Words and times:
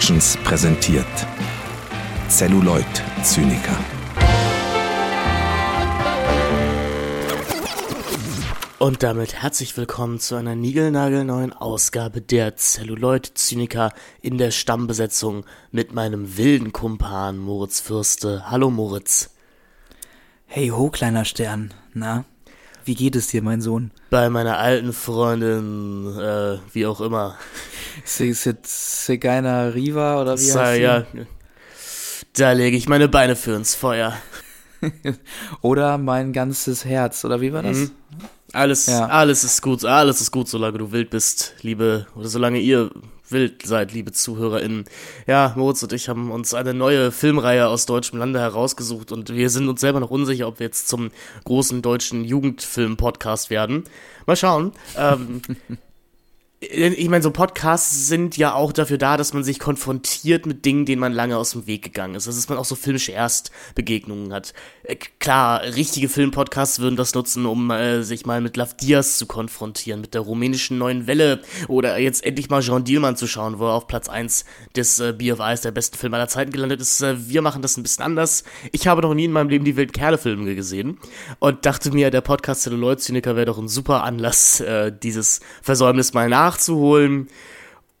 Productions 0.00 0.38
präsentiert 0.44 1.04
Celluloid 2.30 2.86
Zyniker. 3.22 3.76
Und 8.78 9.02
damit 9.02 9.34
herzlich 9.34 9.76
willkommen 9.76 10.18
zu 10.18 10.36
einer 10.36 10.54
niegelnagelneuen 10.54 11.52
Ausgabe 11.52 12.22
der 12.22 12.56
Celluloid 12.56 13.26
Zyniker 13.34 13.92
in 14.22 14.38
der 14.38 14.52
Stammbesetzung 14.52 15.44
mit 15.70 15.92
meinem 15.92 16.38
wilden 16.38 16.72
Kumpan 16.72 17.36
Moritz 17.36 17.80
Fürste. 17.80 18.50
Hallo 18.50 18.70
Moritz. 18.70 19.34
Hey 20.46 20.68
ho, 20.68 20.88
kleiner 20.88 21.26
Stern. 21.26 21.74
Na, 21.92 22.24
wie 22.90 22.96
geht 22.96 23.14
es 23.14 23.28
dir, 23.28 23.40
mein 23.40 23.60
Sohn? 23.60 23.92
Bei 24.10 24.28
meiner 24.30 24.58
alten 24.58 24.92
Freundin, 24.92 26.08
äh, 26.18 26.58
wie 26.72 26.86
auch 26.86 27.00
immer. 27.00 27.36
Segaina 28.04 29.68
Riva 29.68 30.20
oder 30.20 30.36
wie 30.36 30.52
heißt 30.52 30.74
sie? 30.74 30.82
ja, 30.82 31.04
da 32.32 32.50
lege 32.50 32.76
ich 32.76 32.88
meine 32.88 33.06
Beine 33.08 33.36
für 33.36 33.54
ins 33.54 33.76
Feuer. 33.76 34.16
Oder 35.60 35.98
mein 35.98 36.32
ganzes 36.32 36.84
Herz, 36.84 37.24
oder 37.24 37.40
wie 37.40 37.52
war 37.52 37.62
das? 37.62 37.76
Mhm. 37.76 37.90
Alles, 38.52 38.86
Ja. 38.86 39.06
alles 39.06 39.44
ist 39.44 39.62
gut, 39.62 39.84
alles 39.84 40.20
ist 40.20 40.32
gut, 40.32 40.48
solange 40.48 40.78
du 40.78 40.90
wild 40.90 41.10
bist, 41.10 41.54
liebe, 41.60 42.08
oder 42.16 42.28
solange 42.28 42.58
ihr 42.58 42.90
wild 43.32 43.66
seid, 43.66 43.92
liebe 43.92 44.12
ZuhörerInnen. 44.12 44.84
Ja, 45.26 45.52
Moritz 45.56 45.82
und 45.82 45.92
ich 45.92 46.08
haben 46.08 46.30
uns 46.30 46.54
eine 46.54 46.74
neue 46.74 47.12
Filmreihe 47.12 47.68
aus 47.68 47.86
deutschem 47.86 48.18
Lande 48.18 48.40
herausgesucht 48.40 49.12
und 49.12 49.34
wir 49.34 49.50
sind 49.50 49.68
uns 49.68 49.80
selber 49.80 50.00
noch 50.00 50.10
unsicher, 50.10 50.48
ob 50.48 50.58
wir 50.58 50.66
jetzt 50.66 50.88
zum 50.88 51.10
großen 51.44 51.82
deutschen 51.82 52.24
Jugendfilm-Podcast 52.24 53.50
werden. 53.50 53.84
Mal 54.26 54.36
schauen. 54.36 54.72
Ähm, 54.96 55.42
ich 56.62 57.08
meine, 57.08 57.22
so 57.22 57.30
Podcasts 57.30 58.06
sind 58.06 58.36
ja 58.36 58.52
auch 58.52 58.72
dafür 58.72 58.98
da, 58.98 59.16
dass 59.16 59.32
man 59.32 59.42
sich 59.42 59.58
konfrontiert 59.58 60.44
mit 60.44 60.66
Dingen, 60.66 60.84
denen 60.84 61.00
man 61.00 61.14
lange 61.14 61.38
aus 61.38 61.52
dem 61.52 61.66
Weg 61.66 61.80
gegangen 61.82 62.16
ist. 62.16 62.26
Also, 62.26 62.38
dass 62.38 62.50
man 62.50 62.58
auch 62.58 62.66
so 62.66 62.74
filmische 62.74 63.12
Erstbegegnungen 63.12 64.34
hat. 64.34 64.52
Äh, 64.82 64.96
klar, 64.96 65.62
richtige 65.62 66.10
Filmpodcasts 66.10 66.78
würden 66.78 66.96
das 66.96 67.14
nutzen, 67.14 67.46
um 67.46 67.70
äh, 67.70 68.02
sich 68.02 68.26
mal 68.26 68.42
mit 68.42 68.58
Lav 68.58 68.76
Diaz 68.76 69.16
zu 69.16 69.24
konfrontieren, 69.24 70.02
mit 70.02 70.12
der 70.12 70.20
rumänischen 70.20 70.76
neuen 70.76 71.06
Welle 71.06 71.40
oder 71.68 71.96
jetzt 71.98 72.26
endlich 72.26 72.50
mal 72.50 72.60
Jean 72.60 72.84
Dielmann 72.84 73.16
zu 73.16 73.26
schauen, 73.26 73.58
wo 73.58 73.68
er 73.68 73.72
auf 73.72 73.86
Platz 73.86 74.10
1 74.10 74.44
des 74.76 75.00
äh, 75.00 75.14
BFIs 75.16 75.62
der 75.62 75.70
besten 75.70 75.96
Filme 75.96 76.16
aller 76.16 76.28
Zeiten 76.28 76.52
gelandet 76.52 76.82
ist. 76.82 77.00
Äh, 77.00 77.26
wir 77.26 77.40
machen 77.40 77.62
das 77.62 77.78
ein 77.78 77.82
bisschen 77.82 78.04
anders. 78.04 78.44
Ich 78.72 78.86
habe 78.86 79.00
noch 79.00 79.14
nie 79.14 79.24
in 79.24 79.32
meinem 79.32 79.48
Leben 79.48 79.64
die 79.64 79.76
wilden 79.76 79.92
Kerle-Filme 79.92 80.54
gesehen 80.54 80.98
und 81.38 81.64
dachte 81.64 81.90
mir, 81.90 82.10
der 82.10 82.20
Podcast 82.20 82.64
Celluloid 82.64 83.00
Zyniker 83.00 83.34
wäre 83.34 83.46
doch 83.46 83.58
ein 83.58 83.68
super 83.68 84.04
Anlass, 84.04 84.60
äh, 84.60 84.92
dieses 84.92 85.40
Versäumnis 85.62 86.12
mal 86.12 86.28
nachzuholen. 86.50 87.28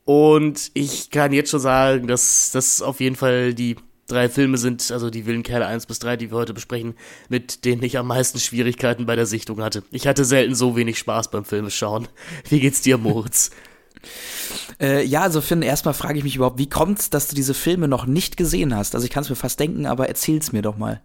Und 0.04 0.70
ich 0.74 1.10
kann 1.10 1.32
jetzt 1.32 1.50
schon 1.50 1.60
sagen, 1.60 2.06
dass 2.06 2.50
das 2.52 2.82
auf 2.82 3.00
jeden 3.00 3.16
Fall 3.16 3.54
die 3.54 3.76
drei 4.08 4.28
Filme 4.28 4.58
sind, 4.58 4.90
also 4.90 5.08
die 5.08 5.24
wilden 5.24 5.44
Kerle 5.44 5.66
1 5.66 5.86
bis 5.86 6.00
3, 6.00 6.16
die 6.16 6.32
wir 6.32 6.38
heute 6.38 6.52
besprechen, 6.52 6.94
mit 7.28 7.64
denen 7.64 7.82
ich 7.84 7.96
am 7.96 8.08
meisten 8.08 8.40
Schwierigkeiten 8.40 9.06
bei 9.06 9.14
der 9.14 9.26
Sichtung 9.26 9.62
hatte. 9.62 9.84
Ich 9.92 10.08
hatte 10.08 10.24
selten 10.24 10.56
so 10.56 10.74
wenig 10.74 10.98
Spaß 10.98 11.30
beim 11.30 11.44
Filmeschauen. 11.44 12.08
Wie 12.48 12.58
geht's 12.60 12.82
dir, 12.82 12.98
Moritz? 12.98 13.50
Äh, 14.80 15.04
ja, 15.04 15.20
also 15.20 15.42
Finn, 15.42 15.60
erstmal 15.60 15.92
frage 15.92 16.16
ich 16.16 16.24
mich 16.24 16.36
überhaupt, 16.36 16.58
wie 16.58 16.70
kommt's, 16.70 17.10
dass 17.10 17.28
du 17.28 17.34
diese 17.34 17.52
Filme 17.52 17.86
noch 17.86 18.06
nicht 18.06 18.38
gesehen 18.38 18.74
hast? 18.74 18.94
Also 18.94 19.04
ich 19.04 19.10
kann 19.10 19.24
es 19.24 19.28
mir 19.28 19.36
fast 19.36 19.60
denken, 19.60 19.84
aber 19.84 20.08
erzähl's 20.08 20.52
mir 20.52 20.62
doch 20.62 20.78
mal. 20.78 21.02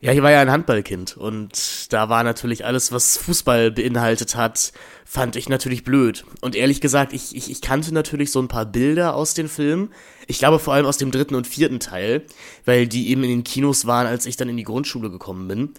Ja, 0.00 0.12
ich 0.12 0.22
war 0.22 0.30
ja 0.30 0.40
ein 0.40 0.50
Handballkind 0.50 1.16
und 1.16 1.92
da 1.92 2.08
war 2.08 2.22
natürlich 2.22 2.64
alles, 2.64 2.92
was 2.92 3.16
Fußball 3.16 3.72
beinhaltet 3.72 4.36
hat, 4.36 4.72
fand 5.04 5.34
ich 5.34 5.48
natürlich 5.48 5.82
blöd. 5.82 6.24
Und 6.40 6.54
ehrlich 6.54 6.80
gesagt, 6.80 7.12
ich, 7.12 7.34
ich, 7.34 7.50
ich 7.50 7.60
kannte 7.60 7.92
natürlich 7.92 8.30
so 8.30 8.40
ein 8.40 8.46
paar 8.46 8.64
Bilder 8.64 9.16
aus 9.16 9.34
den 9.34 9.48
Filmen. 9.48 9.90
Ich 10.28 10.38
glaube 10.38 10.60
vor 10.60 10.74
allem 10.74 10.86
aus 10.86 10.98
dem 10.98 11.10
dritten 11.10 11.34
und 11.34 11.48
vierten 11.48 11.80
Teil, 11.80 12.22
weil 12.64 12.86
die 12.86 13.08
eben 13.08 13.24
in 13.24 13.30
den 13.30 13.44
Kinos 13.44 13.86
waren, 13.86 14.06
als 14.06 14.24
ich 14.26 14.36
dann 14.36 14.48
in 14.48 14.56
die 14.56 14.62
Grundschule 14.62 15.10
gekommen 15.10 15.48
bin. 15.48 15.70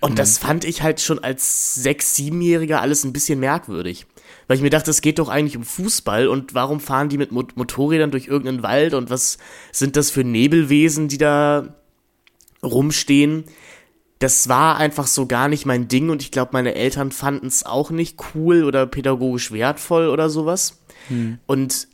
Und 0.00 0.18
das 0.18 0.38
fand 0.38 0.64
ich 0.64 0.82
halt 0.82 1.00
schon 1.00 1.18
als 1.18 1.74
sechs-, 1.74 2.14
siebenjähriger 2.14 2.80
alles 2.80 3.04
ein 3.04 3.12
bisschen 3.12 3.40
merkwürdig. 3.40 4.06
Weil 4.46 4.56
ich 4.56 4.62
mir 4.62 4.70
dachte, 4.70 4.90
es 4.90 5.02
geht 5.02 5.18
doch 5.18 5.28
eigentlich 5.28 5.56
um 5.56 5.64
Fußball 5.64 6.28
und 6.28 6.54
warum 6.54 6.80
fahren 6.80 7.10
die 7.10 7.18
mit 7.18 7.30
Mo 7.32 7.44
Motorrädern 7.54 8.10
durch 8.10 8.26
irgendeinen 8.26 8.62
Wald 8.62 8.94
und 8.94 9.10
was 9.10 9.36
sind 9.70 9.96
das 9.96 10.10
für 10.10 10.24
Nebelwesen, 10.24 11.08
die 11.08 11.18
da 11.18 11.74
rumstehen. 12.64 13.44
Das 14.18 14.48
war 14.48 14.76
einfach 14.78 15.06
so 15.06 15.26
gar 15.26 15.48
nicht 15.48 15.66
mein 15.66 15.88
Ding 15.88 16.08
und 16.10 16.22
ich 16.22 16.30
glaube, 16.30 16.50
meine 16.52 16.74
Eltern 16.74 17.12
fanden 17.12 17.46
es 17.46 17.66
auch 17.66 17.90
nicht 17.90 18.18
cool 18.34 18.64
oder 18.64 18.86
pädagogisch 18.86 19.52
wertvoll 19.52 20.08
oder 20.08 20.30
sowas. 20.30 20.80
Und 21.46 21.88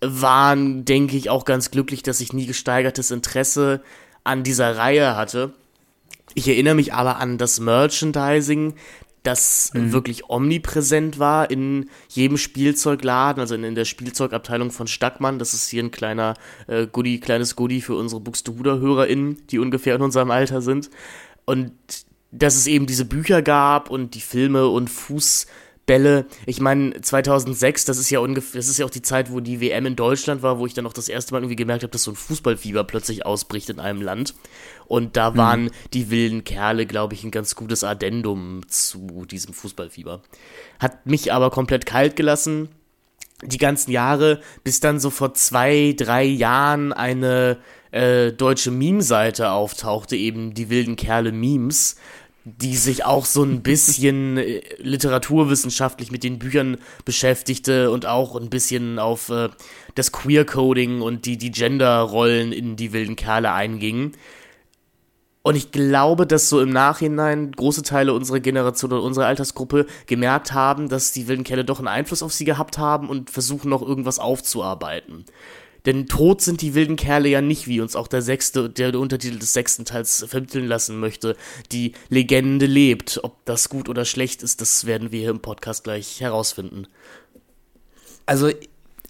waren, 0.00 0.84
denke 0.84 1.16
ich, 1.16 1.30
auch 1.30 1.44
ganz 1.44 1.70
glücklich, 1.70 2.02
dass 2.02 2.20
ich 2.20 2.32
nie 2.32 2.46
gesteigertes 2.46 3.10
Interesse 3.10 3.82
an 4.24 4.42
dieser 4.42 4.76
Reihe 4.76 5.14
hatte. 5.14 5.52
Ich 6.34 6.48
erinnere 6.48 6.74
mich 6.74 6.94
aber 6.94 7.18
an 7.18 7.38
das 7.38 7.60
Merchandising, 7.60 8.74
das 9.22 9.70
wirklich 9.74 10.30
omnipräsent 10.30 11.18
war 11.18 11.50
in 11.50 11.90
jedem 12.08 12.38
Spielzeugladen, 12.38 13.40
also 13.40 13.54
in, 13.54 13.64
in 13.64 13.74
der 13.74 13.84
Spielzeugabteilung 13.84 14.70
von 14.70 14.86
Stackmann. 14.86 15.38
Das 15.38 15.52
ist 15.52 15.68
hier 15.68 15.82
ein 15.82 15.90
kleiner 15.90 16.34
äh, 16.66 16.86
Goodie, 16.86 17.20
kleines 17.20 17.54
Goodie 17.54 17.82
für 17.82 17.96
unsere 17.96 18.20
Buxtehuder-HörerInnen, 18.20 19.46
die 19.50 19.58
ungefähr 19.58 19.96
in 19.96 20.02
unserem 20.02 20.30
Alter 20.30 20.62
sind. 20.62 20.90
Und 21.44 21.72
dass 22.32 22.56
es 22.56 22.66
eben 22.66 22.86
diese 22.86 23.04
Bücher 23.04 23.42
gab 23.42 23.90
und 23.90 24.14
die 24.14 24.20
Filme 24.20 24.68
und 24.68 24.88
Fußbälle. 25.90 26.26
Ich 26.46 26.60
meine, 26.60 27.00
2006, 27.00 27.84
das 27.84 27.98
ist 27.98 28.10
ja 28.10 28.20
ungefähr, 28.20 28.58
das 28.58 28.68
ist 28.68 28.78
ja 28.78 28.86
auch 28.86 28.90
die 28.90 29.02
Zeit, 29.02 29.32
wo 29.32 29.40
die 29.40 29.60
WM 29.60 29.86
in 29.86 29.96
Deutschland 29.96 30.42
war, 30.42 30.58
wo 30.58 30.66
ich 30.66 30.74
dann 30.74 30.86
auch 30.86 30.92
das 30.92 31.08
erste 31.08 31.32
Mal 31.32 31.40
irgendwie 31.40 31.56
gemerkt 31.56 31.82
habe, 31.82 31.90
dass 31.90 32.04
so 32.04 32.12
ein 32.12 32.16
Fußballfieber 32.16 32.84
plötzlich 32.84 33.26
ausbricht 33.26 33.70
in 33.70 33.80
einem 33.80 34.00
Land. 34.00 34.34
Und 34.86 35.16
da 35.16 35.36
waren 35.36 35.70
die 35.92 36.10
wilden 36.10 36.44
Kerle, 36.44 36.86
glaube 36.86 37.14
ich, 37.14 37.24
ein 37.24 37.30
ganz 37.30 37.54
gutes 37.54 37.84
Addendum 37.84 38.62
zu 38.68 39.24
diesem 39.26 39.52
Fußballfieber. 39.52 40.22
Hat 40.78 41.06
mich 41.06 41.32
aber 41.32 41.50
komplett 41.50 41.86
kalt 41.86 42.16
gelassen 42.16 42.68
die 43.42 43.58
ganzen 43.58 43.90
Jahre, 43.90 44.40
bis 44.64 44.80
dann 44.80 45.00
so 45.00 45.08
vor 45.08 45.32
zwei, 45.32 45.94
drei 45.96 46.24
Jahren 46.24 46.92
eine 46.92 47.56
äh, 47.90 48.32
deutsche 48.32 48.70
Meme-Seite 48.70 49.50
auftauchte, 49.50 50.14
eben 50.14 50.54
die 50.54 50.68
wilden 50.68 50.96
Kerle 50.96 51.32
Memes, 51.32 51.96
die 52.44 52.76
sich 52.76 53.04
auch 53.04 53.26
so 53.26 53.42
ein 53.42 53.62
bisschen 53.62 54.38
äh, 54.38 54.62
literaturwissenschaftlich 54.78 56.10
mit 56.10 56.24
den 56.24 56.38
Büchern 56.38 56.78
beschäftigte 57.04 57.90
und 57.90 58.06
auch 58.06 58.34
ein 58.36 58.48
bisschen 58.48 58.98
auf 58.98 59.28
äh, 59.28 59.50
das 59.94 60.12
Queer-Coding 60.12 61.02
und 61.02 61.26
die, 61.26 61.36
die 61.36 61.50
Gender-Rollen 61.50 62.52
in 62.52 62.76
die 62.76 62.92
wilden 62.92 63.16
Kerle 63.16 63.52
einging. 63.52 64.12
Und 65.42 65.56
ich 65.56 65.72
glaube, 65.72 66.26
dass 66.26 66.48
so 66.48 66.60
im 66.60 66.70
Nachhinein 66.70 67.52
große 67.52 67.82
Teile 67.82 68.12
unserer 68.12 68.40
Generation 68.40 68.92
oder 68.92 69.02
unserer 69.02 69.26
Altersgruppe 69.26 69.86
gemerkt 70.06 70.52
haben, 70.52 70.88
dass 70.88 71.12
die 71.12 71.28
wilden 71.28 71.44
Kerle 71.44 71.64
doch 71.64 71.78
einen 71.78 71.88
Einfluss 71.88 72.22
auf 72.22 72.32
sie 72.32 72.44
gehabt 72.44 72.78
haben 72.78 73.08
und 73.08 73.30
versuchen 73.30 73.70
noch 73.70 73.82
irgendwas 73.82 74.18
aufzuarbeiten. 74.18 75.24
Denn 75.86 76.06
tot 76.06 76.40
sind 76.40 76.60
die 76.62 76.74
wilden 76.74 76.96
Kerle 76.96 77.28
ja 77.28 77.40
nicht, 77.40 77.66
wie 77.66 77.80
uns 77.80 77.96
auch 77.96 78.08
der 78.08 78.22
sechste, 78.22 78.68
der 78.68 78.98
Untertitel 78.98 79.38
des 79.38 79.52
sechsten 79.52 79.84
Teils 79.84 80.24
vermitteln 80.28 80.66
lassen 80.66 81.00
möchte. 81.00 81.36
Die 81.72 81.92
Legende 82.08 82.66
lebt. 82.66 83.20
Ob 83.22 83.44
das 83.44 83.68
gut 83.68 83.88
oder 83.88 84.04
schlecht 84.04 84.42
ist, 84.42 84.60
das 84.60 84.84
werden 84.86 85.12
wir 85.12 85.20
hier 85.20 85.30
im 85.30 85.40
Podcast 85.40 85.84
gleich 85.84 86.20
herausfinden. 86.20 86.86
Also 88.26 88.50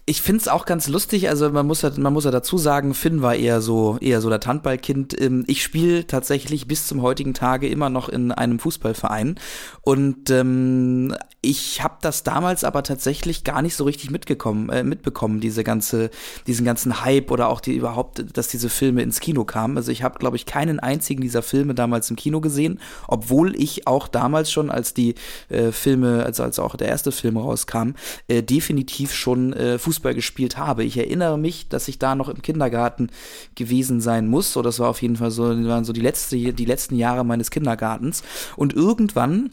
ich 0.05 0.21
find's 0.21 0.47
auch 0.47 0.65
ganz 0.65 0.87
lustig, 0.87 1.29
also 1.29 1.49
man 1.51 1.67
muss 1.67 1.83
ja, 1.83 1.91
man 1.97 2.11
muss 2.11 2.25
ja 2.25 2.31
dazu 2.31 2.57
sagen, 2.57 2.93
Finn 2.93 3.21
war 3.21 3.35
eher 3.35 3.61
so, 3.61 3.97
eher 4.01 4.19
so 4.19 4.29
das 4.29 4.45
Handballkind. 4.45 5.19
Ähm, 5.21 5.45
Ich 5.47 5.61
spiele 5.63 6.07
tatsächlich 6.07 6.67
bis 6.67 6.87
zum 6.87 7.01
heutigen 7.01 7.33
Tage 7.33 7.69
immer 7.69 7.89
noch 7.89 8.09
in 8.09 8.31
einem 8.31 8.59
Fußballverein 8.59 9.39
und 9.81 10.29
ähm, 10.31 11.15
ich 11.43 11.81
habe 11.81 11.95
das 12.01 12.21
damals 12.21 12.63
aber 12.63 12.83
tatsächlich 12.83 13.43
gar 13.43 13.63
nicht 13.63 13.75
so 13.75 13.83
richtig 13.85 14.11
mitgekommen, 14.11 14.69
äh, 14.69 14.83
mitbekommen, 14.83 15.39
diese 15.39 15.63
ganze, 15.63 16.11
diesen 16.45 16.65
ganzen 16.65 17.03
Hype 17.03 17.31
oder 17.31 17.47
auch 17.47 17.61
die 17.61 17.75
überhaupt, 17.75 18.23
dass 18.37 18.47
diese 18.47 18.69
Filme 18.69 19.01
ins 19.01 19.19
Kino 19.19 19.43
kamen. 19.43 19.75
Also 19.75 19.91
ich 19.91 20.03
habe, 20.03 20.19
glaube 20.19 20.35
ich, 20.35 20.45
keinen 20.45 20.79
einzigen 20.79 21.21
dieser 21.21 21.41
Filme 21.41 21.73
damals 21.73 22.11
im 22.11 22.15
Kino 22.15 22.41
gesehen, 22.41 22.79
obwohl 23.07 23.59
ich 23.59 23.87
auch 23.87 24.07
damals 24.07 24.51
schon, 24.51 24.69
als 24.69 24.93
die 24.93 25.15
äh, 25.49 25.71
Filme, 25.71 26.23
also 26.23 26.43
als 26.43 26.59
auch 26.59 26.75
der 26.75 26.89
erste 26.89 27.11
Film 27.11 27.37
rauskam, 27.37 27.93
äh, 28.27 28.43
definitiv 28.43 29.11
schon 29.11 29.53
äh, 29.53 29.79
Fußball 29.79 30.13
gespielt 30.13 30.57
habe. 30.57 30.83
Ich 30.83 30.95
erinnere 30.95 31.39
mich, 31.39 31.69
dass 31.69 31.87
ich 31.87 31.97
da 31.97 32.13
noch 32.13 32.29
im 32.29 32.43
Kindergarten 32.43 33.09
gewesen 33.55 33.99
sein 33.99 34.27
muss. 34.27 34.53
So, 34.53 34.61
das 34.61 34.77
war 34.77 34.89
auf 34.89 35.01
jeden 35.01 35.15
Fall 35.15 35.31
so, 35.31 35.45
waren 35.67 35.85
so 35.85 35.93
die 35.93 36.01
letzte, 36.01 36.35
die 36.53 36.65
letzten 36.65 36.95
Jahre 36.97 37.25
meines 37.25 37.49
Kindergartens. 37.49 38.21
Und 38.55 38.73
irgendwann 38.73 39.49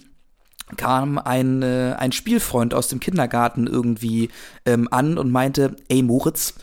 kam 0.76 1.18
ein, 1.18 1.62
äh, 1.62 1.94
ein 1.98 2.12
Spielfreund 2.12 2.74
aus 2.74 2.88
dem 2.88 3.00
Kindergarten 3.00 3.66
irgendwie 3.66 4.28
ähm, 4.66 4.88
an 4.90 5.18
und 5.18 5.30
meinte, 5.30 5.76
ey 5.88 6.02
Moritz, 6.02 6.54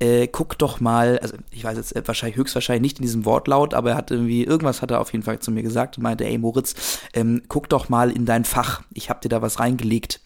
äh, 0.00 0.26
guck 0.26 0.58
doch 0.58 0.80
mal, 0.80 1.18
also 1.20 1.36
ich 1.50 1.64
weiß 1.64 1.76
jetzt 1.76 1.94
äh, 1.96 2.02
wahrscheinlich 2.06 2.36
höchstwahrscheinlich 2.36 2.82
nicht 2.82 2.98
in 2.98 3.04
diesem 3.04 3.24
Wortlaut, 3.24 3.74
aber 3.74 3.90
er 3.90 3.96
hat 3.96 4.10
irgendwie, 4.10 4.44
irgendwas 4.44 4.82
hat 4.82 4.90
er 4.90 5.00
auf 5.00 5.12
jeden 5.12 5.24
Fall 5.24 5.38
zu 5.38 5.50
mir 5.50 5.62
gesagt 5.62 5.96
und 5.96 6.02
meinte, 6.02 6.24
ey 6.24 6.36
Moritz, 6.36 7.00
ähm, 7.14 7.42
guck 7.48 7.68
doch 7.68 7.88
mal 7.88 8.10
in 8.10 8.26
dein 8.26 8.44
Fach, 8.44 8.82
ich 8.92 9.08
hab 9.08 9.20
dir 9.20 9.28
da 9.28 9.40
was 9.40 9.60
reingelegt. 9.60 10.20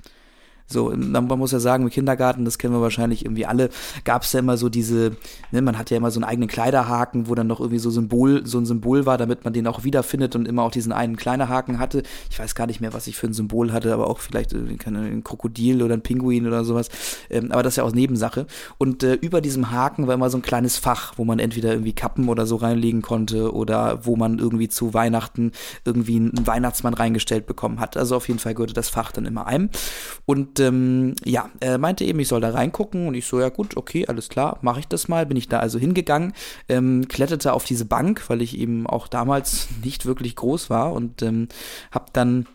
So, 0.68 0.92
man 0.94 1.26
muss 1.26 1.52
ja 1.52 1.60
sagen, 1.60 1.84
im 1.84 1.90
Kindergarten, 1.90 2.44
das 2.44 2.58
kennen 2.58 2.74
wir 2.74 2.82
wahrscheinlich 2.82 3.24
irgendwie 3.24 3.46
alle, 3.46 3.70
gab 4.04 4.22
es 4.22 4.32
ja 4.32 4.40
immer 4.40 4.58
so 4.58 4.68
diese, 4.68 5.16
ne, 5.50 5.62
man 5.62 5.78
hat 5.78 5.90
ja 5.90 5.96
immer 5.96 6.10
so 6.10 6.20
einen 6.20 6.24
eigenen 6.24 6.48
Kleiderhaken, 6.48 7.26
wo 7.26 7.34
dann 7.34 7.46
noch 7.46 7.60
irgendwie 7.60 7.78
so 7.78 7.90
Symbol, 7.90 8.46
so 8.46 8.58
ein 8.58 8.66
Symbol 8.66 9.06
war, 9.06 9.16
damit 9.16 9.44
man 9.44 9.54
den 9.54 9.66
auch 9.66 9.84
wiederfindet 9.84 10.36
und 10.36 10.46
immer 10.46 10.62
auch 10.62 10.70
diesen 10.70 10.92
einen 10.92 11.16
Kleiderhaken 11.16 11.78
hatte. 11.78 12.02
Ich 12.30 12.38
weiß 12.38 12.54
gar 12.54 12.66
nicht 12.66 12.82
mehr, 12.82 12.92
was 12.92 13.06
ich 13.06 13.16
für 13.16 13.26
ein 13.26 13.32
Symbol 13.32 13.72
hatte, 13.72 13.94
aber 13.94 14.08
auch 14.08 14.18
vielleicht 14.18 14.52
äh, 14.52 14.58
ein 14.58 15.24
Krokodil 15.24 15.82
oder 15.82 15.94
ein 15.94 16.02
Pinguin 16.02 16.46
oder 16.46 16.64
sowas. 16.64 16.90
Ähm, 17.30 17.50
aber 17.50 17.62
das 17.62 17.72
ist 17.74 17.76
ja 17.78 17.84
auch 17.84 17.92
Nebensache. 17.92 18.46
Und 18.76 19.02
äh, 19.02 19.14
über 19.14 19.40
diesem 19.40 19.70
Haken 19.70 20.06
war 20.06 20.14
immer 20.14 20.28
so 20.28 20.36
ein 20.36 20.42
kleines 20.42 20.76
Fach, 20.76 21.14
wo 21.16 21.24
man 21.24 21.38
entweder 21.38 21.72
irgendwie 21.72 21.94
Kappen 21.94 22.28
oder 22.28 22.44
so 22.46 22.56
reinlegen 22.56 23.00
konnte 23.00 23.54
oder 23.54 24.04
wo 24.04 24.16
man 24.16 24.38
irgendwie 24.38 24.68
zu 24.68 24.92
Weihnachten 24.92 25.52
irgendwie 25.86 26.16
einen 26.16 26.46
Weihnachtsmann 26.46 26.92
reingestellt 26.92 27.46
bekommen 27.46 27.80
hat. 27.80 27.96
Also 27.96 28.16
auf 28.16 28.28
jeden 28.28 28.40
Fall 28.40 28.52
gehörte 28.54 28.74
das 28.74 28.90
Fach 28.90 29.12
dann 29.12 29.24
immer 29.24 29.46
einem. 29.46 29.70
Und 30.26 30.57
ähm, 30.58 31.14
ja, 31.24 31.50
er 31.60 31.78
meinte 31.78 32.04
eben, 32.04 32.18
ich 32.20 32.28
soll 32.28 32.40
da 32.40 32.50
reingucken 32.50 33.08
und 33.08 33.14
ich 33.14 33.26
so, 33.26 33.40
ja 33.40 33.48
gut, 33.48 33.76
okay, 33.76 34.06
alles 34.06 34.28
klar, 34.28 34.58
mache 34.62 34.80
ich 34.80 34.88
das 34.88 35.08
mal. 35.08 35.26
Bin 35.26 35.36
ich 35.36 35.48
da 35.48 35.60
also 35.60 35.78
hingegangen, 35.78 36.32
ähm, 36.68 37.08
kletterte 37.08 37.52
auf 37.52 37.64
diese 37.64 37.84
Bank, 37.84 38.24
weil 38.28 38.42
ich 38.42 38.58
eben 38.58 38.86
auch 38.86 39.08
damals 39.08 39.68
nicht 39.84 40.06
wirklich 40.06 40.36
groß 40.36 40.70
war 40.70 40.92
und 40.92 41.22
ähm, 41.22 41.48
habe 41.90 42.06
dann 42.12 42.46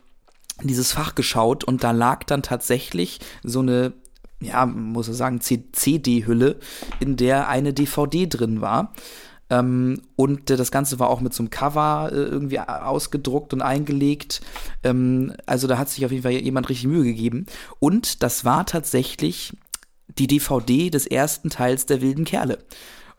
in 0.62 0.68
dieses 0.68 0.92
Fach 0.92 1.16
geschaut 1.16 1.64
und 1.64 1.84
da 1.84 1.92
lag 1.92 2.24
dann 2.26 2.44
tatsächlich 2.44 3.20
so 3.44 3.60
eine 3.60 3.94
ja, 4.44 4.66
muss 4.66 5.08
ich 5.08 5.16
sagen, 5.16 5.40
CD-Hülle, 5.40 6.58
in 7.00 7.16
der 7.16 7.48
eine 7.48 7.74
DVD 7.74 8.28
drin 8.28 8.60
war. 8.60 8.94
Ähm, 9.50 10.02
und 10.16 10.50
äh, 10.50 10.58
das 10.58 10.72
Ganze 10.72 11.00
war 11.00 11.10
auch 11.10 11.22
mit 11.22 11.34
so 11.34 11.44
einem 11.44 11.50
Cover 11.50 12.10
äh, 12.12 12.16
irgendwie 12.16 12.60
ausgedruckt 12.60 13.54
und 13.54 13.62
eingelegt. 13.62 14.42
Ähm, 14.84 15.34
also 15.46 15.68
da 15.68 15.78
hat 15.78 15.90
sich 15.90 16.06
auf 16.06 16.12
jeden 16.12 16.24
Fall 16.24 16.32
jemand 16.32 16.70
richtig 16.70 16.88
Mühe 16.88 17.04
gegeben. 17.04 17.46
Und 17.80 18.24
das 18.24 18.46
war 18.46 18.66
tatsächlich 18.66 19.54
die 20.18 20.28
DVD 20.28 20.90
des 20.90 21.08
ersten 21.08 21.50
Teils 21.50 21.86
der 21.86 22.02
wilden 22.02 22.26
Kerle. 22.26 22.60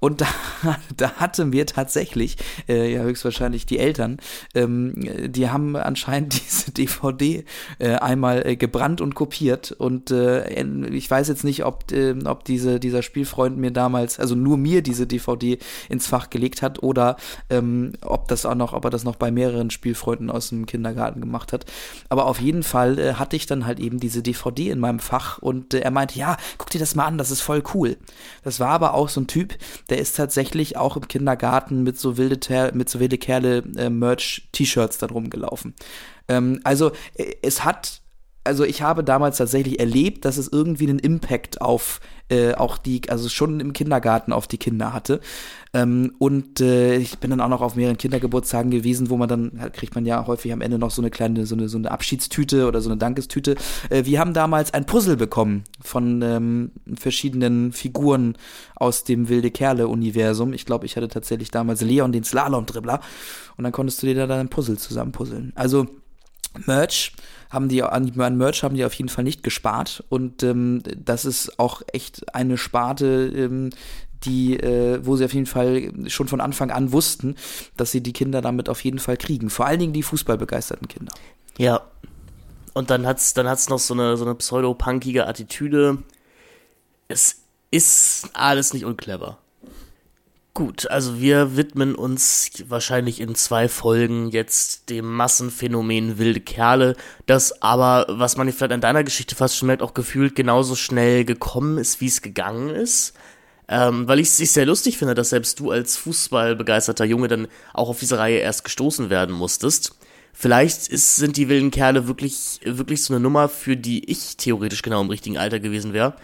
Und 0.04 0.20
da, 0.20 0.26
da 0.98 1.12
hatte 1.12 1.46
mir 1.46 1.64
tatsächlich, 1.64 2.36
äh, 2.68 2.92
ja 2.92 3.00
höchstwahrscheinlich 3.00 3.64
die 3.64 3.78
Eltern, 3.78 4.18
ähm, 4.54 4.92
die 5.30 5.48
haben 5.48 5.76
anscheinend 5.76 6.34
diese 6.46 6.72
DVD 6.72 7.46
äh, 7.78 7.94
einmal 7.94 8.46
äh, 8.46 8.56
gebrannt 8.56 9.00
und 9.00 9.14
kopiert. 9.14 9.72
Und 9.72 10.10
äh, 10.10 10.44
ich 10.90 11.10
weiß 11.10 11.28
jetzt 11.28 11.42
nicht, 11.42 11.64
ob, 11.64 11.90
äh, 11.90 12.14
ob 12.26 12.44
diese, 12.44 12.80
dieser 12.80 13.00
Spielfreund 13.00 13.56
mir 13.56 13.70
damals, 13.70 14.20
also 14.20 14.34
nur 14.34 14.58
mir 14.58 14.82
diese 14.82 15.06
DVD 15.06 15.58
ins 15.88 16.06
Fach 16.06 16.28
gelegt 16.28 16.60
hat 16.60 16.82
oder 16.82 17.16
ähm, 17.48 17.94
ob 18.02 18.28
das 18.28 18.44
auch 18.44 18.54
noch, 18.54 18.74
ob 18.74 18.84
er 18.84 18.90
das 18.90 19.04
noch 19.04 19.16
bei 19.16 19.30
mehreren 19.30 19.70
Spielfreunden 19.70 20.30
aus 20.30 20.50
dem 20.50 20.66
Kindergarten 20.66 21.22
gemacht 21.22 21.50
hat. 21.54 21.64
Aber 22.10 22.26
auf 22.26 22.42
jeden 22.42 22.62
Fall 22.62 22.98
äh, 22.98 23.14
hatte 23.14 23.36
ich 23.36 23.46
dann 23.46 23.64
halt 23.64 23.80
eben 23.80 24.00
diese 24.00 24.22
DVD 24.22 24.68
in 24.68 24.80
meinem 24.80 24.98
Fach 24.98 25.38
und 25.38 25.72
äh, 25.72 25.78
er 25.78 25.90
meinte, 25.90 26.18
ja, 26.18 26.36
guck 26.58 26.68
dir 26.68 26.78
das 26.78 26.94
mal 26.94 27.06
an, 27.06 27.16
das 27.16 27.30
ist 27.30 27.40
voll 27.40 27.62
cool. 27.72 27.96
Das 28.42 28.60
war 28.60 28.68
aber 28.68 28.92
auch 28.92 29.08
so 29.08 29.22
ein 29.22 29.28
Typ, 29.28 29.54
der 29.88 29.93
der 29.94 30.02
ist 30.02 30.16
tatsächlich 30.16 30.76
auch 30.76 30.96
im 30.96 31.06
Kindergarten 31.06 31.84
mit 31.84 32.00
so 32.00 32.16
wilde, 32.16 32.72
mit 32.74 32.88
so 32.88 32.98
wilde 32.98 33.16
Kerle 33.16 33.62
äh, 33.76 33.90
Merch-T-Shirts 33.90 34.98
dann 34.98 35.10
rumgelaufen. 35.10 35.74
Ähm, 36.26 36.58
also 36.64 36.90
äh, 37.14 37.36
es 37.42 37.64
hat 37.64 38.00
also 38.46 38.64
ich 38.64 38.82
habe 38.82 39.04
damals 39.04 39.38
tatsächlich 39.38 39.78
erlebt, 39.78 40.24
dass 40.26 40.36
es 40.36 40.48
irgendwie 40.48 40.88
einen 40.88 40.98
Impact 40.98 41.62
auf 41.62 42.00
äh, 42.28 42.54
auch 42.54 42.78
die, 42.78 43.02
also 43.08 43.28
schon 43.28 43.60
im 43.60 43.72
Kindergarten 43.72 44.32
auf 44.32 44.46
die 44.46 44.58
Kinder 44.58 44.92
hatte. 44.92 45.20
Ähm, 45.74 46.14
und 46.18 46.60
äh, 46.60 46.96
ich 46.96 47.18
bin 47.18 47.30
dann 47.30 47.40
auch 47.40 47.48
noch 47.48 47.60
auf 47.60 47.76
mehreren 47.76 47.98
Kindergeburtstagen 47.98 48.70
gewesen, 48.70 49.10
wo 49.10 49.16
man 49.16 49.28
dann, 49.28 49.72
kriegt 49.72 49.94
man 49.94 50.06
ja 50.06 50.26
häufig 50.26 50.52
am 50.52 50.60
Ende 50.60 50.78
noch 50.78 50.90
so 50.90 51.02
eine 51.02 51.10
kleine, 51.10 51.46
so 51.46 51.54
eine, 51.54 51.68
so 51.68 51.76
eine 51.76 51.90
Abschiedstüte 51.90 52.66
oder 52.66 52.80
so 52.80 52.88
eine 52.88 52.96
Dankestüte. 52.96 53.56
Äh, 53.90 54.04
wir 54.04 54.20
haben 54.20 54.32
damals 54.32 54.72
ein 54.72 54.86
Puzzle 54.86 55.16
bekommen 55.16 55.64
von 55.82 56.22
ähm, 56.22 56.70
verschiedenen 56.96 57.72
Figuren 57.72 58.36
aus 58.76 59.04
dem 59.04 59.28
Wilde 59.28 59.50
Kerle-Universum. 59.50 60.52
Ich 60.52 60.64
glaube, 60.64 60.86
ich 60.86 60.96
hatte 60.96 61.08
tatsächlich 61.08 61.50
damals 61.50 61.80
Leon, 61.80 62.12
den 62.12 62.24
Slalom-Dribbler. 62.24 63.00
Und 63.56 63.64
dann 63.64 63.72
konntest 63.72 64.02
du 64.02 64.06
dir 64.06 64.14
da 64.14 64.26
dann 64.26 64.48
Puzzle 64.48 64.78
zusammen 64.78 65.12
puzzeln. 65.12 65.52
Also 65.54 65.86
Merch 66.66 67.12
haben 67.50 67.68
die 67.68 67.82
an, 67.82 68.18
an 68.20 68.36
Merch 68.36 68.62
haben 68.62 68.74
die 68.74 68.84
auf 68.84 68.94
jeden 68.94 69.08
Fall 69.08 69.24
nicht 69.24 69.42
gespart 69.42 70.04
und 70.08 70.42
ähm, 70.42 70.82
das 70.96 71.24
ist 71.24 71.58
auch 71.58 71.82
echt 71.92 72.34
eine 72.34 72.58
Sparte, 72.58 73.32
ähm, 73.34 73.70
die, 74.24 74.58
äh, 74.58 75.00
wo 75.04 75.16
sie 75.16 75.24
auf 75.24 75.34
jeden 75.34 75.46
Fall 75.46 75.92
schon 76.06 76.28
von 76.28 76.40
Anfang 76.40 76.70
an 76.70 76.92
wussten, 76.92 77.36
dass 77.76 77.90
sie 77.90 78.02
die 78.02 78.12
Kinder 78.12 78.40
damit 78.40 78.68
auf 78.68 78.82
jeden 78.82 78.98
Fall 78.98 79.16
kriegen. 79.16 79.50
Vor 79.50 79.66
allen 79.66 79.80
Dingen 79.80 79.92
die 79.92 80.02
fußballbegeisterten 80.02 80.88
Kinder. 80.88 81.12
Ja. 81.58 81.82
Und 82.72 82.90
dann 82.90 83.06
hat's, 83.06 83.34
dann 83.34 83.46
hat's 83.46 83.68
noch 83.68 83.78
so 83.78 83.94
eine, 83.94 84.16
so 84.16 84.24
eine 84.24 84.34
pseudo-punkige 84.34 85.26
Attitüde. 85.26 85.98
Es 87.06 87.42
ist 87.70 88.30
alles 88.32 88.72
nicht 88.72 88.84
unclever. 88.84 89.38
Gut, 90.56 90.88
also 90.88 91.18
wir 91.18 91.56
widmen 91.56 91.96
uns 91.96 92.48
wahrscheinlich 92.68 93.20
in 93.20 93.34
zwei 93.34 93.68
Folgen 93.68 94.30
jetzt 94.30 94.88
dem 94.88 95.12
Massenphänomen 95.12 96.16
wilde 96.16 96.38
Kerle, 96.40 96.94
das 97.26 97.60
aber, 97.60 98.06
was 98.08 98.36
man 98.36 98.52
vielleicht 98.52 98.70
an 98.70 98.80
deiner 98.80 99.02
Geschichte 99.02 99.34
fast 99.34 99.56
schon 99.56 99.66
merkt, 99.66 99.82
auch 99.82 99.94
gefühlt 99.94 100.36
genauso 100.36 100.76
schnell 100.76 101.24
gekommen 101.24 101.76
ist, 101.76 102.00
wie 102.00 102.06
es 102.06 102.22
gegangen 102.22 102.70
ist. 102.70 103.14
Ähm, 103.66 104.06
weil 104.06 104.20
ich 104.20 104.28
es 104.28 104.54
sehr 104.54 104.66
lustig 104.66 104.96
finde, 104.96 105.14
dass 105.14 105.30
selbst 105.30 105.58
du 105.58 105.72
als 105.72 105.96
fußballbegeisterter 105.96 107.04
Junge 107.04 107.26
dann 107.26 107.48
auch 107.72 107.88
auf 107.88 107.98
diese 107.98 108.18
Reihe 108.18 108.38
erst 108.38 108.62
gestoßen 108.62 109.10
werden 109.10 109.34
musstest. 109.34 109.96
Vielleicht 110.32 110.86
ist, 110.86 111.16
sind 111.16 111.36
die 111.36 111.48
wilden 111.48 111.72
Kerle 111.72 112.06
wirklich, 112.06 112.60
wirklich 112.64 113.02
so 113.02 113.12
eine 113.12 113.20
Nummer, 113.20 113.48
für 113.48 113.76
die 113.76 114.08
ich 114.08 114.36
theoretisch 114.36 114.82
genau 114.82 115.00
im 115.00 115.10
richtigen 115.10 115.36
Alter 115.36 115.58
gewesen 115.58 115.92
wäre 115.94 116.14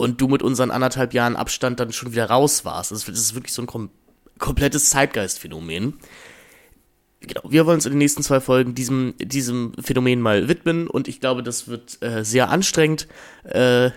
und 0.00 0.18
du 0.18 0.28
mit 0.28 0.42
unseren 0.42 0.70
anderthalb 0.70 1.12
Jahren 1.12 1.36
Abstand 1.36 1.78
dann 1.78 1.92
schon 1.92 2.12
wieder 2.12 2.24
raus 2.24 2.64
warst. 2.64 2.90
Das 2.90 3.06
ist 3.06 3.34
wirklich 3.34 3.52
so 3.52 3.60
ein 3.60 3.66
kom 3.66 3.90
komplettes 4.38 4.88
Zeitgeistphänomen. 4.88 5.98
Genau, 7.20 7.42
wir 7.50 7.66
wollen 7.66 7.74
uns 7.74 7.84
in 7.84 7.92
den 7.92 7.98
nächsten 7.98 8.22
zwei 8.22 8.40
Folgen 8.40 8.74
diesem, 8.74 9.12
diesem 9.18 9.74
Phänomen 9.78 10.22
mal 10.22 10.48
widmen 10.48 10.86
und 10.86 11.06
ich 11.06 11.20
glaube, 11.20 11.42
das 11.42 11.68
wird 11.68 12.02
äh, 12.02 12.24
sehr 12.24 12.48
anstrengend, 12.48 13.06
äh, 13.44 13.90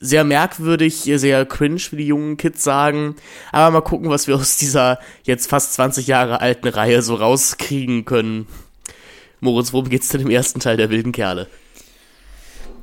sehr 0.00 0.24
merkwürdig, 0.24 1.02
sehr 1.04 1.46
cringe, 1.46 1.80
wie 1.92 1.96
die 1.98 2.08
jungen 2.08 2.36
Kids 2.36 2.64
sagen. 2.64 3.14
Aber 3.52 3.70
mal 3.70 3.82
gucken, 3.82 4.10
was 4.10 4.26
wir 4.26 4.34
aus 4.34 4.56
dieser 4.56 4.98
jetzt 5.22 5.48
fast 5.48 5.74
20 5.74 6.08
Jahre 6.08 6.40
alten 6.40 6.66
Reihe 6.66 7.00
so 7.02 7.14
rauskriegen 7.14 8.04
können. 8.04 8.48
Moritz, 9.38 9.72
worum 9.72 9.88
geht's 9.88 10.08
denn 10.08 10.22
im 10.22 10.30
ersten 10.30 10.58
Teil 10.58 10.76
der 10.76 10.90
wilden 10.90 11.12
Kerle? 11.12 11.46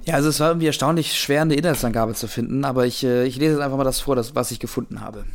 Ja, 0.06 0.14
also 0.14 0.30
es 0.30 0.40
war 0.40 0.50
irgendwie 0.50 0.68
erstaunlich 0.68 1.20
schwer, 1.20 1.42
eine 1.42 1.56
Inhaltsangabe 1.56 2.14
zu 2.14 2.28
finden, 2.28 2.64
aber 2.64 2.86
ich, 2.86 3.04
äh, 3.04 3.26
ich 3.26 3.38
lese 3.38 3.54
jetzt 3.54 3.62
einfach 3.62 3.78
mal 3.78 3.84
das 3.84 4.02
vor, 4.02 4.16
das, 4.16 4.36
was 4.36 4.52
ich 4.52 4.60
gefunden 4.60 5.02
habe. 5.02 5.26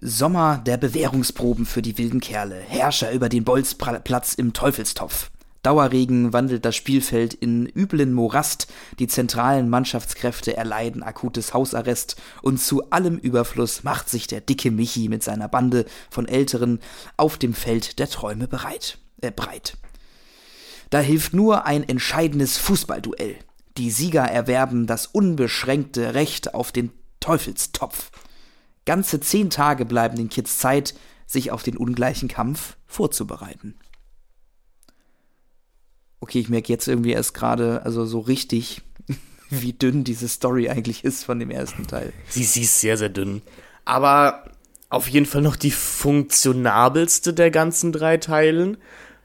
Sommer 0.00 0.58
der 0.66 0.76
Bewährungsproben 0.76 1.64
für 1.64 1.80
die 1.80 1.96
wilden 1.96 2.20
Kerle, 2.20 2.56
Herrscher 2.56 3.12
über 3.12 3.28
den 3.28 3.44
Bolzplatz 3.44 4.34
im 4.34 4.52
Teufelstopf. 4.52 5.30
Dauerregen 5.62 6.32
wandelt 6.32 6.64
das 6.64 6.76
Spielfeld 6.76 7.34
in 7.34 7.66
üblen 7.66 8.12
Morast, 8.12 8.66
die 8.98 9.08
zentralen 9.08 9.68
Mannschaftskräfte 9.68 10.56
erleiden 10.56 11.02
akutes 11.02 11.54
Hausarrest 11.54 12.16
und 12.42 12.60
zu 12.60 12.90
allem 12.90 13.16
Überfluss 13.16 13.84
macht 13.84 14.08
sich 14.08 14.26
der 14.26 14.40
dicke 14.40 14.70
Michi 14.70 15.08
mit 15.08 15.22
seiner 15.22 15.48
Bande 15.48 15.86
von 16.10 16.28
Älteren 16.28 16.80
auf 17.16 17.38
dem 17.38 17.54
Feld 17.54 17.98
der 17.98 18.08
Träume 18.08 18.48
bereit, 18.48 18.98
äh, 19.22 19.30
breit. 19.30 19.76
Da 20.96 21.02
hilft 21.02 21.34
nur 21.34 21.66
ein 21.66 21.86
entscheidendes 21.86 22.56
Fußballduell. 22.56 23.36
Die 23.76 23.90
Sieger 23.90 24.22
erwerben 24.22 24.86
das 24.86 25.06
unbeschränkte 25.06 26.14
Recht 26.14 26.54
auf 26.54 26.72
den 26.72 26.90
Teufelstopf. 27.20 28.10
Ganze 28.86 29.20
zehn 29.20 29.50
Tage 29.50 29.84
bleiben 29.84 30.16
den 30.16 30.30
Kids 30.30 30.56
Zeit, 30.56 30.94
sich 31.26 31.50
auf 31.50 31.62
den 31.62 31.76
ungleichen 31.76 32.30
Kampf 32.30 32.78
vorzubereiten. 32.86 33.74
Okay, 36.20 36.38
ich 36.38 36.48
merke 36.48 36.72
jetzt 36.72 36.88
irgendwie 36.88 37.12
erst 37.12 37.34
gerade, 37.34 37.82
also 37.84 38.06
so 38.06 38.20
richtig, 38.20 38.80
wie 39.50 39.74
dünn 39.74 40.02
diese 40.02 40.28
Story 40.28 40.70
eigentlich 40.70 41.04
ist 41.04 41.24
von 41.24 41.38
dem 41.38 41.50
ersten 41.50 41.86
Teil. 41.86 42.14
Sie, 42.30 42.44
sie 42.44 42.62
ist 42.62 42.80
sehr, 42.80 42.96
sehr 42.96 43.10
dünn. 43.10 43.42
Aber 43.84 44.50
auf 44.88 45.08
jeden 45.08 45.26
Fall 45.26 45.42
noch 45.42 45.56
die 45.56 45.72
funktionabelste 45.72 47.34
der 47.34 47.50
ganzen 47.50 47.92
drei 47.92 48.16
Teilen. 48.16 48.78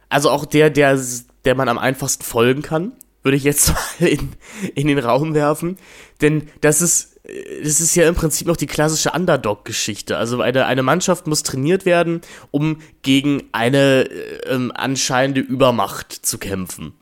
Also 0.09 0.29
auch 0.29 0.43
der, 0.43 0.69
der 0.69 0.97
der 1.45 1.55
man 1.55 1.69
am 1.69 1.77
einfachsten 1.77 2.23
folgen 2.23 2.61
kann, 2.61 2.93
würde 3.23 3.37
ich 3.37 3.43
jetzt 3.43 3.69
mal 3.99 4.07
in, 4.07 4.33
in 4.75 4.87
den 4.87 4.99
Raum 4.99 5.33
werfen. 5.33 5.77
Denn 6.21 6.49
das 6.61 6.81
ist, 6.81 7.19
das 7.63 7.79
ist 7.79 7.95
ja 7.95 8.07
im 8.07 8.15
Prinzip 8.15 8.47
noch 8.47 8.57
die 8.57 8.67
klassische 8.67 9.11
Underdog-Geschichte. 9.11 10.17
Also 10.17 10.41
eine, 10.41 10.65
eine 10.65 10.83
Mannschaft 10.83 11.27
muss 11.27 11.43
trainiert 11.43 11.85
werden, 11.85 12.21
um 12.51 12.81
gegen 13.01 13.43
eine 13.51 14.09
äh, 14.09 14.53
ähm, 14.53 14.71
anscheinende 14.73 15.41
Übermacht 15.41 16.11
zu 16.11 16.37
kämpfen. 16.37 16.93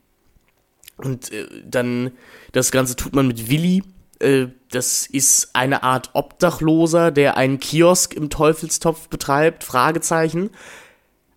Und 0.98 1.32
äh, 1.32 1.48
dann, 1.66 2.12
das 2.52 2.72
Ganze 2.72 2.96
tut 2.96 3.16
man 3.16 3.28
mit 3.28 3.50
Willi. 3.50 3.84
Äh, 4.20 4.48
das 4.72 5.08
ist 5.08 5.56
eine 5.56 5.84
Art 5.84 6.12
Obdachloser, 6.14 7.12
der 7.12 7.38
einen 7.38 7.60
Kiosk 7.60 8.14
im 8.14 8.30
Teufelstopf 8.30 9.08
betreibt, 9.08 9.64
Fragezeichen. 9.64 10.50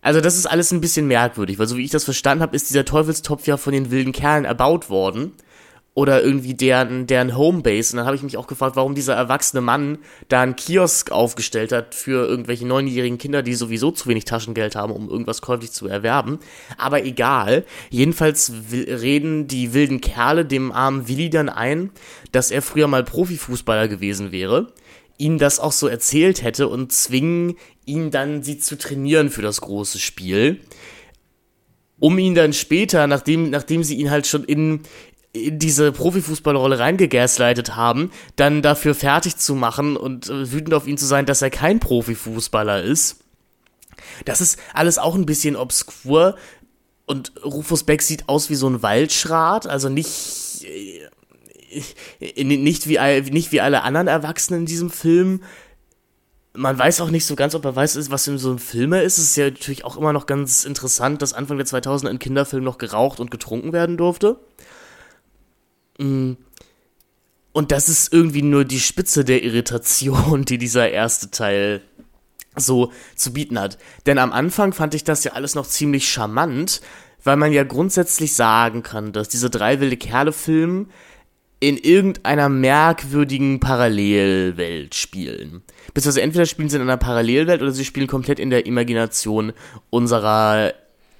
Also 0.03 0.19
das 0.21 0.35
ist 0.37 0.45
alles 0.45 0.71
ein 0.71 0.81
bisschen 0.81 1.07
merkwürdig, 1.07 1.57
weil 1.57 1.67
so 1.67 1.77
wie 1.77 1.85
ich 1.85 1.91
das 1.91 2.03
verstanden 2.03 2.43
habe, 2.43 2.55
ist 2.55 2.69
dieser 2.69 2.85
Teufelstopf 2.85 3.47
ja 3.47 3.57
von 3.57 3.73
den 3.73 3.89
wilden 3.89 4.11
Kerlen 4.11 4.45
erbaut 4.45 4.89
worden. 4.89 5.31
oder 5.95 6.23
irgendwie 6.23 6.55
deren, 6.55 7.05
deren 7.05 7.37
Homebase. 7.37 7.93
Und 7.93 7.97
dann 7.97 8.05
habe 8.07 8.15
ich 8.15 8.23
mich 8.23 8.37
auch 8.37 8.47
gefragt, 8.47 8.75
warum 8.75 8.95
dieser 8.95 9.13
erwachsene 9.13 9.61
Mann 9.61 9.99
da 10.27 10.41
einen 10.41 10.55
Kiosk 10.55 11.11
aufgestellt 11.11 11.71
hat 11.71 11.93
für 11.93 12.27
irgendwelche 12.27 12.65
neunjährigen 12.65 13.19
Kinder, 13.19 13.43
die 13.43 13.53
sowieso 13.53 13.91
zu 13.91 14.09
wenig 14.09 14.25
Taschengeld 14.25 14.75
haben, 14.75 14.91
um 14.91 15.09
irgendwas 15.09 15.41
käuflich 15.41 15.71
zu 15.71 15.87
erwerben. 15.87 16.39
Aber 16.77 17.03
egal. 17.05 17.63
Jedenfalls 17.91 18.51
reden 18.71 19.47
die 19.47 19.73
wilden 19.73 20.01
Kerle 20.01 20.45
dem 20.45 20.71
armen 20.71 21.07
Willi 21.07 21.29
dann 21.29 21.49
ein, 21.49 21.91
dass 22.31 22.49
er 22.49 22.63
früher 22.63 22.87
mal 22.87 23.03
Profifußballer 23.03 23.87
gewesen 23.87 24.31
wäre 24.31 24.73
ihnen 25.17 25.37
das 25.37 25.59
auch 25.59 25.71
so 25.71 25.87
erzählt 25.87 26.43
hätte 26.43 26.67
und 26.67 26.91
zwingen 26.91 27.55
ihn 27.85 28.11
dann, 28.11 28.43
sie 28.43 28.57
zu 28.57 28.77
trainieren 28.77 29.29
für 29.29 29.41
das 29.41 29.61
große 29.61 29.99
Spiel 29.99 30.59
um 32.03 32.17
ihn 32.17 32.35
dann 32.35 32.51
später, 32.51 33.07
nachdem, 33.07 33.49
nachdem 33.49 33.81
sie 33.81 33.95
ihn 33.95 34.11
halt 34.11 34.27
schon 34.27 34.43
in, 34.43 34.81
in 35.31 35.57
diese 35.57 35.93
Profifußballrolle 35.93 36.77
reingegaslightet 36.77 37.77
haben, 37.77 38.11
dann 38.35 38.61
dafür 38.61 38.93
fertig 38.93 39.37
zu 39.37 39.55
machen 39.55 39.95
und 39.95 40.29
äh, 40.29 40.51
wütend 40.51 40.73
auf 40.73 40.85
ihn 40.85 40.97
zu 40.97 41.05
sein, 41.05 41.25
dass 41.25 41.41
er 41.41 41.49
kein 41.49 41.79
Profifußballer 41.79 42.83
ist. 42.83 43.23
Das 44.25 44.41
ist 44.41 44.59
alles 44.73 44.97
auch 44.97 45.15
ein 45.15 45.25
bisschen 45.25 45.55
obskur 45.55 46.35
und 47.05 47.31
Rufus 47.45 47.85
Beck 47.85 48.01
sieht 48.01 48.27
aus 48.27 48.49
wie 48.49 48.55
so 48.55 48.67
ein 48.67 48.83
Waldschrat, 48.83 49.65
also 49.65 49.87
nicht 49.87 50.65
äh, 50.65 51.02
nicht 52.37 52.87
wie 52.87 52.97
nicht 53.31 53.51
wie 53.51 53.61
alle 53.61 53.83
anderen 53.83 54.07
Erwachsenen 54.07 54.61
in 54.61 54.65
diesem 54.65 54.89
Film. 54.89 55.41
Man 56.55 56.77
weiß 56.77 57.01
auch 57.01 57.09
nicht 57.09 57.25
so 57.25 57.35
ganz, 57.35 57.55
ob 57.55 57.65
er 57.65 57.75
weiß, 57.75 58.11
was 58.11 58.27
in 58.27 58.37
so 58.37 58.49
einem 58.49 58.59
Film 58.59 58.93
ist. 58.93 59.17
Es 59.17 59.23
ist 59.23 59.35
ja 59.37 59.45
natürlich 59.45 59.85
auch 59.85 59.97
immer 59.97 60.13
noch 60.13 60.27
ganz 60.27 60.65
interessant, 60.65 61.21
dass 61.21 61.33
Anfang 61.33 61.57
der 61.57 61.65
2000er 61.65 62.09
in 62.09 62.19
Kinderfilmen 62.19 62.65
noch 62.65 62.77
geraucht 62.77 63.19
und 63.19 63.31
getrunken 63.31 63.73
werden 63.73 63.97
durfte. 63.97 64.39
Mm. 65.97 66.33
Und 67.53 67.71
das 67.71 67.87
ist 67.87 68.11
irgendwie 68.11 68.41
nur 68.41 68.65
die 68.65 68.79
Spitze 68.79 69.23
der 69.23 69.43
Irritation, 69.43 70.43
die 70.45 70.57
dieser 70.57 70.89
erste 70.89 71.29
Teil 71.29 71.81
so 72.55 72.91
zu 73.15 73.33
bieten 73.33 73.59
hat. 73.59 73.77
Denn 74.05 74.17
am 74.17 74.31
Anfang 74.31 74.73
fand 74.73 74.95
ich 74.95 75.03
das 75.03 75.23
ja 75.23 75.33
alles 75.33 75.55
noch 75.55 75.67
ziemlich 75.67 76.09
charmant, 76.09 76.81
weil 77.23 77.37
man 77.37 77.51
ja 77.51 77.63
grundsätzlich 77.63 78.35
sagen 78.35 78.83
kann, 78.83 79.13
dass 79.13 79.29
diese 79.29 79.49
drei 79.49 79.79
wilde 79.79 79.97
Kerle-Filme 79.97 80.87
in 81.63 81.77
irgendeiner 81.77 82.49
merkwürdigen 82.49 83.61
Parallelwelt 83.61 84.95
spielen. 84.95 85.61
Beziehungsweise 85.93 86.21
entweder 86.21 86.45
spielen 86.45 86.67
sie 86.67 86.75
in 86.75 86.81
einer 86.81 86.97
Parallelwelt 86.97 87.61
oder 87.61 87.71
sie 87.71 87.85
spielen 87.85 88.07
komplett 88.07 88.37
in 88.37 88.49
der 88.49 88.65
Imagination 88.65 89.53
unserer 89.89 90.73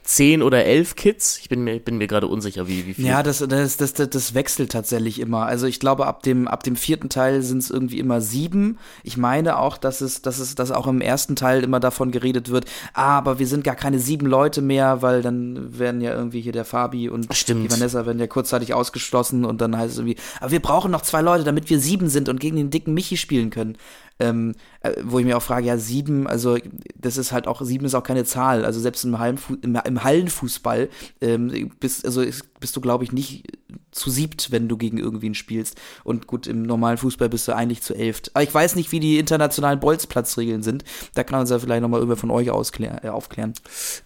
zehn 0.03 0.41
oder 0.41 0.65
elf 0.65 0.95
Kids. 0.95 1.39
Ich 1.39 1.49
bin 1.49 1.63
mir, 1.63 1.79
bin 1.79 1.97
mir 1.97 2.07
gerade 2.07 2.27
unsicher, 2.27 2.67
wie, 2.67 2.85
wie 2.85 2.93
viel. 2.93 3.05
Ja, 3.05 3.23
das, 3.23 3.39
das, 3.39 3.77
das, 3.77 3.93
das 3.93 4.33
wechselt 4.33 4.71
tatsächlich 4.71 5.19
immer. 5.19 5.45
Also 5.45 5.65
ich 5.65 5.79
glaube, 5.79 6.05
ab 6.05 6.23
dem, 6.23 6.47
ab 6.47 6.63
dem 6.63 6.75
vierten 6.75 7.09
Teil 7.09 7.41
sind 7.41 7.59
es 7.59 7.69
irgendwie 7.69 7.99
immer 7.99 8.19
sieben. 8.19 8.77
Ich 9.03 9.17
meine 9.17 9.57
auch, 9.57 9.77
dass 9.77 10.01
es, 10.01 10.21
dass 10.21 10.39
es, 10.39 10.55
dass 10.55 10.71
auch 10.71 10.87
im 10.87 11.01
ersten 11.01 11.35
Teil 11.35 11.63
immer 11.63 11.79
davon 11.79 12.11
geredet 12.11 12.49
wird, 12.49 12.65
ah, 12.93 13.17
aber 13.17 13.39
wir 13.39 13.47
sind 13.47 13.63
gar 13.63 13.75
keine 13.75 13.99
sieben 13.99 14.25
Leute 14.25 14.61
mehr, 14.61 15.01
weil 15.01 15.21
dann 15.21 15.77
werden 15.77 16.01
ja 16.01 16.13
irgendwie 16.13 16.41
hier 16.41 16.51
der 16.51 16.65
Fabi 16.65 17.09
und 17.09 17.33
Stimmt. 17.33 17.63
die 17.63 17.71
Vanessa 17.71 18.05
werden 18.05 18.19
ja 18.19 18.27
kurzzeitig 18.27 18.73
ausgeschlossen 18.73 19.45
und 19.45 19.61
dann 19.61 19.77
heißt 19.77 19.93
es 19.93 19.97
irgendwie, 19.99 20.17
aber 20.39 20.51
wir 20.51 20.61
brauchen 20.61 20.91
noch 20.91 21.01
zwei 21.01 21.21
Leute, 21.21 21.43
damit 21.43 21.69
wir 21.69 21.79
sieben 21.79 22.09
sind 22.09 22.27
und 22.27 22.39
gegen 22.39 22.57
den 22.57 22.69
dicken 22.69 22.93
Michi 22.93 23.17
spielen 23.17 23.49
können. 23.49 23.77
Ähm, 24.19 24.53
äh, 24.81 24.93
wo 25.03 25.19
ich 25.19 25.25
mir 25.25 25.35
auch 25.35 25.41
frage, 25.41 25.65
ja, 25.65 25.77
sieben, 25.77 26.27
also 26.27 26.57
das 26.95 27.17
ist 27.17 27.31
halt 27.31 27.47
auch, 27.47 27.61
sieben 27.61 27.85
ist 27.85 27.95
auch 27.95 28.03
keine 28.03 28.25
Zahl. 28.25 28.63
Also 28.63 28.79
selbst 28.79 29.03
im, 29.03 29.17
Hallenfu 29.17 29.55
im, 29.61 29.75
im 29.75 30.03
Hallenfußball 30.03 30.89
ähm, 31.21 31.71
bist, 31.79 32.05
also 32.05 32.23
bist 32.59 32.75
du, 32.75 32.81
glaube 32.81 33.03
ich, 33.03 33.11
nicht 33.11 33.47
zu 33.91 34.09
siebt, 34.09 34.51
wenn 34.51 34.67
du 34.67 34.77
gegen 34.77 34.97
irgendwen 34.97 35.35
spielst. 35.35 35.79
Und 36.03 36.27
gut, 36.27 36.47
im 36.47 36.63
normalen 36.63 36.97
Fußball 36.97 37.29
bist 37.29 37.47
du 37.47 37.55
eigentlich 37.55 37.81
zu 37.81 37.95
elft. 37.95 38.35
Aber 38.35 38.43
ich 38.43 38.53
weiß 38.53 38.75
nicht, 38.75 38.91
wie 38.91 38.99
die 38.99 39.17
internationalen 39.17 39.79
Bolzplatzregeln 39.79 40.63
sind. 40.63 40.83
Da 41.15 41.23
kann 41.23 41.39
uns 41.39 41.49
ja 41.49 41.59
vielleicht 41.59 41.81
nochmal 41.81 42.01
über 42.01 42.15
von 42.15 42.31
euch 42.31 42.47
äh, 42.47 42.51
aufklären. 42.51 43.53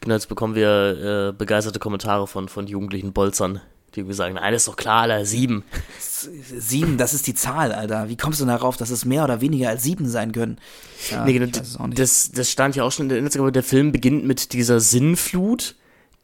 Genau, 0.01 0.13
jetzt 0.13 0.29
bekommen 0.29 0.55
wir 0.55 1.29
äh, 1.29 1.33
begeisterte 1.33 1.79
Kommentare 1.79 2.27
von, 2.27 2.47
von 2.47 2.67
jugendlichen 2.67 3.13
Bolzern 3.13 3.61
die 3.97 4.01
irgendwie 4.01 4.15
sagen, 4.15 4.35
nein, 4.35 4.53
ist 4.53 4.67
doch 4.67 4.75
klar, 4.75 5.03
Alter, 5.03 5.25
sieben. 5.25 5.63
Sieben, 5.99 6.97
das 6.97 7.13
ist 7.13 7.27
die 7.27 7.33
Zahl, 7.33 7.71
Alter. 7.71 8.09
Wie 8.09 8.15
kommst 8.15 8.39
du 8.39 8.45
darauf, 8.45 8.77
dass 8.77 8.91
es 8.91 9.05
mehr 9.05 9.23
oder 9.23 9.41
weniger 9.41 9.69
als 9.69 9.83
sieben 9.83 10.07
sein 10.07 10.31
können? 10.31 10.59
Ja, 11.11 11.25
nee, 11.25 11.33
genau, 11.33 11.47
das, 11.89 12.31
das 12.31 12.51
stand 12.51 12.75
ja 12.75 12.83
auch 12.83 12.91
schon 12.91 13.05
in 13.05 13.09
der 13.09 13.17
Instagram, 13.17 13.51
der 13.51 13.63
Film 13.63 13.91
beginnt 13.91 14.25
mit 14.25 14.53
dieser 14.53 14.79
Sinnflut, 14.79 15.75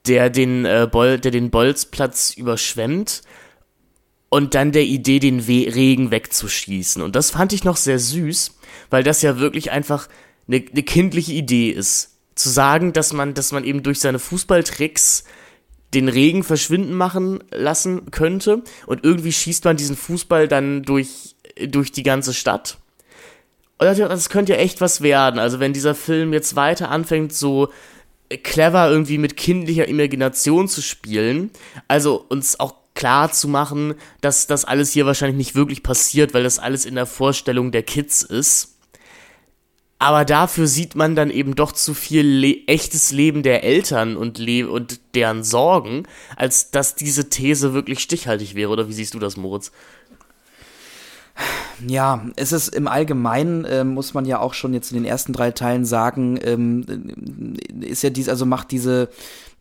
der 0.06 0.30
den, 0.30 0.66
äh, 0.66 0.88
Bol 0.92 1.20
der 1.20 1.32
den 1.32 1.50
Bolzplatz 1.50 2.34
überschwemmt 2.36 3.22
und 4.30 4.54
dann 4.54 4.72
der 4.72 4.84
Idee, 4.84 5.20
den 5.20 5.48
We 5.48 5.74
Regen 5.74 6.12
wegzuschießen. 6.12 7.02
Und 7.02 7.16
das 7.16 7.32
fand 7.32 7.54
ich 7.54 7.64
noch 7.64 7.78
sehr 7.78 8.00
süß, 8.00 8.56
weil 8.90 9.04
das 9.04 9.22
ja 9.22 9.40
wirklich 9.40 9.72
einfach 9.72 10.08
eine, 10.48 10.64
eine 10.72 10.84
kindliche 10.84 11.34
Idee 11.34 11.70
ist. 11.70 12.18
Zu 12.36 12.50
sagen, 12.50 12.94
dass 12.94 13.14
man, 13.14 13.34
dass 13.34 13.52
man 13.52 13.64
eben 13.64 13.84
durch 13.84 14.00
seine 14.00 14.20
Fußballtricks 14.20 15.24
den 15.94 16.10
Regen 16.10 16.44
verschwinden 16.44 16.94
machen 16.94 17.44
lassen 17.52 18.12
könnte. 18.12 18.64
Und 18.86 19.04
irgendwie 19.04 19.32
schießt 19.32 19.66
man 19.66 19.78
diesen 19.78 19.96
Fußball 19.96 20.48
dann 20.48 20.84
durch, 20.84 21.36
durch 21.68 21.92
die 21.92 22.04
ganze 22.04 22.34
Stadt. 22.34 22.78
Und 23.78 23.88
das 23.88 24.30
könnte 24.30 24.54
ja 24.54 24.60
echt 24.60 24.82
was 24.82 25.02
werden. 25.02 25.40
Also 25.40 25.60
wenn 25.60 25.74
dieser 25.74 25.96
Film 25.96 26.34
jetzt 26.34 26.56
weiter 26.56 26.90
anfängt, 26.90 27.34
so 27.34 27.70
clever 28.44 28.90
irgendwie 28.90 29.18
mit 29.18 29.38
kindlicher 29.38 29.88
Imagination 29.88 30.68
zu 30.68 30.82
spielen, 30.82 31.52
also 31.88 32.26
uns 32.30 32.60
auch 32.60 32.76
klar 32.96 33.32
zu 33.32 33.48
machen, 33.48 33.96
dass 34.22 34.48
das 34.48 34.66
alles 34.66 34.92
hier 34.92 35.06
wahrscheinlich 35.06 35.38
nicht 35.38 35.56
wirklich 35.56 35.84
passiert, 35.84 36.34
weil 36.34 36.44
das 36.44 36.60
alles 36.60 36.86
in 36.86 36.96
der 36.96 37.06
Vorstellung 37.06 37.72
der 37.72 37.84
Kids 37.84 38.22
ist 38.22 38.73
aber 40.00 40.26
dafür 40.26 40.68
sieht 40.68 40.96
man 40.96 41.16
dann 41.16 41.30
eben 41.30 41.56
doch 41.56 41.72
zu 41.72 41.94
viel 41.94 42.26
le 42.26 42.68
echtes 42.68 43.12
Leben 43.12 43.42
der 43.42 43.64
Eltern 43.64 44.18
und, 44.18 44.38
le 44.38 44.70
und 44.70 45.00
deren 45.16 45.44
Sorgen, 45.44 46.04
als 46.36 46.72
dass 46.72 46.96
diese 46.96 47.30
These 47.30 47.74
wirklich 47.74 48.00
stichhaltig 48.00 48.56
wäre. 48.56 48.70
Oder 48.70 48.90
wie 48.90 48.94
siehst 48.94 49.14
du 49.14 49.20
das, 49.20 49.38
Moritz? 49.38 49.72
Ja, 51.88 52.26
es 52.36 52.52
ist 52.52 52.76
im 52.76 52.88
Allgemeinen, 52.88 53.66
äh, 53.66 53.84
muss 53.84 54.14
man 54.14 54.26
ja 54.26 54.40
auch 54.40 54.54
schon 54.54 54.74
jetzt 54.74 54.92
in 54.92 54.98
den 54.98 55.06
ersten 55.06 55.34
drei 55.34 55.52
Teilen 55.52 55.86
sagen, 55.86 56.40
ähm, 56.44 57.58
ist 57.82 58.04
ja 58.04 58.10
dies, 58.10 58.30
also 58.30 58.46
macht 58.46 58.72
diese, 58.72 59.10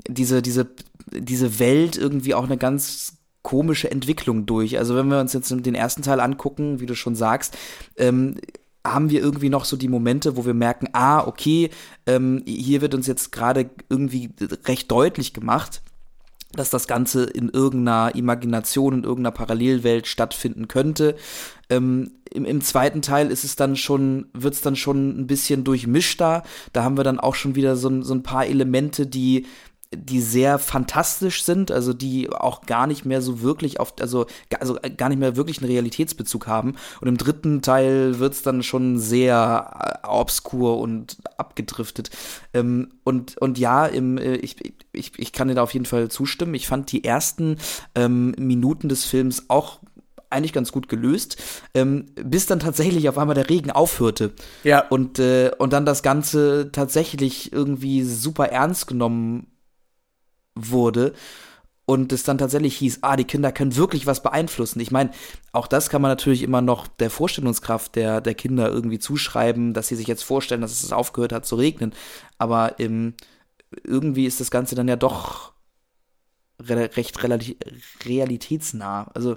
diese, 0.07 0.43
diese, 0.43 0.69
diese 1.12 1.59
Welt 1.59 1.97
irgendwie 1.97 2.35
auch 2.35 2.45
eine 2.45 2.59
ganz 2.59 3.15
komische 3.43 3.91
Entwicklung 3.91 4.47
durch. 4.47 4.79
Also 4.79 4.95
wenn 4.97 5.09
wir 5.09 5.21
uns 5.21 5.33
jetzt 5.33 5.51
den 5.51 5.75
ersten 5.75 6.03
Teil 6.03 6.21
angucken, 6.21 6.81
wie 6.81 6.87
du 6.87 6.95
schon 6.95 7.17
sagst, 7.17 7.57
ähm, 7.97 8.37
haben 8.85 9.11
wir 9.11 9.21
irgendwie 9.21 9.49
noch 9.49 9.65
so 9.65 9.77
die 9.77 9.89
Momente, 9.89 10.37
wo 10.37 10.45
wir 10.45 10.55
merken, 10.55 10.89
ah, 10.93 11.27
okay, 11.27 11.71
ähm, 12.07 12.43
hier 12.47 12.81
wird 12.81 12.95
uns 12.95 13.07
jetzt 13.07 13.33
gerade 13.33 13.71
irgendwie 13.89 14.31
recht 14.67 14.91
deutlich 14.91 15.33
gemacht, 15.33 15.83
dass 16.53 16.71
das 16.71 16.87
Ganze 16.87 17.25
in 17.25 17.49
irgendeiner 17.49 18.15
Imagination, 18.15 18.95
in 18.95 19.05
irgendeiner 19.05 19.31
Parallelwelt 19.31 20.07
stattfinden 20.07 20.69
könnte. 20.69 21.17
Ähm, 21.71 22.12
im, 22.31 22.45
im, 22.45 22.61
zweiten 22.61 23.03
Teil 23.03 23.31
ist 23.31 23.45
es 23.45 23.57
dann 23.57 23.77
schon, 23.77 24.27
wird 24.35 24.55
es 24.55 24.61
dann 24.61 24.77
schon 24.77 25.19
ein 25.21 25.27
bisschen 25.27 25.65
durchmischter. 25.65 26.43
Da 26.73 26.83
haben 26.83 26.97
wir 26.97 27.05
dann 27.05 27.21
auch 27.21 27.35
schon 27.35 27.55
wieder 27.55 27.77
so, 27.77 28.03
so 28.03 28.15
ein 28.15 28.23
paar 28.23 28.47
Elemente, 28.47 29.07
die 29.07 29.47
die 29.95 30.21
sehr 30.21 30.59
fantastisch 30.59 31.43
sind, 31.45 31.71
also 31.71 31.93
die 31.93 32.31
auch 32.31 32.63
gar 32.63 32.87
nicht 32.87 33.05
mehr 33.05 33.21
so 33.21 33.43
wirklich 33.43 33.81
auf, 33.81 33.95
also, 34.01 34.27
also 34.59 34.79
gar 34.97 35.09
nicht 35.09 35.19
mehr 35.19 35.37
wirklich 35.37 35.59
einen 35.59 35.71
Realitätsbezug 35.71 36.47
haben. 36.47 36.77
Und 37.01 37.09
im 37.09 37.17
dritten 37.17 37.63
Teil 37.63 38.19
wird 38.19 38.35
es 38.35 38.43
dann 38.43 38.63
schon 38.63 38.99
sehr 38.99 40.01
äh, 40.03 40.07
obskur 40.07 40.79
und 40.79 41.19
abgedriftet. 41.37 42.11
Ähm, 42.55 42.89
und, 43.05 43.37
und 43.39 43.59
ja, 43.59 43.87
im, 43.87 44.19
äh, 44.19 44.37
ich, 44.37 44.57
ich, 44.93 45.13
ich 45.19 45.33
kann 45.33 45.49
dir 45.49 45.55
da 45.55 45.63
auf 45.63 45.75
jeden 45.75 45.87
Fall 45.87 46.09
zustimmen. 46.09 46.55
Ich 46.55 46.67
fand 46.67 46.91
die 46.93 47.05
ersten 47.05 47.59
ähm, 47.95 48.35
Minuten 48.39 48.89
des 48.89 49.05
Films 49.05 49.45
auch 49.49 49.81
eigentlich 50.33 50.53
ganz 50.55 50.73
gut 50.73 50.89
gelöst, 50.89 51.37
ähm, 51.75 52.07
bis 52.15 52.47
dann 52.47 52.59
tatsächlich 52.59 53.09
auf 53.09 53.19
einmal 53.19 53.35
der 53.35 53.51
Regen 53.51 53.71
aufhörte. 53.71 54.33
Ja. 54.65 54.89
Und, 54.89 55.19
äh, 55.19 55.51
und 55.59 55.75
dann 55.75 55.85
das 55.85 56.03
Ganze 56.03 56.71
tatsächlich 56.73 57.53
irgendwie 57.53 58.03
super 58.03 58.47
ernst 58.47 58.87
genommen 58.87 59.49
wurde 60.54 61.14
und 61.85 62.12
es 62.12 62.23
dann 62.23 62.38
tatsächlich 62.38 62.76
hieß, 62.76 62.99
ah, 63.02 63.16
die 63.16 63.25
Kinder 63.25 63.52
können 63.52 63.76
wirklich 63.76 64.06
was 64.06 64.23
beeinflussen. 64.23 64.80
Ich 64.80 64.90
meine, 64.90 65.11
auch 65.52 65.66
das 65.66 65.90
kann 65.90 66.00
man 66.00 66.11
natürlich 66.11 66.42
immer 66.42 66.62
noch 66.62 66.87
der 66.87 67.11
Vorstellungskraft 67.11 67.97
der, 67.97 68.21
der 68.21 68.35
Kinder 68.35 68.71
irgendwie 68.71 68.99
zuschreiben, 68.99 69.75
dass 69.75 69.88
sie 69.88 69.97
sich 69.97 70.06
jetzt 70.06 70.23
vorstellen, 70.23 70.61
dass 70.61 70.82
es 70.82 70.92
aufgehört 70.92 71.32
hat 71.32 71.44
zu 71.44 71.56
regnen. 71.56 71.92
Aber 72.38 72.78
ähm, 72.78 73.14
irgendwie 73.85 74.26
ist 74.26 74.40
das 74.40 74.50
Ganze 74.50 74.75
dann 74.75 74.88
ja 74.88 74.97
doch 74.97 75.52
re 76.61 76.90
recht 76.97 77.18
realitätsnah. 78.04 79.11
Also 79.14 79.37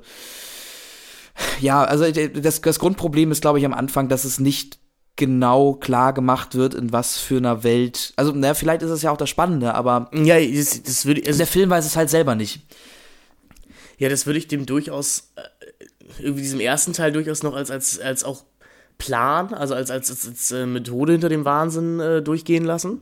ja, 1.60 1.84
also 1.84 2.10
das, 2.12 2.62
das 2.62 2.80
Grundproblem 2.80 3.32
ist, 3.32 3.42
glaube 3.42 3.60
ich, 3.60 3.66
am 3.66 3.74
Anfang, 3.74 4.08
dass 4.08 4.24
es 4.24 4.40
nicht 4.40 4.80
genau 5.16 5.74
klar 5.74 6.14
gemacht 6.14 6.56
wird, 6.56 6.74
in 6.74 6.92
was 6.92 7.18
für 7.18 7.38
einer 7.38 7.64
Welt. 7.64 8.14
Also, 8.16 8.32
naja, 8.32 8.54
vielleicht 8.54 8.82
ist 8.82 8.92
es 8.92 9.02
ja 9.02 9.12
auch 9.12 9.18
das 9.18 9.30
Spannende, 9.30 9.74
aber. 9.74 10.10
Ja, 10.14 10.40
das, 10.40 10.84
das 10.84 11.06
würde. 11.06 11.24
Also 11.26 11.38
der 11.38 11.48
Film 11.48 11.70
weiß 11.70 11.86
es 11.86 11.96
halt 11.96 12.10
selber 12.10 12.36
nicht. 12.36 12.62
Ja, 13.98 14.10
das 14.10 14.26
würde 14.26 14.40
ich 14.40 14.48
dem 14.48 14.66
durchaus, 14.66 15.32
äh, 15.36 15.42
irgendwie 16.20 16.42
diesem 16.42 16.60
ersten 16.60 16.94
Teil 16.94 17.12
durchaus 17.12 17.44
noch 17.44 17.56
als, 17.56 17.72
als, 17.72 18.00
als 18.00 18.24
auch 18.24 18.44
Plan, 18.98 19.54
also 19.54 19.74
als, 19.74 19.90
als, 19.90 20.10
als, 20.10 20.28
als 20.28 20.52
äh, 20.52 20.66
Methode 20.66 21.14
hinter 21.14 21.30
dem 21.30 21.46
Wahnsinn 21.46 22.00
äh, 22.00 22.22
durchgehen 22.22 22.66
lassen. 22.66 23.02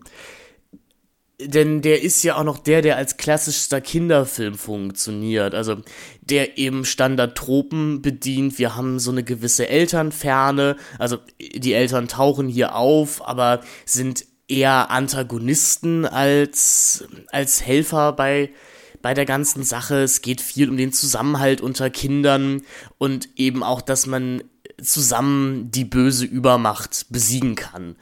Denn 1.42 1.82
der 1.82 2.04
ist 2.04 2.24
ja 2.24 2.36
auch 2.38 2.44
noch 2.44 2.60
der, 2.60 2.82
der 2.82 2.96
als 2.96 3.18
klassischster 3.18 3.82
Kinderfilm 3.82 4.56
funktioniert. 4.56 5.56
Also 5.56 5.78
der 6.22 6.58
eben 6.58 6.86
Standardtropen 6.86 8.02
bedient. 8.02 8.60
Wir 8.60 8.76
haben 8.76 9.00
so 9.00 9.12
eine 9.12 9.24
gewisse 9.24 9.68
Elternferne. 9.68 10.78
Also 11.00 11.18
die 11.40 11.74
Eltern 11.74 12.08
tauchen 12.08 12.48
hier 12.48 12.76
auf, 12.76 13.28
aber 13.28 13.62
sind 13.86 14.26
eher 14.48 14.92
Antagonisten 14.92 16.06
als, 16.06 17.06
als 17.32 17.66
Helfer 17.66 18.14
bei, 18.14 18.52
bei 19.02 19.14
der 19.14 19.26
ganzen 19.26 19.64
Sache. 19.64 20.04
Es 20.04 20.22
geht 20.22 20.40
viel 20.40 20.70
um 20.70 20.78
den 20.78 20.94
Zusammenhalt 20.94 21.62
unter 21.62 21.90
Kindern 21.90 22.62
und 23.00 23.30
eben 23.38 23.64
auch, 23.64 23.82
dass 23.82 24.06
man 24.06 24.44
zusammen 24.82 25.72
die 25.72 25.86
böse 25.86 26.26
Übermacht 26.26 27.08
besiegen 27.10 27.56
kann. 27.56 27.96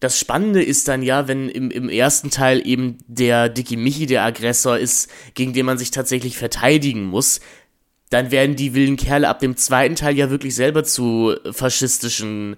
Das 0.00 0.18
Spannende 0.18 0.62
ist 0.62 0.86
dann 0.86 1.02
ja, 1.02 1.26
wenn 1.26 1.48
im, 1.48 1.70
im 1.70 1.88
ersten 1.88 2.30
Teil 2.30 2.64
eben 2.66 2.98
der 3.06 3.48
Dicky 3.48 3.76
Michi 3.76 4.06
der 4.06 4.24
Aggressor 4.24 4.78
ist, 4.78 5.10
gegen 5.34 5.52
den 5.52 5.66
man 5.66 5.78
sich 5.78 5.90
tatsächlich 5.90 6.36
verteidigen 6.36 7.04
muss, 7.04 7.40
dann 8.10 8.30
werden 8.30 8.56
die 8.56 8.74
wilden 8.74 8.96
Kerle 8.96 9.28
ab 9.28 9.40
dem 9.40 9.56
zweiten 9.56 9.96
Teil 9.96 10.16
ja 10.16 10.30
wirklich 10.30 10.54
selber 10.54 10.84
zu 10.84 11.34
faschistischen 11.50 12.56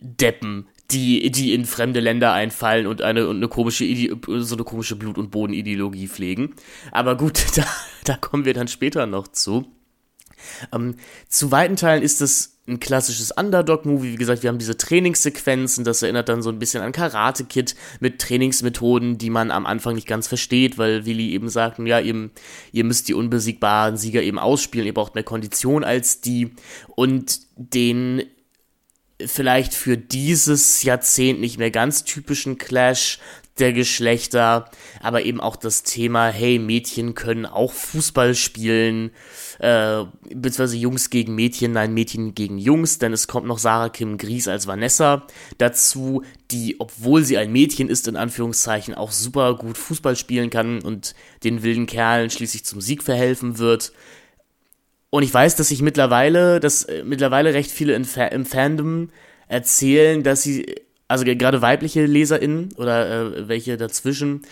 Deppen, 0.00 0.68
die, 0.90 1.30
die 1.30 1.52
in 1.52 1.64
fremde 1.64 2.00
Länder 2.00 2.32
einfallen 2.32 2.86
und 2.86 3.02
eine, 3.02 3.28
und 3.28 3.36
eine 3.36 3.48
komische, 3.48 3.84
so 4.26 4.54
eine 4.54 4.64
komische 4.64 4.96
Blut- 4.96 5.18
und 5.18 5.30
Bodenideologie 5.30 6.08
pflegen. 6.08 6.54
Aber 6.92 7.16
gut, 7.16 7.44
da, 7.56 7.66
da 8.04 8.16
kommen 8.16 8.44
wir 8.44 8.54
dann 8.54 8.68
später 8.68 9.06
noch 9.06 9.28
zu. 9.28 9.66
Ähm, 10.72 10.96
zu 11.28 11.50
weiten 11.50 11.76
Teilen 11.76 12.02
ist 12.02 12.20
es 12.20 12.56
ein 12.68 12.80
klassisches 12.80 13.30
Underdog-Movie. 13.30 14.12
Wie 14.12 14.16
gesagt, 14.16 14.42
wir 14.42 14.48
haben 14.48 14.58
diese 14.58 14.76
Trainingssequenzen. 14.76 15.84
Das 15.84 16.02
erinnert 16.02 16.28
dann 16.28 16.42
so 16.42 16.50
ein 16.50 16.58
bisschen 16.58 16.82
an 16.82 16.92
Karate 16.92 17.44
Kid 17.44 17.76
mit 18.00 18.20
Trainingsmethoden, 18.20 19.18
die 19.18 19.30
man 19.30 19.50
am 19.50 19.66
Anfang 19.66 19.94
nicht 19.94 20.08
ganz 20.08 20.26
versteht, 20.26 20.76
weil 20.76 21.06
Willi 21.06 21.30
eben 21.30 21.48
sagt, 21.48 21.78
ja, 21.78 22.00
ihr, 22.00 22.30
ihr 22.72 22.84
müsst 22.84 23.08
die 23.08 23.14
unbesiegbaren 23.14 23.96
Sieger 23.96 24.22
eben 24.22 24.38
ausspielen. 24.38 24.86
Ihr 24.86 24.94
braucht 24.94 25.14
mehr 25.14 25.24
Kondition 25.24 25.84
als 25.84 26.20
die. 26.20 26.54
Und 26.96 27.40
den 27.56 28.24
vielleicht 29.24 29.74
für 29.74 29.96
dieses 29.96 30.82
Jahrzehnt 30.82 31.40
nicht 31.40 31.58
mehr 31.58 31.70
ganz 31.70 32.04
typischen 32.04 32.58
Clash 32.58 33.18
der 33.58 33.72
Geschlechter, 33.72 34.70
aber 35.00 35.24
eben 35.24 35.40
auch 35.40 35.56
das 35.56 35.82
Thema, 35.82 36.28
hey, 36.28 36.58
Mädchen 36.58 37.14
können 37.14 37.46
auch 37.46 37.72
Fußball 37.72 38.34
spielen, 38.34 39.10
äh, 39.58 40.04
beziehungsweise 40.34 40.76
Jungs 40.76 41.10
gegen 41.10 41.34
Mädchen, 41.34 41.72
nein, 41.72 41.94
Mädchen 41.94 42.34
gegen 42.34 42.58
Jungs, 42.58 42.98
denn 42.98 43.12
es 43.12 43.26
kommt 43.28 43.46
noch 43.46 43.58
Sarah 43.58 43.88
Kim 43.88 44.18
Gries 44.18 44.48
als 44.48 44.66
Vanessa 44.66 45.26
dazu, 45.58 46.22
die, 46.50 46.76
obwohl 46.78 47.24
sie 47.24 47.38
ein 47.38 47.52
Mädchen 47.52 47.88
ist, 47.88 48.08
in 48.08 48.16
Anführungszeichen, 48.16 48.94
auch 48.94 49.12
super 49.12 49.54
gut 49.54 49.78
Fußball 49.78 50.16
spielen 50.16 50.50
kann 50.50 50.82
und 50.82 51.14
den 51.44 51.62
wilden 51.62 51.86
Kerlen 51.86 52.30
schließlich 52.30 52.64
zum 52.64 52.80
Sieg 52.80 53.02
verhelfen 53.02 53.58
wird. 53.58 53.92
Und 55.10 55.22
ich 55.22 55.32
weiß, 55.32 55.56
dass 55.56 55.68
sich 55.68 55.82
mittlerweile, 55.82 56.60
dass 56.60 56.84
äh, 56.84 57.02
mittlerweile 57.04 57.54
recht 57.54 57.70
viele 57.70 57.94
im, 57.94 58.04
Fa 58.04 58.26
im 58.26 58.44
Fandom 58.44 59.10
erzählen, 59.48 60.22
dass 60.22 60.42
sie 60.42 60.66
also 61.08 61.24
gerade 61.24 61.62
weibliche 61.62 62.04
LeserInnen 62.04 62.74
oder 62.76 63.36
äh, 63.36 63.48
welche 63.48 63.76
dazwischen, 63.76 64.42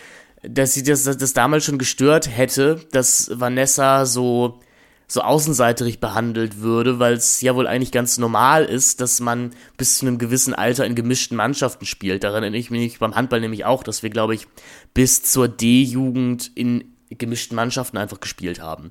dass 0.43 0.75
sie 0.75 0.83
das, 0.83 1.05
das, 1.05 1.17
das 1.17 1.33
damals 1.33 1.65
schon 1.65 1.79
gestört 1.79 2.29
hätte, 2.35 2.81
dass 2.93 3.31
Vanessa 3.35 4.07
so 4.07 4.61
so 5.07 5.21
außenseiterig 5.21 6.01
behandelt 6.01 6.61
würde, 6.61 6.99
weil 6.99 7.15
es 7.15 7.41
ja 7.41 7.55
wohl 7.55 7.67
eigentlich 7.67 7.93
ganz 7.93 8.19
normal 8.19 8.65
ist, 8.65 9.01
dass 9.01 9.21
man 9.21 9.51
bis 9.77 9.99
zu 9.99 10.07
einem 10.07 10.19
gewissen 10.19 10.55
Alter 10.55 10.87
in 10.87 10.95
gemischten 10.95 11.37
Mannschaften 11.37 11.87
spielt. 11.87 12.25
Daran 12.25 12.43
erinnere 12.43 12.61
ich 12.61 12.71
mich 12.71 12.99
beim 12.99 13.15
Handball 13.15 13.41
nämlich 13.41 13.65
auch, 13.65 13.83
dass 13.83 14.03
wir, 14.03 14.11
glaube 14.11 14.35
ich, 14.35 14.47
bis 14.95 15.23
zur 15.23 15.49
D-Jugend 15.49 16.51
in 16.55 16.85
gemischten 17.11 17.55
Mannschaften 17.55 17.99
einfach 17.99 18.21
gespielt 18.21 18.61
haben. 18.61 18.91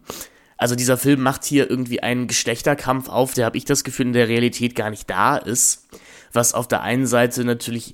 Also 0.58 0.76
dieser 0.76 0.98
Film 0.98 1.22
macht 1.22 1.44
hier 1.44 1.70
irgendwie 1.70 2.02
einen 2.02 2.28
Geschlechterkampf 2.28 3.10
auf, 3.10 3.34
der 3.34 3.46
habe 3.46 3.58
ich 3.58 3.66
das 3.66 3.84
Gefühl 3.84 4.08
in 4.08 4.14
der 4.14 4.30
Realität 4.30 4.76
gar 4.76 4.90
nicht 4.90 5.10
da 5.10 5.36
ist 5.36 5.88
was 6.34 6.54
auf 6.54 6.68
der 6.68 6.82
einen 6.82 7.06
Seite 7.06 7.46
natürlich 7.46 7.94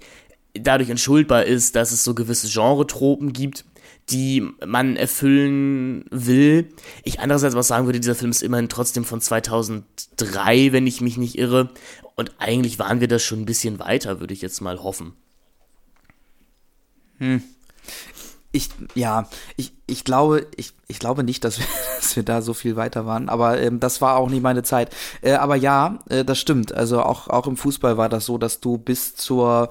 dadurch 0.54 0.90
entschuldbar 0.90 1.46
ist, 1.46 1.76
dass 1.76 1.92
es 1.92 2.04
so 2.04 2.16
gewisse 2.16 2.48
Genre-Tropen 2.50 3.34
gibt, 3.34 3.66
die 4.10 4.48
man 4.66 4.96
erfüllen 4.96 6.06
will. 6.10 6.70
Ich 7.04 7.20
andererseits 7.20 7.56
was 7.56 7.68
sagen 7.68 7.86
würde, 7.86 8.00
dieser 8.00 8.16
Film 8.16 8.32
ist 8.32 8.44
immerhin 8.44 8.70
trotzdem 8.70 9.06
von 9.06 9.22
2003, 9.22 10.72
wenn 10.72 10.88
ich 10.88 11.02
mich 11.02 11.18
nicht 11.18 11.38
irre. 11.38 11.70
Und 12.16 12.34
eigentlich 12.40 12.80
waren 12.80 13.00
wir 13.00 13.08
das 13.08 13.24
schon 13.24 13.42
ein 13.42 13.46
bisschen 13.46 13.80
weiter, 13.80 14.20
würde 14.20 14.34
ich 14.34 14.42
jetzt 14.42 14.62
mal 14.62 14.82
hoffen. 14.82 15.14
Hm 17.18 17.44
ich, 18.52 18.70
ja, 18.96 19.30
ich, 19.58 19.74
ich 19.86 20.04
glaube, 20.04 20.48
ich, 20.56 20.74
ich 20.88 21.00
glaube 21.00 21.24
nicht, 21.24 21.44
dass 21.44 21.60
wir, 21.60 21.66
dass 22.00 22.16
wir 22.16 22.24
da 22.24 22.42
so 22.42 22.54
viel 22.54 22.76
weiter 22.76 23.06
waren, 23.06 23.30
aber 23.30 23.60
ähm, 23.60 23.80
das 23.80 24.02
war 24.02 24.18
auch 24.18 24.30
nicht 24.30 24.42
meine 24.42 24.64
Zeit. 24.64 24.96
Äh, 25.22 25.34
aber 25.34 25.56
ja, 25.56 26.00
äh, 26.10 26.26
das 26.26 26.40
stimmt. 26.40 26.74
Also 26.74 27.02
auch, 27.02 27.28
auch 27.28 27.48
im 27.48 27.58
Fußball 27.58 27.98
war 27.98 28.10
das 28.10 28.26
so, 28.26 28.38
dass 28.38 28.60
du 28.60 28.78
bis 28.78 29.16
zur, 29.16 29.70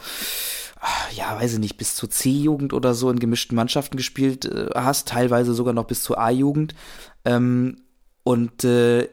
ja, 1.16 1.40
weiß 1.40 1.54
ich 1.54 1.58
nicht, 1.58 1.76
bis 1.76 1.94
zur 1.94 2.10
C-Jugend 2.10 2.72
oder 2.72 2.94
so 2.94 3.10
in 3.10 3.18
gemischten 3.18 3.56
Mannschaften 3.56 3.96
gespielt 3.96 4.44
äh, 4.44 4.70
hast, 4.74 5.08
teilweise 5.08 5.54
sogar 5.54 5.74
noch 5.74 5.86
bis 5.86 6.02
zur 6.02 6.18
A-Jugend. 6.18 6.74
Ähm, 7.24 7.82
und 8.22 8.64
äh, 8.64 9.08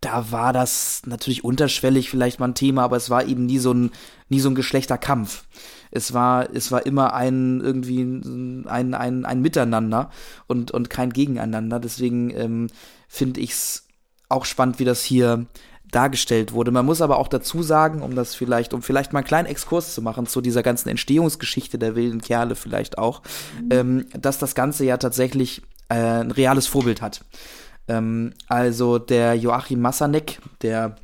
da 0.00 0.32
war 0.32 0.52
das 0.52 1.02
natürlich 1.06 1.44
unterschwellig 1.44 2.10
vielleicht 2.10 2.40
mal 2.40 2.48
ein 2.48 2.54
Thema, 2.54 2.82
aber 2.82 2.96
es 2.96 3.08
war 3.08 3.24
eben 3.26 3.46
nie 3.46 3.58
so 3.58 3.72
ein, 3.72 3.90
nie 4.28 4.40
so 4.40 4.50
ein 4.50 4.54
Geschlechterkampf 4.54 5.44
es 5.92 6.14
war, 6.14 6.48
es 6.54 6.72
war 6.72 6.84
immer 6.86 7.12
ein 7.12 7.60
irgendwie 7.60 8.00
ein, 8.02 8.66
ein, 8.66 9.24
ein 9.26 9.40
Miteinander 9.42 10.10
und, 10.46 10.70
und 10.70 10.88
kein 10.88 11.12
Gegeneinander. 11.12 11.78
Deswegen 11.78 12.30
ähm, 12.30 12.68
finde 13.08 13.40
ich 13.40 13.50
es 13.50 13.86
auch 14.30 14.46
spannend, 14.46 14.78
wie 14.78 14.86
das 14.86 15.04
hier 15.04 15.46
dargestellt 15.92 16.52
wurde. 16.52 16.72
Man 16.72 16.84
muss 16.84 17.00
aber 17.00 17.18
auch 17.18 17.28
dazu 17.28 17.62
sagen, 17.62 18.02
um 18.02 18.16
das 18.16 18.34
vielleicht, 18.34 18.74
um 18.74 18.82
vielleicht 18.82 19.12
mal 19.12 19.20
einen 19.20 19.28
kleinen 19.28 19.46
Exkurs 19.46 19.94
zu 19.94 20.02
machen 20.02 20.26
zu 20.26 20.40
dieser 20.40 20.62
ganzen 20.62 20.88
Entstehungsgeschichte 20.88 21.78
der 21.78 21.94
wilden 21.94 22.20
Kerle 22.20 22.56
vielleicht 22.56 22.98
auch, 22.98 23.22
mhm. 23.60 23.68
ähm, 23.70 24.06
dass 24.18 24.38
das 24.38 24.54
Ganze 24.54 24.84
ja 24.84 24.96
tatsächlich 24.96 25.62
äh, 25.88 25.94
ein 25.94 26.30
reales 26.30 26.66
Vorbild 26.66 27.02
hat. 27.02 27.24
Ähm, 27.88 28.32
also 28.48 28.98
der 28.98 29.34
Joachim 29.34 29.80
Massanek, 29.80 30.40
der 30.62 30.96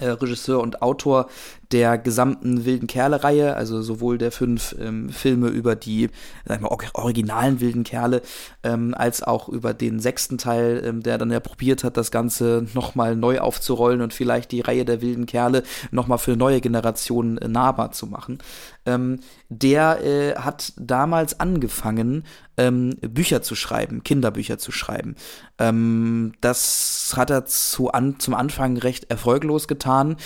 äh, 0.00 0.08
Regisseur 0.08 0.60
und 0.60 0.82
Autor 0.82 1.28
der 1.72 1.98
gesamten 1.98 2.64
Wilden 2.64 2.86
Kerle-Reihe, 2.86 3.54
also 3.54 3.82
sowohl 3.82 4.16
der 4.16 4.32
fünf 4.32 4.74
ähm, 4.80 5.10
Filme 5.10 5.48
über 5.48 5.76
die 5.76 6.08
sag 6.46 6.62
mal, 6.62 6.76
originalen 6.94 7.60
Wilden 7.60 7.84
Kerle, 7.84 8.22
ähm, 8.62 8.94
als 8.96 9.22
auch 9.22 9.48
über 9.48 9.74
den 9.74 10.00
sechsten 10.00 10.38
Teil, 10.38 10.82
ähm, 10.84 11.02
der 11.02 11.18
dann 11.18 11.30
ja 11.30 11.40
probiert 11.40 11.84
hat, 11.84 11.96
das 11.96 12.10
Ganze 12.10 12.66
nochmal 12.74 13.16
neu 13.16 13.40
aufzurollen 13.40 14.00
und 14.00 14.14
vielleicht 14.14 14.52
die 14.52 14.62
Reihe 14.62 14.84
der 14.84 15.02
Wilden 15.02 15.26
Kerle 15.26 15.62
nochmal 15.90 16.18
für 16.18 16.36
neue 16.36 16.60
Generationen 16.60 17.36
äh, 17.38 17.48
nahbar 17.48 17.92
zu 17.92 18.06
machen. 18.06 18.38
Ähm, 18.86 19.20
der 19.50 20.04
äh, 20.04 20.34
hat 20.36 20.72
damals 20.78 21.38
angefangen, 21.38 22.24
ähm, 22.56 22.96
Bücher 23.00 23.42
zu 23.42 23.54
schreiben, 23.54 24.02
Kinderbücher 24.02 24.58
zu 24.58 24.72
schreiben. 24.72 25.16
Ähm, 25.58 26.32
das 26.40 27.12
hat 27.16 27.30
er 27.30 27.44
zu 27.46 27.90
an, 27.90 28.18
zum 28.18 28.34
Anfang 28.34 28.78
recht 28.78 29.10
erfolglos 29.10 29.68
getan 29.68 30.16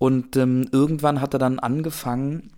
und 0.00 0.34
ähm, 0.36 0.66
irgendwann 0.72 1.20
hat 1.20 1.34
er 1.34 1.38
dann 1.38 1.58
angefangen, 1.58 2.52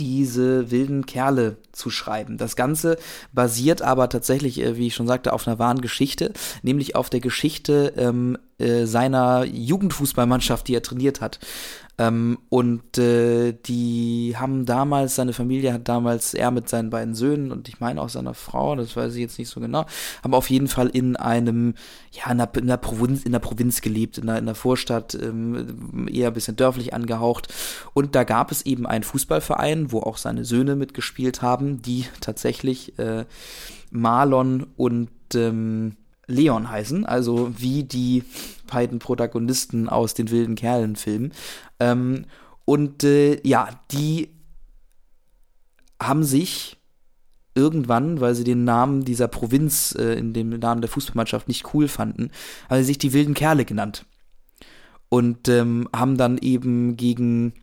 diese 0.00 0.72
wilden 0.72 1.06
Kerle 1.06 1.56
zu 1.76 1.90
schreiben. 1.90 2.38
Das 2.38 2.56
Ganze 2.56 2.96
basiert 3.32 3.82
aber 3.82 4.08
tatsächlich, 4.08 4.60
äh, 4.60 4.76
wie 4.76 4.88
ich 4.88 4.94
schon 4.94 5.06
sagte, 5.06 5.32
auf 5.32 5.46
einer 5.46 5.58
wahren 5.58 5.80
Geschichte, 5.80 6.32
nämlich 6.62 6.96
auf 6.96 7.10
der 7.10 7.20
Geschichte 7.20 7.92
ähm, 7.96 8.38
äh, 8.58 8.86
seiner 8.86 9.44
Jugendfußballmannschaft, 9.44 10.66
die 10.66 10.74
er 10.74 10.82
trainiert 10.82 11.20
hat. 11.20 11.38
Ähm, 11.98 12.38
und 12.50 12.98
äh, 12.98 13.52
die 13.52 14.34
haben 14.36 14.66
damals, 14.66 15.14
seine 15.14 15.32
Familie 15.32 15.72
hat 15.72 15.88
damals, 15.88 16.34
er 16.34 16.50
mit 16.50 16.68
seinen 16.68 16.90
beiden 16.90 17.14
Söhnen 17.14 17.50
und 17.52 17.68
ich 17.68 17.80
meine 17.80 18.02
auch 18.02 18.10
seiner 18.10 18.34
Frau, 18.34 18.76
das 18.76 18.94
weiß 18.94 19.14
ich 19.14 19.20
jetzt 19.20 19.38
nicht 19.38 19.48
so 19.48 19.60
genau, 19.60 19.86
haben 20.22 20.34
auf 20.34 20.50
jeden 20.50 20.68
Fall 20.68 20.88
in 20.88 21.16
einem, 21.16 21.74
ja, 22.12 22.30
in 22.30 22.38
der, 22.38 22.50
in 22.56 22.66
der 22.66 22.76
Provinz, 22.76 23.24
in 23.24 23.32
der 23.32 23.38
Provinz 23.38 23.80
gelebt, 23.80 24.18
in 24.18 24.26
der, 24.26 24.36
in 24.36 24.44
der 24.44 24.54
Vorstadt, 24.54 25.14
ähm, 25.14 26.06
eher 26.10 26.28
ein 26.28 26.34
bisschen 26.34 26.56
dörflich 26.56 26.92
angehaucht. 26.92 27.52
Und 27.94 28.14
da 28.14 28.24
gab 28.24 28.52
es 28.52 28.66
eben 28.66 28.86
einen 28.86 29.04
Fußballverein, 29.04 29.90
wo 29.90 30.00
auch 30.00 30.18
seine 30.18 30.44
Söhne 30.44 30.76
mitgespielt 30.76 31.40
haben, 31.40 31.65
die 31.66 32.06
tatsächlich 32.20 32.98
äh, 32.98 33.24
Marlon 33.90 34.66
und 34.76 35.10
ähm, 35.34 35.96
Leon 36.26 36.70
heißen, 36.70 37.06
also 37.06 37.52
wie 37.56 37.84
die 37.84 38.24
beiden 38.70 38.98
Protagonisten 38.98 39.88
aus 39.88 40.14
den 40.14 40.30
wilden 40.30 40.56
Kerlen-Filmen. 40.56 41.32
Ähm, 41.78 42.24
und 42.64 43.04
äh, 43.04 43.40
ja, 43.46 43.68
die 43.92 44.30
haben 46.02 46.24
sich 46.24 46.78
irgendwann, 47.54 48.20
weil 48.20 48.34
sie 48.34 48.44
den 48.44 48.64
Namen 48.64 49.04
dieser 49.04 49.28
Provinz 49.28 49.94
äh, 49.98 50.14
in 50.14 50.32
dem 50.32 50.50
Namen 50.50 50.82
der 50.82 50.90
Fußballmannschaft 50.90 51.48
nicht 51.48 51.72
cool 51.74 51.88
fanden, 51.88 52.30
haben 52.68 52.78
sie 52.78 52.84
sich 52.84 52.98
die 52.98 53.12
wilden 53.12 53.34
Kerle 53.34 53.64
genannt. 53.64 54.04
Und 55.08 55.48
ähm, 55.48 55.88
haben 55.94 56.16
dann 56.16 56.36
eben 56.38 56.96
gegen 56.96 57.54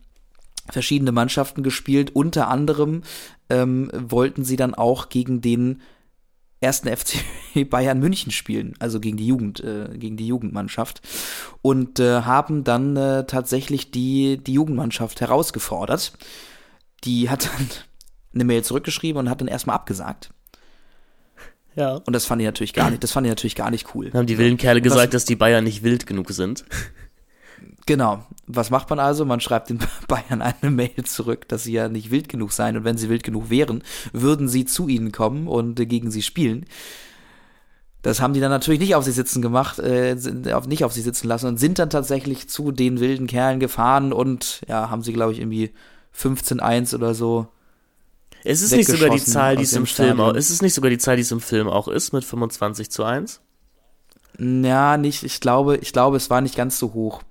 verschiedene 0.70 1.12
Mannschaften 1.12 1.62
gespielt. 1.62 2.16
Unter 2.16 2.48
anderem 2.48 3.02
ähm, 3.50 3.90
wollten 3.92 4.44
sie 4.44 4.56
dann 4.56 4.74
auch 4.74 5.08
gegen 5.08 5.40
den 5.40 5.80
ersten 6.60 6.88
FC 6.88 7.18
Bayern 7.70 8.00
München 8.00 8.32
spielen, 8.32 8.74
also 8.78 9.00
gegen 9.00 9.16
die 9.16 9.26
Jugend, 9.26 9.60
äh, 9.60 9.90
gegen 9.96 10.16
die 10.16 10.26
Jugendmannschaft 10.26 11.02
und 11.62 12.00
äh, 12.00 12.22
haben 12.22 12.64
dann 12.64 12.96
äh, 12.96 13.26
tatsächlich 13.26 13.90
die 13.90 14.38
die 14.38 14.54
Jugendmannschaft 14.54 15.20
herausgefordert. 15.20 16.14
Die 17.04 17.30
hat 17.30 17.46
dann 17.46 17.68
eine 18.34 18.44
Mail 18.44 18.64
zurückgeschrieben 18.64 19.20
und 19.20 19.30
hat 19.30 19.40
dann 19.40 19.48
erstmal 19.48 19.76
abgesagt. 19.76 20.30
Ja. 21.76 21.96
Und 22.06 22.12
das 22.12 22.24
fand 22.24 22.40
ich 22.40 22.46
natürlich 22.46 22.72
gar 22.72 22.90
nicht, 22.90 23.02
das 23.02 23.12
fand 23.12 23.26
ich 23.26 23.30
natürlich 23.30 23.56
gar 23.56 23.70
nicht 23.70 23.94
cool. 23.94 24.10
Dann 24.10 24.20
haben 24.20 24.26
die 24.26 24.38
wilden 24.38 24.56
Kerle 24.56 24.80
gesagt, 24.80 25.12
dass 25.12 25.24
die 25.24 25.36
Bayern 25.36 25.64
nicht 25.64 25.82
wild 25.82 26.06
genug 26.06 26.30
sind. 26.30 26.64
Genau. 27.86 28.24
Was 28.46 28.70
macht 28.70 28.90
man 28.90 28.98
also? 28.98 29.24
Man 29.24 29.40
schreibt 29.40 29.70
den 29.70 29.78
Bayern 30.08 30.42
eine 30.42 30.70
Mail 30.70 31.04
zurück, 31.04 31.48
dass 31.48 31.64
sie 31.64 31.72
ja 31.72 31.88
nicht 31.88 32.10
wild 32.10 32.28
genug 32.28 32.52
seien 32.52 32.76
und 32.76 32.84
wenn 32.84 32.98
sie 32.98 33.08
wild 33.08 33.22
genug 33.22 33.50
wären, 33.50 33.82
würden 34.12 34.48
sie 34.48 34.64
zu 34.64 34.88
ihnen 34.88 35.12
kommen 35.12 35.48
und 35.48 35.78
äh, 35.80 35.86
gegen 35.86 36.10
sie 36.10 36.22
spielen. 36.22 36.66
Das 38.02 38.20
haben 38.20 38.34
die 38.34 38.40
dann 38.40 38.50
natürlich 38.50 38.80
nicht 38.80 38.94
auf 38.94 39.04
sie 39.04 39.12
sitzen 39.12 39.40
gemacht, 39.40 39.78
äh, 39.78 40.14
auf, 40.52 40.66
nicht 40.66 40.84
auf 40.84 40.92
sie 40.92 41.00
sitzen 41.00 41.26
lassen 41.26 41.46
und 41.46 41.58
sind 41.58 41.78
dann 41.78 41.88
tatsächlich 41.88 42.48
zu 42.50 42.70
den 42.70 43.00
wilden 43.00 43.26
Kerlen 43.26 43.60
gefahren 43.60 44.12
und 44.12 44.60
ja, 44.68 44.90
haben 44.90 45.02
sie, 45.02 45.14
glaube 45.14 45.32
ich, 45.32 45.40
irgendwie 45.40 45.72
15-1 46.14 46.94
oder 46.94 47.14
so. 47.14 47.48
Es 48.44 48.60
ist 48.60 48.72
nicht 48.72 48.90
sogar 48.90 49.08
die 49.08 49.24
Zahl, 49.24 49.56
die 49.56 49.62
es 49.62 49.72
im 49.72 49.86
Film 49.86 50.20
auch, 50.20 50.34
ist 50.34 50.50
es 50.50 50.60
nicht 50.60 50.74
sogar 50.74 50.90
die 50.90 50.98
Zahl, 50.98 51.16
die 51.16 51.22
es 51.22 51.32
im 51.32 51.40
Film 51.40 51.66
auch 51.66 51.88
ist, 51.88 52.12
mit 52.12 52.24
25 52.24 52.90
zu 52.90 53.04
1? 53.04 53.40
Ja, 54.38 54.98
nicht, 54.98 55.22
ich 55.22 55.40
glaube, 55.40 55.78
ich 55.78 55.94
glaube, 55.94 56.18
es 56.18 56.28
war 56.28 56.42
nicht 56.42 56.56
ganz 56.56 56.78
so 56.78 56.92
hoch 56.92 57.22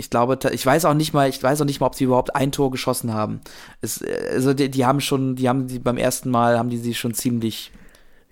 ich 0.00 0.10
glaube, 0.10 0.38
ich 0.50 0.64
weiß 0.64 0.86
auch 0.86 0.94
nicht 0.94 1.12
mal, 1.12 1.28
ich 1.28 1.42
weiß 1.42 1.60
auch 1.60 1.66
nicht 1.66 1.78
mal, 1.80 1.86
ob 1.86 1.94
sie 1.94 2.04
überhaupt 2.04 2.34
ein 2.34 2.50
Tor 2.50 2.70
geschossen 2.70 3.12
haben. 3.12 3.40
Es, 3.82 4.02
also 4.32 4.54
die, 4.54 4.70
die, 4.70 4.86
haben 4.86 5.00
schon, 5.00 5.36
die 5.36 5.48
haben 5.48 5.68
die 5.68 5.78
beim 5.78 5.98
ersten 5.98 6.30
Mal 6.30 6.58
haben 6.58 6.70
die 6.70 6.78
sie 6.78 6.94
schon 6.94 7.14
ziemlich 7.14 7.70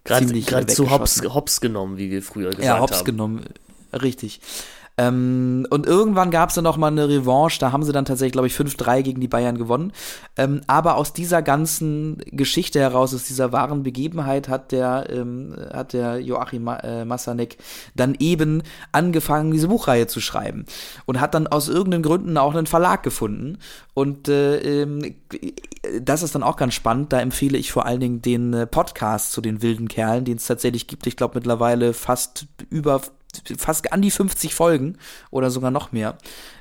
gerade 0.04 0.66
zu 0.66 0.90
hops, 0.90 1.22
hops 1.22 1.60
genommen, 1.60 1.98
wie 1.98 2.10
wir 2.10 2.22
früher 2.22 2.50
gesagt 2.50 2.66
haben. 2.66 2.76
Ja, 2.76 2.80
hops 2.80 2.98
haben. 2.98 3.04
genommen, 3.04 3.44
richtig. 3.92 4.40
Ähm, 4.98 5.64
und 5.70 5.86
irgendwann 5.86 6.32
gab 6.32 6.48
es 6.48 6.56
dann 6.56 6.64
noch 6.64 6.76
mal 6.76 6.88
eine 6.88 7.08
Revanche, 7.08 7.60
da 7.60 7.70
haben 7.70 7.84
sie 7.84 7.92
dann 7.92 8.04
tatsächlich, 8.04 8.32
glaube 8.32 8.48
ich, 8.48 8.54
5-3 8.54 9.02
gegen 9.02 9.20
die 9.20 9.28
Bayern 9.28 9.56
gewonnen. 9.56 9.92
Ähm, 10.36 10.60
aber 10.66 10.96
aus 10.96 11.12
dieser 11.12 11.40
ganzen 11.40 12.18
Geschichte 12.32 12.80
heraus, 12.80 13.14
aus 13.14 13.24
dieser 13.24 13.52
wahren 13.52 13.84
Begebenheit, 13.84 14.48
hat 14.48 14.72
der, 14.72 15.06
ähm, 15.08 15.54
hat 15.72 15.92
der 15.92 16.18
Joachim 16.18 16.64
Ma 16.64 16.76
äh, 16.78 17.04
Massanek 17.04 17.58
dann 17.94 18.16
eben 18.18 18.62
angefangen, 18.90 19.52
diese 19.52 19.68
Buchreihe 19.68 20.08
zu 20.08 20.20
schreiben. 20.20 20.66
Und 21.06 21.20
hat 21.20 21.34
dann 21.34 21.46
aus 21.46 21.68
irgendeinen 21.68 22.02
Gründen 22.02 22.36
auch 22.36 22.54
einen 22.54 22.66
Verlag 22.66 23.04
gefunden. 23.04 23.58
Und 23.94 24.28
äh, 24.28 24.82
ähm, 24.82 25.14
das 26.02 26.24
ist 26.24 26.34
dann 26.34 26.42
auch 26.42 26.56
ganz 26.56 26.74
spannend. 26.74 27.12
Da 27.12 27.20
empfehle 27.20 27.56
ich 27.56 27.70
vor 27.70 27.86
allen 27.86 28.00
Dingen 28.00 28.20
den 28.20 28.52
äh, 28.52 28.66
Podcast 28.66 29.30
zu 29.30 29.40
den 29.40 29.62
wilden 29.62 29.86
Kerlen, 29.86 30.24
den 30.24 30.38
es 30.38 30.46
tatsächlich 30.46 30.88
gibt. 30.88 31.06
Ich 31.06 31.16
glaube 31.16 31.36
mittlerweile 31.36 31.94
fast 31.94 32.46
über 32.68 33.00
fast 33.58 33.92
an 33.92 34.02
die 34.02 34.10
50 34.10 34.54
Folgen 34.54 34.96
oder 35.30 35.50
sogar 35.50 35.70
noch 35.70 35.92
mehr, 35.92 36.18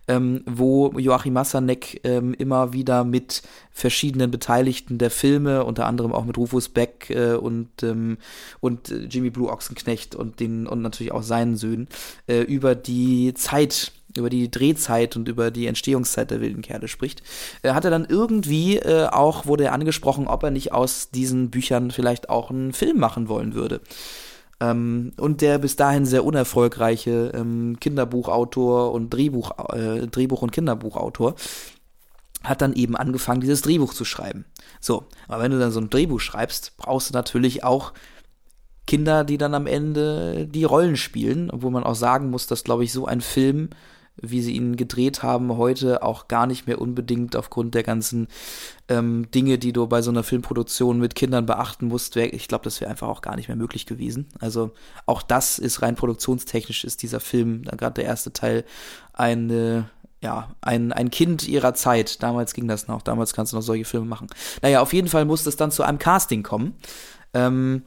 ähm, 0.08 0.44
wo 0.46 0.92
Joachim 0.98 1.34
Massanek 1.34 2.02
ähm, 2.04 2.34
immer 2.34 2.74
wieder 2.74 3.04
mit 3.04 3.42
verschiedenen 3.72 4.32
Beteiligten 4.32 4.98
der 4.98 5.12
Filme, 5.12 5.64
unter 5.64 5.86
anderem 5.86 6.14
auch 6.14 6.26
mit 6.26 6.38
Rufus 6.38 6.70
Beck 6.70 7.10
äh, 7.10 7.34
und, 7.34 7.84
ähm, 7.84 8.18
und 8.60 8.90
Jimmy 9.10 9.30
Blue 9.30 9.50
Ochsenknecht 9.50 10.16
und 10.16 10.40
den 10.40 10.68
und 10.68 10.82
natürlich 10.82 11.12
auch 11.12 11.24
seinen 11.24 11.56
Söhnen 11.56 11.88
äh, 12.28 12.42
über 12.42 12.76
die 12.76 13.34
Zeit 13.34 13.92
über 14.16 14.30
die 14.30 14.50
Drehzeit 14.50 15.16
und 15.16 15.28
über 15.28 15.52
die 15.52 15.68
Entstehungszeit 15.68 16.32
der 16.32 16.42
wilden 16.42 16.64
Kerle 16.64 16.88
spricht, 16.88 17.22
äh, 17.62 17.74
hat 17.74 17.86
er 17.86 17.92
dann 17.92 18.06
irgendwie 18.10 18.78
äh, 18.78 19.06
auch, 19.06 19.46
wurde 19.46 19.66
er 19.66 19.74
angesprochen, 19.74 20.28
ob 20.28 20.44
er 20.44 20.50
nicht 20.50 20.72
aus 20.72 21.12
diesen 21.12 21.52
Büchern 21.52 21.92
vielleicht 21.92 22.30
auch 22.30 22.50
einen 22.50 22.74
Film 22.74 22.98
machen 22.98 23.30
wollen 23.30 23.54
würde. 23.54 23.82
Ähm, 24.60 25.14
und 25.18 25.42
der 25.42 25.60
bis 25.60 25.76
dahin 25.76 26.06
sehr 26.06 26.26
unerfolgreiche 26.26 27.32
ähm, 27.36 27.78
Kinderbuchautor 27.80 28.92
und 28.92 29.12
Drehbuch, 29.12 29.52
äh, 29.74 30.08
Drehbuch- 30.08 30.42
und 30.42 30.52
Kinderbuchautor 30.52 31.36
hat 32.44 32.62
dann 32.62 32.74
eben 32.74 32.96
angefangen, 32.96 33.42
dieses 33.42 33.62
Drehbuch 33.62 33.94
zu 33.94 34.06
schreiben. 34.06 34.46
So, 34.80 35.06
aber 35.28 35.44
wenn 35.44 35.52
du 35.52 35.60
dann 35.60 35.72
so 35.72 35.80
ein 35.80 35.90
Drehbuch 35.90 36.20
schreibst, 36.20 36.78
brauchst 36.78 37.10
du 37.10 37.14
natürlich 37.14 37.64
auch 37.64 37.94
Kinder, 38.86 39.26
die 39.26 39.38
dann 39.38 39.54
am 39.54 39.68
Ende 39.68 40.48
die 40.48 40.64
Rollen 40.64 40.96
spielen, 40.96 41.52
obwohl 41.52 41.72
man 41.72 41.84
auch 41.84 41.96
sagen 41.96 42.30
muss, 42.30 42.48
dass, 42.48 42.64
glaube 42.64 42.84
ich, 42.84 42.94
so 42.94 43.06
ein 43.06 43.22
Film 43.22 43.70
wie 44.22 44.42
sie 44.42 44.54
ihn 44.54 44.76
gedreht 44.76 45.24
haben, 45.24 45.58
heute 45.58 46.04
auch 46.04 46.28
gar 46.28 46.48
nicht 46.48 46.68
mehr 46.68 46.82
unbedingt 46.82 47.36
aufgrund 47.36 47.76
der 47.76 47.84
ganzen 47.84 48.28
ähm, 48.88 49.30
Dinge, 49.32 49.58
die 49.58 49.74
du 49.74 49.88
bei 49.88 50.02
so 50.02 50.12
einer 50.12 50.24
Filmproduktion 50.24 51.00
mit 51.00 51.16
Kindern 51.16 51.46
beachten 51.46 51.88
musst. 51.88 52.16
Wär, 52.16 52.34
ich 52.34 52.48
glaube, 52.48 52.64
das 52.64 52.82
wäre 52.82 52.90
einfach 52.90 53.08
auch 53.08 53.22
gar 53.22 53.36
nicht 53.36 53.48
mehr 53.48 53.58
möglich 53.58 53.86
gewesen. 53.86 54.28
Also 54.40 54.72
auch 55.06 55.22
das 55.22 55.60
ist 55.60 55.82
rein 55.82 55.96
produktionstechnisch, 55.96 56.84
ist 56.84 57.04
dieser 57.04 57.20
Film, 57.20 57.64
gerade 57.64 57.96
der 57.96 58.06
erste 58.06 58.34
Teil, 58.34 58.66
eine 59.14 59.90
ja, 60.20 60.50
ein, 60.62 60.92
ein 60.92 61.12
Kind 61.12 61.48
ihrer 61.48 61.76
Zeit. 61.76 62.24
Damals 62.24 62.54
ging 62.54 62.68
das 62.68 62.88
noch. 62.88 63.04
Damals 63.04 63.34
kannst 63.34 63.54
du 63.54 63.58
noch 63.58 63.64
solche 63.64 63.86
Filme 63.86 64.08
machen. 64.08 64.28
Naja, 64.62 64.82
auf 64.82 64.94
jeden 64.94 65.08
Fall 65.08 65.26
musste 65.26 65.50
es 65.50 65.58
dann 65.58 65.72
zu 65.72 65.84
einem 65.84 66.00
Casting 66.00 66.42
kommen. 66.42 66.74
Ähm, 67.34 67.84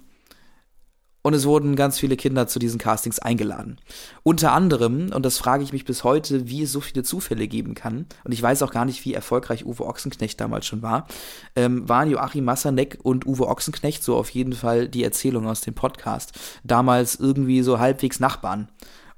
und 1.23 1.35
es 1.35 1.47
wurden 1.47 1.77
ganz 1.77 1.99
viele 1.99 2.17
Kinder 2.17 2.47
zu 2.47 2.59
diesen 2.59 2.79
Castings 2.79 3.19
eingeladen. 3.19 3.79
Unter 4.23 4.53
anderem, 4.53 5.11
und 5.13 5.25
das 5.25 5.39
frage 5.39 5.63
ich 5.63 5.73
mich 5.73 5.85
bis 5.85 6.05
heute, 6.05 6.49
wie 6.49 6.63
es 6.63 6.73
so 6.73 6.81
viele 6.81 7.03
Zufälle 7.03 7.49
geben 7.49 7.75
kann, 7.75 8.07
und 8.25 8.33
ich 8.33 8.43
weiß 8.43 8.63
auch 8.63 8.71
gar 8.71 8.85
nicht, 8.85 9.05
wie 9.05 9.15
erfolgreich 9.15 9.67
Uwe 9.67 9.87
Ochsenknecht 9.87 10.41
damals 10.41 10.67
schon 10.67 10.83
war, 10.83 11.07
ähm, 11.57 11.89
waren 11.89 12.11
Joachim 12.11 12.45
Massanek 12.45 12.99
und 13.03 13.27
Uwe 13.27 13.49
Ochsenknecht, 13.49 14.03
so 14.03 14.17
auf 14.17 14.31
jeden 14.31 14.53
Fall 14.53 14.89
die 14.89 15.05
Erzählung 15.05 15.47
aus 15.47 15.61
dem 15.61 15.75
Podcast, 15.75 16.33
damals 16.65 17.17
irgendwie 17.17 17.63
so 17.63 17.79
halbwegs 17.79 18.21
Nachbarn 18.21 18.69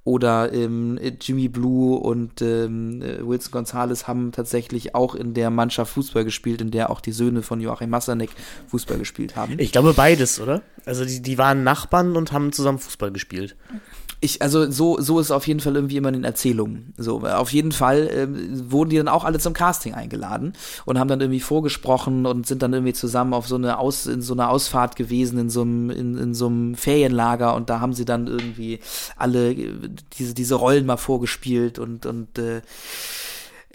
oder 0.05 0.53
ähm, 0.53 0.99
Jimmy 1.21 1.49
Blue 1.49 1.97
und 1.97 2.43
ähm, 2.43 3.01
Wilson 3.21 3.53
Gonzalez 3.53 4.09
haben 4.09 4.33
tatsächlich 4.33 4.95
auch 4.95 5.15
in 5.15 5.35
der 5.35 5.51
Mannschaft 5.51 5.93
Fußball 5.93 6.25
gespielt, 6.25 6.61
in 6.61 6.71
der 6.71 6.91
auch 6.91 7.01
die 7.01 7.13
Söhne 7.13 7.43
von 7.43 7.61
Joachim 7.61 7.91
Massanek 7.91 8.31
Fußball 8.69 8.99
gespielt 8.99 9.37
haben. 9.37 9.55
Ich 9.59 9.71
glaube 9.71 9.95
beides, 9.95 10.41
oder? 10.41 10.63
Also 10.85 11.05
die, 11.05 11.23
die 11.23 11.39
waren 11.39 11.63
Nachbarn 11.63 12.17
und 12.17 12.33
haben 12.33 12.53
zusammen 12.53 12.79
Fußball 12.79 13.13
gespielt 13.13 13.57
ich, 14.25 14.41
also 14.41 14.71
so, 14.71 15.01
so 15.01 15.19
ist 15.19 15.27
es 15.27 15.31
auf 15.33 15.49
jeden 15.49 15.59
Fall 15.59 15.75
irgendwie 15.75 15.97
immer 15.97 16.09
in 16.09 16.15
den 16.15 16.25
Erzählungen. 16.25 16.95
So, 16.97 17.23
auf 17.23 17.53
jeden 17.53 17.73
Fall 17.73 18.09
ähm, 18.13 18.71
wurden 18.71 18.91
die 18.91 18.97
dann 18.97 19.09
auch 19.09 19.25
alle 19.25 19.41
zum 19.41 19.53
Casting 19.53 19.95
eingeladen 19.95 20.53
und 20.85 20.97
haben 20.97 21.09
dann 21.09 21.21
irgendwie 21.21 21.41
vorgesprochen 21.41 22.25
und 22.25 22.47
sind 22.47 22.63
dann 22.63 22.73
irgendwie 22.73 22.93
zusammen 22.93 23.35
auf 23.35 23.49
so 23.49 23.57
eine 23.57 23.79
Aus, 23.79 24.07
in 24.07 24.23
so 24.23 24.35
einer 24.35 24.49
Ausfahrt 24.49 24.95
gewesen, 24.95 25.41
in 25.41 25.51
so 25.51 25.63
einem, 25.63 25.91
in, 25.91 26.17
in 26.17 26.35
so 26.35 26.47
einem 26.47 26.77
Ferienlager 26.77 27.57
und 27.57 27.69
da 27.69 27.81
haben 27.81 27.95
sie 27.95 28.05
dann 28.05 28.29
irgendwie 28.29 28.79
alle 29.17 29.53
äh, 29.55 29.91
diese, 30.17 30.35
diese 30.35 30.55
Rollen 30.55 30.87
mal 30.87 30.99
vorgespielt 30.99 31.81
und, 31.81 32.07
und 32.07 32.39
äh, 32.39 32.63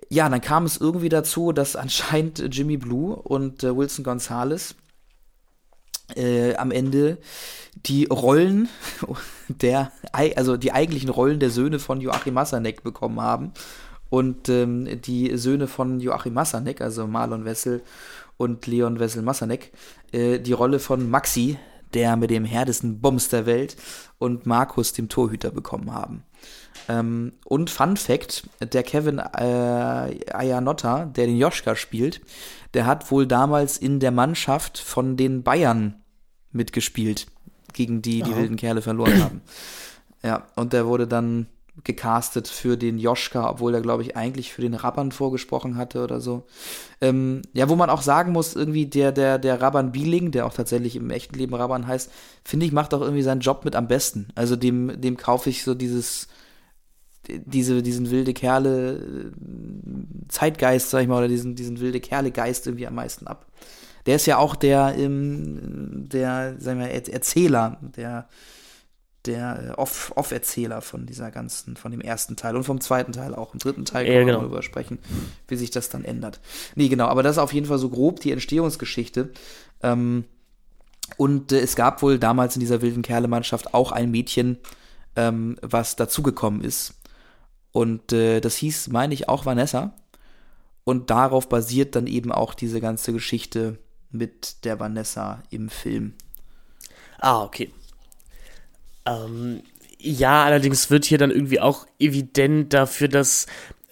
ja, 0.07 0.29
dann 0.29 0.39
kam 0.39 0.63
es 0.63 0.77
irgendwie 0.77 1.09
dazu, 1.09 1.51
dass 1.51 1.75
anscheinend 1.75 2.55
Jimmy 2.55 2.77
Blue 2.77 3.17
und 3.17 3.65
äh, 3.65 3.75
Wilson 3.75 4.05
Gonzalez 4.05 4.75
äh, 6.15 6.55
am 6.55 6.71
Ende 6.71 7.17
die 7.85 8.05
Rollen 8.05 8.69
der, 9.49 9.91
also 10.11 10.57
die 10.57 10.71
eigentlichen 10.71 11.09
Rollen 11.09 11.39
der 11.39 11.49
Söhne 11.49 11.79
von 11.79 12.01
Joachim 12.01 12.33
Massanek 12.33 12.83
bekommen 12.83 13.21
haben. 13.21 13.53
Und 14.09 14.47
ähm, 14.47 15.01
die 15.01 15.35
Söhne 15.37 15.67
von 15.67 15.99
Joachim 15.99 16.33
Massanek, 16.33 16.81
also 16.81 17.07
Marlon 17.07 17.45
Wessel 17.45 17.81
und 18.37 18.65
Leon 18.65 18.99
Wessel 18.99 19.21
Massanek, 19.21 19.71
äh, 20.11 20.39
die 20.39 20.53
Rolle 20.53 20.79
von 20.79 21.09
Maxi, 21.09 21.57
der 21.93 22.15
mit 22.15 22.29
dem 22.29 22.45
härtesten 22.45 23.01
Bums 23.01 23.29
der 23.29 23.45
Welt, 23.45 23.75
und 24.17 24.45
Markus, 24.45 24.93
dem 24.93 25.09
Torhüter, 25.09 25.51
bekommen 25.51 25.93
haben. 25.93 26.23
Ähm, 26.87 27.33
und 27.45 27.69
Fun 27.69 27.97
Fact: 27.97 28.49
Der 28.61 28.83
Kevin 28.83 29.19
äh, 29.19 30.31
Ayanotta, 30.31 31.05
der 31.05 31.27
den 31.27 31.37
Joschka 31.37 31.75
spielt, 31.75 32.21
der 32.73 32.85
hat 32.85 33.11
wohl 33.11 33.27
damals 33.27 33.77
in 33.77 33.99
der 33.99 34.11
Mannschaft 34.11 34.77
von 34.77 35.17
den 35.17 35.43
Bayern 35.43 36.01
mitgespielt 36.51 37.27
gegen 37.77 38.01
die 38.01 38.21
die 38.21 38.31
Aha. 38.31 38.39
wilden 38.39 38.57
Kerle 38.57 38.81
verloren 38.81 39.19
haben. 39.23 39.41
Ja, 40.23 40.47
und 40.55 40.73
der 40.73 40.85
wurde 40.87 41.07
dann 41.07 41.47
gecastet 41.83 42.47
für 42.47 42.75
den 42.75 42.97
Joschka, 42.97 43.51
obwohl 43.51 43.75
er, 43.75 43.81
glaube 43.81 44.01
ich, 44.01 44.17
eigentlich 44.17 44.51
für 44.51 44.63
den 44.63 44.73
Rabban 44.73 45.11
vorgesprochen 45.11 45.77
hatte 45.77 46.03
oder 46.03 46.19
so. 46.19 46.47
Ähm, 47.01 47.43
ja, 47.53 47.69
wo 47.69 47.75
man 47.75 47.91
auch 47.91 48.01
sagen 48.01 48.31
muss, 48.31 48.55
irgendwie 48.55 48.87
der, 48.87 49.11
der, 49.11 49.37
der 49.37 49.61
Rabban 49.61 49.91
Bieling, 49.91 50.31
der 50.31 50.47
auch 50.47 50.53
tatsächlich 50.53 50.95
im 50.95 51.11
echten 51.11 51.37
Leben 51.37 51.53
Rabban 51.53 51.85
heißt, 51.85 52.11
finde 52.43 52.65
ich, 52.65 52.71
macht 52.71 52.95
auch 52.95 53.01
irgendwie 53.01 53.21
seinen 53.21 53.41
Job 53.41 53.63
mit 53.63 53.75
am 53.75 53.87
besten. 53.87 54.29
Also 54.33 54.55
dem, 54.55 54.99
dem 54.99 55.17
kaufe 55.17 55.51
ich 55.51 55.63
so 55.63 55.75
dieses, 55.75 56.27
diese, 57.27 57.83
diesen 57.83 58.09
wilde 58.09 58.33
Kerle 58.33 58.95
äh, 58.95 59.31
Zeitgeist, 60.29 60.89
sag 60.89 61.03
ich 61.03 61.07
mal, 61.07 61.19
oder 61.19 61.27
diesen, 61.27 61.53
diesen 61.53 61.79
wilde 61.79 61.99
Kerle 61.99 62.31
Geist 62.31 62.65
irgendwie 62.65 62.87
am 62.87 62.95
meisten 62.95 63.27
ab 63.27 63.45
Der 64.07 64.15
ist 64.15 64.25
ja 64.25 64.37
auch 64.37 64.55
der, 64.55 64.95
ähm, 64.97 66.07
der, 66.07 66.55
sagen 66.59 66.79
wir, 66.79 66.89
Erzähler, 66.89 67.77
der, 67.81 68.27
der 69.25 69.75
Off-Erzähler 69.77 70.77
Off 70.77 70.85
von 70.85 71.05
dieser 71.05 71.29
ganzen, 71.29 71.75
von 71.75 71.91
dem 71.91 72.01
ersten 72.01 72.37
Teil 72.37 72.55
und 72.55 72.63
vom 72.63 72.79
zweiten 72.79 73.11
Teil 73.11 73.35
auch. 73.35 73.53
Im 73.53 73.59
dritten 73.59 73.85
Teil 73.85 74.05
können 74.05 74.17
ja, 74.17 74.23
genau. 74.23 74.37
wir 74.37 74.41
darüber 74.43 74.63
sprechen, 74.63 74.99
wie 75.49 75.57
sich 75.57 75.71
das 75.71 75.89
dann 75.89 76.05
ändert. 76.05 76.39
Nee, 76.75 76.87
genau, 76.87 77.07
aber 77.07 77.21
das 77.21 77.35
ist 77.35 77.41
auf 77.41 77.53
jeden 77.53 77.67
Fall 77.67 77.77
so 77.77 77.89
grob 77.89 78.21
die 78.21 78.31
Entstehungsgeschichte. 78.31 79.29
Ähm, 79.83 80.23
und 81.17 81.51
äh, 81.51 81.59
es 81.59 81.75
gab 81.75 82.01
wohl 82.01 82.17
damals 82.17 82.55
in 82.55 82.61
dieser 82.61 82.81
wilden 82.81 83.01
Kerle-Mannschaft 83.01 83.73
auch 83.73 83.91
ein 83.91 84.09
Mädchen, 84.09 84.57
ähm, 85.17 85.57
was 85.61 85.97
dazugekommen 85.97 86.61
ist. 86.61 86.93
Und 87.73 88.13
äh, 88.13 88.39
das 88.39 88.55
hieß, 88.55 88.87
meine 88.87 89.13
ich, 89.13 89.27
auch 89.27 89.45
Vanessa. 89.45 89.93
Und 90.85 91.09
darauf 91.09 91.49
basiert 91.49 91.95
dann 91.95 92.07
eben 92.07 92.31
auch 92.31 92.53
diese 92.53 92.79
ganze 92.79 93.11
Geschichte 93.11 93.77
mit 94.11 94.63
der 94.65 94.79
Vanessa 94.79 95.43
im 95.49 95.69
Film. 95.69 96.13
Ah, 97.19 97.43
okay. 97.43 97.71
Ähm, 99.05 99.61
ja, 99.99 100.45
allerdings 100.45 100.89
wird 100.89 101.05
hier 101.05 101.17
dann 101.17 101.31
irgendwie 101.31 101.59
auch 101.59 101.87
evident 101.99 102.73
dafür, 102.73 103.07
dass 103.07 103.47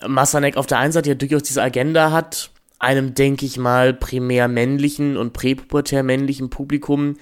Massanek 0.06 0.58
auf 0.58 0.68
der 0.68 0.80
einen 0.80 0.92
Seite 0.92 1.10
ja 1.10 1.16
durchaus 1.16 1.44
diese 1.44 1.64
Agenda 1.64 2.12
hat, 2.12 2.52
einem, 2.80 3.14
denke 3.14 3.46
ich 3.46 3.58
mal, 3.58 3.94
primär 3.94 4.48
männlichen 4.48 5.18
und 5.18 5.34
präpubertär 5.34 6.04
männlichen 6.04 6.50
Publikum 6.50 7.18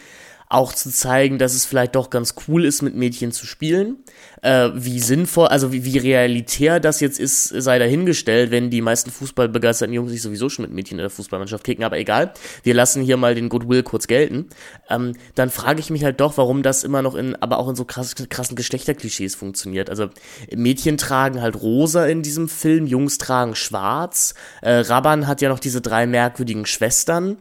auch 0.53 0.73
zu 0.73 0.91
zeigen, 0.91 1.39
dass 1.39 1.55
es 1.55 1.65
vielleicht 1.65 1.95
doch 1.95 2.09
ganz 2.09 2.35
cool 2.47 2.63
ist, 2.63 2.81
mit 2.83 2.95
Mädchen 2.95 3.31
zu 3.31 3.47
spielen. 3.47 3.97
Äh, 4.43 4.69
wie 4.75 4.99
sinnvoll, 4.99 5.47
also 5.47 5.71
wie, 5.71 5.83
wie 5.83 5.97
realitär 5.97 6.79
das 6.79 6.99
jetzt 6.99 7.19
ist, 7.19 7.47
sei 7.47 7.79
dahingestellt, 7.79 8.51
wenn 8.51 8.69
die 8.69 8.81
meisten 8.81 9.09
fußballbegeisterten 9.09 9.93
Jungs 9.93 10.11
sich 10.11 10.21
sowieso 10.21 10.49
schon 10.49 10.65
mit 10.65 10.73
Mädchen 10.73 10.99
in 10.99 11.03
der 11.03 11.09
Fußballmannschaft 11.09 11.63
kicken, 11.63 11.83
aber 11.83 11.97
egal. 11.97 12.33
Wir 12.61 12.75
lassen 12.75 13.01
hier 13.01 13.17
mal 13.17 13.33
den 13.33 13.49
Goodwill 13.49 13.81
kurz 13.81 14.05
gelten. 14.05 14.47
Ähm, 14.89 15.13
dann 15.33 15.49
frage 15.49 15.79
ich 15.79 15.89
mich 15.89 16.03
halt 16.03 16.19
doch, 16.19 16.37
warum 16.37 16.61
das 16.61 16.83
immer 16.83 17.01
noch 17.01 17.15
in, 17.15 17.35
aber 17.41 17.57
auch 17.57 17.69
in 17.69 17.75
so 17.75 17.85
krass, 17.85 18.13
krassen 18.15 18.55
Geschlechterklischees 18.55 19.33
funktioniert. 19.33 19.89
Also 19.89 20.09
Mädchen 20.55 20.97
tragen 20.97 21.41
halt 21.41 21.59
rosa 21.61 22.05
in 22.05 22.21
diesem 22.21 22.47
Film, 22.47 22.85
Jungs 22.85 23.17
tragen 23.17 23.55
schwarz. 23.55 24.35
Äh, 24.61 24.71
Rabban 24.71 25.25
hat 25.25 25.41
ja 25.41 25.49
noch 25.49 25.59
diese 25.59 25.81
drei 25.81 26.05
merkwürdigen 26.05 26.67
Schwestern 26.67 27.37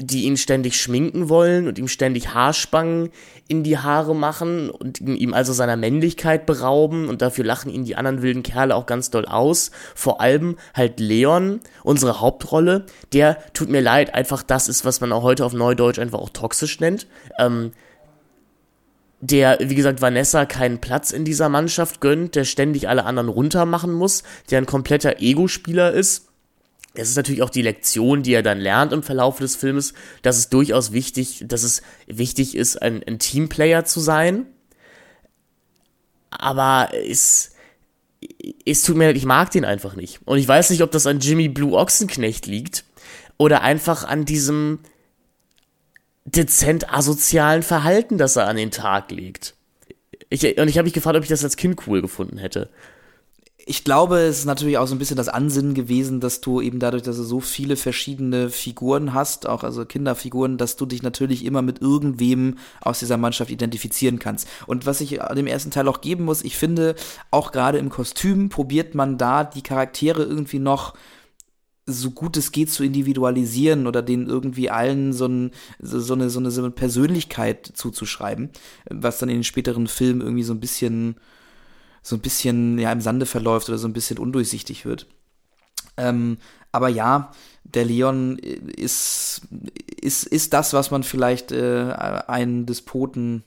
die 0.00 0.24
ihn 0.24 0.36
ständig 0.36 0.80
schminken 0.80 1.28
wollen 1.28 1.66
und 1.66 1.78
ihm 1.78 1.88
ständig 1.88 2.32
Haarspangen 2.32 3.10
in 3.48 3.64
die 3.64 3.78
Haare 3.78 4.14
machen 4.14 4.70
und 4.70 5.00
ihm 5.00 5.34
also 5.34 5.52
seiner 5.52 5.76
Männlichkeit 5.76 6.46
berauben 6.46 7.08
und 7.08 7.20
dafür 7.20 7.44
lachen 7.44 7.72
ihn 7.72 7.84
die 7.84 7.96
anderen 7.96 8.22
wilden 8.22 8.44
Kerle 8.44 8.76
auch 8.76 8.86
ganz 8.86 9.10
doll 9.10 9.26
aus. 9.26 9.72
Vor 9.96 10.20
allem 10.20 10.56
halt 10.72 11.00
Leon, 11.00 11.60
unsere 11.82 12.20
Hauptrolle, 12.20 12.86
der 13.12 13.38
tut 13.54 13.70
mir 13.70 13.80
leid, 13.80 14.14
einfach 14.14 14.44
das 14.44 14.68
ist, 14.68 14.84
was 14.84 15.00
man 15.00 15.10
auch 15.10 15.22
heute 15.22 15.44
auf 15.44 15.52
Neudeutsch 15.52 15.98
einfach 15.98 16.20
auch 16.20 16.30
toxisch 16.30 16.78
nennt. 16.78 17.08
Ähm, 17.38 17.72
der, 19.20 19.58
wie 19.60 19.74
gesagt, 19.74 20.00
Vanessa 20.00 20.46
keinen 20.46 20.80
Platz 20.80 21.10
in 21.10 21.24
dieser 21.24 21.48
Mannschaft 21.48 22.00
gönnt, 22.00 22.36
der 22.36 22.44
ständig 22.44 22.88
alle 22.88 23.04
anderen 23.04 23.28
runtermachen 23.28 23.92
muss, 23.92 24.22
der 24.52 24.58
ein 24.58 24.66
kompletter 24.66 25.20
Ego-Spieler 25.20 25.92
ist 25.92 26.27
es 26.98 27.10
ist 27.10 27.16
natürlich 27.16 27.42
auch 27.42 27.50
die 27.50 27.62
Lektion, 27.62 28.24
die 28.24 28.34
er 28.34 28.42
dann 28.42 28.58
lernt 28.58 28.92
im 28.92 29.04
Verlauf 29.04 29.38
des 29.38 29.54
Filmes, 29.54 29.94
dass 30.22 30.36
es 30.36 30.48
durchaus 30.48 30.92
wichtig, 30.92 31.44
dass 31.46 31.62
es 31.62 31.82
wichtig 32.08 32.56
ist, 32.56 32.82
ein, 32.82 33.02
ein 33.06 33.20
Teamplayer 33.20 33.84
zu 33.84 34.00
sein. 34.00 34.46
Aber 36.30 36.90
es, 36.92 37.52
es 38.66 38.82
tut 38.82 38.96
mir 38.96 39.06
leid, 39.06 39.16
ich 39.16 39.24
mag 39.24 39.52
den 39.52 39.64
einfach 39.64 39.94
nicht. 39.94 40.20
Und 40.24 40.38
ich 40.38 40.48
weiß 40.48 40.70
nicht, 40.70 40.82
ob 40.82 40.90
das 40.90 41.06
an 41.06 41.20
Jimmy 41.20 41.48
Blue 41.48 41.78
Ochsenknecht 41.78 42.46
liegt 42.46 42.84
oder 43.36 43.62
einfach 43.62 44.02
an 44.02 44.24
diesem 44.24 44.80
dezent 46.24 46.92
asozialen 46.92 47.62
Verhalten, 47.62 48.18
das 48.18 48.34
er 48.34 48.48
an 48.48 48.56
den 48.56 48.72
Tag 48.72 49.12
legt. 49.12 49.54
Ich, 50.30 50.42
und 50.58 50.68
ich 50.68 50.76
habe 50.76 50.84
mich 50.84 50.94
gefragt, 50.94 51.16
ob 51.16 51.22
ich 51.22 51.30
das 51.30 51.44
als 51.44 51.56
Kind 51.56 51.86
cool 51.86 52.02
gefunden 52.02 52.38
hätte 52.38 52.70
ich 53.68 53.84
glaube, 53.84 54.20
es 54.20 54.38
ist 54.38 54.44
natürlich 54.46 54.78
auch 54.78 54.86
so 54.86 54.94
ein 54.94 54.98
bisschen 54.98 55.18
das 55.18 55.28
Ansinnen 55.28 55.74
gewesen, 55.74 56.20
dass 56.20 56.40
du 56.40 56.62
eben 56.62 56.78
dadurch, 56.78 57.02
dass 57.02 57.18
du 57.18 57.22
so 57.22 57.40
viele 57.40 57.76
verschiedene 57.76 58.48
Figuren 58.48 59.12
hast, 59.12 59.46
auch 59.46 59.62
also 59.62 59.84
Kinderfiguren, 59.84 60.56
dass 60.56 60.76
du 60.76 60.86
dich 60.86 61.02
natürlich 61.02 61.44
immer 61.44 61.60
mit 61.60 61.82
irgendwem 61.82 62.56
aus 62.80 63.00
dieser 63.00 63.18
Mannschaft 63.18 63.50
identifizieren 63.50 64.18
kannst. 64.18 64.48
Und 64.66 64.86
was 64.86 65.02
ich 65.02 65.20
dem 65.36 65.46
ersten 65.46 65.70
Teil 65.70 65.86
auch 65.86 66.00
geben 66.00 66.24
muss, 66.24 66.44
ich 66.44 66.56
finde, 66.56 66.94
auch 67.30 67.52
gerade 67.52 67.76
im 67.76 67.90
Kostüm 67.90 68.48
probiert 68.48 68.94
man 68.94 69.18
da 69.18 69.44
die 69.44 69.62
Charaktere 69.62 70.22
irgendwie 70.22 70.60
noch 70.60 70.94
so 71.84 72.10
gut 72.10 72.38
es 72.38 72.52
geht 72.52 72.70
zu 72.70 72.84
individualisieren 72.84 73.86
oder 73.86 74.00
denen 74.00 74.28
irgendwie 74.28 74.70
allen 74.70 75.12
so, 75.12 75.26
ein, 75.26 75.50
so, 75.78 76.14
eine, 76.14 76.30
so, 76.30 76.40
eine, 76.40 76.50
so 76.50 76.62
eine 76.62 76.70
Persönlichkeit 76.70 77.70
zuzuschreiben, 77.74 78.48
was 78.88 79.18
dann 79.18 79.28
in 79.28 79.36
den 79.36 79.44
späteren 79.44 79.88
Filmen 79.88 80.22
irgendwie 80.22 80.42
so 80.42 80.54
ein 80.54 80.60
bisschen 80.60 81.16
so 82.08 82.16
ein 82.16 82.20
bisschen 82.20 82.78
ja 82.78 82.90
im 82.90 83.02
Sande 83.02 83.26
verläuft 83.26 83.68
oder 83.68 83.76
so 83.76 83.86
ein 83.86 83.92
bisschen 83.92 84.18
undurchsichtig 84.18 84.86
wird. 84.86 85.06
Ähm, 85.98 86.38
aber 86.72 86.88
ja, 86.88 87.32
der 87.64 87.84
Leon 87.84 88.38
ist, 88.38 89.42
ist, 90.00 90.24
ist 90.24 90.54
das, 90.54 90.72
was 90.72 90.90
man 90.90 91.02
vielleicht 91.02 91.52
äh, 91.52 91.92
einen 92.26 92.64
Despoten 92.64 93.44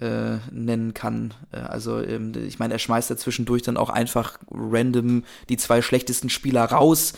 äh, 0.00 0.38
nennen 0.50 0.94
kann. 0.94 1.32
Äh, 1.52 1.58
also 1.58 2.00
ähm, 2.00 2.32
ich 2.46 2.58
meine, 2.58 2.74
er 2.74 2.78
schmeißt 2.80 3.10
da 3.10 3.16
zwischendurch 3.16 3.62
dann 3.62 3.76
auch 3.76 3.90
einfach 3.90 4.38
random 4.50 5.22
die 5.48 5.56
zwei 5.56 5.80
schlechtesten 5.80 6.28
Spieler 6.28 6.64
raus 6.64 7.12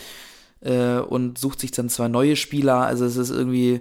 äh, 0.60 0.98
und 0.98 1.38
sucht 1.38 1.60
sich 1.60 1.70
dann 1.70 1.88
zwei 1.88 2.08
neue 2.08 2.36
Spieler. 2.36 2.80
Also 2.80 3.06
es 3.06 3.16
ist 3.16 3.30
irgendwie 3.30 3.80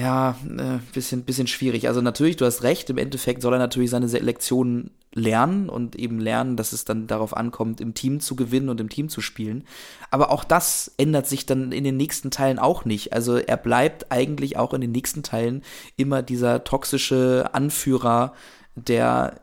ja, 0.00 0.36
äh, 0.58 0.78
bisschen, 0.92 1.24
bisschen 1.24 1.46
schwierig. 1.46 1.88
Also 1.88 2.00
natürlich, 2.00 2.36
du 2.36 2.44
hast 2.44 2.62
recht, 2.62 2.90
im 2.90 2.98
Endeffekt 2.98 3.42
soll 3.42 3.52
er 3.52 3.58
natürlich 3.58 3.90
seine 3.90 4.06
Lektionen 4.06 4.90
lernen 5.14 5.70
und 5.70 5.96
eben 5.96 6.20
lernen, 6.20 6.56
dass 6.56 6.72
es 6.72 6.84
dann 6.84 7.06
darauf 7.06 7.34
ankommt, 7.34 7.80
im 7.80 7.94
Team 7.94 8.20
zu 8.20 8.36
gewinnen 8.36 8.68
und 8.68 8.80
im 8.80 8.90
Team 8.90 9.08
zu 9.08 9.20
spielen. 9.22 9.64
Aber 10.10 10.30
auch 10.30 10.44
das 10.44 10.92
ändert 10.98 11.26
sich 11.26 11.46
dann 11.46 11.72
in 11.72 11.84
den 11.84 11.96
nächsten 11.96 12.30
Teilen 12.30 12.58
auch 12.58 12.84
nicht. 12.84 13.14
Also 13.14 13.36
er 13.36 13.56
bleibt 13.56 14.12
eigentlich 14.12 14.58
auch 14.58 14.74
in 14.74 14.82
den 14.82 14.92
nächsten 14.92 15.22
Teilen 15.22 15.62
immer 15.96 16.22
dieser 16.22 16.64
toxische 16.64 17.50
Anführer, 17.52 18.34
der 18.74 19.40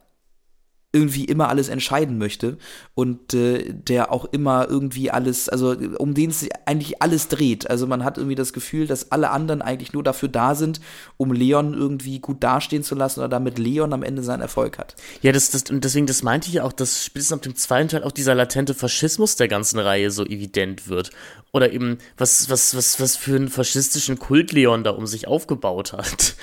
irgendwie 0.94 1.26
immer 1.26 1.50
alles 1.50 1.70
entscheiden 1.70 2.20
möchte 2.20 2.58
und 2.94 3.34
äh, 3.34 3.74
der 3.74 4.12
auch 4.12 4.26
immer 4.26 4.70
irgendwie 4.70 5.10
alles, 5.10 5.50
also 5.50 5.76
um 5.98 6.14
den 6.14 6.30
es 6.30 6.48
eigentlich 6.68 7.02
alles 7.02 7.30
dreht. 7.30 7.68
Also 7.68 7.88
man 7.88 8.04
hat 8.04 8.20
irgendwie 8.20 8.36
das 8.36 8.54
Gefühl, 8.54 8.86
dass 8.86 9.12
alle 9.12 9.32
anderen 9.32 9.64
eigentlich 9.64 9.94
nur 9.94 10.04
dafür 10.04 10.30
da 10.30 10.54
sind, 10.54 10.80
um 11.18 11.34
Leon 11.34 11.74
irgendwie 11.74 12.20
gut 12.20 12.44
dastehen 12.44 12.84
zu 12.84 12.94
lassen 12.94 13.22
oder 13.22 13.30
damit 13.30 13.58
Leon 13.58 13.92
am 13.92 14.04
Ende 14.04 14.22
seinen 14.22 14.42
Erfolg 14.42 14.78
hat. 14.78 14.96
Ja, 15.24 15.32
das, 15.32 15.50
das, 15.50 15.64
und 15.72 15.84
deswegen, 15.84 16.06
das 16.06 16.22
meinte 16.22 16.48
ich 16.48 16.54
ja 16.54 16.64
auch, 16.64 16.74
dass 16.74 17.04
spätestens 17.04 17.38
ab 17.38 17.42
dem 17.42 17.56
zweiten 17.56 17.90
Teil 17.90 18.04
auch 18.04 18.12
dieser 18.12 18.36
latente 18.36 18.76
Faschismus 18.76 19.36
der 19.36 19.48
ganzen 19.48 19.80
Reihe 19.80 20.12
so 20.12 20.24
evident 20.24 20.88
wird. 20.88 21.10
Oder 21.52 21.74
eben, 21.74 21.98
was, 22.18 22.52
was, 22.52 22.76
was, 22.76 23.00
was 23.00 23.18
für 23.18 23.36
einen 23.36 23.50
faschistischen 23.50 24.20
Kult 24.20 24.52
Leon 24.52 24.84
da 24.84 24.92
um 24.92 25.08
sich 25.08 25.28
aufgebaut 25.28 25.94
hat. 25.94 26.36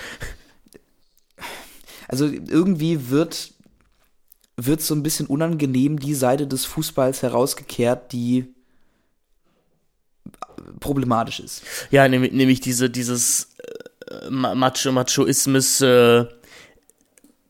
Also 2.08 2.26
irgendwie 2.26 3.10
wird 3.10 3.52
wird 4.66 4.81
so 4.81 4.94
ein 4.94 5.03
bisschen 5.03 5.27
unangenehm 5.27 5.99
die 5.99 6.14
Seite 6.14 6.46
des 6.46 6.64
Fußballs 6.64 7.23
herausgekehrt, 7.23 8.12
die 8.12 8.46
problematisch 10.81 11.40
ist. 11.40 11.62
Ja, 11.90 12.09
nämlich, 12.09 12.33
nämlich 12.33 12.61
diese, 12.61 12.90
dieses 12.90 13.55
äh, 14.09 14.31
Macho-Machoismus 14.31 15.81
äh, 15.81 16.27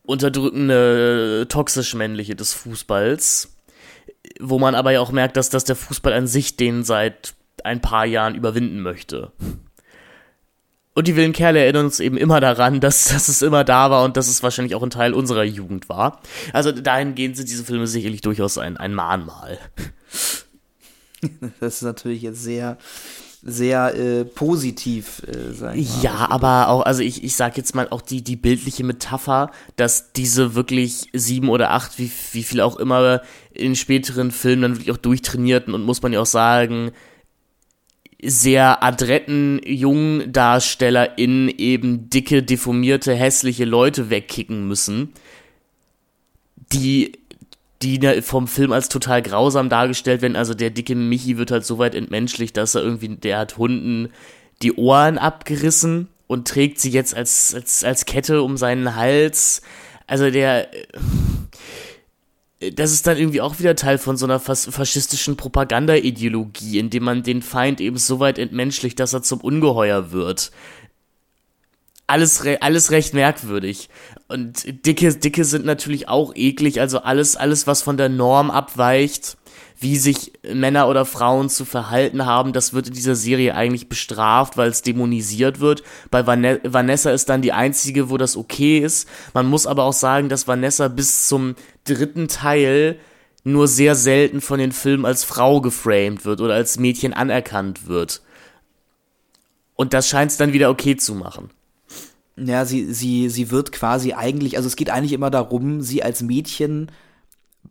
unterdrückende, 0.03 1.45
toxisch-männliche 1.49 2.35
des 2.35 2.53
Fußballs, 2.53 3.55
wo 4.39 4.59
man 4.59 4.75
aber 4.75 4.91
ja 4.91 4.99
auch 4.99 5.11
merkt, 5.11 5.37
dass, 5.37 5.49
dass 5.49 5.63
der 5.63 5.75
Fußball 5.75 6.13
an 6.13 6.27
sich 6.27 6.57
den 6.57 6.83
seit 6.83 7.33
ein 7.63 7.81
paar 7.81 8.05
Jahren 8.05 8.35
überwinden 8.35 8.81
möchte. 8.81 9.31
Und 10.93 11.07
die 11.07 11.15
wilden 11.15 11.33
Kerle 11.33 11.59
erinnern 11.59 11.85
uns 11.85 11.99
eben 11.99 12.17
immer 12.17 12.41
daran, 12.41 12.81
dass, 12.81 13.05
dass 13.05 13.29
es 13.29 13.41
immer 13.41 13.63
da 13.63 13.89
war 13.89 14.03
und 14.03 14.17
dass 14.17 14.27
es 14.27 14.43
wahrscheinlich 14.43 14.75
auch 14.75 14.83
ein 14.83 14.89
Teil 14.89 15.13
unserer 15.13 15.43
Jugend 15.43 15.87
war. 15.87 16.21
Also 16.51 16.71
dahingehend 16.71 17.37
sind 17.37 17.49
diese 17.49 17.63
Filme 17.63 17.87
sicherlich 17.87 18.21
durchaus 18.21 18.57
ein, 18.57 18.77
ein 18.77 18.93
Mahnmal. 18.93 19.57
Das 21.59 21.75
ist 21.75 21.81
natürlich 21.83 22.23
jetzt 22.23 22.41
sehr, 22.41 22.79
sehr 23.43 23.95
äh, 23.95 24.25
positiv, 24.25 25.21
äh, 25.27 25.53
mal. 25.61 25.77
Ja, 26.01 26.29
aber 26.29 26.67
auch, 26.69 26.81
also 26.81 27.01
ich, 27.01 27.23
ich 27.23 27.35
sag 27.35 27.57
jetzt 27.57 27.75
mal 27.75 27.87
auch 27.89 28.01
die, 28.01 28.23
die 28.23 28.35
bildliche 28.35 28.83
Metapher, 28.83 29.51
dass 29.75 30.13
diese 30.13 30.55
wirklich 30.55 31.09
sieben 31.13 31.49
oder 31.49 31.71
acht, 31.71 31.99
wie, 31.99 32.11
wie 32.31 32.43
viel 32.43 32.61
auch 32.61 32.77
immer 32.77 33.21
in 33.51 33.75
späteren 33.75 34.31
Filmen 34.31 34.63
dann 34.63 34.71
wirklich 34.75 34.91
auch 34.91 34.97
durchtrainierten 34.97 35.73
und 35.73 35.83
muss 35.83 36.01
man 36.01 36.13
ja 36.13 36.21
auch 36.21 36.25
sagen, 36.25 36.91
sehr 38.23 38.83
adretten 38.83 39.59
jungen 39.65 40.31
in 41.17 41.49
eben 41.49 42.09
dicke, 42.09 42.43
deformierte, 42.43 43.15
hässliche 43.15 43.65
Leute 43.65 44.09
wegkicken 44.09 44.67
müssen, 44.67 45.13
die 46.71 47.13
die 47.81 48.21
vom 48.21 48.47
Film 48.47 48.71
als 48.71 48.89
total 48.89 49.21
grausam 49.21 49.69
dargestellt 49.69 50.21
werden. 50.21 50.35
Also 50.35 50.53
der 50.53 50.69
dicke 50.69 50.95
Michi 50.95 51.37
wird 51.37 51.51
halt 51.51 51.65
so 51.65 51.79
weit 51.79 51.95
entmenschlicht, 51.95 52.55
dass 52.57 52.75
er 52.75 52.83
irgendwie, 52.83 53.09
der 53.09 53.39
hat 53.39 53.57
Hunden 53.57 54.09
die 54.61 54.73
Ohren 54.73 55.17
abgerissen 55.17 56.07
und 56.27 56.47
trägt 56.47 56.79
sie 56.79 56.91
jetzt 56.91 57.15
als, 57.15 57.55
als, 57.55 57.83
als 57.83 58.05
Kette 58.05 58.43
um 58.43 58.57
seinen 58.57 58.95
Hals. 58.95 59.61
Also 60.05 60.29
der, 60.29 60.67
das 62.73 62.91
ist 62.91 63.07
dann 63.07 63.17
irgendwie 63.17 63.41
auch 63.41 63.57
wieder 63.57 63.75
Teil 63.75 63.97
von 63.97 64.17
so 64.17 64.25
einer 64.25 64.39
faschistischen 64.39 65.35
Propagandaideologie, 65.35 66.77
indem 66.77 67.03
man 67.03 67.23
den 67.23 67.41
Feind 67.41 67.81
eben 67.81 67.97
so 67.97 68.19
weit 68.19 68.37
entmenschlicht, 68.37 68.99
dass 68.99 69.13
er 69.13 69.23
zum 69.23 69.41
Ungeheuer 69.41 70.11
wird. 70.11 70.51
Alles, 72.05 72.45
alles 72.59 72.91
recht 72.91 73.13
merkwürdig. 73.13 73.89
Und 74.27 74.85
Dicke, 74.85 75.15
Dicke 75.15 75.43
sind 75.43 75.65
natürlich 75.65 76.07
auch 76.07 76.35
eklig, 76.35 76.79
also 76.79 76.99
alles, 76.99 77.35
alles, 77.35 77.65
was 77.65 77.81
von 77.81 77.97
der 77.97 78.09
Norm 78.09 78.51
abweicht, 78.51 79.37
wie 79.81 79.97
sich 79.97 80.31
Männer 80.43 80.87
oder 80.87 81.05
Frauen 81.05 81.49
zu 81.49 81.65
verhalten 81.65 82.25
haben, 82.27 82.53
das 82.53 82.71
wird 82.73 82.87
in 82.87 82.93
dieser 82.93 83.15
Serie 83.15 83.55
eigentlich 83.55 83.89
bestraft, 83.89 84.55
weil 84.55 84.69
es 84.69 84.83
dämonisiert 84.83 85.59
wird. 85.59 85.81
Bei 86.11 86.27
Vanessa 86.27 87.09
ist 87.09 87.29
dann 87.29 87.41
die 87.41 87.51
einzige, 87.51 88.11
wo 88.11 88.17
das 88.17 88.37
okay 88.37 88.77
ist. 88.77 89.09
Man 89.33 89.47
muss 89.47 89.65
aber 89.65 89.83
auch 89.83 89.93
sagen, 89.93 90.29
dass 90.29 90.47
Vanessa 90.47 90.87
bis 90.87 91.27
zum 91.27 91.55
dritten 91.83 92.27
Teil 92.27 92.99
nur 93.43 93.67
sehr 93.67 93.95
selten 93.95 94.39
von 94.39 94.59
den 94.59 94.71
Filmen 94.71 95.03
als 95.03 95.23
Frau 95.23 95.61
geframed 95.61 96.25
wird 96.25 96.41
oder 96.41 96.53
als 96.53 96.77
Mädchen 96.77 97.13
anerkannt 97.13 97.87
wird. 97.87 98.21
Und 99.75 99.95
das 99.95 100.07
scheint 100.07 100.29
es 100.29 100.37
dann 100.37 100.53
wieder 100.53 100.69
okay 100.69 100.95
zu 100.95 101.15
machen. 101.15 101.49
Ja, 102.37 102.65
sie, 102.65 102.93
sie, 102.93 103.29
sie 103.29 103.49
wird 103.49 103.71
quasi 103.71 104.13
eigentlich, 104.13 104.57
also 104.57 104.67
es 104.67 104.75
geht 104.75 104.91
eigentlich 104.91 105.13
immer 105.13 105.31
darum, 105.31 105.81
sie 105.81 106.03
als 106.03 106.21
Mädchen 106.21 106.91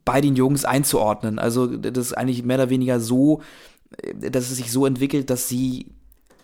bei 0.04 0.20
den 0.20 0.36
Jungs 0.36 0.64
einzuordnen. 0.64 1.38
Also 1.38 1.66
das 1.66 2.06
ist 2.06 2.12
eigentlich 2.16 2.42
mehr 2.44 2.56
oder 2.56 2.70
weniger 2.70 3.00
so, 3.00 3.42
äh, 4.02 4.30
dass 4.30 4.50
es 4.50 4.56
sich 4.56 4.72
so 4.72 4.86
entwickelt, 4.86 5.30
dass 5.30 5.48
sie 5.48 5.86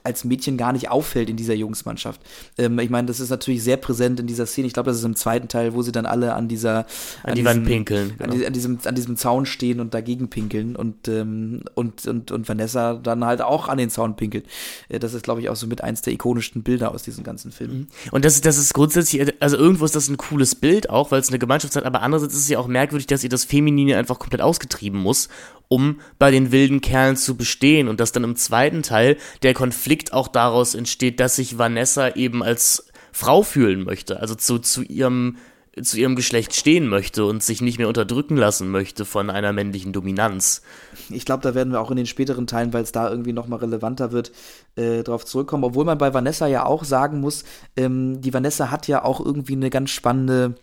als 0.07 0.25
Mädchen 0.25 0.57
gar 0.57 0.73
nicht 0.73 0.89
auffällt 0.91 1.29
in 1.29 1.37
dieser 1.37 1.55
Jungsmannschaft. 1.55 2.21
Ähm, 2.57 2.79
ich 2.79 2.91
meine, 2.91 3.07
das 3.07 3.21
ist 3.21 3.31
natürlich 3.31 3.63
sehr 3.63 3.77
präsent 3.77 4.21
in 4.21 4.27
dieser 4.27 4.47
Szene. 4.47 4.67
Ich 4.67 4.73
glaube, 4.73 4.89
das 4.89 4.99
ist 4.99 5.05
im 5.05 5.17
zweiten 5.17 5.49
Teil, 5.49 5.75
wo 5.75 5.83
sie 5.83 5.93
dann 5.93 6.07
alle 6.07 6.35
an 6.35 6.49
dieser 6.49 6.87
an, 7.23 7.31
an 7.31 7.35
die 7.35 7.43
diesem, 7.43 7.65
pinkeln, 7.65 8.15
genau. 8.17 8.33
an, 8.33 8.45
an, 8.45 8.53
diesem 8.53 8.79
an 8.85 8.95
diesem 8.95 9.17
Zaun 9.17 9.47
stehen 9.47 9.81
und 9.81 9.93
dagegen 9.93 10.31
pinkeln 10.31 10.77
und 10.77 11.09
ähm, 11.09 11.63
und, 11.75 12.07
und 12.07 12.31
und 12.31 12.49
Vanessa 12.49 12.95
dann 12.95 13.25
halt 13.25 13.43
auch 13.43 13.69
an 13.69 13.79
den 13.79 13.91
Zaun 13.91 14.17
pinkelt. 14.17 14.47
Äh, 14.89 14.99
das 14.99 15.13
ist, 15.13 15.23
glaube 15.23 15.41
ich, 15.41 15.49
auch 15.49 15.57
so 15.57 15.67
mit 15.67 15.83
eins 15.83 16.03
der 16.03 16.13
ikonischsten 16.13 16.63
Bilder 16.63 16.93
aus 16.93 17.03
diesem 17.03 17.25
ganzen 17.25 17.51
Film. 17.53 17.73
Mhm. 17.73 17.87
Und 18.13 18.25
das 18.25 18.41
das 18.41 18.59
ist 18.59 18.73
grundsätzlich, 18.75 19.35
also 19.43 19.57
irgendwo 19.57 19.85
ist 19.85 19.97
das 19.97 20.09
ein 20.09 20.17
cooles 20.17 20.55
Bild 20.55 20.89
auch, 20.89 21.11
weil 21.11 21.21
es 21.21 21.29
eine 21.29 21.39
Gemeinschaft 21.39 21.75
hat, 21.77 21.85
aber 21.85 22.03
andererseits 22.03 22.35
ist 22.35 22.43
es 22.43 22.49
ja 22.49 22.59
auch 22.59 22.69
merkwürdig, 22.69 23.07
dass 23.07 23.25
ihr 23.25 23.31
das 23.31 23.45
Feminine 23.45 23.97
einfach 23.97 24.19
komplett 24.19 24.41
ausgetrieben 24.41 25.01
muss 25.01 25.29
um 25.69 26.01
bei 26.19 26.31
den 26.31 26.53
wilden 26.53 26.81
Kerlen 26.81 27.17
zu 27.17 27.37
bestehen 27.37 27.89
und 27.89 28.01
dass 28.01 28.13
dann 28.13 28.25
im 28.25 28.37
zweiten 28.37 28.83
Teil 28.83 29.17
der 29.43 29.55
Konflikt 29.55 30.13
auch 30.13 30.29
daraus 30.29 30.75
entsteht, 30.75 31.21
dass 31.21 31.37
sich 31.37 31.59
Vanessa 31.59 32.11
eben 32.11 32.43
als 32.43 32.89
Frau 33.13 33.43
fühlen 33.43 33.85
möchte, 33.85 34.21
also 34.21 34.35
zu, 34.35 34.59
zu 34.59 34.83
ihrem 34.83 35.37
zu 35.83 35.99
ihrem 35.99 36.17
Geschlecht 36.17 36.55
stehen 36.55 36.89
möchte 36.89 37.27
und 37.27 37.43
sich 37.43 37.61
nicht 37.61 37.77
mehr 37.79 37.89
unterdrücken 37.89 38.37
lassen 38.37 38.71
möchte 38.71 39.05
von 39.05 39.29
einer 39.29 39.53
männlichen 39.53 39.93
Dominanz. 39.93 40.63
Ich 41.11 41.27
glaube, 41.27 41.43
da 41.43 41.55
werden 41.55 41.73
wir 41.73 41.81
auch 41.81 41.91
in 41.91 41.99
den 41.99 42.07
späteren 42.07 42.47
Teilen, 42.47 42.73
weil 42.73 42.83
es 42.83 42.93
da 42.93 43.11
irgendwie 43.11 43.35
nochmal 43.35 43.59
relevanter 43.59 44.11
wird, 44.11 44.33
äh, 44.77 45.03
drauf 45.03 45.27
zurückkommen. 45.27 45.65
Obwohl 45.65 45.85
man 45.85 45.99
bei 45.99 46.15
Vanessa 46.15 46.47
ja 46.47 46.65
auch 46.65 46.85
sagen 46.85 47.21
muss, 47.21 47.45
ähm, 47.77 48.23
die 48.23 48.33
Vanessa 48.33 48.71
hat 48.71 48.89
ja 48.89 49.05
auch 49.05 49.21
irgendwie 49.21 49.53
eine 49.53 49.69
ganz 49.69 49.91
spannende, 49.91 50.55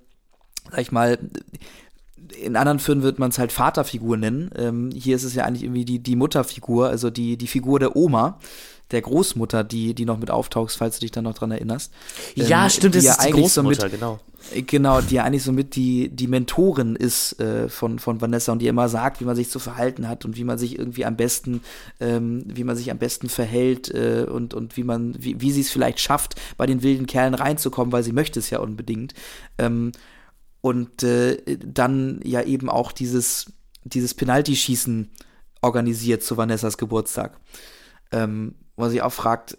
sag 0.71 0.81
ich 0.81 0.91
mal, 0.91 1.19
in 2.43 2.55
anderen 2.55 2.79
Filmen 2.79 3.03
wird 3.03 3.19
man 3.19 3.29
es 3.29 3.39
halt 3.39 3.51
Vaterfigur 3.51 4.17
nennen. 4.17 4.51
Ähm, 4.55 4.91
hier 4.93 5.15
ist 5.15 5.23
es 5.23 5.33
ja 5.33 5.45
eigentlich 5.45 5.63
irgendwie 5.63 5.85
die, 5.85 5.99
die 5.99 6.15
Mutterfigur, 6.15 6.89
also 6.89 7.09
die, 7.09 7.37
die 7.37 7.47
Figur 7.47 7.79
der 7.79 7.95
Oma, 7.95 8.39
der 8.91 9.01
Großmutter, 9.01 9.63
die, 9.63 9.93
die 9.93 10.05
noch 10.05 10.19
mit 10.19 10.29
auftauchst, 10.29 10.77
falls 10.77 10.97
du 10.97 11.01
dich 11.01 11.11
da 11.11 11.21
noch 11.21 11.33
dran 11.33 11.51
erinnerst. 11.51 11.91
Ja, 12.35 12.63
ähm, 12.63 12.69
stimmt, 12.69 12.95
das 12.95 13.05
ist 13.05 13.25
die 13.25 13.31
Großmutter, 13.31 13.81
so 13.81 13.85
mit, 13.85 13.91
genau. 13.91 14.19
Genau, 14.67 14.99
die 14.99 15.15
ja 15.15 15.23
eigentlich 15.23 15.43
so 15.43 15.53
mit 15.53 15.75
die, 15.75 16.09
die 16.09 16.27
Mentorin 16.27 16.97
ist 16.97 17.39
äh, 17.39 17.69
von, 17.69 17.97
von 17.97 18.19
Vanessa 18.19 18.51
und 18.51 18.59
die 18.59 18.67
immer 18.67 18.89
sagt, 18.89 19.21
wie 19.21 19.25
man 19.25 19.37
sich 19.37 19.49
zu 19.49 19.57
verhalten 19.57 20.09
hat 20.09 20.25
und 20.25 20.35
wie 20.35 20.43
man 20.43 20.57
sich 20.57 20.77
irgendwie 20.77 21.05
am 21.05 21.15
besten, 21.15 21.61
ähm, 22.01 22.43
wie 22.45 22.65
man 22.65 22.75
sich 22.75 22.91
am 22.91 22.97
besten 22.97 23.29
verhält 23.29 23.89
äh, 23.89 24.25
und, 24.29 24.53
und 24.53 24.75
wie 24.75 24.83
man, 24.83 25.15
wie, 25.17 25.39
wie 25.39 25.51
sie 25.51 25.61
es 25.61 25.71
vielleicht 25.71 26.01
schafft, 26.01 26.35
bei 26.57 26.65
den 26.65 26.83
wilden 26.83 27.07
Kerlen 27.07 27.35
reinzukommen, 27.35 27.93
weil 27.93 28.03
sie 28.03 28.11
möchte 28.11 28.39
es 28.39 28.49
ja 28.49 28.59
unbedingt. 28.59 29.13
Ähm, 29.57 29.93
und 30.63 31.03
äh, 31.03 31.57
dann 31.57 32.21
ja 32.23 32.41
eben 32.41 32.69
auch 32.69 32.93
dieses, 32.93 33.51
dieses 33.83 34.13
Penalty-Schießen 34.13 35.11
organisiert 35.61 36.23
zu 36.23 36.37
Vanessas 36.37 36.77
Geburtstag. 36.77 37.37
Ähm, 38.13 38.55
wo 38.77 38.87
sie 38.87 39.01
auch 39.01 39.11
fragt, 39.11 39.57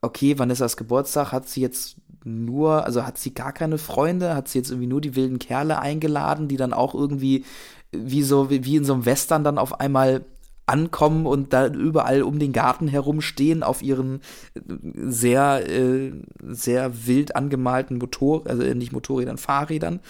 okay, 0.00 0.38
Vanessas 0.38 0.78
Geburtstag 0.78 1.32
hat 1.32 1.50
sie 1.50 1.60
jetzt 1.60 1.96
nur, 2.24 2.86
also 2.86 3.04
hat 3.04 3.18
sie 3.18 3.34
gar 3.34 3.52
keine 3.52 3.76
Freunde, 3.76 4.34
hat 4.34 4.48
sie 4.48 4.58
jetzt 4.58 4.70
irgendwie 4.70 4.88
nur 4.88 5.02
die 5.02 5.16
wilden 5.16 5.38
Kerle 5.38 5.80
eingeladen, 5.80 6.48
die 6.48 6.56
dann 6.56 6.72
auch 6.72 6.94
irgendwie 6.94 7.44
wie 7.92 8.22
so, 8.22 8.48
wie 8.48 8.76
in 8.76 8.86
so 8.86 8.94
einem 8.94 9.04
Western 9.04 9.44
dann 9.44 9.58
auf 9.58 9.80
einmal 9.80 10.24
ankommen 10.68 11.26
und 11.26 11.52
da 11.52 11.66
überall 11.68 12.22
um 12.22 12.38
den 12.38 12.52
Garten 12.52 12.88
herumstehen 12.88 13.62
auf 13.62 13.82
ihren 13.82 14.20
äh, 14.54 14.60
sehr, 15.06 15.68
äh, 15.68 16.12
sehr 16.42 17.06
wild 17.06 17.36
angemalten 17.36 17.98
Motor, 17.98 18.46
also 18.46 18.62
nicht 18.74 18.92
Motorrädern, 18.92 19.38
Fahrrädern. 19.38 20.00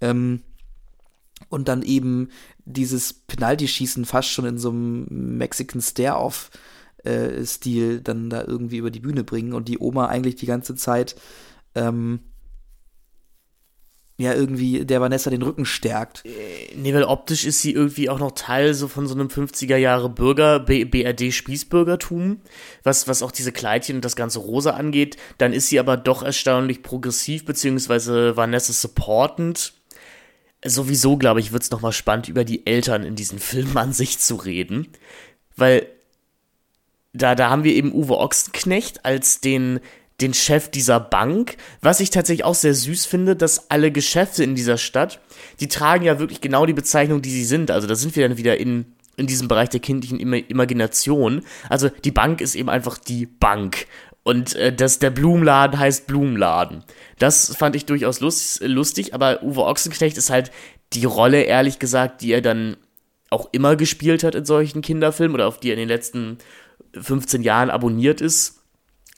Ähm, 0.00 0.42
und 1.48 1.68
dann 1.68 1.82
eben 1.82 2.28
dieses 2.64 3.12
Penalty-Schießen 3.12 4.04
fast 4.04 4.30
schon 4.30 4.46
in 4.46 4.58
so 4.58 4.70
einem 4.70 5.06
Mexican 5.38 5.80
Stare-Off 5.80 6.50
äh, 7.04 7.44
Stil 7.44 8.00
dann 8.00 8.30
da 8.30 8.44
irgendwie 8.44 8.78
über 8.78 8.90
die 8.90 9.00
Bühne 9.00 9.24
bringen 9.24 9.52
und 9.52 9.68
die 9.68 9.78
Oma 9.78 10.06
eigentlich 10.06 10.36
die 10.36 10.46
ganze 10.46 10.74
Zeit 10.74 11.16
ähm, 11.74 12.20
ja 14.16 14.32
irgendwie 14.32 14.84
der 14.84 15.00
Vanessa 15.00 15.30
den 15.30 15.42
Rücken 15.42 15.64
stärkt. 15.64 16.24
Äh, 16.24 16.74
nee, 16.76 16.94
weil 16.94 17.04
optisch 17.04 17.44
ist 17.44 17.62
sie 17.62 17.72
irgendwie 17.72 18.08
auch 18.08 18.20
noch 18.20 18.32
Teil 18.32 18.74
so 18.74 18.86
von 18.86 19.06
so 19.06 19.14
einem 19.14 19.26
50er 19.28 19.76
Jahre 19.76 20.08
Bürger, 20.08 20.60
BRD 20.60 21.32
Spießbürgertum, 21.32 22.40
was, 22.84 23.08
was 23.08 23.22
auch 23.22 23.32
diese 23.32 23.50
Kleidchen 23.50 23.96
und 23.96 24.04
das 24.04 24.16
ganze 24.16 24.38
Rosa 24.38 24.72
angeht. 24.72 25.16
Dann 25.38 25.52
ist 25.52 25.68
sie 25.68 25.80
aber 25.80 25.96
doch 25.96 26.22
erstaunlich 26.22 26.82
progressiv, 26.82 27.44
beziehungsweise 27.44 28.36
Vanessa 28.36 28.72
supportend. 28.72 29.74
Sowieso, 30.64 31.16
glaube 31.16 31.40
ich, 31.40 31.52
wird 31.52 31.64
es 31.64 31.70
nochmal 31.70 31.92
spannend, 31.92 32.28
über 32.28 32.44
die 32.44 32.66
Eltern 32.66 33.02
in 33.02 33.16
diesem 33.16 33.38
Film 33.38 33.76
an 33.76 33.92
sich 33.92 34.18
zu 34.20 34.36
reden. 34.36 34.88
Weil 35.56 35.88
da, 37.12 37.34
da 37.34 37.50
haben 37.50 37.64
wir 37.64 37.74
eben 37.74 37.92
Uwe 37.92 38.18
Ochsenknecht 38.18 39.04
als 39.04 39.40
den 39.40 39.80
den 40.20 40.34
Chef 40.34 40.68
dieser 40.68 41.00
Bank. 41.00 41.56
Was 41.80 42.00
ich 42.00 42.10
tatsächlich 42.10 42.44
auch 42.44 42.54
sehr 42.54 42.74
süß 42.74 43.06
finde, 43.06 43.36
dass 43.36 43.70
alle 43.70 43.90
Geschäfte 43.90 44.44
in 44.44 44.54
dieser 44.54 44.78
Stadt, 44.78 45.20
die 45.60 45.68
tragen 45.68 46.04
ja 46.04 46.18
wirklich 46.18 46.40
genau 46.40 46.66
die 46.66 46.72
Bezeichnung, 46.72 47.22
die 47.22 47.30
sie 47.30 47.44
sind. 47.44 47.70
Also 47.70 47.86
da 47.86 47.94
sind 47.94 48.14
wir 48.14 48.28
dann 48.28 48.38
wieder 48.38 48.56
in, 48.58 48.86
in 49.16 49.26
diesem 49.26 49.48
Bereich 49.48 49.70
der 49.70 49.80
kindlichen 49.80 50.20
Imagination. 50.20 51.42
Also 51.68 51.88
die 51.88 52.12
Bank 52.12 52.40
ist 52.40 52.54
eben 52.54 52.70
einfach 52.70 52.98
die 52.98 53.26
Bank. 53.26 53.86
Und 54.22 54.54
äh, 54.54 54.72
das, 54.72 55.00
der 55.00 55.10
Blumenladen 55.10 55.78
heißt 55.78 56.06
Blumenladen. 56.06 56.84
Das 57.18 57.54
fand 57.56 57.76
ich 57.76 57.84
durchaus 57.84 58.20
lust, 58.20 58.62
lustig, 58.62 59.14
aber 59.14 59.42
Uwe 59.42 59.64
Ochsenknecht 59.64 60.16
ist 60.16 60.30
halt 60.30 60.50
die 60.94 61.04
Rolle, 61.04 61.42
ehrlich 61.42 61.78
gesagt, 61.78 62.22
die 62.22 62.32
er 62.32 62.40
dann 62.40 62.76
auch 63.30 63.48
immer 63.52 63.76
gespielt 63.76 64.22
hat 64.22 64.34
in 64.34 64.44
solchen 64.44 64.80
Kinderfilmen 64.80 65.34
oder 65.34 65.48
auf 65.48 65.58
die 65.58 65.70
er 65.70 65.74
in 65.74 65.80
den 65.80 65.88
letzten 65.88 66.38
15 66.94 67.42
Jahren 67.42 67.68
abonniert 67.68 68.20
ist 68.20 68.63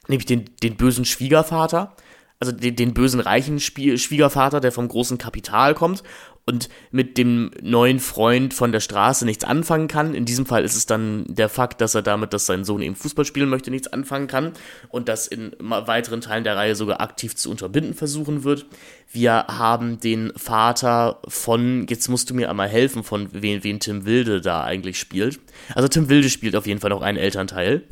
nämlich 0.07 0.25
den, 0.25 0.45
den 0.63 0.75
bösen 0.77 1.05
Schwiegervater, 1.05 1.95
also 2.39 2.51
den, 2.51 2.75
den 2.75 2.93
bösen 2.93 3.19
reichen 3.19 3.59
Spie 3.59 3.97
Schwiegervater, 3.97 4.59
der 4.59 4.71
vom 4.71 4.87
großen 4.87 5.17
Kapital 5.17 5.73
kommt 5.73 6.03
und 6.47 6.69
mit 6.91 7.17
dem 7.17 7.51
neuen 7.61 7.99
Freund 7.99 8.53
von 8.53 8.71
der 8.71 8.79
Straße 8.79 9.25
nichts 9.25 9.43
anfangen 9.43 9.89
kann. 9.89 10.15
In 10.15 10.23
diesem 10.23 10.45
Fall 10.45 10.63
ist 10.63 10.77
es 10.77 10.85
dann 10.85 11.25
der 11.27 11.49
Fakt, 11.49 11.81
dass 11.81 11.93
er 11.93 12.01
damit, 12.01 12.31
dass 12.31 12.45
sein 12.45 12.63
Sohn 12.63 12.81
eben 12.81 12.95
Fußball 12.95 13.25
spielen 13.25 13.49
möchte, 13.49 13.69
nichts 13.69 13.87
anfangen 13.89 14.27
kann 14.27 14.53
und 14.87 15.09
das 15.09 15.27
in 15.27 15.51
weiteren 15.59 16.21
Teilen 16.21 16.45
der 16.45 16.55
Reihe 16.55 16.75
sogar 16.75 17.01
aktiv 17.01 17.35
zu 17.35 17.51
unterbinden 17.51 17.93
versuchen 17.93 18.45
wird. 18.45 18.65
Wir 19.11 19.45
haben 19.47 19.99
den 19.99 20.31
Vater 20.37 21.19
von, 21.27 21.85
jetzt 21.89 22.07
musst 22.07 22.29
du 22.29 22.33
mir 22.33 22.49
einmal 22.49 22.69
helfen, 22.69 23.03
von 23.03 23.27
wen, 23.33 23.65
wen 23.65 23.81
Tim 23.81 24.05
Wilde 24.05 24.39
da 24.39 24.63
eigentlich 24.63 24.99
spielt. 24.99 25.41
Also 25.75 25.89
Tim 25.89 26.07
Wilde 26.07 26.29
spielt 26.29 26.55
auf 26.55 26.65
jeden 26.65 26.79
Fall 26.79 26.91
noch 26.91 27.01
einen 27.01 27.17
Elternteil. 27.17 27.83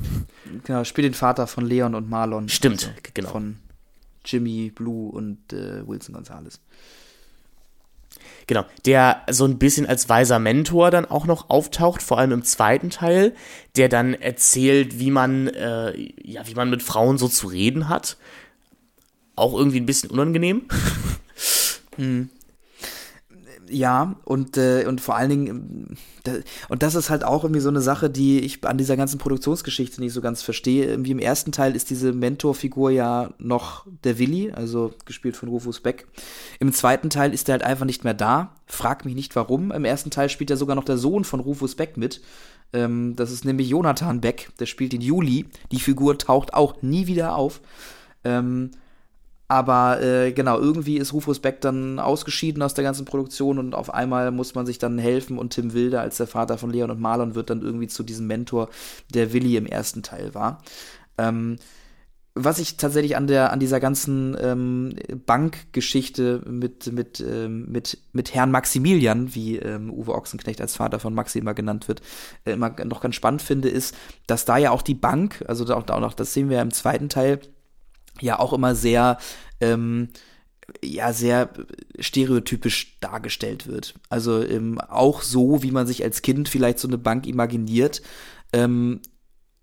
Genau, 0.63 0.85
spielt 0.85 1.05
den 1.05 1.13
Vater 1.13 1.47
von 1.47 1.65
Leon 1.65 1.93
und 1.93 2.09
Marlon. 2.09 2.47
Stimmt, 2.47 2.87
also 2.87 2.99
genau. 3.13 3.29
Von 3.29 3.57
Jimmy, 4.23 4.71
Blue 4.73 5.11
und 5.11 5.51
äh, 5.51 5.85
Wilson 5.85 6.15
Gonzalez. 6.15 6.61
Genau, 8.47 8.63
der 8.85 9.23
so 9.29 9.45
ein 9.45 9.57
bisschen 9.57 9.87
als 9.87 10.07
weiser 10.07 10.37
Mentor 10.37 10.91
dann 10.91 11.05
auch 11.05 11.25
noch 11.25 11.49
auftaucht, 11.49 12.03
vor 12.03 12.19
allem 12.19 12.31
im 12.31 12.43
zweiten 12.43 12.91
Teil, 12.91 13.33
der 13.75 13.89
dann 13.89 14.13
erzählt, 14.13 14.99
wie 14.99 15.09
man, 15.09 15.47
äh, 15.47 15.97
ja, 16.23 16.47
wie 16.47 16.53
man 16.53 16.69
mit 16.69 16.83
Frauen 16.83 17.17
so 17.17 17.27
zu 17.27 17.47
reden 17.47 17.89
hat. 17.89 18.17
Auch 19.35 19.53
irgendwie 19.53 19.79
ein 19.79 19.85
bisschen 19.85 20.11
unangenehm. 20.11 20.63
Hm. 21.97 22.29
Ja, 23.69 24.15
und, 24.25 24.57
äh, 24.57 24.85
und 24.87 25.01
vor 25.01 25.15
allen 25.15 25.29
Dingen, 25.29 25.97
äh, 26.25 26.41
und 26.69 26.83
das 26.83 26.95
ist 26.95 27.09
halt 27.09 27.23
auch 27.23 27.43
irgendwie 27.43 27.61
so 27.61 27.69
eine 27.69 27.81
Sache, 27.81 28.09
die 28.09 28.39
ich 28.39 28.63
an 28.65 28.77
dieser 28.77 28.97
ganzen 28.97 29.17
Produktionsgeschichte 29.17 30.01
nicht 30.01 30.13
so 30.13 30.21
ganz 30.21 30.41
verstehe. 30.41 30.85
Irgendwie 30.85 31.11
im 31.11 31.19
ersten 31.19 31.51
Teil 31.51 31.75
ist 31.75 31.89
diese 31.89 32.13
Mentorfigur 32.13 32.91
ja 32.91 33.31
noch 33.37 33.85
der 34.03 34.19
Willi, 34.19 34.51
also 34.51 34.93
gespielt 35.05 35.37
von 35.37 35.49
Rufus 35.49 35.79
Beck. 35.79 36.07
Im 36.59 36.73
zweiten 36.73 37.09
Teil 37.09 37.33
ist 37.33 37.49
er 37.49 37.53
halt 37.53 37.63
einfach 37.63 37.85
nicht 37.85 38.03
mehr 38.03 38.13
da. 38.13 38.55
Frag 38.67 39.05
mich 39.05 39.15
nicht 39.15 39.35
warum. 39.35 39.71
Im 39.71 39.85
ersten 39.85 40.11
Teil 40.11 40.29
spielt 40.29 40.49
ja 40.49 40.55
sogar 40.55 40.75
noch 40.75 40.85
der 40.85 40.97
Sohn 40.97 41.23
von 41.23 41.39
Rufus 41.39 41.75
Beck 41.75 41.97
mit. 41.97 42.21
Ähm, 42.73 43.15
das 43.15 43.31
ist 43.31 43.45
nämlich 43.45 43.69
Jonathan 43.69 44.21
Beck, 44.21 44.49
der 44.59 44.65
spielt 44.65 44.93
den 44.93 45.01
Juli. 45.01 45.45
Die 45.71 45.79
Figur 45.79 46.17
taucht 46.17 46.53
auch 46.53 46.81
nie 46.81 47.07
wieder 47.07 47.35
auf. 47.35 47.61
Ähm, 48.23 48.71
aber 49.47 50.01
äh, 50.01 50.31
genau, 50.31 50.59
irgendwie 50.59 50.97
ist 50.97 51.13
Rufus 51.13 51.39
Beck 51.39 51.61
dann 51.61 51.99
ausgeschieden 51.99 52.63
aus 52.63 52.73
der 52.73 52.83
ganzen 52.83 53.05
Produktion 53.05 53.59
und 53.59 53.75
auf 53.75 53.93
einmal 53.93 54.31
muss 54.31 54.55
man 54.55 54.65
sich 54.65 54.79
dann 54.79 54.97
helfen 54.97 55.37
und 55.37 55.51
Tim 55.51 55.73
Wilder 55.73 56.01
als 56.01 56.17
der 56.17 56.27
Vater 56.27 56.57
von 56.57 56.71
Leon 56.71 56.89
und 56.89 56.99
Marlon 56.99 57.35
wird 57.35 57.51
dann 57.51 57.61
irgendwie 57.61 57.87
zu 57.87 58.03
diesem 58.03 58.25
Mentor, 58.25 58.69
der 59.13 59.33
Willi 59.33 59.55
im 59.55 59.67
ersten 59.67 60.01
Teil 60.01 60.33
war. 60.33 60.63
Ähm, 61.17 61.57
was 62.37 62.59
ich 62.59 62.75
tatsächlich 62.75 63.15
an 63.15 63.27
der 63.27 63.53
an 63.53 63.61
dieser 63.61 63.79
ganzen 63.79 64.35
ähm, 64.41 64.95
Bankgeschichte 65.25 66.41
mit 66.45 66.91
mit 66.91 67.21
ähm, 67.21 67.71
mit 67.71 67.97
mit 68.11 68.33
Herrn 68.33 68.51
Maximilian, 68.51 69.33
wie 69.33 69.57
ähm, 69.57 69.89
Uwe 69.89 70.13
Ochsenknecht 70.13 70.59
als 70.59 70.75
Vater 70.75 70.99
von 70.99 71.13
Maxi 71.13 71.39
immer 71.39 71.53
genannt 71.53 71.87
wird, 71.87 72.01
äh, 72.43 72.51
immer 72.51 72.71
noch 72.83 72.99
ganz 72.99 73.15
spannend 73.15 73.41
finde, 73.41 73.69
ist, 73.69 73.95
dass 74.27 74.43
da 74.43 74.57
ja 74.57 74.71
auch 74.71 74.81
die 74.81 74.95
Bank, 74.95 75.45
also 75.47 75.63
auch, 75.73 75.87
auch 75.87 75.99
noch, 76.01 76.13
das 76.13 76.33
sehen 76.33 76.49
wir 76.49 76.57
ja 76.57 76.61
im 76.61 76.71
zweiten 76.71 77.07
Teil, 77.07 77.39
ja 78.21 78.39
auch 78.39 78.53
immer 78.53 78.75
sehr, 78.75 79.17
ähm, 79.59 80.09
ja, 80.83 81.13
sehr 81.13 81.49
stereotypisch 81.99 82.97
dargestellt 82.99 83.67
wird. 83.67 83.95
Also 84.09 84.43
ähm, 84.43 84.79
auch 84.79 85.21
so, 85.21 85.63
wie 85.63 85.71
man 85.71 85.87
sich 85.87 86.03
als 86.03 86.21
Kind 86.21 86.49
vielleicht 86.49 86.79
so 86.79 86.87
eine 86.87 86.97
Bank 86.97 87.27
imaginiert. 87.27 88.01
Ähm, 88.53 89.01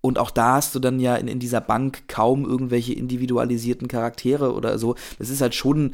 und 0.01 0.19
auch 0.19 0.31
da 0.31 0.55
hast 0.55 0.75
du 0.75 0.79
dann 0.79 0.99
ja 0.99 1.15
in, 1.15 1.27
in 1.27 1.39
dieser 1.39 1.61
Bank 1.61 2.07
kaum 2.07 2.45
irgendwelche 2.45 2.93
individualisierten 2.93 3.87
Charaktere 3.87 4.53
oder 4.53 4.77
so. 4.77 4.95
Das 5.17 5.29
ist 5.29 5.41
halt 5.41 5.55
schon, 5.55 5.93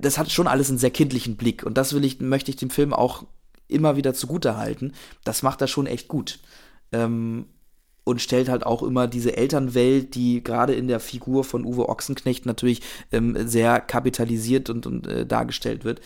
das 0.00 0.18
hat 0.18 0.30
schon 0.30 0.48
alles 0.48 0.68
einen 0.68 0.78
sehr 0.78 0.90
kindlichen 0.90 1.36
Blick. 1.36 1.64
Und 1.64 1.78
das 1.78 1.92
will 1.94 2.04
ich, 2.04 2.20
möchte 2.20 2.50
ich 2.50 2.56
dem 2.56 2.70
Film 2.70 2.92
auch 2.92 3.24
immer 3.68 3.96
wieder 3.96 4.14
zugute 4.14 4.56
halten. 4.56 4.92
Das 5.24 5.42
macht 5.42 5.60
er 5.60 5.68
schon 5.68 5.86
echt 5.86 6.08
gut. 6.08 6.40
Ähm, 6.92 7.46
und 8.06 8.22
stellt 8.22 8.48
halt 8.48 8.64
auch 8.64 8.84
immer 8.84 9.08
diese 9.08 9.36
Elternwelt, 9.36 10.14
die 10.14 10.42
gerade 10.44 10.74
in 10.74 10.86
der 10.86 11.00
Figur 11.00 11.42
von 11.42 11.64
Uwe 11.64 11.88
Ochsenknecht 11.88 12.46
natürlich 12.46 12.80
ähm, 13.10 13.48
sehr 13.48 13.80
kapitalisiert 13.80 14.70
und, 14.70 14.86
und 14.86 15.08
äh, 15.08 15.26
dargestellt 15.26 15.84
wird, 15.84 16.00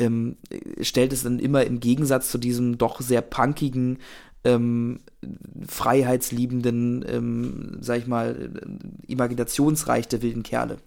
ähm, 0.00 0.36
stellt 0.80 1.12
es 1.12 1.22
dann 1.22 1.38
immer 1.38 1.64
im 1.64 1.78
Gegensatz 1.78 2.28
zu 2.28 2.38
diesem 2.38 2.76
doch 2.76 3.00
sehr 3.00 3.22
punkigen, 3.22 3.98
ähm, 4.42 4.98
freiheitsliebenden, 5.68 7.04
ähm, 7.08 7.78
sag 7.80 7.98
ich 7.98 8.08
mal, 8.08 8.50
äh, 8.52 9.12
Imaginationsreich 9.12 10.08
der 10.08 10.22
wilden 10.22 10.42
Kerle. 10.42 10.78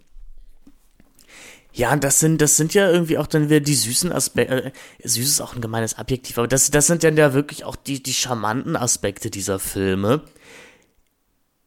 Ja, 1.72 1.96
das 1.96 2.20
sind, 2.20 2.42
das 2.42 2.58
sind 2.58 2.74
ja 2.74 2.92
irgendwie 2.92 3.18
auch 3.20 3.28
dann 3.28 3.46
wieder 3.46 3.62
die 3.62 3.74
süßen 3.74 4.12
Aspekte. 4.12 4.66
Äh, 4.66 4.72
süß 5.08 5.28
ist 5.28 5.42
auch 5.42 5.56
ein 5.56 5.62
gemeines 5.62 5.98
Adjektiv, 5.98 6.38
aber 6.38 6.48
das, 6.50 6.72
das 6.72 6.88
sind 6.88 7.06
dann 7.06 7.16
ja 7.16 7.34
wirklich 7.34 7.64
auch 7.64 7.78
die, 7.78 8.04
die 8.04 8.14
charmanten 8.14 8.76
Aspekte 8.76 9.30
dieser 9.30 9.60
Filme 9.60 10.24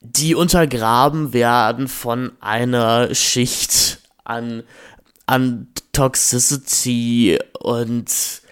die 0.01 0.35
untergraben 0.35 1.33
werden 1.33 1.89
von 1.89 2.33
einer 2.41 3.15
Schicht 3.15 4.01
an, 4.25 4.63
an 5.27 5.69
Toxicity 5.93 7.39
und 7.61 8.43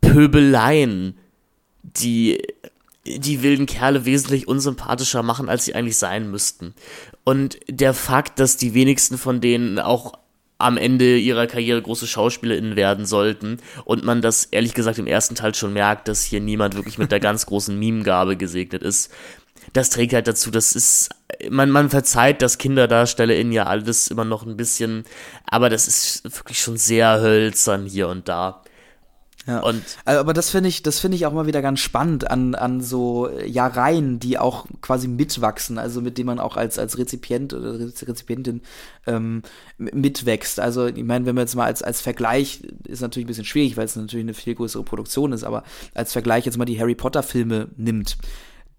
Pöbeleien, 0.00 1.18
die 1.82 2.42
die 3.04 3.42
wilden 3.42 3.66
Kerle 3.66 4.04
wesentlich 4.04 4.46
unsympathischer 4.46 5.22
machen, 5.22 5.48
als 5.48 5.64
sie 5.64 5.74
eigentlich 5.74 5.96
sein 5.96 6.30
müssten. 6.30 6.74
Und 7.24 7.58
der 7.68 7.94
Fakt, 7.94 8.38
dass 8.38 8.56
die 8.56 8.74
wenigsten 8.74 9.18
von 9.18 9.40
denen 9.40 9.78
auch 9.78 10.12
am 10.60 10.76
Ende 10.76 11.16
ihrer 11.16 11.46
Karriere 11.46 11.80
große 11.80 12.06
SchauspielerInnen 12.06 12.76
werden 12.76 13.06
sollten 13.06 13.58
und 13.84 14.04
man 14.04 14.20
das 14.20 14.44
ehrlich 14.44 14.74
gesagt 14.74 14.98
im 14.98 15.06
ersten 15.06 15.34
Teil 15.34 15.54
schon 15.54 15.72
merkt, 15.72 16.06
dass 16.06 16.22
hier 16.22 16.40
niemand 16.40 16.76
wirklich 16.76 16.98
mit 16.98 17.10
der 17.10 17.20
ganz 17.20 17.46
großen 17.46 17.78
Mimengabe 17.78 18.36
gesegnet 18.36 18.82
ist, 18.82 19.10
das 19.72 19.90
trägt 19.90 20.12
halt 20.12 20.26
dazu, 20.26 20.50
das 20.50 20.72
ist, 20.72 21.10
man, 21.48 21.70
man 21.70 21.90
verzeiht 21.90 22.42
das 22.42 22.58
KinderdarstellerInnen 22.58 23.52
ja 23.52 23.66
alles 23.66 24.08
immer 24.08 24.24
noch 24.24 24.44
ein 24.44 24.56
bisschen, 24.56 25.04
aber 25.46 25.70
das 25.70 25.88
ist 25.88 26.24
wirklich 26.24 26.60
schon 26.60 26.76
sehr 26.76 27.20
hölzern 27.20 27.86
hier 27.86 28.08
und 28.08 28.28
da. 28.28 28.62
Ja. 29.46 29.60
Und 29.60 29.82
also, 30.04 30.20
aber 30.20 30.32
das 30.34 30.50
finde 30.50 30.68
ich, 30.68 30.82
das 30.82 30.98
finde 31.00 31.16
ich 31.16 31.24
auch 31.24 31.32
mal 31.32 31.46
wieder 31.46 31.62
ganz 31.62 31.80
spannend 31.80 32.30
an, 32.30 32.54
an 32.54 32.80
so 32.82 33.30
Jahreien, 33.46 34.20
die 34.20 34.38
auch 34.38 34.66
quasi 34.82 35.08
mitwachsen, 35.08 35.78
also 35.78 36.02
mit 36.02 36.18
denen 36.18 36.26
man 36.26 36.38
auch 36.38 36.56
als, 36.56 36.78
als 36.78 36.98
Rezipient 36.98 37.54
oder 37.54 37.78
Rezipientin 37.78 38.60
ähm, 39.06 39.42
mitwächst. 39.78 40.60
Also 40.60 40.86
ich 40.86 41.04
meine, 41.04 41.24
wenn 41.24 41.34
man 41.34 41.42
jetzt 41.42 41.54
mal 41.54 41.64
als, 41.64 41.82
als 41.82 42.02
Vergleich, 42.02 42.62
ist 42.86 43.00
natürlich 43.00 43.24
ein 43.24 43.28
bisschen 43.28 43.46
schwierig, 43.46 43.76
weil 43.76 43.86
es 43.86 43.96
natürlich 43.96 44.24
eine 44.24 44.34
viel 44.34 44.54
größere 44.54 44.84
Produktion 44.84 45.32
ist, 45.32 45.44
aber 45.44 45.64
als 45.94 46.12
Vergleich 46.12 46.44
jetzt 46.44 46.58
mal 46.58 46.66
die 46.66 46.78
Harry 46.78 46.94
Potter 46.94 47.22
Filme 47.22 47.68
nimmt 47.76 48.18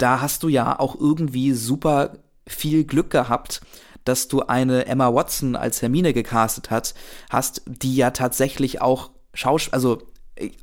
da 0.02 0.22
hast 0.22 0.43
du 0.43 0.47
ja 0.47 0.80
auch 0.80 0.95
irgendwie 0.99 1.54
super 1.54 2.18
viel 2.47 2.84
Glück 2.84 3.10
gehabt, 3.10 3.62
dass 4.04 4.28
du 4.28 4.41
eine 4.41 4.86
Emma 4.88 5.14
Watson 5.14 5.56
als 5.56 5.82
Hermine 5.82 6.14
gecastet 6.14 6.72
hat, 6.72 6.95
hast, 7.30 7.62
die 7.66 7.95
ja 7.95 8.12
tatsächlich 8.12 8.82
auch 8.82 9.12
Schausch 9.34 9.70
also 9.72 10.02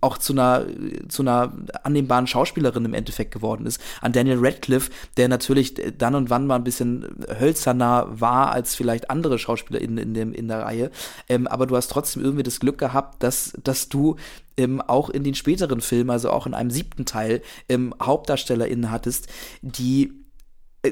auch 0.00 0.18
zu 0.18 0.32
einer 0.32 0.66
zu 1.08 1.22
einer 1.22 1.52
annehmbaren 1.82 2.26
Schauspielerin 2.26 2.84
im 2.84 2.94
Endeffekt 2.94 3.32
geworden 3.32 3.66
ist. 3.66 3.80
An 4.00 4.12
Daniel 4.12 4.38
Radcliffe, 4.40 4.90
der 5.16 5.28
natürlich 5.28 5.74
dann 5.96 6.14
und 6.14 6.30
wann 6.30 6.46
mal 6.46 6.56
ein 6.56 6.64
bisschen 6.64 7.06
hölzerner 7.38 8.06
war 8.08 8.52
als 8.52 8.74
vielleicht 8.74 9.10
andere 9.10 9.38
Schauspieler 9.38 9.80
in, 9.80 9.98
in, 9.98 10.14
dem, 10.14 10.32
in 10.32 10.48
der 10.48 10.62
Reihe. 10.62 10.90
Ähm, 11.28 11.46
aber 11.46 11.66
du 11.66 11.76
hast 11.76 11.88
trotzdem 11.88 12.22
irgendwie 12.22 12.42
das 12.42 12.60
Glück 12.60 12.78
gehabt, 12.78 13.22
dass, 13.22 13.52
dass 13.62 13.88
du 13.88 14.16
ähm, 14.56 14.80
auch 14.80 15.10
in 15.10 15.22
den 15.22 15.34
späteren 15.34 15.80
Filmen, 15.80 16.10
also 16.10 16.30
auch 16.30 16.46
in 16.46 16.54
einem 16.54 16.70
siebten 16.70 17.04
Teil, 17.04 17.42
ähm, 17.68 17.94
HauptdarstellerInnen 18.00 18.90
hattest, 18.90 19.28
die 19.62 20.12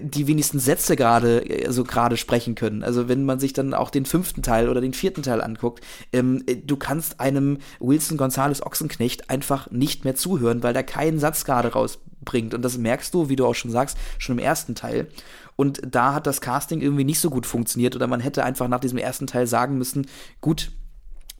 die 0.01 0.27
wenigsten 0.27 0.59
Sätze 0.59 0.97
gerade 0.97 1.45
also 1.67 1.85
gerade 1.85 2.17
sprechen 2.17 2.55
können. 2.55 2.83
Also 2.83 3.09
wenn 3.09 3.25
man 3.25 3.39
sich 3.39 3.53
dann 3.53 3.75
auch 3.75 3.91
den 3.91 4.07
fünften 4.07 4.43
Teil 4.43 4.69
oder 4.69 4.81
den 4.81 4.93
vierten 4.93 5.23
Teil 5.23 5.41
anguckt, 5.41 5.85
ähm, 6.13 6.43
äh, 6.47 6.57
du 6.57 6.77
kannst 6.77 7.21
einem 7.21 7.59
Wilson 7.81 8.17
Gonzales 8.17 8.65
Ochsenknecht 8.65 9.31
einfach 9.31 9.71
nicht 9.71 10.05
mehr 10.05 10.15
zuhören, 10.15 10.63
weil 10.63 10.73
der 10.73 10.85
keinen 10.85 11.19
Satz 11.19 11.45
gerade 11.45 11.73
rausbringt. 11.73 12.55
Und 12.55 12.63
das 12.63 12.79
merkst 12.79 13.13
du, 13.15 13.29
wie 13.29 13.37
du 13.37 13.47
auch 13.47 13.55
schon 13.55 13.71
sagst, 13.71 13.97
schon 14.19 14.39
im 14.39 14.45
ersten 14.45 14.75
Teil. 14.75 15.09
Und 15.57 15.81
da 15.89 16.15
hat 16.15 16.27
das 16.27 16.41
Casting 16.41 16.81
irgendwie 16.81 17.05
nicht 17.05 17.21
so 17.21 17.31
gut 17.31 17.47
funktioniert 17.47 17.97
oder 17.97 18.07
man 18.07 18.21
hätte 18.21 18.45
einfach 18.45 18.69
nach 18.69 18.81
diesem 18.81 18.99
ersten 18.99 19.27
Teil 19.27 19.47
sagen 19.47 19.79
müssen, 19.79 20.07
gut, 20.41 20.71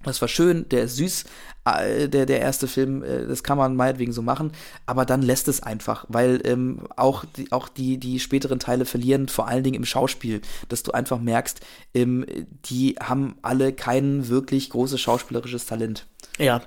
das 0.07 0.21
war 0.21 0.29
schön, 0.29 0.69
der 0.69 0.85
ist 0.85 0.97
süß, 0.97 1.25
äh, 1.65 2.09
der, 2.09 2.27
der 2.27 2.41
erste 2.41 2.69
Film, 2.69 3.03
äh, 3.03 3.27
das 3.27 3.43
kann 3.43 3.59
man 3.59 3.77
meinetwegen 3.77 4.13
so 4.13 4.23
machen, 4.23 4.53
aber 4.87 5.05
dann 5.05 5.23
lässt 5.23 5.49
es 5.49 5.63
einfach, 5.63 6.05
weil 6.09 6.41
ähm, 6.45 6.81
auch, 6.97 7.25
die, 7.25 7.51
auch 7.53 7.69
die, 7.69 7.99
die 7.99 8.21
späteren 8.21 8.59
Teile 8.59 8.85
verlieren, 8.85 9.29
vor 9.29 9.49
allen 9.49 9.65
Dingen 9.65 9.77
im 9.77 9.85
Schauspiel, 9.85 10.41
dass 10.69 10.83
du 10.83 10.93
einfach 10.93 11.19
merkst, 11.19 11.61
ähm, 11.95 12.25
die 12.65 12.97
haben 13.01 13.37
alle 13.43 13.73
kein 13.73 14.29
wirklich 14.29 14.71
großes 14.71 15.01
schauspielerisches 15.01 15.67
Talent. 15.67 16.07
Ja, 16.39 16.63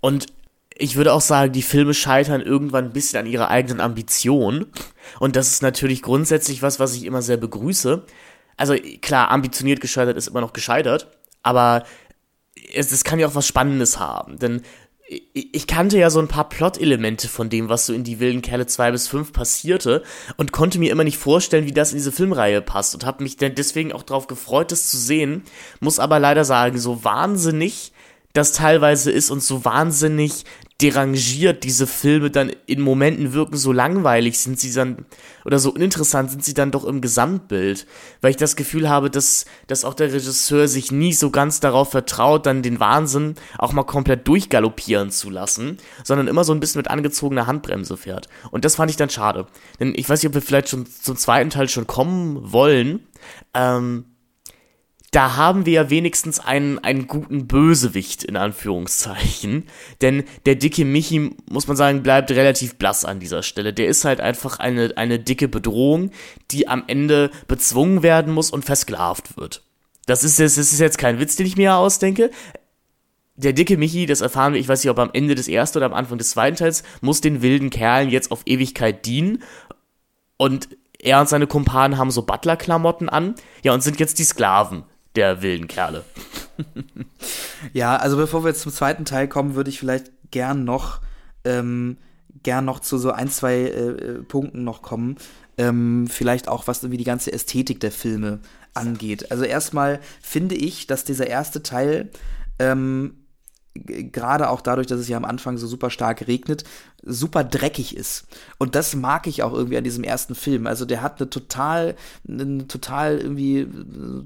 und 0.00 0.26
ich 0.76 0.96
würde 0.96 1.12
auch 1.12 1.20
sagen, 1.20 1.52
die 1.52 1.62
Filme 1.62 1.94
scheitern 1.94 2.40
irgendwann 2.40 2.86
ein 2.86 2.92
bisschen 2.92 3.20
an 3.20 3.26
ihrer 3.26 3.48
eigenen 3.48 3.80
Ambition. 3.80 4.66
Und 5.20 5.36
das 5.36 5.48
ist 5.48 5.62
natürlich 5.62 6.02
grundsätzlich 6.02 6.62
was, 6.62 6.80
was 6.80 6.94
ich 6.94 7.04
immer 7.04 7.22
sehr 7.22 7.36
begrüße. 7.36 8.04
Also 8.56 8.74
klar, 9.00 9.30
ambitioniert 9.30 9.80
gescheitert 9.80 10.16
ist 10.16 10.28
immer 10.28 10.40
noch 10.40 10.52
gescheitert, 10.52 11.08
aber 11.42 11.84
es, 12.74 12.92
es 12.92 13.04
kann 13.04 13.18
ja 13.18 13.28
auch 13.28 13.34
was 13.34 13.46
Spannendes 13.46 13.98
haben, 13.98 14.38
denn 14.38 14.62
ich 15.34 15.66
kannte 15.66 15.98
ja 15.98 16.10
so 16.10 16.20
ein 16.20 16.28
paar 16.28 16.48
Plot-Elemente 16.48 17.28
von 17.28 17.50
dem, 17.50 17.68
was 17.68 17.86
so 17.86 17.92
in 17.92 18.04
die 18.04 18.20
wilden 18.20 18.40
Kerle 18.40 18.66
2 18.66 18.92
bis 18.92 19.08
5 19.08 19.32
passierte 19.32 20.02
und 20.36 20.52
konnte 20.52 20.78
mir 20.78 20.90
immer 20.90 21.04
nicht 21.04 21.18
vorstellen, 21.18 21.66
wie 21.66 21.72
das 21.72 21.92
in 21.92 21.98
diese 21.98 22.12
Filmreihe 22.12 22.62
passt 22.62 22.94
und 22.94 23.04
habe 23.04 23.22
mich 23.22 23.36
deswegen 23.36 23.92
auch 23.92 24.04
darauf 24.04 24.26
gefreut, 24.26 24.72
das 24.72 24.88
zu 24.88 24.96
sehen. 24.96 25.42
Muss 25.80 25.98
aber 25.98 26.18
leider 26.18 26.44
sagen, 26.44 26.78
so 26.78 27.04
wahnsinnig 27.04 27.92
das 28.32 28.52
teilweise 28.52 29.10
ist 29.10 29.30
und 29.30 29.42
so 29.42 29.64
wahnsinnig 29.64 30.44
derangiert 30.82 31.62
diese 31.62 31.86
Filme 31.86 32.30
dann 32.30 32.50
in 32.66 32.80
Momenten 32.80 33.32
wirken, 33.32 33.56
so 33.56 33.72
langweilig 33.72 34.40
sind 34.40 34.58
sie 34.58 34.72
dann 34.72 35.06
oder 35.44 35.60
so 35.60 35.70
uninteressant 35.72 36.30
sind 36.30 36.44
sie 36.44 36.54
dann 36.54 36.72
doch 36.72 36.84
im 36.84 37.00
Gesamtbild, 37.00 37.86
weil 38.20 38.32
ich 38.32 38.36
das 38.36 38.56
Gefühl 38.56 38.88
habe, 38.88 39.08
dass, 39.08 39.44
dass 39.68 39.84
auch 39.84 39.94
der 39.94 40.12
Regisseur 40.12 40.66
sich 40.66 40.90
nie 40.90 41.12
so 41.12 41.30
ganz 41.30 41.60
darauf 41.60 41.90
vertraut, 41.90 42.46
dann 42.46 42.62
den 42.62 42.80
Wahnsinn 42.80 43.36
auch 43.58 43.72
mal 43.72 43.84
komplett 43.84 44.26
durchgaloppieren 44.26 45.10
zu 45.10 45.30
lassen, 45.30 45.78
sondern 46.02 46.26
immer 46.26 46.42
so 46.42 46.52
ein 46.52 46.60
bisschen 46.60 46.80
mit 46.80 46.90
angezogener 46.90 47.46
Handbremse 47.46 47.96
fährt. 47.96 48.28
Und 48.50 48.64
das 48.64 48.74
fand 48.74 48.90
ich 48.90 48.96
dann 48.96 49.10
schade. 49.10 49.46
Denn 49.78 49.94
ich 49.94 50.08
weiß 50.08 50.20
nicht, 50.20 50.28
ob 50.28 50.34
wir 50.34 50.42
vielleicht 50.42 50.68
schon 50.68 50.86
zum 50.86 51.16
zweiten 51.16 51.50
Teil 51.50 51.68
schon 51.68 51.86
kommen 51.86 52.52
wollen. 52.52 53.06
Ähm, 53.54 54.04
da 55.12 55.36
haben 55.36 55.66
wir 55.66 55.74
ja 55.74 55.90
wenigstens 55.90 56.40
einen, 56.40 56.78
einen 56.78 57.06
guten 57.06 57.46
Bösewicht 57.46 58.24
in 58.24 58.34
Anführungszeichen. 58.34 59.64
Denn 60.00 60.24
der 60.46 60.54
dicke 60.54 60.86
Michi, 60.86 61.36
muss 61.50 61.68
man 61.68 61.76
sagen, 61.76 62.02
bleibt 62.02 62.30
relativ 62.30 62.76
blass 62.76 63.04
an 63.04 63.20
dieser 63.20 63.42
Stelle. 63.42 63.74
Der 63.74 63.88
ist 63.88 64.06
halt 64.06 64.22
einfach 64.22 64.58
eine, 64.58 64.94
eine 64.96 65.18
dicke 65.18 65.48
Bedrohung, 65.48 66.12
die 66.50 66.66
am 66.66 66.84
Ende 66.86 67.30
bezwungen 67.46 68.02
werden 68.02 68.32
muss 68.32 68.50
und 68.50 68.64
versklavt 68.64 69.36
wird. 69.36 69.62
Das 70.06 70.24
ist, 70.24 70.40
das 70.40 70.56
ist 70.56 70.80
jetzt 70.80 70.96
kein 70.96 71.20
Witz, 71.20 71.36
den 71.36 71.46
ich 71.46 71.58
mir 71.58 71.76
ausdenke. 71.76 72.30
Der 73.36 73.52
dicke 73.52 73.76
Michi, 73.76 74.06
das 74.06 74.22
erfahren 74.22 74.54
wir, 74.54 74.60
ich 74.60 74.68
weiß 74.68 74.82
nicht, 74.82 74.90
ob 74.90 74.98
am 74.98 75.10
Ende 75.12 75.34
des 75.34 75.46
ersten 75.46 75.76
oder 75.76 75.86
am 75.86 75.94
Anfang 75.94 76.16
des 76.16 76.30
zweiten 76.30 76.56
Teils, 76.56 76.84
muss 77.02 77.20
den 77.20 77.42
wilden 77.42 77.68
Kerlen 77.68 78.08
jetzt 78.08 78.32
auf 78.32 78.42
Ewigkeit 78.46 79.04
dienen. 79.04 79.42
Und 80.38 80.70
er 80.98 81.20
und 81.20 81.28
seine 81.28 81.46
Kumpanen 81.46 81.98
haben 81.98 82.10
so 82.10 82.22
Butler-Klamotten 82.22 83.10
an. 83.10 83.34
Ja, 83.62 83.74
und 83.74 83.82
sind 83.82 84.00
jetzt 84.00 84.18
die 84.18 84.24
Sklaven 84.24 84.84
der 85.16 85.42
wilden 85.42 85.68
Kerle. 85.68 86.04
ja, 87.72 87.96
also 87.96 88.16
bevor 88.16 88.44
wir 88.44 88.48
jetzt 88.48 88.62
zum 88.62 88.72
zweiten 88.72 89.04
Teil 89.04 89.28
kommen, 89.28 89.54
würde 89.54 89.70
ich 89.70 89.78
vielleicht 89.78 90.10
gern 90.30 90.64
noch, 90.64 91.00
ähm, 91.44 91.96
gern 92.42 92.64
noch 92.64 92.80
zu 92.80 92.98
so 92.98 93.10
ein, 93.10 93.28
zwei 93.28 93.54
äh, 93.54 93.88
äh, 93.90 94.22
Punkten 94.22 94.64
noch 94.64 94.82
kommen. 94.82 95.16
Ähm, 95.58 96.06
vielleicht 96.08 96.48
auch, 96.48 96.66
was 96.66 96.82
irgendwie 96.82 96.98
die 96.98 97.04
ganze 97.04 97.32
Ästhetik 97.32 97.80
der 97.80 97.92
Filme 97.92 98.40
angeht. 98.74 99.30
Also 99.30 99.44
erstmal 99.44 100.00
finde 100.22 100.54
ich, 100.54 100.86
dass 100.86 101.04
dieser 101.04 101.26
erste 101.26 101.62
Teil 101.62 102.10
ähm, 102.58 103.16
gerade 103.74 104.50
auch 104.50 104.60
dadurch, 104.60 104.86
dass 104.86 105.00
es 105.00 105.08
ja 105.08 105.16
am 105.16 105.24
Anfang 105.24 105.56
so 105.58 105.66
super 105.66 105.90
stark 105.90 106.26
regnet, 106.26 106.64
super 107.04 107.44
dreckig 107.44 107.96
ist. 107.96 108.26
Und 108.58 108.74
das 108.74 108.94
mag 108.94 109.26
ich 109.26 109.42
auch 109.42 109.52
irgendwie 109.52 109.76
an 109.76 109.84
diesem 109.84 110.04
ersten 110.04 110.34
Film. 110.34 110.66
Also 110.66 110.84
der 110.84 111.02
hat 111.02 111.20
eine 111.20 111.30
total, 111.30 111.96
eine 112.28 112.66
total 112.68 113.18
irgendwie, 113.18 113.66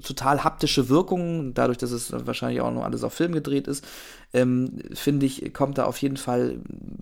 total 0.03 0.43
haptische 0.43 0.89
Wirkung, 0.89 1.53
dadurch, 1.53 1.77
dass 1.77 1.91
es 1.91 2.11
wahrscheinlich 2.11 2.61
auch 2.61 2.71
noch 2.71 2.83
alles 2.83 3.03
auf 3.03 3.13
Film 3.13 3.31
gedreht 3.31 3.67
ist 3.67 3.83
ähm, 4.33 4.79
finde 4.93 5.25
ich, 5.25 5.53
kommt 5.53 5.77
da 5.77 5.85
auf 5.85 5.97
jeden 6.01 6.17
Fall 6.17 6.59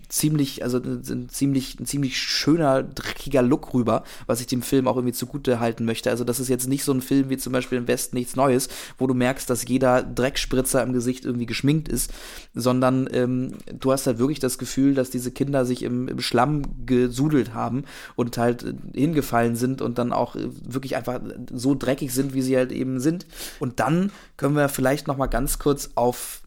ziemlich, 0.08 0.62
also 0.62 0.78
ein 0.78 1.28
ziemlich, 1.28 1.78
ein 1.80 1.86
ziemlich 1.86 2.18
schöner, 2.18 2.84
dreckiger 2.84 3.42
Look 3.42 3.74
rüber, 3.74 4.04
was 4.26 4.40
ich 4.40 4.46
dem 4.46 4.62
Film 4.62 4.86
auch 4.86 4.96
irgendwie 4.96 5.12
zugute 5.12 5.58
halten 5.58 5.84
möchte. 5.84 6.10
Also 6.10 6.22
das 6.22 6.38
ist 6.38 6.48
jetzt 6.48 6.68
nicht 6.68 6.84
so 6.84 6.92
ein 6.92 7.02
Film 7.02 7.28
wie 7.28 7.36
zum 7.36 7.52
Beispiel 7.52 7.78
im 7.78 7.88
Westen 7.88 8.16
nichts 8.16 8.36
Neues, 8.36 8.68
wo 8.96 9.08
du 9.08 9.14
merkst, 9.14 9.50
dass 9.50 9.66
jeder 9.66 10.02
Dreckspritzer 10.02 10.82
im 10.82 10.92
Gesicht 10.92 11.24
irgendwie 11.24 11.46
geschminkt 11.46 11.88
ist, 11.88 12.12
sondern 12.54 13.08
ähm, 13.12 13.54
du 13.72 13.90
hast 13.90 14.06
halt 14.06 14.18
wirklich 14.18 14.38
das 14.38 14.56
Gefühl, 14.56 14.94
dass 14.94 15.10
diese 15.10 15.32
Kinder 15.32 15.65
sich 15.66 15.82
im, 15.82 16.08
im 16.08 16.20
Schlamm 16.20 16.62
gesudelt 16.86 17.54
haben 17.54 17.84
und 18.14 18.38
halt 18.38 18.64
hingefallen 18.94 19.56
sind 19.56 19.82
und 19.82 19.98
dann 19.98 20.12
auch 20.12 20.34
wirklich 20.36 20.96
einfach 20.96 21.20
so 21.52 21.74
dreckig 21.74 22.12
sind, 22.14 22.32
wie 22.34 22.42
sie 22.42 22.56
halt 22.56 22.72
eben 22.72 23.00
sind. 23.00 23.26
Und 23.60 23.80
dann 23.80 24.12
können 24.36 24.56
wir 24.56 24.68
vielleicht 24.68 25.06
noch 25.06 25.16
mal 25.16 25.26
ganz 25.26 25.58
kurz 25.58 25.90
auf 25.94 26.42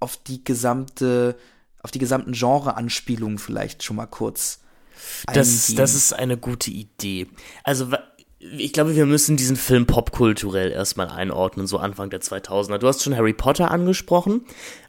auf 0.00 0.16
die 0.16 0.44
gesamte, 0.44 1.34
auf 1.82 1.90
die 1.90 1.98
gesamten 1.98 2.30
Genre-Anspielungen 2.30 3.38
vielleicht 3.38 3.82
schon 3.82 3.96
mal 3.96 4.06
kurz 4.06 4.60
das, 5.32 5.74
das 5.74 5.94
ist 5.94 6.12
eine 6.12 6.36
gute 6.36 6.70
Idee. 6.70 7.26
Also, 7.64 7.88
ich 8.40 8.72
glaube, 8.72 8.94
wir 8.94 9.06
müssen 9.06 9.36
diesen 9.36 9.56
Film 9.56 9.86
popkulturell 9.86 10.70
erstmal 10.70 11.08
einordnen, 11.08 11.66
so 11.66 11.78
Anfang 11.78 12.10
der 12.10 12.20
2000er. 12.20 12.78
Du 12.78 12.86
hast 12.86 13.02
schon 13.02 13.16
Harry 13.16 13.32
Potter 13.32 13.70
angesprochen 13.70 14.44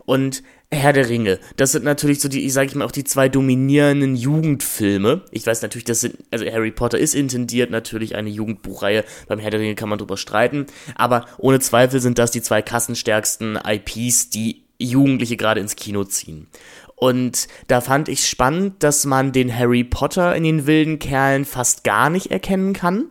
und 0.06 0.44
Herr 0.72 0.94
der 0.94 1.10
Ringe. 1.10 1.40
Das 1.58 1.72
sind 1.72 1.84
natürlich 1.84 2.22
so 2.22 2.30
die, 2.30 2.46
ich 2.46 2.54
sage 2.54 2.68
ich 2.68 2.76
mal, 2.76 2.86
auch 2.86 2.92
die 2.92 3.04
zwei 3.04 3.28
dominierenden 3.28 4.16
Jugendfilme. 4.16 5.24
Ich 5.32 5.48
weiß 5.48 5.64
natürlich, 5.64 5.86
das 5.86 6.02
sind, 6.02 6.18
also 6.30 6.46
Harry 6.46 6.70
Potter 6.70 7.00
ist 7.00 7.16
intendiert 7.16 7.72
natürlich 7.72 8.16
eine 8.16 8.30
Jugendbuchreihe. 8.30 9.04
Beim 9.28 9.40
Herr 9.40 9.50
der 9.50 9.62
Ringe 9.62 9.74
kann 9.74 9.90
man 9.90 9.98
drüber 9.98 10.16
streiten. 10.16 10.68
Aber 10.94 11.26
ohne 11.40 11.60
Zweifel 11.60 12.00
sind 12.00 12.20
das 12.20 12.30
die 12.30 12.44
zwei 12.44 12.62
kassenstärksten 12.62 13.58
IPs, 13.66 14.30
die 14.30 14.64
Jugendliche 14.78 15.38
gerade 15.38 15.60
ins 15.60 15.76
Kino 15.76 16.04
ziehen. 16.04 16.48
Und 16.96 17.48
da 17.68 17.82
fand 17.82 18.08
ich 18.08 18.28
spannend, 18.28 18.84
dass 18.84 19.06
man 19.06 19.32
den 19.32 19.56
Harry 19.56 19.84
Potter 19.84 20.36
in 20.36 20.44
den 20.44 20.68
wilden 20.68 21.00
Kerlen 21.00 21.46
fast 21.46 21.84
gar 21.84 22.12
nicht 22.12 22.30
erkennen 22.30 22.74
kann. 22.74 23.06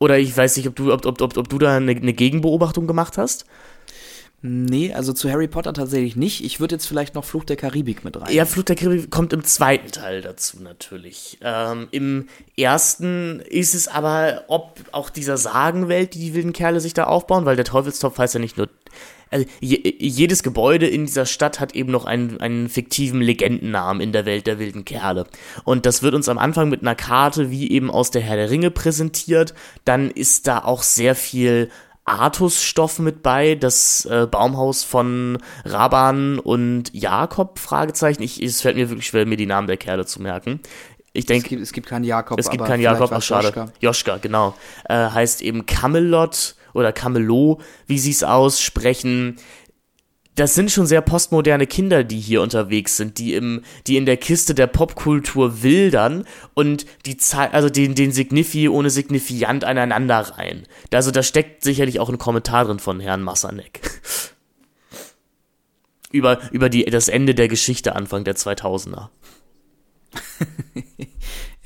Oder 0.00 0.18
ich 0.18 0.36
weiß 0.36 0.56
nicht, 0.56 0.66
ob 0.66 0.74
du, 0.74 0.92
ob, 0.92 1.06
ob, 1.06 1.20
ob, 1.20 1.36
ob 1.36 1.48
du 1.48 1.58
da 1.58 1.76
eine, 1.76 1.92
eine 1.92 2.12
Gegenbeobachtung 2.12 2.88
gemacht 2.88 3.18
hast. 3.18 3.46
Nee, 4.46 4.92
also 4.92 5.14
zu 5.14 5.30
Harry 5.30 5.48
Potter 5.48 5.72
tatsächlich 5.72 6.16
nicht. 6.16 6.44
Ich 6.44 6.60
würde 6.60 6.74
jetzt 6.74 6.84
vielleicht 6.84 7.14
noch 7.14 7.24
Fluch 7.24 7.44
der 7.44 7.56
Karibik 7.56 8.04
mit 8.04 8.20
rein. 8.20 8.30
Ja, 8.30 8.44
Fluch 8.44 8.64
der 8.64 8.76
Karibik 8.76 9.10
kommt 9.10 9.32
im 9.32 9.42
zweiten 9.42 9.90
Teil 9.90 10.20
dazu 10.20 10.62
natürlich. 10.62 11.38
Ähm, 11.40 11.88
Im 11.92 12.28
ersten 12.54 13.40
ist 13.40 13.74
es 13.74 13.88
aber, 13.88 14.44
ob 14.48 14.80
auch 14.92 15.08
dieser 15.08 15.38
Sagenwelt, 15.38 16.12
die 16.12 16.18
die 16.18 16.34
wilden 16.34 16.52
Kerle 16.52 16.80
sich 16.80 16.92
da 16.92 17.04
aufbauen, 17.04 17.46
weil 17.46 17.56
der 17.56 17.64
Teufelstopf 17.64 18.18
heißt 18.18 18.34
ja 18.34 18.40
nicht 18.40 18.58
nur 18.58 18.68
also 19.30 19.46
je, 19.60 19.78
jedes 19.98 20.42
Gebäude 20.42 20.86
in 20.86 21.06
dieser 21.06 21.24
Stadt 21.26 21.58
hat 21.58 21.74
eben 21.74 21.90
noch 21.90 22.04
einen, 22.04 22.38
einen 22.40 22.68
fiktiven 22.68 23.22
Legendennamen 23.22 24.02
in 24.02 24.12
der 24.12 24.26
Welt 24.26 24.46
der 24.46 24.58
wilden 24.58 24.84
Kerle. 24.84 25.26
Und 25.64 25.86
das 25.86 26.02
wird 26.02 26.14
uns 26.14 26.28
am 26.28 26.38
Anfang 26.38 26.68
mit 26.68 26.82
einer 26.82 26.94
Karte 26.94 27.50
wie 27.50 27.70
eben 27.70 27.90
aus 27.90 28.10
der 28.10 28.22
Herr 28.22 28.36
der 28.36 28.50
Ringe 28.50 28.70
präsentiert. 28.70 29.54
Dann 29.86 30.10
ist 30.10 30.46
da 30.46 30.58
auch 30.58 30.82
sehr 30.82 31.14
viel 31.14 31.70
Artusstoff 32.04 32.98
mit 32.98 33.22
bei, 33.22 33.54
das 33.54 34.04
äh, 34.04 34.26
Baumhaus 34.30 34.84
von 34.84 35.38
Raban 35.64 36.38
und 36.38 36.92
Jakob, 36.92 37.58
Fragezeichen. 37.58 38.22
Ich, 38.22 38.42
es 38.42 38.60
fällt 38.60 38.76
mir 38.76 38.90
wirklich 38.90 39.06
schwer, 39.06 39.24
mir 39.26 39.36
die 39.36 39.46
Namen 39.46 39.66
der 39.66 39.78
Kerle 39.78 40.04
zu 40.04 40.20
merken. 40.20 40.60
Ich 41.14 41.26
denke, 41.26 41.44
es 41.44 41.48
gibt, 41.48 41.62
es 41.62 41.72
gibt 41.72 41.86
keinen 41.86 42.04
Jakob. 42.04 42.38
Es 42.38 42.50
gibt 42.50 42.64
keinen 42.64 42.80
Jakob, 42.80 43.10
ach 43.12 43.22
schade. 43.22 43.46
Joschka, 43.46 43.68
Joschka 43.80 44.16
genau. 44.18 44.54
Äh, 44.88 44.94
heißt 44.94 45.42
eben 45.42 45.64
Camelot 45.64 46.56
oder 46.74 46.92
Camelot, 46.92 47.62
wie 47.86 47.98
sie 47.98 48.10
es 48.10 48.24
aussprechen. 48.24 49.36
Das 50.36 50.54
sind 50.54 50.72
schon 50.72 50.86
sehr 50.86 51.00
postmoderne 51.00 51.66
Kinder, 51.66 52.02
die 52.02 52.18
hier 52.18 52.42
unterwegs 52.42 52.96
sind, 52.96 53.18
die 53.18 53.34
im, 53.34 53.62
die 53.86 53.96
in 53.96 54.04
der 54.04 54.16
Kiste 54.16 54.54
der 54.54 54.66
Popkultur 54.66 55.62
wildern 55.62 56.24
und 56.54 56.86
die 57.06 57.16
also 57.52 57.70
den, 57.70 57.94
den 57.94 58.10
Signifi 58.10 58.68
ohne 58.68 58.90
Signifiant 58.90 59.62
aneinander 59.62 60.18
rein. 60.36 60.64
Also 60.92 61.12
da 61.12 61.22
steckt 61.22 61.62
sicherlich 61.62 62.00
auch 62.00 62.08
ein 62.08 62.18
Kommentar 62.18 62.64
drin 62.64 62.80
von 62.80 62.98
Herrn 62.98 63.22
Massanek. 63.22 63.80
über, 66.10 66.40
über 66.50 66.68
die, 66.68 66.84
das 66.84 67.08
Ende 67.08 67.34
der 67.34 67.48
Geschichte 67.48 67.94
Anfang 67.94 68.24
der 68.24 68.36
2000er. 68.36 69.08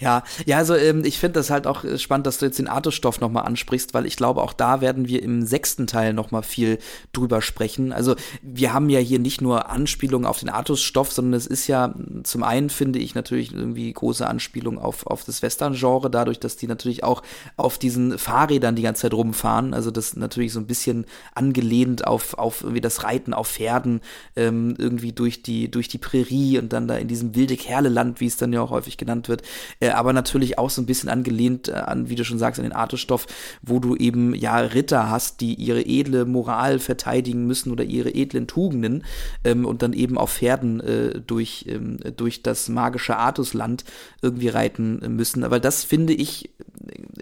Ja, 0.01 0.23
ja, 0.47 0.59
also 0.59 0.77
ähm, 0.77 1.05
ich 1.05 1.19
finde 1.19 1.41
das 1.41 1.51
halt 1.51 1.67
auch 1.67 1.83
äh, 1.83 1.99
spannend, 1.99 2.27
dass 2.27 2.39
du 2.39 2.47
jetzt 2.47 2.59
den 2.59 2.69
Artusstoff 2.69 3.21
nochmal 3.21 3.47
ansprichst, 3.47 3.95
weil 3.95 4.07
ich 4.07 4.17
glaube, 4.17 4.43
auch 4.43 4.53
da 4.53 4.81
werden 4.81 5.09
wir 5.09 5.23
im 5.25 5.45
sechsten 5.45 5.89
Teil 5.89 6.13
nochmal 6.13 6.45
viel 6.45 6.79
drüber 7.13 7.43
sprechen. 7.43 7.93
Also 7.93 8.15
wir 8.43 8.73
haben 8.73 8.91
ja 8.91 9.01
hier 9.01 9.19
nicht 9.19 9.41
nur 9.41 9.69
Anspielungen 9.69 10.27
auf 10.27 10.39
den 10.39 10.51
Artusstoff, 10.51 11.11
sondern 11.11 11.35
es 11.35 11.49
ist 11.49 11.67
ja 11.67 11.95
zum 12.23 12.45
einen, 12.45 12.71
finde 12.71 13.01
ich, 13.01 13.17
natürlich 13.17 13.53
irgendwie 13.53 13.93
große 13.93 14.25
Anspielung 14.25 14.79
auf, 14.79 15.05
auf 15.07 15.25
das 15.25 15.43
Western-Genre, 15.43 16.11
dadurch, 16.11 16.39
dass 16.39 16.57
die 16.57 16.69
natürlich 16.69 17.03
auch 17.03 17.23
auf 17.57 17.77
diesen 17.77 18.19
Fahrrädern 18.19 18.77
die 18.77 18.83
ganze 18.83 19.03
Zeit 19.03 19.15
rumfahren. 19.15 19.75
Also 19.75 19.91
das 19.91 20.15
natürlich 20.15 20.53
so 20.53 20.61
ein 20.61 20.67
bisschen 20.67 21.07
angelehnt 21.35 22.07
auf, 22.07 22.35
auf 22.39 22.63
irgendwie 22.63 22.81
das 22.81 23.03
Reiten 23.03 23.35
auf 23.35 23.49
Pferden, 23.49 24.01
ähm, 24.37 24.77
irgendwie 24.79 25.13
durch 25.13 25.43
die, 25.43 25.69
durch 25.69 25.89
die 25.89 25.99
Prärie 25.99 26.59
und 26.59 26.73
dann 26.73 26.87
da 26.87 26.97
in 26.97 27.09
diesem 27.09 27.35
wilde 27.35 27.57
Kerle-Land, 27.57 28.21
wie 28.21 28.27
es 28.27 28.37
dann 28.37 28.53
ja 28.53 28.63
auch 28.63 28.71
häufig 28.71 28.97
genannt 28.97 29.29
wird. 29.29 29.43
Äh, 29.89 29.93
aber 29.93 30.13
natürlich 30.13 30.59
auch 30.59 30.71
so 30.71 30.83
ein 30.83 30.87
bisschen 30.87 31.09
angelehnt 31.09 31.69
äh, 31.69 31.73
an, 31.73 32.09
wie 32.09 32.15
du 32.15 32.25
schon 32.25 32.39
sagst, 32.39 32.59
an 32.61 32.65
den 32.65 32.73
Artestoff, 32.73 33.27
wo 33.63 33.79
du 33.79 33.97
eben 33.97 34.35
ja 34.35 34.59
Ritter 34.59 35.11
hast, 35.11 35.41
die 35.41 35.55
ihre 35.55 35.85
edle 35.85 36.25
Moral 36.25 36.79
verteidigen 36.79 37.47
müssen 37.47 37.73
oder 37.73 37.85
ihre 37.85 38.11
edlen 38.11 38.47
Tugenden 38.47 39.05
ähm, 39.45 39.65
und 39.65 39.83
dann 39.83 39.93
eben 39.93 40.19
auf 40.19 40.33
Pferden 40.35 40.81
äh, 40.81 41.21
durch, 41.21 41.67
ähm, 41.69 41.99
durch 42.17 42.43
das 42.43 42.69
magische 42.69 43.17
Artusland 43.17 43.85
irgendwie 44.23 44.49
reiten 44.49 45.01
müssen. 45.17 45.45
Aber 45.45 45.61
das 45.61 45.85
finde 45.85 46.13
ich, 46.13 46.51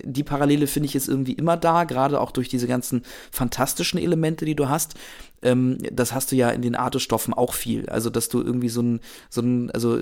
die 0.03 0.25
Parallele 0.25 0.67
finde 0.67 0.87
ich 0.87 0.97
ist 0.97 1.09
irgendwie 1.09 1.33
immer 1.33 1.57
da, 1.57 1.85
gerade 1.85 2.21
auch 2.21 2.31
durch 2.31 2.49
diese 2.49 2.67
ganzen 2.67 3.03
fantastischen 3.31 3.99
Elemente, 3.99 4.45
die 4.45 4.55
du 4.55 4.69
hast 4.69 4.95
ähm, 5.43 5.79
das 5.93 6.13
hast 6.13 6.33
du 6.33 6.37
ja 6.37 6.51
in 6.51 6.63
den 6.63 6.75
Artestoffen 6.75 7.35
auch 7.35 7.55
viel. 7.55 7.89
Also, 7.89 8.11
dass 8.11 8.29
du 8.29 8.43
irgendwie 8.43 8.69
so 8.69 8.83
ein, 8.83 9.01
so 9.31 9.41
ein, 9.43 9.71
also 9.71 9.99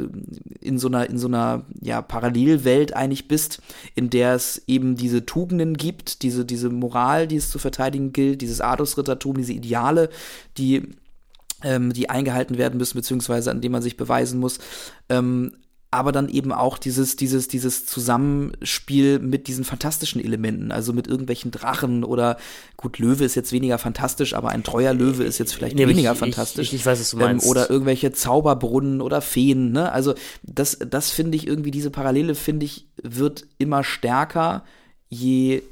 in 0.60 0.78
so 0.78 0.88
einer, 0.88 1.08
in 1.08 1.18
so 1.18 1.28
einer, 1.28 1.64
ja, 1.80 2.02
Parallelwelt 2.02 2.94
eigentlich 2.94 3.28
bist, 3.28 3.60
in 3.94 4.10
der 4.10 4.34
es 4.34 4.62
eben 4.66 4.96
diese 4.96 5.26
Tugenden 5.26 5.76
gibt, 5.76 6.22
diese, 6.22 6.44
diese 6.44 6.70
Moral, 6.70 7.26
die 7.26 7.36
es 7.36 7.50
zu 7.50 7.58
verteidigen 7.58 8.12
gilt, 8.12 8.42
dieses 8.42 8.60
Artusrittertum, 8.60 9.36
diese 9.36 9.52
Ideale, 9.52 10.10
die 10.56 10.94
ähm, 11.62 11.92
die 11.92 12.10
eingehalten 12.10 12.58
werden 12.58 12.76
müssen, 12.76 12.98
beziehungsweise 12.98 13.50
an 13.50 13.60
dem 13.60 13.72
man 13.72 13.82
sich 13.82 13.96
beweisen 13.96 14.38
muss. 14.38 14.58
Ähm, 15.08 15.52
aber 15.94 16.10
dann 16.10 16.28
eben 16.28 16.52
auch 16.52 16.76
dieses, 16.76 17.14
dieses, 17.14 17.46
dieses 17.46 17.86
Zusammenspiel 17.86 19.20
mit 19.20 19.46
diesen 19.46 19.64
fantastischen 19.64 20.22
Elementen, 20.22 20.72
also 20.72 20.92
mit 20.92 21.06
irgendwelchen 21.06 21.52
Drachen 21.52 22.02
oder 22.02 22.36
gut, 22.76 22.98
Löwe 22.98 23.24
ist 23.24 23.36
jetzt 23.36 23.52
weniger 23.52 23.78
fantastisch, 23.78 24.34
aber 24.34 24.48
ein 24.48 24.64
treuer 24.64 24.92
Löwe 24.92 25.22
ist 25.22 25.38
jetzt 25.38 25.54
vielleicht 25.54 25.76
nee, 25.76 25.86
weniger 25.86 26.12
ich, 26.12 26.18
fantastisch. 26.18 26.68
Ich, 26.68 26.80
ich, 26.80 26.86
weiß, 26.86 26.98
was 26.98 27.10
du 27.12 27.18
meinst. 27.18 27.46
Ähm, 27.46 27.50
oder 27.50 27.70
irgendwelche 27.70 28.12
Zauberbrunnen 28.12 29.00
oder 29.00 29.20
Feen, 29.20 29.70
ne? 29.70 29.92
Also 29.92 30.14
das, 30.42 30.78
das 30.78 31.10
finde 31.10 31.36
ich 31.36 31.46
irgendwie, 31.46 31.70
diese 31.70 31.90
Parallele 31.90 32.34
finde 32.34 32.66
ich, 32.66 32.88
wird 33.00 33.46
immer 33.58 33.84
stärker, 33.84 34.64
je, 35.08 35.62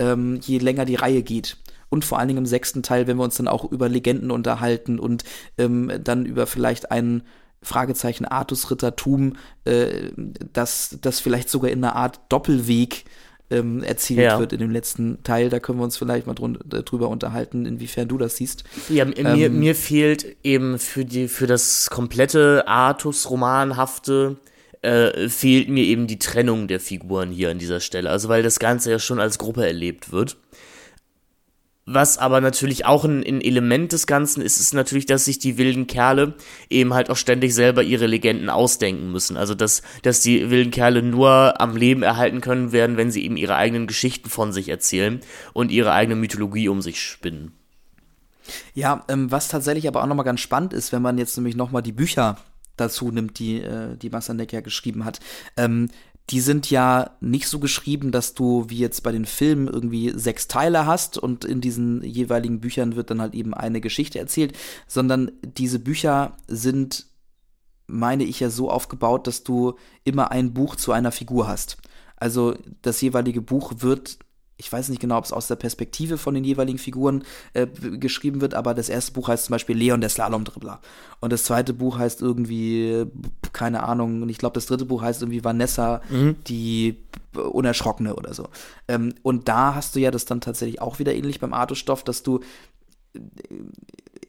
ähm, 0.00 0.40
je 0.42 0.58
länger 0.58 0.84
die 0.84 0.96
Reihe 0.96 1.22
geht. 1.22 1.58
und 1.90 2.04
vor 2.04 2.18
allen 2.18 2.26
Dingen 2.26 2.38
im 2.38 2.46
sechsten 2.46 2.82
Teil, 2.82 3.06
wenn 3.06 3.18
wir 3.18 3.24
uns 3.24 3.36
dann 3.36 3.46
auch 3.46 3.70
über 3.70 3.88
Legenden 3.88 4.32
unterhalten 4.32 4.98
und 4.98 5.22
ähm, 5.58 5.92
dann 6.02 6.26
über 6.26 6.48
vielleicht 6.48 6.90
einen 6.90 7.22
Fragezeichen 7.64 8.24
Artusrittertum, 8.24 9.34
äh, 9.64 10.10
das, 10.52 10.98
das 11.00 11.20
vielleicht 11.20 11.48
sogar 11.48 11.70
in 11.70 11.84
einer 11.84 11.96
Art 11.96 12.20
Doppelweg 12.28 13.04
ähm, 13.50 13.82
erzählt 13.82 14.20
ja. 14.20 14.38
wird 14.38 14.52
in 14.52 14.60
dem 14.60 14.70
letzten 14.70 15.22
Teil. 15.22 15.48
Da 15.50 15.58
können 15.58 15.78
wir 15.78 15.84
uns 15.84 15.96
vielleicht 15.96 16.26
mal 16.26 16.34
drüber 16.34 17.08
unterhalten, 17.08 17.66
inwiefern 17.66 18.08
du 18.08 18.18
das 18.18 18.36
siehst. 18.36 18.64
Ja, 18.88 19.04
ähm, 19.04 19.36
mir, 19.36 19.50
mir 19.50 19.74
fehlt 19.74 20.36
eben 20.42 20.78
für, 20.78 21.04
die, 21.04 21.28
für 21.28 21.46
das 21.46 21.90
komplette 21.90 22.66
Artus-Romanhafte 22.66 24.36
äh, 24.82 25.28
fehlt 25.28 25.68
mir 25.68 25.84
eben 25.84 26.06
die 26.06 26.18
Trennung 26.18 26.68
der 26.68 26.80
Figuren 26.80 27.30
hier 27.30 27.50
an 27.50 27.58
dieser 27.58 27.80
Stelle. 27.80 28.10
Also 28.10 28.28
weil 28.28 28.42
das 28.42 28.58
Ganze 28.58 28.90
ja 28.90 28.98
schon 28.98 29.18
als 29.18 29.38
Gruppe 29.38 29.66
erlebt 29.66 30.12
wird. 30.12 30.36
Was 31.86 32.16
aber 32.16 32.40
natürlich 32.40 32.86
auch 32.86 33.04
ein, 33.04 33.22
ein, 33.22 33.42
Element 33.42 33.92
des 33.92 34.06
Ganzen 34.06 34.40
ist, 34.40 34.58
ist 34.58 34.72
natürlich, 34.72 35.04
dass 35.04 35.26
sich 35.26 35.38
die 35.38 35.58
wilden 35.58 35.86
Kerle 35.86 36.34
eben 36.70 36.94
halt 36.94 37.10
auch 37.10 37.16
ständig 37.16 37.54
selber 37.54 37.82
ihre 37.82 38.06
Legenden 38.06 38.48
ausdenken 38.48 39.12
müssen. 39.12 39.36
Also 39.36 39.54
dass, 39.54 39.82
dass 40.02 40.20
die 40.20 40.48
wilden 40.48 40.70
Kerle 40.70 41.02
nur 41.02 41.60
am 41.60 41.76
Leben 41.76 42.02
erhalten 42.02 42.40
können 42.40 42.72
werden, 42.72 42.96
wenn 42.96 43.10
sie 43.10 43.22
eben 43.22 43.36
ihre 43.36 43.56
eigenen 43.56 43.86
Geschichten 43.86 44.30
von 44.30 44.50
sich 44.50 44.70
erzählen 44.70 45.20
und 45.52 45.70
ihre 45.70 45.92
eigene 45.92 46.16
Mythologie 46.16 46.68
um 46.68 46.80
sich 46.80 47.02
spinnen. 47.02 47.52
Ja, 48.72 49.04
ähm, 49.08 49.30
was 49.30 49.48
tatsächlich 49.48 49.86
aber 49.86 50.02
auch 50.02 50.06
nochmal 50.06 50.24
ganz 50.24 50.40
spannend 50.40 50.72
ist, 50.72 50.90
wenn 50.92 51.02
man 51.02 51.18
jetzt 51.18 51.36
nämlich 51.36 51.56
nochmal 51.56 51.82
die 51.82 51.92
Bücher 51.92 52.36
dazu 52.76 53.10
nimmt, 53.10 53.38
die, 53.38 53.60
äh, 53.60 53.96
die 53.96 54.10
Masanek 54.10 54.52
ja 54.52 54.60
geschrieben 54.60 55.04
hat. 55.04 55.20
Ähm, 55.56 55.90
die 56.30 56.40
sind 56.40 56.70
ja 56.70 57.16
nicht 57.20 57.48
so 57.48 57.58
geschrieben, 57.58 58.10
dass 58.10 58.34
du 58.34 58.64
wie 58.68 58.78
jetzt 58.78 59.02
bei 59.02 59.12
den 59.12 59.26
Filmen 59.26 59.68
irgendwie 59.68 60.10
sechs 60.16 60.48
Teile 60.48 60.86
hast 60.86 61.18
und 61.18 61.44
in 61.44 61.60
diesen 61.60 62.02
jeweiligen 62.02 62.60
Büchern 62.60 62.96
wird 62.96 63.10
dann 63.10 63.20
halt 63.20 63.34
eben 63.34 63.52
eine 63.52 63.80
Geschichte 63.80 64.18
erzählt, 64.18 64.56
sondern 64.86 65.32
diese 65.42 65.78
Bücher 65.78 66.36
sind, 66.48 67.06
meine 67.86 68.24
ich 68.24 68.40
ja, 68.40 68.48
so 68.48 68.70
aufgebaut, 68.70 69.26
dass 69.26 69.44
du 69.44 69.74
immer 70.02 70.30
ein 70.30 70.54
Buch 70.54 70.76
zu 70.76 70.92
einer 70.92 71.12
Figur 71.12 71.46
hast. 71.46 71.76
Also 72.16 72.56
das 72.80 73.02
jeweilige 73.02 73.42
Buch 73.42 73.74
wird 73.78 74.18
ich 74.56 74.72
weiß 74.72 74.88
nicht 74.88 75.00
genau, 75.00 75.18
ob 75.18 75.24
es 75.24 75.32
aus 75.32 75.48
der 75.48 75.56
Perspektive 75.56 76.16
von 76.16 76.34
den 76.34 76.44
jeweiligen 76.44 76.78
Figuren 76.78 77.24
äh, 77.54 77.66
geschrieben 77.66 78.40
wird, 78.40 78.54
aber 78.54 78.74
das 78.74 78.88
erste 78.88 79.12
Buch 79.12 79.28
heißt 79.28 79.46
zum 79.46 79.52
Beispiel 79.54 79.76
Leon 79.76 80.00
der 80.00 80.10
Slalomdribbler. 80.10 80.80
Und 81.20 81.32
das 81.32 81.44
zweite 81.44 81.74
Buch 81.74 81.98
heißt 81.98 82.22
irgendwie, 82.22 83.06
keine 83.52 83.82
Ahnung, 83.82 84.22
und 84.22 84.28
ich 84.28 84.38
glaube, 84.38 84.54
das 84.54 84.66
dritte 84.66 84.84
Buch 84.84 85.02
heißt 85.02 85.22
irgendwie 85.22 85.42
Vanessa, 85.42 86.02
mhm. 86.08 86.36
die 86.46 86.98
Unerschrockene 87.34 88.14
oder 88.14 88.32
so. 88.32 88.48
Ähm, 88.86 89.14
und 89.22 89.48
da 89.48 89.74
hast 89.74 89.96
du 89.96 90.00
ja 90.00 90.10
das 90.10 90.24
dann 90.24 90.40
tatsächlich 90.40 90.80
auch 90.80 91.00
wieder 91.00 91.14
ähnlich 91.14 91.40
beim 91.40 91.52
Artostoff, 91.52 92.04
dass 92.04 92.22
du 92.22 92.40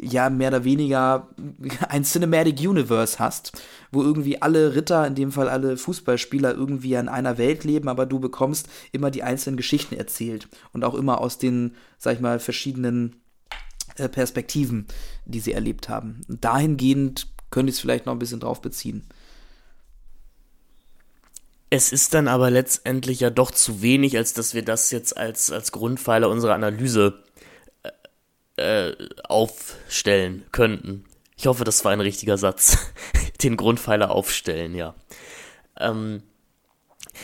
ja 0.02 0.30
mehr 0.30 0.50
oder 0.50 0.64
weniger 0.64 1.30
ein 1.90 2.04
Cinematic 2.04 2.60
Universe 2.60 3.20
hast, 3.20 3.54
wo 3.92 4.02
irgendwie 4.02 4.42
alle 4.42 4.76
Ritter, 4.76 5.06
in 5.08 5.16
dem 5.16 5.32
Fall 5.32 5.50
alle 5.50 5.78
Fußballspieler, 5.78 6.54
irgendwie 6.54 6.94
in 6.94 7.10
einer 7.10 7.38
Welt 7.38 7.64
leben, 7.64 7.90
aber 7.90 8.06
du 8.06 8.20
bekommst 8.20 8.68
immer 8.92 9.12
die 9.12 9.24
einzelnen 9.24 9.58
Geschichten 9.58 9.96
erzählt 9.96 10.48
und 10.74 10.84
auch 10.84 10.96
immer 10.96 11.22
aus 11.22 11.38
den, 11.38 11.76
sag 11.98 12.16
ich 12.16 12.22
mal, 12.22 12.40
verschiedenen 12.40 13.16
äh, 13.98 14.10
Perspektiven, 14.10 14.88
die 15.26 15.40
sie 15.40 15.54
erlebt 15.54 15.90
haben. 15.90 16.22
dahingehend 16.28 17.28
könnte 17.52 17.70
ich 17.70 17.78
es 17.78 17.82
vielleicht 17.82 18.06
noch 18.06 18.14
ein 18.14 18.20
bisschen 18.20 18.40
drauf 18.40 18.62
beziehen. 18.62 19.08
Es 21.70 21.92
ist 21.92 22.14
dann 22.14 22.28
aber 22.28 22.52
letztendlich 22.52 23.20
ja 23.20 23.30
doch 23.30 23.52
zu 23.52 23.82
wenig, 23.82 24.18
als 24.18 24.34
dass 24.34 24.54
wir 24.54 24.64
das 24.64 24.92
jetzt 24.92 25.18
als, 25.18 25.52
als 25.52 25.72
Grundpfeiler 25.72 26.30
unserer 26.30 26.54
Analyse 26.54 27.24
äh, 28.58 28.94
aufstellen 29.24 30.46
könnten. 30.52 31.06
Ich 31.38 31.48
hoffe, 31.48 31.64
das 31.64 31.84
war 31.84 31.92
ein 31.92 32.02
richtiger 32.02 32.38
Satz. 32.38 32.78
Den 33.44 33.58
Grundpfeiler 33.58 34.12
aufstellen, 34.12 34.76
ja. 34.76 34.96
Ähm, 35.78 36.24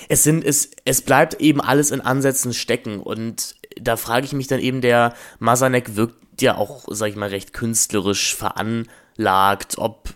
es 0.09 0.23
sind, 0.23 0.43
es, 0.43 0.71
es 0.85 1.01
bleibt 1.01 1.35
eben 1.35 1.61
alles 1.61 1.91
in 1.91 2.01
Ansätzen 2.01 2.53
stecken 2.53 2.99
und 2.99 3.55
da 3.79 3.97
frage 3.97 4.25
ich 4.25 4.33
mich 4.33 4.47
dann 4.47 4.59
eben, 4.59 4.81
der 4.81 5.13
Masanek 5.39 5.95
wirkt 5.95 6.41
ja 6.41 6.55
auch, 6.57 6.85
sag 6.89 7.09
ich 7.09 7.15
mal, 7.15 7.29
recht 7.29 7.53
künstlerisch 7.53 8.35
veranlagt, 8.35 9.77
ob 9.77 10.13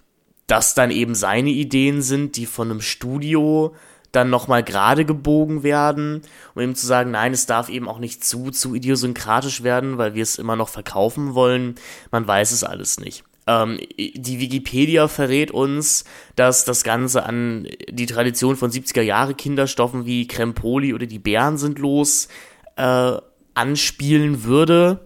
das 0.48 0.76
dann 0.76 0.92
eben 0.92 1.16
seine 1.16 1.50
Ideen 1.50 2.02
sind, 2.02 2.38
die 2.38 2.46
von 2.46 2.70
einem 2.70 2.82
Studio 2.82 3.76
dann 4.16 4.30
nochmal 4.30 4.64
gerade 4.64 5.06
gebogen 5.06 5.64
werden, 5.64 6.22
um 6.54 6.62
eben 6.62 6.76
zu 6.76 6.88
sagen, 6.88 7.12
nein, 7.12 7.34
es 7.34 7.46
darf 7.46 7.70
eben 7.70 7.88
auch 7.88 8.00
nicht 8.00 8.24
zu, 8.24 8.52
zu 8.52 8.76
idiosynkratisch 8.76 9.64
werden, 9.64 9.98
weil 9.98 10.14
wir 10.14 10.24
es 10.24 10.38
immer 10.38 10.56
noch 10.56 10.70
verkaufen 10.70 11.36
wollen. 11.36 11.76
Man 12.12 12.28
weiß 12.28 12.52
es 12.52 12.64
alles 12.64 13.00
nicht. 13.00 13.24
Ähm, 13.48 13.78
die 13.98 14.40
Wikipedia 14.40 15.08
verrät 15.08 15.52
uns, 15.52 16.04
dass 16.36 16.66
das 16.66 16.84
Ganze 16.84 17.26
an 17.26 17.68
die 17.90 18.08
Tradition 18.08 18.56
von 18.56 18.72
70er 18.72 19.02
Jahre 19.02 19.36
Kinderstoffen 19.36 20.06
wie 20.06 20.28
Krempoli 20.28 20.94
oder 20.94 21.06
die 21.06 21.20
Bären 21.20 21.58
sind 21.58 21.78
los 21.78 22.28
äh, 22.76 23.18
anspielen 23.54 24.44
würde. 24.44 25.00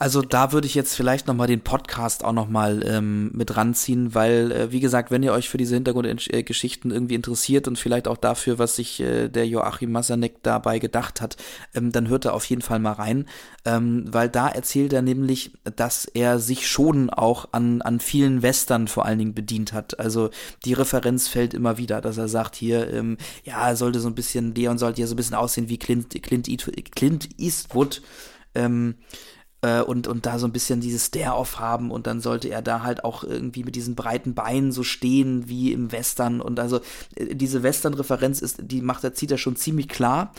Also 0.00 0.22
da 0.22 0.52
würde 0.52 0.66
ich 0.66 0.74
jetzt 0.74 0.94
vielleicht 0.94 1.26
nochmal 1.26 1.46
den 1.46 1.60
Podcast 1.60 2.24
auch 2.24 2.32
nochmal 2.32 2.82
ähm, 2.86 3.30
mit 3.34 3.54
ranziehen, 3.58 4.14
weil, 4.14 4.50
äh, 4.50 4.72
wie 4.72 4.80
gesagt, 4.80 5.10
wenn 5.10 5.22
ihr 5.22 5.34
euch 5.34 5.50
für 5.50 5.58
diese 5.58 5.74
Hintergrundgeschichten 5.74 6.90
irgendwie 6.90 7.16
interessiert 7.16 7.68
und 7.68 7.78
vielleicht 7.78 8.08
auch 8.08 8.16
dafür, 8.16 8.58
was 8.58 8.76
sich 8.76 9.00
äh, 9.00 9.28
der 9.28 9.46
Joachim 9.46 9.92
Masanek 9.92 10.42
dabei 10.42 10.78
gedacht 10.78 11.20
hat, 11.20 11.36
ähm, 11.74 11.92
dann 11.92 12.08
hört 12.08 12.24
er 12.24 12.32
auf 12.32 12.46
jeden 12.46 12.62
Fall 12.62 12.78
mal 12.78 12.92
rein, 12.92 13.26
ähm, 13.66 14.06
weil 14.10 14.30
da 14.30 14.48
erzählt 14.48 14.94
er 14.94 15.02
nämlich, 15.02 15.52
dass 15.76 16.06
er 16.06 16.38
sich 16.38 16.66
schon 16.66 17.10
auch 17.10 17.50
an, 17.52 17.82
an 17.82 18.00
vielen 18.00 18.40
Western 18.40 18.88
vor 18.88 19.04
allen 19.04 19.18
Dingen 19.18 19.34
bedient 19.34 19.74
hat. 19.74 20.00
Also 20.00 20.30
die 20.64 20.72
Referenz 20.72 21.28
fällt 21.28 21.52
immer 21.52 21.76
wieder, 21.76 22.00
dass 22.00 22.16
er 22.16 22.28
sagt 22.28 22.56
hier, 22.56 22.90
ähm, 22.90 23.18
ja, 23.44 23.68
er 23.68 23.76
sollte 23.76 24.00
so 24.00 24.08
ein 24.08 24.14
bisschen, 24.14 24.54
Leon 24.54 24.78
sollte 24.78 25.02
ja 25.02 25.06
so 25.06 25.12
ein 25.12 25.18
bisschen 25.18 25.36
aussehen 25.36 25.68
wie 25.68 25.76
Clint, 25.76 26.22
Clint, 26.22 26.48
Clint 26.96 27.28
Eastwood. 27.38 28.00
Ähm, 28.54 28.94
äh, 29.62 29.80
und, 29.80 30.06
und 30.06 30.26
da 30.26 30.38
so 30.38 30.46
ein 30.46 30.52
bisschen 30.52 30.80
dieses 30.80 31.06
Stare-Off 31.06 31.58
haben 31.58 31.90
und 31.90 32.06
dann 32.06 32.20
sollte 32.20 32.48
er 32.48 32.62
da 32.62 32.82
halt 32.82 33.04
auch 33.04 33.24
irgendwie 33.24 33.64
mit 33.64 33.76
diesen 33.76 33.94
breiten 33.94 34.34
Beinen 34.34 34.72
so 34.72 34.82
stehen 34.82 35.48
wie 35.48 35.72
im 35.72 35.92
Western 35.92 36.40
und 36.40 36.58
also 36.58 36.80
äh, 37.16 37.34
diese 37.34 37.62
Western-Referenz 37.62 38.40
ist, 38.40 38.58
die 38.62 38.82
macht 38.82 39.04
er, 39.04 39.14
zieht 39.14 39.30
er 39.30 39.38
schon 39.38 39.56
ziemlich 39.56 39.88
klar. 39.88 40.32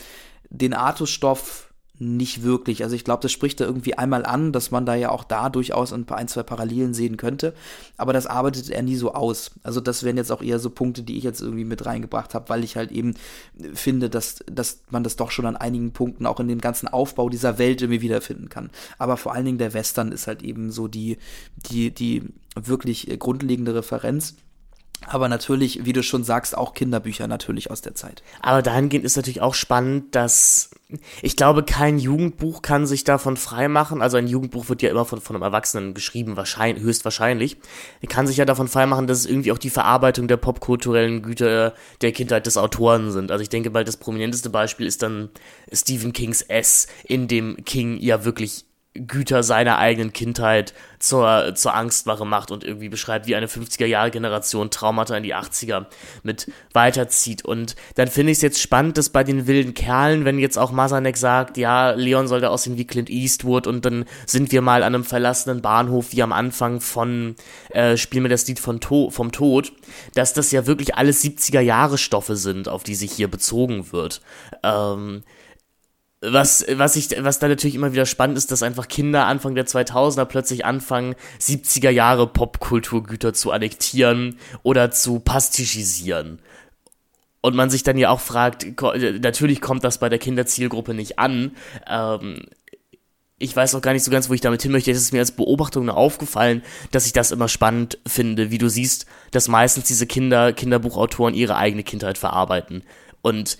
Den 0.50 0.74
Artus-Stoff 0.74 1.71
nicht 2.02 2.42
wirklich. 2.42 2.82
Also 2.82 2.96
ich 2.96 3.04
glaube, 3.04 3.22
das 3.22 3.30
spricht 3.30 3.60
da 3.60 3.64
irgendwie 3.64 3.94
einmal 3.94 4.26
an, 4.26 4.52
dass 4.52 4.70
man 4.70 4.84
da 4.84 4.94
ja 4.94 5.10
auch 5.10 5.22
da 5.22 5.48
durchaus 5.48 5.92
ein 5.92 6.04
paar 6.04 6.18
ein, 6.18 6.26
zwei 6.26 6.42
Parallelen 6.42 6.94
sehen 6.94 7.16
könnte. 7.16 7.54
Aber 7.96 8.12
das 8.12 8.26
arbeitet 8.26 8.70
er 8.70 8.82
nie 8.82 8.96
so 8.96 9.14
aus. 9.14 9.52
Also 9.62 9.80
das 9.80 10.02
wären 10.02 10.16
jetzt 10.16 10.32
auch 10.32 10.42
eher 10.42 10.58
so 10.58 10.70
Punkte, 10.70 11.02
die 11.02 11.16
ich 11.16 11.24
jetzt 11.24 11.40
irgendwie 11.40 11.64
mit 11.64 11.86
reingebracht 11.86 12.34
habe, 12.34 12.48
weil 12.48 12.64
ich 12.64 12.76
halt 12.76 12.90
eben 12.90 13.14
finde, 13.72 14.10
dass, 14.10 14.44
dass 14.50 14.80
man 14.90 15.04
das 15.04 15.16
doch 15.16 15.30
schon 15.30 15.46
an 15.46 15.56
einigen 15.56 15.92
Punkten 15.92 16.26
auch 16.26 16.40
in 16.40 16.48
dem 16.48 16.60
ganzen 16.60 16.88
Aufbau 16.88 17.28
dieser 17.28 17.58
Welt 17.58 17.80
irgendwie 17.80 18.02
wiederfinden 18.02 18.48
kann. 18.48 18.70
Aber 18.98 19.16
vor 19.16 19.32
allen 19.32 19.44
Dingen 19.44 19.58
der 19.58 19.74
Western 19.74 20.10
ist 20.10 20.26
halt 20.26 20.42
eben 20.42 20.72
so 20.72 20.88
die, 20.88 21.18
die, 21.70 21.92
die 21.92 22.22
wirklich 22.56 23.16
grundlegende 23.18 23.74
Referenz. 23.74 24.34
Aber 25.08 25.28
natürlich, 25.28 25.84
wie 25.84 25.92
du 25.92 26.02
schon 26.02 26.24
sagst, 26.24 26.56
auch 26.56 26.74
Kinderbücher 26.74 27.26
natürlich 27.26 27.70
aus 27.70 27.80
der 27.80 27.94
Zeit. 27.94 28.22
Aber 28.40 28.62
dahingehend 28.62 29.04
ist 29.04 29.16
natürlich 29.16 29.40
auch 29.40 29.54
spannend, 29.54 30.14
dass 30.14 30.70
ich 31.22 31.36
glaube, 31.36 31.62
kein 31.62 31.98
Jugendbuch 31.98 32.62
kann 32.62 32.86
sich 32.86 33.04
davon 33.04 33.36
freimachen. 33.36 34.02
Also 34.02 34.16
ein 34.16 34.26
Jugendbuch 34.26 34.68
wird 34.68 34.82
ja 34.82 34.90
immer 34.90 35.04
von, 35.04 35.20
von 35.20 35.36
einem 35.36 35.42
Erwachsenen 35.42 35.94
geschrieben, 35.94 36.36
wahrscheinlich, 36.36 36.84
höchstwahrscheinlich. 36.84 37.56
Kann 38.08 38.26
sich 38.26 38.36
ja 38.36 38.44
davon 38.44 38.68
freimachen, 38.68 39.06
dass 39.06 39.18
es 39.18 39.26
irgendwie 39.26 39.52
auch 39.52 39.58
die 39.58 39.70
Verarbeitung 39.70 40.28
der 40.28 40.36
popkulturellen 40.36 41.22
Güter 41.22 41.74
der 42.00 42.12
Kindheit 42.12 42.46
des 42.46 42.56
Autoren 42.56 43.10
sind. 43.10 43.30
Also 43.30 43.42
ich 43.42 43.48
denke 43.48 43.70
mal, 43.70 43.84
das 43.84 43.96
prominenteste 43.96 44.50
Beispiel 44.50 44.86
ist 44.86 45.02
dann 45.02 45.30
Stephen 45.72 46.12
Kings 46.12 46.42
S, 46.42 46.86
in 47.04 47.28
dem 47.28 47.64
King 47.64 47.98
ja 47.98 48.24
wirklich 48.24 48.66
Güter 48.94 49.42
seiner 49.42 49.78
eigenen 49.78 50.12
Kindheit 50.12 50.74
zur, 50.98 51.54
zur 51.54 51.74
Angstwache 51.74 52.24
macht 52.26 52.50
und 52.50 52.62
irgendwie 52.62 52.90
beschreibt, 52.90 53.26
wie 53.26 53.34
eine 53.34 53.46
50er-Jahre-Generation 53.46 54.70
Traumata 54.70 55.16
in 55.16 55.22
die 55.22 55.34
80er 55.34 55.86
mit 56.22 56.50
weiterzieht. 56.74 57.44
Und 57.44 57.74
dann 57.94 58.08
finde 58.08 58.32
ich 58.32 58.38
es 58.38 58.42
jetzt 58.42 58.60
spannend, 58.60 58.98
dass 58.98 59.08
bei 59.08 59.24
den 59.24 59.46
wilden 59.46 59.72
Kerlen, 59.72 60.24
wenn 60.26 60.38
jetzt 60.38 60.58
auch 60.58 60.72
Masanek 60.72 61.16
sagt, 61.16 61.56
ja, 61.56 61.92
Leon 61.92 62.28
soll 62.28 62.42
da 62.42 62.48
aussehen 62.48 62.76
wie 62.76 62.86
Clint 62.86 63.08
Eastwood 63.08 63.66
und 63.66 63.84
dann 63.84 64.04
sind 64.26 64.52
wir 64.52 64.60
mal 64.60 64.82
an 64.82 64.94
einem 64.94 65.04
verlassenen 65.04 65.62
Bahnhof 65.62 66.12
wie 66.12 66.22
am 66.22 66.32
Anfang 66.32 66.80
von 66.80 67.34
äh, 67.70 67.96
Spiel 67.96 68.20
mir 68.20 68.28
das 68.28 68.46
Lied 68.46 68.60
von 68.60 68.80
to 68.80 69.10
vom 69.10 69.32
Tod, 69.32 69.72
dass 70.14 70.34
das 70.34 70.52
ja 70.52 70.66
wirklich 70.66 70.94
alles 70.94 71.24
70er-Jahre-Stoffe 71.24 72.36
sind, 72.36 72.68
auf 72.68 72.82
die 72.82 72.94
sich 72.94 73.12
hier 73.12 73.28
bezogen 73.28 73.90
wird. 73.90 74.20
Ähm, 74.62 75.22
was, 76.22 76.64
was 76.70 76.94
ich, 76.94 77.10
was 77.18 77.40
da 77.40 77.48
natürlich 77.48 77.74
immer 77.74 77.92
wieder 77.92 78.06
spannend 78.06 78.38
ist, 78.38 78.52
dass 78.52 78.62
einfach 78.62 78.86
Kinder 78.86 79.26
Anfang 79.26 79.56
der 79.56 79.66
2000er 79.66 80.24
plötzlich 80.24 80.64
anfangen, 80.64 81.16
70er 81.40 81.90
Jahre 81.90 82.28
Popkulturgüter 82.28 83.34
zu 83.34 83.50
annektieren 83.50 84.38
oder 84.62 84.92
zu 84.92 85.18
pastichisieren. 85.18 86.38
Und 87.40 87.56
man 87.56 87.70
sich 87.70 87.82
dann 87.82 87.98
ja 87.98 88.10
auch 88.10 88.20
fragt, 88.20 88.66
natürlich 89.20 89.60
kommt 89.60 89.82
das 89.82 89.98
bei 89.98 90.08
der 90.08 90.20
Kinderzielgruppe 90.20 90.94
nicht 90.94 91.18
an. 91.18 91.56
Ähm, 91.88 92.42
ich 93.38 93.56
weiß 93.56 93.74
auch 93.74 93.80
gar 93.80 93.92
nicht 93.92 94.04
so 94.04 94.12
ganz, 94.12 94.30
wo 94.30 94.34
ich 94.34 94.40
damit 94.40 94.62
hin 94.62 94.70
möchte. 94.70 94.92
Es 94.92 94.98
ist 94.98 95.12
mir 95.12 95.18
als 95.18 95.32
Beobachtung 95.32 95.90
aufgefallen, 95.90 96.62
dass 96.92 97.06
ich 97.06 97.12
das 97.12 97.32
immer 97.32 97.48
spannend 97.48 97.98
finde, 98.06 98.52
wie 98.52 98.58
du 98.58 98.68
siehst, 98.68 99.06
dass 99.32 99.48
meistens 99.48 99.88
diese 99.88 100.06
Kinder, 100.06 100.52
Kinderbuchautoren 100.52 101.34
ihre 101.34 101.56
eigene 101.56 101.82
Kindheit 101.82 102.16
verarbeiten 102.16 102.84
und 103.22 103.58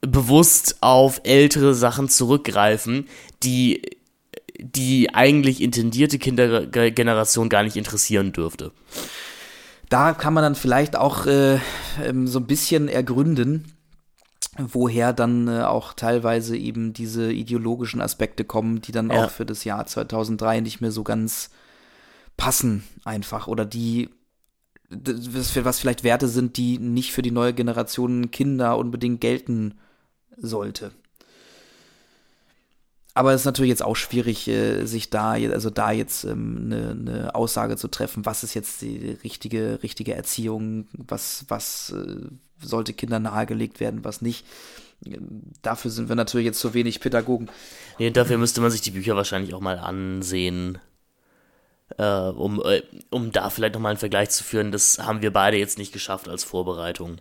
bewusst 0.00 0.76
auf 0.80 1.20
ältere 1.24 1.74
Sachen 1.74 2.08
zurückgreifen, 2.08 3.08
die 3.42 3.82
die 4.60 5.14
eigentlich 5.14 5.62
intendierte 5.62 6.18
Kindergeneration 6.18 7.48
gar 7.48 7.62
nicht 7.62 7.76
interessieren 7.76 8.32
dürfte. 8.32 8.72
Da 9.88 10.12
kann 10.12 10.34
man 10.34 10.42
dann 10.42 10.54
vielleicht 10.54 10.96
auch 10.96 11.26
äh, 11.26 11.60
ähm, 12.02 12.26
so 12.26 12.40
ein 12.40 12.46
bisschen 12.46 12.88
ergründen, 12.88 13.72
woher 14.58 15.12
dann 15.12 15.48
äh, 15.48 15.62
auch 15.62 15.94
teilweise 15.94 16.56
eben 16.56 16.92
diese 16.92 17.32
ideologischen 17.32 18.00
Aspekte 18.00 18.44
kommen, 18.44 18.80
die 18.82 18.92
dann 18.92 19.10
ja. 19.10 19.24
auch 19.24 19.30
für 19.30 19.46
das 19.46 19.64
Jahr 19.64 19.86
2003 19.86 20.60
nicht 20.60 20.80
mehr 20.80 20.90
so 20.90 21.04
ganz 21.04 21.50
passen 22.36 22.84
einfach 23.04 23.48
oder 23.48 23.64
die 23.64 24.10
was 24.90 25.78
vielleicht 25.78 26.02
Werte 26.02 26.28
sind, 26.28 26.56
die 26.56 26.78
nicht 26.78 27.12
für 27.12 27.20
die 27.20 27.30
neue 27.30 27.52
Generation 27.52 28.30
Kinder 28.30 28.78
unbedingt 28.78 29.20
gelten 29.20 29.74
sollte. 30.40 30.92
Aber 33.18 33.32
es 33.32 33.40
ist 33.40 33.46
natürlich 33.46 33.70
jetzt 33.70 33.82
auch 33.82 33.96
schwierig, 33.96 34.46
äh, 34.46 34.84
sich 34.84 35.10
da, 35.10 35.32
also 35.32 35.70
da 35.70 35.90
jetzt 35.90 36.22
ähm, 36.22 36.62
eine, 36.66 36.90
eine 36.90 37.34
Aussage 37.34 37.76
zu 37.76 37.88
treffen, 37.88 38.24
was 38.24 38.44
ist 38.44 38.54
jetzt 38.54 38.80
die 38.80 39.18
richtige, 39.24 39.80
richtige 39.82 40.14
Erziehung, 40.14 40.86
was, 40.92 41.44
was 41.48 41.90
äh, 41.90 42.28
sollte 42.64 42.92
Kindern 42.92 43.24
nahegelegt 43.24 43.80
werden, 43.80 44.04
was 44.04 44.22
nicht. 44.22 44.46
Dafür 45.62 45.90
sind 45.90 46.08
wir 46.08 46.14
natürlich 46.14 46.46
jetzt 46.46 46.60
zu 46.60 46.74
wenig 46.74 47.00
Pädagogen. 47.00 47.48
Nee, 47.98 48.10
dafür 48.12 48.38
müsste 48.38 48.60
man 48.60 48.70
sich 48.70 48.82
die 48.82 48.92
Bücher 48.92 49.16
wahrscheinlich 49.16 49.52
auch 49.52 49.60
mal 49.60 49.78
ansehen, 49.78 50.78
äh, 51.96 52.04
um, 52.04 52.62
äh, 52.64 52.82
um 53.10 53.32
da 53.32 53.50
vielleicht 53.50 53.74
nochmal 53.74 53.90
einen 53.90 53.98
Vergleich 53.98 54.30
zu 54.30 54.44
führen. 54.44 54.70
Das 54.70 55.00
haben 55.00 55.22
wir 55.22 55.32
beide 55.32 55.56
jetzt 55.56 55.78
nicht 55.78 55.92
geschafft 55.92 56.28
als 56.28 56.44
Vorbereitung. 56.44 57.20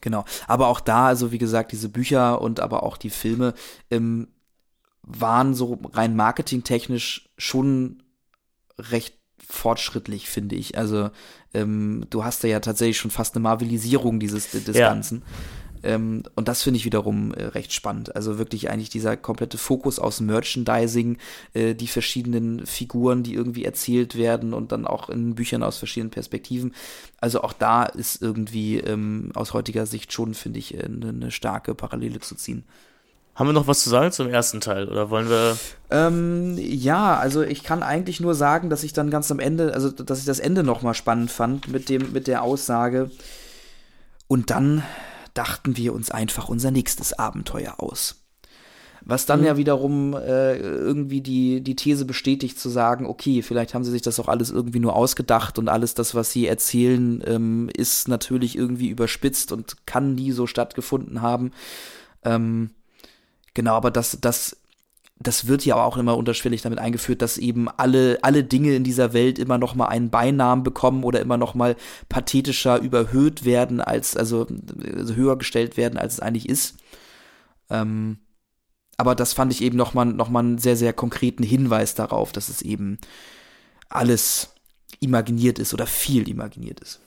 Genau. 0.00 0.24
Aber 0.46 0.68
auch 0.68 0.80
da, 0.80 1.06
also 1.06 1.32
wie 1.32 1.38
gesagt, 1.38 1.72
diese 1.72 1.88
Bücher 1.88 2.40
und 2.40 2.60
aber 2.60 2.82
auch 2.82 2.96
die 2.96 3.10
Filme, 3.10 3.54
ähm, 3.90 4.28
waren 5.02 5.54
so 5.54 5.78
rein 5.92 6.14
marketingtechnisch 6.16 7.30
schon 7.38 8.02
recht 8.78 9.18
fortschrittlich, 9.48 10.28
finde 10.28 10.56
ich. 10.56 10.76
Also 10.76 11.10
ähm, 11.54 12.04
du 12.10 12.24
hast 12.24 12.44
da 12.44 12.48
ja 12.48 12.60
tatsächlich 12.60 12.98
schon 12.98 13.10
fast 13.10 13.34
eine 13.34 13.42
Marvelisierung 13.42 14.20
dieses 14.20 14.50
des 14.50 14.76
ja. 14.76 14.88
Ganzen. 14.88 15.22
Ähm, 15.82 16.22
und 16.34 16.48
das 16.48 16.62
finde 16.62 16.78
ich 16.78 16.84
wiederum 16.84 17.32
äh, 17.34 17.44
recht 17.44 17.72
spannend. 17.72 18.14
Also 18.16 18.38
wirklich 18.38 18.70
eigentlich 18.70 18.90
dieser 18.90 19.16
komplette 19.16 19.58
Fokus 19.58 19.98
aus 19.98 20.20
Merchandising, 20.20 21.18
äh, 21.54 21.74
die 21.74 21.86
verschiedenen 21.86 22.66
Figuren, 22.66 23.22
die 23.22 23.34
irgendwie 23.34 23.64
erzählt 23.64 24.16
werden 24.16 24.54
und 24.54 24.72
dann 24.72 24.86
auch 24.86 25.08
in 25.08 25.34
Büchern 25.34 25.62
aus 25.62 25.78
verschiedenen 25.78 26.10
Perspektiven. 26.10 26.74
Also 27.20 27.42
auch 27.42 27.52
da 27.52 27.84
ist 27.84 28.22
irgendwie 28.22 28.78
ähm, 28.78 29.30
aus 29.34 29.52
heutiger 29.52 29.86
Sicht 29.86 30.12
schon, 30.12 30.34
finde 30.34 30.58
ich, 30.58 30.74
eine, 30.74 31.06
äh, 31.06 31.08
eine 31.08 31.30
starke 31.30 31.74
Parallele 31.74 32.20
zu 32.20 32.34
ziehen. 32.34 32.64
Haben 33.38 33.50
wir 33.50 33.52
noch 33.52 33.68
was 33.68 33.84
zu 33.84 33.88
sagen 33.88 34.10
zum 34.10 34.28
ersten 34.28 34.60
Teil 34.60 34.88
oder 34.88 35.10
wollen 35.10 35.28
wir? 35.28 35.56
Ähm, 35.92 36.56
ja, 36.58 37.16
also 37.16 37.42
ich 37.42 37.62
kann 37.62 37.84
eigentlich 37.84 38.18
nur 38.18 38.34
sagen, 38.34 38.68
dass 38.68 38.82
ich 38.82 38.92
dann 38.92 39.10
ganz 39.10 39.30
am 39.30 39.38
Ende, 39.38 39.74
also 39.74 39.92
dass 39.92 40.18
ich 40.18 40.24
das 40.24 40.40
Ende 40.40 40.64
noch 40.64 40.82
mal 40.82 40.92
spannend 40.92 41.30
fand 41.30 41.68
mit 41.68 41.88
dem 41.88 42.12
mit 42.12 42.26
der 42.26 42.42
Aussage. 42.42 43.12
Und 44.26 44.50
dann 44.50 44.82
dachten 45.34 45.76
wir 45.76 45.94
uns 45.94 46.10
einfach 46.10 46.48
unser 46.48 46.70
nächstes 46.70 47.12
Abenteuer 47.12 47.74
aus. 47.78 48.16
Was 49.04 49.26
dann 49.26 49.40
mhm. 49.40 49.46
ja 49.46 49.56
wiederum 49.56 50.14
äh, 50.14 50.56
irgendwie 50.56 51.20
die, 51.20 51.62
die 51.62 51.76
These 51.76 52.04
bestätigt, 52.04 52.58
zu 52.58 52.68
sagen, 52.68 53.06
okay, 53.06 53.42
vielleicht 53.42 53.72
haben 53.72 53.84
sie 53.84 53.90
sich 53.90 54.02
das 54.02 54.20
auch 54.20 54.28
alles 54.28 54.50
irgendwie 54.50 54.80
nur 54.80 54.96
ausgedacht 54.96 55.58
und 55.58 55.68
alles 55.68 55.94
das, 55.94 56.14
was 56.14 56.32
sie 56.32 56.46
erzählen, 56.46 57.22
ähm, 57.26 57.70
ist 57.74 58.08
natürlich 58.08 58.56
irgendwie 58.56 58.88
überspitzt 58.88 59.52
und 59.52 59.86
kann 59.86 60.14
nie 60.14 60.32
so 60.32 60.46
stattgefunden 60.46 61.22
haben. 61.22 61.52
Ähm, 62.24 62.70
Genau, 63.58 63.74
aber 63.74 63.90
das, 63.90 64.18
das, 64.20 64.56
das 65.20 65.48
wird 65.48 65.64
ja 65.64 65.76
auch 65.76 65.96
immer 65.96 66.16
unterschwellig 66.16 66.62
damit 66.62 66.78
eingeführt, 66.78 67.22
dass 67.22 67.38
eben 67.38 67.68
alle, 67.68 68.18
alle 68.22 68.44
Dinge 68.44 68.74
in 68.74 68.84
dieser 68.84 69.12
Welt 69.12 69.38
immer 69.38 69.58
noch 69.58 69.74
mal 69.74 69.86
einen 69.86 70.10
Beinamen 70.10 70.62
bekommen 70.62 71.02
oder 71.02 71.20
immer 71.20 71.36
noch 71.36 71.54
mal 71.54 71.76
pathetischer 72.08 72.80
überhöht 72.80 73.44
werden 73.44 73.80
als, 73.80 74.16
also, 74.16 74.46
also 74.96 75.14
höher 75.14 75.36
gestellt 75.36 75.76
werden, 75.76 75.98
als 75.98 76.14
es 76.14 76.20
eigentlich 76.20 76.48
ist. 76.48 76.76
Ähm, 77.68 78.18
aber 78.96 79.14
das 79.14 79.32
fand 79.32 79.52
ich 79.52 79.62
eben 79.62 79.76
noch 79.76 79.94
mal, 79.94 80.04
noch 80.04 80.28
mal 80.28 80.40
einen 80.40 80.58
sehr, 80.58 80.76
sehr 80.76 80.92
konkreten 80.92 81.42
Hinweis 81.42 81.94
darauf, 81.94 82.32
dass 82.32 82.48
es 82.48 82.62
eben 82.62 82.98
alles 83.88 84.54
imaginiert 85.00 85.58
ist 85.58 85.74
oder 85.74 85.86
viel 85.86 86.28
imaginiert 86.28 86.80
ist. 86.80 87.00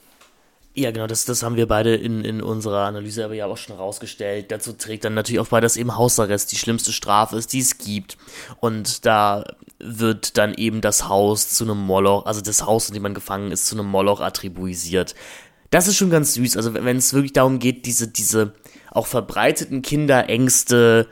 Ja, 0.74 0.92
genau, 0.92 1.06
das, 1.06 1.26
das 1.26 1.44
haben 1.44 1.58
wir 1.58 1.68
beide 1.68 1.96
in, 1.96 2.24
in 2.24 2.42
unserer 2.42 2.86
Analyse 2.86 3.26
aber 3.26 3.34
ja 3.34 3.46
auch 3.46 3.58
schon 3.58 3.76
rausgestellt. 3.76 4.52
Dazu 4.52 4.72
trägt 4.72 5.04
dann 5.04 5.14
natürlich 5.14 5.42
auch 5.42 5.48
bei, 5.48 5.60
dass 5.60 5.76
eben 5.76 5.98
Hausarrest 5.98 6.50
die 6.52 6.56
schlimmste 6.56 6.94
Strafe 6.94 7.36
ist, 7.36 7.52
die 7.52 7.60
es 7.60 7.78
gibt. 7.78 8.18
Und 8.62 9.06
da 9.06 9.44
wird 9.80 10.38
dann 10.38 10.54
eben 10.54 10.80
das 10.80 11.10
Haus 11.10 11.50
zu 11.50 11.66
einem 11.66 11.78
Moloch, 11.78 12.26
also 12.26 12.40
das 12.40 12.66
Haus, 12.66 12.88
in 12.88 12.94
dem 12.94 13.04
man 13.04 13.14
gefangen 13.14 13.52
ist, 13.52 13.66
zu 13.66 13.76
einem 13.76 13.88
Moloch 13.88 14.22
attribuisiert. 14.22 15.14
Das 15.72 15.88
ist 15.88 15.98
schon 15.98 16.10
ganz 16.10 16.36
süß. 16.36 16.56
Also 16.56 16.74
wenn 16.74 16.98
es 16.98 17.14
wirklich 17.14 17.34
darum 17.34 17.60
geht, 17.60 17.86
diese, 17.86 18.08
diese 18.08 18.54
auch 18.92 19.08
verbreiteten 19.08 19.82
Kinderängste 19.82 21.08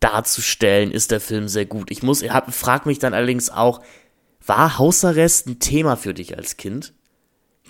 darzustellen, 0.00 0.90
ist 0.90 1.12
der 1.12 1.20
Film 1.20 1.46
sehr 1.46 1.66
gut. 1.66 1.92
Ich 1.92 2.02
muss, 2.02 2.22
hab, 2.24 2.52
frag 2.52 2.84
mich 2.84 2.98
dann 2.98 3.14
allerdings 3.14 3.48
auch, 3.48 3.80
war 4.44 4.76
Hausarrest 4.76 5.46
ein 5.46 5.60
Thema 5.60 5.96
für 5.96 6.14
dich 6.14 6.36
als 6.36 6.56
Kind? 6.56 6.92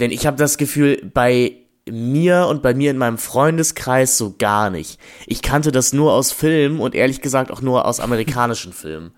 Denn 0.01 0.11
ich 0.11 0.27
habe 0.27 0.37
das 0.37 0.59
Gefühl, 0.59 1.11
bei 1.13 1.57
mir 1.89 2.47
und 2.49 2.63
bei 2.63 2.75
mir 2.75 2.91
in 2.91 2.99
meinem 2.99 3.19
Freundeskreis 3.19 4.17
so 4.17 4.35
gar 4.39 4.71
nicht. 4.71 4.99
Ich 5.27 5.43
kannte 5.43 5.71
das 5.71 5.93
nur 5.93 6.13
aus 6.13 6.33
Filmen 6.33 6.81
und 6.81 6.95
ehrlich 6.95 7.21
gesagt 7.21 7.51
auch 7.51 7.61
nur 7.61 7.87
aus 7.87 8.01
amerikanischen 8.01 8.73
Filmen. 8.75 9.13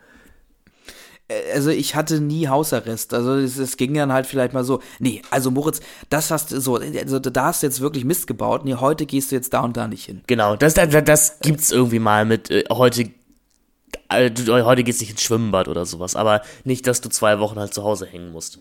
Also 1.55 1.71
ich 1.71 1.97
hatte 1.97 2.21
nie 2.21 2.47
Hausarrest. 2.47 3.13
Also 3.13 3.35
es, 3.35 3.59
es, 3.59 3.77
ging 3.77 3.95
dann 3.95 4.13
halt 4.13 4.27
vielleicht 4.27 4.53
mal 4.53 4.63
so, 4.63 4.81
nee, 5.01 5.23
also 5.31 5.51
Moritz, 5.51 5.81
das 6.09 6.31
hast 6.31 6.53
du 6.53 6.61
so, 6.61 6.77
also 6.77 7.19
da 7.19 7.47
hast 7.47 7.63
du 7.63 7.67
jetzt 7.67 7.81
wirklich 7.81 8.05
Mist 8.05 8.29
gebaut. 8.29 8.65
Nee, 8.65 8.75
heute 8.75 9.07
gehst 9.07 9.33
du 9.33 9.37
jetzt 9.37 9.53
da 9.53 9.61
und 9.61 9.77
da 9.77 9.89
nicht 9.89 10.05
hin. 10.05 10.23
Genau, 10.29 10.55
das, 10.55 10.75
das, 10.75 10.89
das 11.05 11.41
gibt's 11.41 11.73
irgendwie 11.73 11.99
mal 11.99 12.25
mit 12.25 12.51
äh, 12.51 12.65
heute 12.71 13.11
äh, 14.09 14.31
heute 14.49 14.85
geht's 14.85 15.01
nicht 15.01 15.11
ins 15.11 15.23
Schwimmbad 15.23 15.67
oder 15.67 15.85
sowas, 15.85 16.15
aber 16.15 16.43
nicht, 16.63 16.87
dass 16.87 17.01
du 17.01 17.09
zwei 17.09 17.41
Wochen 17.41 17.59
halt 17.59 17.75
zu 17.75 17.83
Hause 17.83 18.07
hängen 18.07 18.31
musst. 18.31 18.61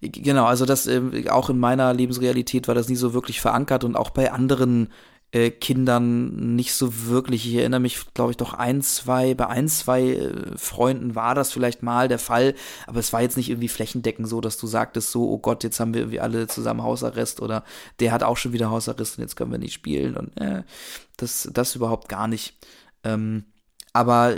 Genau, 0.00 0.44
also 0.44 0.64
das 0.64 0.86
äh, 0.86 1.28
auch 1.28 1.50
in 1.50 1.58
meiner 1.58 1.92
Lebensrealität 1.92 2.68
war 2.68 2.74
das 2.74 2.88
nie 2.88 2.96
so 2.96 3.14
wirklich 3.14 3.40
verankert 3.40 3.84
und 3.84 3.96
auch 3.96 4.10
bei 4.10 4.32
anderen 4.32 4.88
äh, 5.32 5.50
Kindern 5.50 6.54
nicht 6.54 6.72
so 6.72 7.06
wirklich. 7.06 7.46
Ich 7.46 7.54
erinnere 7.56 7.80
mich, 7.80 8.14
glaube 8.14 8.30
ich, 8.30 8.36
doch 8.36 8.54
ein, 8.54 8.80
zwei, 8.82 9.34
bei 9.34 9.48
ein, 9.48 9.68
zwei 9.68 10.02
äh, 10.12 10.56
Freunden 10.56 11.14
war 11.14 11.34
das 11.34 11.52
vielleicht 11.52 11.82
mal 11.82 12.08
der 12.08 12.18
Fall, 12.18 12.54
aber 12.86 13.00
es 13.00 13.12
war 13.12 13.22
jetzt 13.22 13.36
nicht 13.36 13.50
irgendwie 13.50 13.68
flächendeckend 13.68 14.28
so, 14.28 14.40
dass 14.40 14.56
du 14.56 14.66
sagtest 14.66 15.10
so, 15.10 15.28
oh 15.28 15.38
Gott, 15.38 15.64
jetzt 15.64 15.80
haben 15.80 15.94
wir 15.94 16.02
irgendwie 16.02 16.20
alle 16.20 16.46
zusammen 16.46 16.82
Hausarrest 16.82 17.40
oder 17.42 17.64
der 18.00 18.12
hat 18.12 18.22
auch 18.22 18.36
schon 18.36 18.52
wieder 18.52 18.70
Hausarrest 18.70 19.18
und 19.18 19.22
jetzt 19.22 19.36
können 19.36 19.50
wir 19.50 19.58
nicht 19.58 19.74
spielen 19.74 20.16
und 20.16 20.40
äh, 20.40 20.62
das, 21.16 21.48
das 21.52 21.74
überhaupt 21.74 22.08
gar 22.08 22.28
nicht. 22.28 22.54
Ähm, 23.04 23.44
aber 23.96 24.36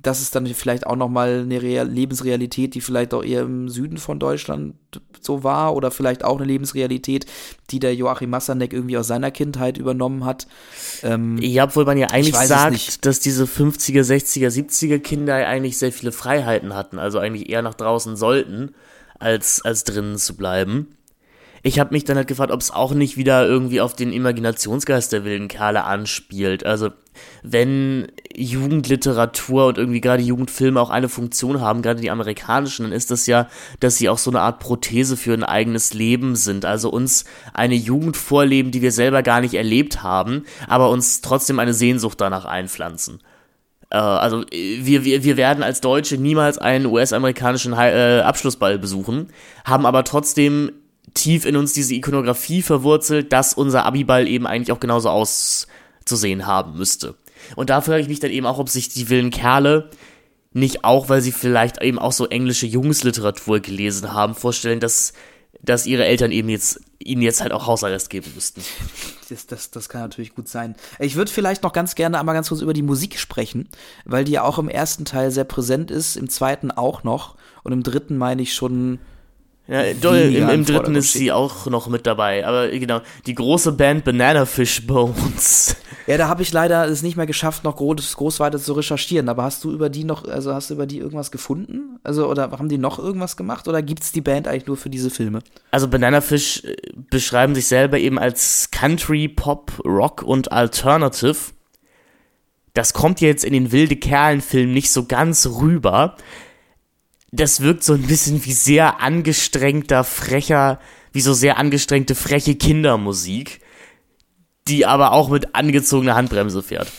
das 0.00 0.20
ist 0.20 0.36
dann 0.36 0.46
vielleicht 0.46 0.86
auch 0.86 0.94
nochmal 0.94 1.40
eine 1.40 1.60
Real 1.60 1.88
Lebensrealität, 1.88 2.74
die 2.74 2.80
vielleicht 2.80 3.12
auch 3.12 3.24
eher 3.24 3.42
im 3.42 3.68
Süden 3.68 3.98
von 3.98 4.20
Deutschland 4.20 4.74
so 5.20 5.42
war 5.42 5.74
oder 5.74 5.90
vielleicht 5.90 6.24
auch 6.24 6.36
eine 6.36 6.46
Lebensrealität, 6.46 7.26
die 7.70 7.80
der 7.80 7.94
Joachim 7.94 8.30
Massanek 8.30 8.72
irgendwie 8.72 8.96
aus 8.96 9.08
seiner 9.08 9.30
Kindheit 9.30 9.76
übernommen 9.76 10.24
hat. 10.24 10.46
Ähm, 11.02 11.38
ja, 11.38 11.64
obwohl 11.64 11.84
man 11.84 11.98
ja 11.98 12.08
eigentlich 12.08 12.36
sagt, 12.36 13.04
dass 13.06 13.18
diese 13.18 13.44
50er, 13.44 14.02
60er, 14.02 14.48
70er 14.48 14.98
Kinder 15.00 15.34
eigentlich 15.34 15.78
sehr 15.78 15.92
viele 15.92 16.12
Freiheiten 16.12 16.74
hatten, 16.74 16.98
also 16.98 17.18
eigentlich 17.18 17.48
eher 17.48 17.62
nach 17.62 17.74
draußen 17.74 18.14
sollten, 18.14 18.74
als, 19.18 19.64
als 19.64 19.84
drinnen 19.84 20.18
zu 20.18 20.36
bleiben 20.36 20.94
ich 21.66 21.78
habe 21.78 21.94
mich 21.94 22.04
dann 22.04 22.18
halt 22.18 22.28
gefragt, 22.28 22.52
ob 22.52 22.60
es 22.60 22.70
auch 22.70 22.92
nicht 22.92 23.16
wieder 23.16 23.46
irgendwie 23.46 23.80
auf 23.80 23.96
den 23.96 24.12
Imaginationsgeist 24.12 25.10
der 25.12 25.24
wilden 25.24 25.48
Kerle 25.48 25.84
anspielt. 25.84 26.66
Also 26.66 26.90
wenn 27.42 28.12
Jugendliteratur 28.36 29.66
und 29.66 29.78
irgendwie 29.78 30.00
gerade 30.00 30.22
Jugendfilme 30.22 30.80
auch 30.80 30.90
eine 30.90 31.08
Funktion 31.08 31.60
haben, 31.60 31.82
gerade 31.82 32.00
die 32.00 32.10
amerikanischen, 32.10 32.84
dann 32.84 32.92
ist 32.92 33.10
das 33.10 33.26
ja, 33.26 33.48
dass 33.80 33.96
sie 33.96 34.08
auch 34.08 34.18
so 34.18 34.30
eine 34.30 34.40
Art 34.40 34.60
Prothese 34.60 35.16
für 35.16 35.32
ein 35.32 35.44
eigenes 35.44 35.94
Leben 35.94 36.36
sind. 36.36 36.64
Also 36.64 36.90
uns 36.90 37.24
eine 37.52 37.74
Jugend 37.74 38.16
vorleben, 38.16 38.70
die 38.70 38.82
wir 38.82 38.92
selber 38.92 39.22
gar 39.22 39.40
nicht 39.40 39.54
erlebt 39.54 40.02
haben, 40.02 40.44
aber 40.68 40.90
uns 40.90 41.20
trotzdem 41.20 41.58
eine 41.58 41.74
Sehnsucht 41.74 42.20
danach 42.20 42.44
einpflanzen 42.44 43.20
äh, 43.90 43.96
also 43.96 44.44
wir, 44.50 45.04
wir, 45.04 45.24
wir 45.24 45.36
werden 45.36 45.62
als 45.62 45.80
Deutsche 45.80 46.16
niemals 46.18 46.58
einen 46.58 46.86
US-amerikanischen 46.86 47.72
äh, 47.74 48.22
Abschlussball 48.24 48.78
besuchen, 48.78 49.28
haben 49.64 49.86
aber 49.86 50.04
trotzdem 50.04 50.72
tief 51.14 51.46
in 51.46 51.56
uns 51.56 51.72
diese 51.72 51.94
Ikonografie 51.94 52.62
verwurzelt, 52.62 53.32
dass 53.32 53.54
unser 53.54 53.84
Abiball 53.86 54.26
eben 54.26 54.46
eigentlich 54.46 54.72
auch 54.72 54.80
genauso 54.80 55.08
auszusehen 55.10 56.46
haben 56.46 56.76
müsste. 56.76 57.14
Und 57.56 57.70
da 57.70 57.80
frage 57.80 58.00
ich 58.00 58.08
mich 58.08 58.20
dann 58.20 58.30
eben 58.30 58.46
auch, 58.46 58.58
ob 58.58 58.68
sich 58.68 58.88
die 58.88 59.08
wilden 59.08 59.30
Kerle 59.30 59.90
nicht 60.52 60.84
auch, 60.84 61.08
weil 61.08 61.20
sie 61.20 61.32
vielleicht 61.32 61.82
eben 61.82 61.98
auch 61.98 62.12
so 62.12 62.26
englische 62.26 62.66
Jungsliteratur 62.66 63.60
gelesen 63.60 64.12
haben, 64.12 64.34
vorstellen, 64.34 64.80
dass, 64.80 65.12
dass 65.60 65.84
ihre 65.84 66.04
Eltern 66.04 66.30
eben 66.30 66.48
jetzt 66.48 66.80
ihnen 67.04 67.22
jetzt 67.22 67.40
halt 67.40 67.52
auch 67.52 67.66
Hausarrest 67.66 68.08
geben 68.08 68.32
müssten. 68.34 68.62
Das, 69.28 69.46
das, 69.46 69.70
das 69.70 69.88
kann 69.88 70.02
natürlich 70.02 70.34
gut 70.34 70.48
sein. 70.48 70.74
Ich 70.98 71.16
würde 71.16 71.30
vielleicht 71.30 71.62
noch 71.62 71.72
ganz 71.72 71.94
gerne 71.94 72.18
einmal 72.18 72.34
ganz 72.34 72.48
kurz 72.48 72.60
über 72.60 72.72
die 72.72 72.82
Musik 72.82 73.18
sprechen, 73.18 73.68
weil 74.04 74.24
die 74.24 74.32
ja 74.32 74.42
auch 74.42 74.58
im 74.58 74.68
ersten 74.68 75.04
Teil 75.04 75.30
sehr 75.30 75.44
präsent 75.44 75.90
ist, 75.90 76.16
im 76.16 76.28
zweiten 76.28 76.70
auch 76.70 77.04
noch 77.04 77.36
und 77.62 77.72
im 77.72 77.82
dritten 77.82 78.16
meine 78.16 78.42
ich 78.42 78.54
schon 78.54 78.98
ja, 79.66 79.80
im, 79.80 80.50
im 80.50 80.64
dritten 80.66 80.94
ist 80.94 81.14
sie 81.14 81.32
auch 81.32 81.64
noch 81.66 81.88
mit 81.88 82.06
dabei. 82.06 82.46
Aber 82.46 82.68
genau, 82.68 83.00
die 83.24 83.34
große 83.34 83.72
Band 83.72 84.04
Banana 84.04 84.44
Fish 84.44 84.86
Bones. 84.86 85.76
Ja, 86.06 86.18
da 86.18 86.28
habe 86.28 86.42
ich 86.42 86.52
leider 86.52 86.86
es 86.86 87.02
nicht 87.02 87.16
mehr 87.16 87.26
geschafft, 87.26 87.64
noch 87.64 87.76
groß, 87.76 88.16
groß 88.16 88.40
weiter 88.40 88.58
zu 88.58 88.74
recherchieren. 88.74 89.28
Aber 89.28 89.44
hast 89.44 89.64
du 89.64 89.72
über 89.72 89.88
die 89.88 90.04
noch, 90.04 90.26
also 90.28 90.52
hast 90.52 90.70
du 90.70 90.74
über 90.74 90.86
die 90.86 90.98
irgendwas 90.98 91.30
gefunden? 91.30 91.98
Also, 92.02 92.28
oder 92.28 92.50
haben 92.50 92.68
die 92.68 92.78
noch 92.78 92.98
irgendwas 92.98 93.36
gemacht? 93.36 93.68
Oder 93.68 93.82
gibt 93.82 94.02
es 94.02 94.12
die 94.12 94.20
Band 94.20 94.46
eigentlich 94.46 94.66
nur 94.66 94.76
für 94.76 94.90
diese 94.90 95.10
Filme? 95.10 95.40
Also 95.70 95.88
Banana 95.88 96.20
Fish 96.20 96.62
äh, 96.64 96.76
beschreiben 97.10 97.54
sich 97.54 97.66
selber 97.66 97.98
eben 97.98 98.18
als 98.18 98.70
Country, 98.70 99.28
Pop, 99.28 99.72
Rock 99.84 100.22
und 100.22 100.52
Alternative. 100.52 101.36
Das 102.74 102.92
kommt 102.92 103.20
jetzt 103.20 103.44
in 103.44 103.52
den 103.52 103.72
wilde 103.72 103.96
Kerlen-Filmen 103.96 104.72
nicht 104.72 104.90
so 104.90 105.06
ganz 105.06 105.46
rüber 105.46 106.16
das 107.34 107.60
wirkt 107.60 107.82
so 107.82 107.94
ein 107.94 108.02
bisschen 108.02 108.44
wie 108.44 108.52
sehr 108.52 109.00
angestrengter, 109.00 110.04
frecher, 110.04 110.78
wie 111.12 111.20
so 111.20 111.32
sehr 111.32 111.58
angestrengte, 111.58 112.14
freche 112.14 112.54
Kindermusik, 112.54 113.60
die 114.68 114.86
aber 114.86 115.12
auch 115.12 115.28
mit 115.28 115.54
angezogener 115.54 116.14
Handbremse 116.14 116.62
fährt. 116.62 116.90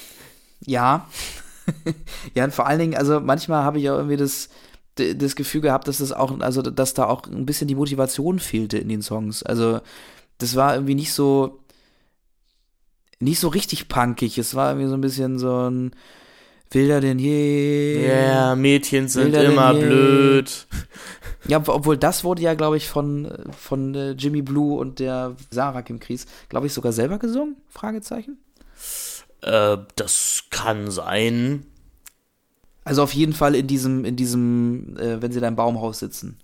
Ja. 0.61 1.07
ja, 2.35 2.43
und 2.43 2.53
vor 2.53 2.67
allen 2.67 2.79
Dingen, 2.79 2.95
also 2.95 3.19
manchmal 3.19 3.63
habe 3.63 3.79
ich 3.79 3.89
auch 3.89 3.97
irgendwie 3.97 4.17
das, 4.17 4.49
das 4.95 5.35
Gefühl 5.35 5.61
gehabt, 5.61 5.87
dass 5.87 5.97
das 5.97 6.11
auch, 6.11 6.39
also 6.39 6.61
dass 6.61 6.93
da 6.93 7.05
auch 7.05 7.25
ein 7.25 7.45
bisschen 7.45 7.67
die 7.67 7.75
Motivation 7.75 8.39
fehlte 8.39 8.77
in 8.77 8.89
den 8.89 9.01
Songs. 9.01 9.43
Also 9.43 9.81
das 10.37 10.55
war 10.55 10.75
irgendwie 10.75 10.95
nicht 10.95 11.13
so, 11.13 11.59
nicht 13.19 13.39
so 13.39 13.47
richtig 13.47 13.87
punkig. 13.87 14.37
Es 14.37 14.55
war 14.55 14.71
irgendwie 14.71 14.89
so 14.89 14.95
ein 14.95 15.01
bisschen 15.01 15.39
so 15.39 15.69
ein, 15.69 15.91
Wilder 16.75 17.01
denn 17.01 17.17
je. 17.17 18.05
Ja, 18.05 18.13
yeah, 18.13 18.55
Mädchen 18.55 19.07
sind 19.07 19.33
Wilder 19.33 19.45
immer 19.45 19.73
blöd. 19.73 20.67
Ja, 21.47 21.61
obwohl 21.67 21.95
das 21.95 22.23
wurde 22.23 22.41
ja, 22.41 22.55
glaube 22.55 22.77
ich, 22.77 22.87
von, 22.87 23.31
von 23.55 23.93
äh, 23.93 24.11
Jimmy 24.13 24.41
Blue 24.41 24.79
und 24.79 24.97
der 24.97 25.35
Sarah 25.51 25.83
Kim 25.83 25.99
Kries, 25.99 26.25
glaube 26.49 26.65
ich, 26.65 26.73
sogar 26.73 26.91
selber 26.91 27.19
gesungen? 27.19 27.57
Fragezeichen. 27.69 28.39
Äh, 29.41 29.77
das 29.95 30.45
kann 30.49 30.89
sein. 30.89 31.67
Also 32.83 33.03
auf 33.03 33.13
jeden 33.13 33.33
Fall 33.33 33.53
in 33.53 33.67
diesem, 33.67 34.05
in 34.05 34.15
diesem, 34.15 34.97
äh, 34.97 35.21
wenn 35.21 35.31
sie 35.31 35.39
da 35.39 35.47
im 35.47 35.55
Baumhaus 35.55 35.99
sitzen. 35.99 36.39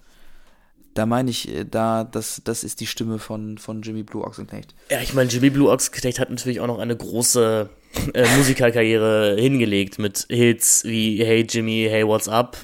Da 0.94 1.08
meine 1.08 1.32
ich, 1.32 1.50
äh, 1.50 1.66
da, 1.66 2.04
das, 2.04 2.42
das 2.44 2.64
ist 2.64 2.80
die 2.80 2.88
Stimme 2.88 3.18
von, 3.18 3.58
von 3.58 3.82
Jimmy 3.82 4.04
Blue 4.04 4.24
Ochsenknecht. 4.24 4.76
Ja, 4.92 5.02
ich 5.02 5.16
meine, 5.16 5.32
Jimmy 5.32 5.50
Blue 5.50 5.72
Ochsenknecht 5.72 6.20
hat 6.20 6.30
natürlich 6.30 6.60
auch 6.60 6.68
noch 6.68 6.80
eine 6.80 6.96
große 6.96 7.70
äh, 8.14 8.26
Musikerkarriere 8.38 9.36
hingelegt 9.40 10.00
mit 10.00 10.26
Hits 10.30 10.84
wie 10.86 11.24
Hey 11.24 11.46
Jimmy, 11.48 11.88
Hey 11.90 12.06
What's 12.06 12.28
Up, 12.28 12.58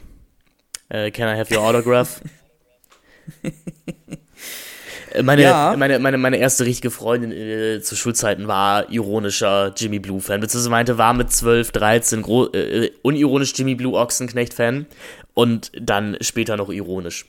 äh, 0.90 1.12
Can 1.12 1.34
I 1.34 1.40
Have 1.40 1.54
Your 1.54 1.64
Autograph? 1.64 2.22
Äh, 5.12 5.22
meine, 5.24 5.42
ja. 5.42 5.76
meine, 5.78 6.00
meine, 6.00 6.18
meine 6.18 6.38
erste 6.38 6.66
richtige 6.66 6.92
Freundin 6.92 7.32
äh, 7.32 7.82
zu 7.82 7.96
Schulzeiten 7.96 8.48
war 8.48 8.90
ironischer 8.92 9.74
Jimmy 9.76 10.00
Blue-Fan, 10.00 10.40
beziehungsweise 10.40 10.70
meinte, 10.70 10.98
war 10.98 11.14
mit 11.14 11.32
12, 11.32 11.72
13 11.72 12.24
äh, 12.54 12.92
unironisch 13.02 13.54
Jimmy 13.56 13.76
Blue 13.76 13.98
Ochsenknecht-Fan 13.98 14.86
und 15.34 15.72
dann 15.80 16.18
später 16.22 16.58
noch 16.58 16.70
ironisch 16.70 17.26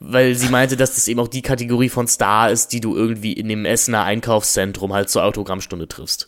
weil 0.00 0.34
sie 0.34 0.48
meinte, 0.48 0.78
dass 0.78 0.94
das 0.94 1.06
eben 1.08 1.20
auch 1.20 1.28
die 1.28 1.42
Kategorie 1.42 1.90
von 1.90 2.08
Star 2.08 2.50
ist, 2.50 2.72
die 2.72 2.80
du 2.80 2.96
irgendwie 2.96 3.34
in 3.34 3.48
dem 3.48 3.66
Essener 3.66 4.02
Einkaufszentrum 4.02 4.94
halt 4.94 5.10
zur 5.10 5.24
Autogrammstunde 5.24 5.86
triffst. 5.86 6.26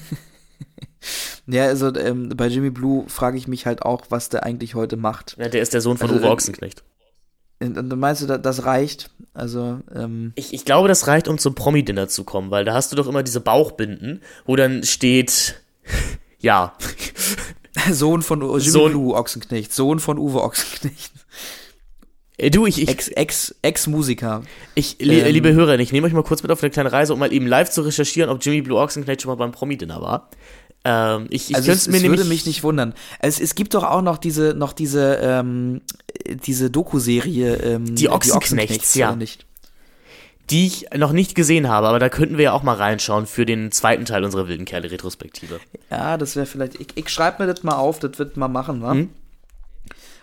ja, 1.46 1.64
also 1.64 1.94
ähm, 1.94 2.30
bei 2.30 2.46
Jimmy 2.46 2.70
Blue 2.70 3.08
frage 3.08 3.36
ich 3.36 3.48
mich 3.48 3.66
halt 3.66 3.82
auch, 3.82 4.06
was 4.08 4.28
der 4.28 4.44
eigentlich 4.44 4.74
heute 4.74 4.96
macht. 4.96 5.36
Ja, 5.38 5.48
der 5.48 5.62
ist 5.62 5.74
der 5.74 5.80
Sohn 5.80 5.98
von 5.98 6.10
also, 6.10 6.20
Uwe 6.20 6.30
Ochsenknecht. 6.30 6.82
Und 7.60 7.76
äh, 7.76 7.96
meinst 7.96 8.22
du, 8.22 8.38
das 8.38 8.64
reicht? 8.64 9.10
Also, 9.34 9.80
ähm 9.94 10.32
ich, 10.34 10.52
ich 10.52 10.64
glaube, 10.64 10.88
das 10.88 11.06
reicht, 11.06 11.28
um 11.28 11.38
zum 11.38 11.54
Promi-Dinner 11.54 12.08
zu 12.08 12.24
kommen, 12.24 12.50
weil 12.50 12.64
da 12.64 12.74
hast 12.74 12.92
du 12.92 12.96
doch 12.96 13.06
immer 13.06 13.22
diese 13.22 13.40
Bauchbinden, 13.40 14.22
wo 14.44 14.56
dann 14.56 14.82
steht, 14.82 15.60
ja. 16.40 16.76
Sohn 17.90 18.22
von 18.22 18.40
Jimmy 18.40 18.60
Sohn, 18.60 18.92
Blue 18.92 19.14
Ochsenknecht, 19.14 19.72
Sohn 19.72 19.98
von 19.98 20.18
Uwe 20.18 20.42
Ochsenknecht. 20.42 21.12
Äh, 22.38 22.50
du, 22.50 22.66
ich, 22.66 22.80
ich 22.80 22.88
Ex, 22.88 23.08
Ex, 23.08 23.54
Ex-Musiker. 23.62 24.42
Ich, 24.74 25.00
ähm, 25.00 25.08
liebe 25.26 25.52
Hörer, 25.52 25.78
ich 25.78 25.92
nehme 25.92 26.06
euch 26.06 26.12
mal 26.12 26.22
kurz 26.22 26.42
mit 26.42 26.50
auf 26.50 26.62
eine 26.62 26.70
kleine 26.70 26.92
Reise, 26.92 27.12
um 27.12 27.18
mal 27.18 27.32
eben 27.32 27.46
live 27.46 27.70
zu 27.70 27.82
recherchieren, 27.82 28.30
ob 28.30 28.44
Jimmy 28.44 28.62
Blue 28.62 28.78
Ochsenknecht 28.78 29.22
schon 29.22 29.30
mal 29.30 29.36
beim 29.36 29.52
Promi-Dinner 29.52 30.00
war. 30.00 30.30
Ähm, 30.84 31.26
ich 31.30 31.50
ich 31.50 31.56
also 31.56 31.70
es, 31.70 31.88
mir 31.88 31.98
es 31.98 32.02
würde 32.02 32.24
mich 32.24 32.46
nicht 32.46 32.62
wundern. 32.62 32.94
Es, 33.20 33.40
es 33.40 33.54
gibt 33.54 33.74
doch 33.74 33.84
auch 33.84 34.02
noch 34.02 34.18
diese, 34.18 34.54
noch 34.54 34.72
diese, 34.72 35.14
ähm, 35.22 35.82
diese 36.46 36.70
Doku-Serie, 36.70 37.56
ähm, 37.56 37.94
die 37.94 38.08
Ochsenknechts, 38.08 38.94
ja. 38.94 39.14
Nicht? 39.14 39.46
Die 40.50 40.66
ich 40.66 40.86
noch 40.96 41.12
nicht 41.12 41.36
gesehen 41.36 41.68
habe, 41.68 41.86
aber 41.86 42.00
da 42.00 42.08
könnten 42.08 42.36
wir 42.36 42.44
ja 42.44 42.52
auch 42.52 42.64
mal 42.64 42.74
reinschauen 42.74 43.26
für 43.26 43.46
den 43.46 43.70
zweiten 43.70 44.04
Teil 44.06 44.24
unserer 44.24 44.48
wilden 44.48 44.64
Kerle-Retrospektive. 44.64 45.60
Ja, 45.88 46.18
das 46.18 46.34
wäre 46.34 46.46
vielleicht. 46.46 46.80
Ich, 46.80 46.88
ich 46.96 47.08
schreibe 47.10 47.44
mir 47.44 47.52
das 47.52 47.62
mal 47.62 47.76
auf, 47.76 48.00
das 48.00 48.18
wird 48.18 48.36
mal 48.36 48.48
machen, 48.48 48.82
wa? 48.82 48.92
Hm? 48.92 49.10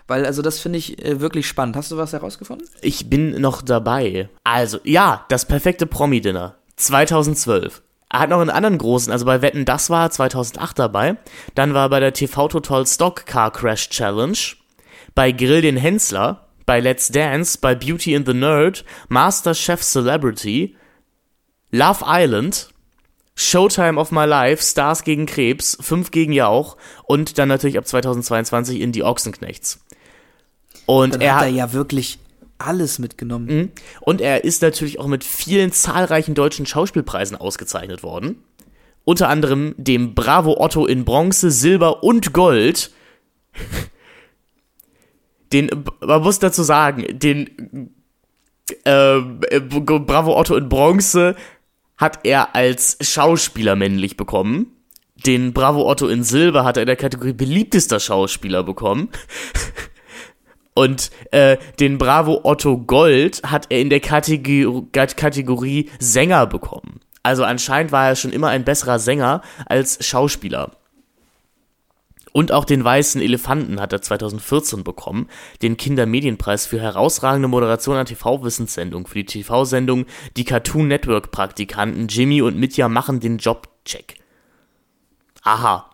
Weil, 0.10 0.26
also, 0.26 0.42
das 0.42 0.60
finde 0.60 0.80
ich 0.80 1.04
äh, 1.06 1.22
wirklich 1.22 1.48
spannend. 1.48 1.76
Hast 1.76 1.92
du 1.92 1.98
was 1.98 2.14
herausgefunden? 2.14 2.68
Ich 2.82 3.10
bin 3.10 3.40
noch 3.40 3.62
dabei. 3.62 4.30
Also, 4.44 4.80
ja, 4.84 5.26
das 5.30 5.46
perfekte 5.46 5.86
Promi-Dinner. 5.86 6.56
2012. 6.78 7.82
Er 8.12 8.20
hat 8.22 8.30
noch 8.32 8.42
einen 8.42 8.50
anderen 8.50 8.80
großen, 8.80 9.12
also 9.14 9.26
bei 9.26 9.44
Wetten, 9.44 9.66
das 9.66 9.92
war 9.92 10.10
2008 10.10 10.80
dabei. 10.80 11.18
Dann 11.54 11.76
war 11.76 11.86
er 11.86 11.90
bei 11.90 12.00
der 12.00 12.14
TV 12.14 12.48
Total 12.48 12.88
Stock 12.88 13.28
Car 13.28 13.52
Crash 13.52 13.90
Challenge. 13.90 14.38
Bei 15.14 15.32
Grill 15.32 15.62
den 15.62 15.78
Hensler. 15.78 16.48
Bei 16.66 16.80
Let's 16.80 17.10
Dance. 17.10 17.60
Bei 17.62 17.76
Beauty 17.76 18.16
and 18.16 18.26
the 18.26 18.34
Nerd. 18.34 18.84
Master 19.10 19.54
Chef 19.54 19.84
Celebrity. 19.84 20.76
Love 21.72 22.04
Island. 22.08 22.70
Showtime 23.36 23.98
of 23.98 24.12
My 24.12 24.26
Life, 24.26 24.62
Stars 24.62 25.06
gegen 25.06 25.26
Krebs, 25.26 25.78
5 25.80 26.12
gegen 26.12 26.34
Jauch 26.34 26.76
und 27.06 27.38
dann 27.38 27.48
natürlich 27.48 27.78
ab 27.78 27.88
2022 27.88 28.82
in 28.82 28.92
die 28.92 29.04
Ochsenknechts. 29.04 29.80
Und 30.90 31.14
Dann 31.14 31.22
er 31.22 31.36
hat 31.36 31.44
er 31.44 31.50
ja 31.50 31.72
wirklich 31.72 32.18
alles 32.58 32.98
mitgenommen. 32.98 33.46
Mhm. 33.46 33.72
Und 34.02 34.22
er 34.22 34.44
ist 34.44 34.64
natürlich 34.64 35.00
auch 35.00 35.06
mit 35.06 35.24
vielen 35.24 35.72
zahlreichen 35.72 36.34
deutschen 36.34 36.66
Schauspielpreisen 36.66 37.38
ausgezeichnet 37.38 38.02
worden. 38.02 38.44
Unter 39.06 39.30
anderem 39.30 39.76
dem 39.78 40.16
Bravo 40.16 40.60
Otto 40.60 40.88
in 40.88 41.06
Bronze, 41.06 41.52
Silber 41.52 42.02
und 42.02 42.34
Gold. 42.34 42.90
Den, 45.54 45.70
man 46.00 46.24
muss 46.24 46.40
dazu 46.40 46.64
sagen, 46.64 47.06
den 47.20 47.92
äh, 48.84 49.20
Bravo 49.20 50.40
Otto 50.40 50.56
in 50.56 50.70
Bronze 50.70 51.36
hat 51.98 52.20
er 52.24 52.56
als 52.56 52.98
Schauspieler 53.02 53.76
männlich 53.76 54.18
bekommen. 54.18 54.72
Den 55.26 55.54
Bravo 55.54 55.88
Otto 55.88 56.08
in 56.08 56.24
Silber 56.24 56.64
hat 56.64 56.78
er 56.78 56.84
in 56.84 56.88
der 56.88 56.96
Kategorie 56.96 57.34
beliebtester 57.34 58.00
Schauspieler 58.00 58.64
bekommen. 58.64 59.10
Und 60.80 61.12
äh, 61.32 61.58
den 61.82 61.98
Bravo 61.98 62.40
Otto 62.46 62.78
Gold 62.78 63.42
hat 63.44 63.66
er 63.68 63.82
in 63.82 63.90
der 63.90 64.00
Kategor 64.00 64.88
Kategorie 64.94 65.90
Sänger 66.00 66.48
bekommen. 66.48 67.02
Also 67.22 67.44
anscheinend 67.44 67.92
war 67.92 68.08
er 68.08 68.16
schon 68.16 68.32
immer 68.32 68.48
ein 68.48 68.64
besserer 68.64 68.98
Sänger 68.98 69.42
als 69.66 70.06
Schauspieler. 70.06 70.72
Und 72.32 72.54
auch 72.54 72.64
den 72.64 72.82
Weißen 72.82 73.22
Elefanten 73.22 73.82
hat 73.82 73.92
er 73.92 74.02
2014 74.02 74.86
bekommen, 74.86 75.28
den 75.62 75.76
Kindermedienpreis 75.76 76.66
für 76.66 76.80
herausragende 76.80 77.50
Moderation 77.50 77.98
an 77.98 78.06
TV-Wissenssendung 78.06 79.06
für 79.06 79.16
die 79.16 79.26
TV-Sendung 79.26 80.06
Die 80.38 80.46
Cartoon 80.46 80.88
Network 80.88 81.32
Praktikanten 81.32 82.08
Jimmy 82.08 82.42
und 82.42 82.58
Mitya 82.58 82.88
machen 82.88 83.20
den 83.20 83.38
Jobcheck. 83.38 84.16
Aha, 85.44 85.89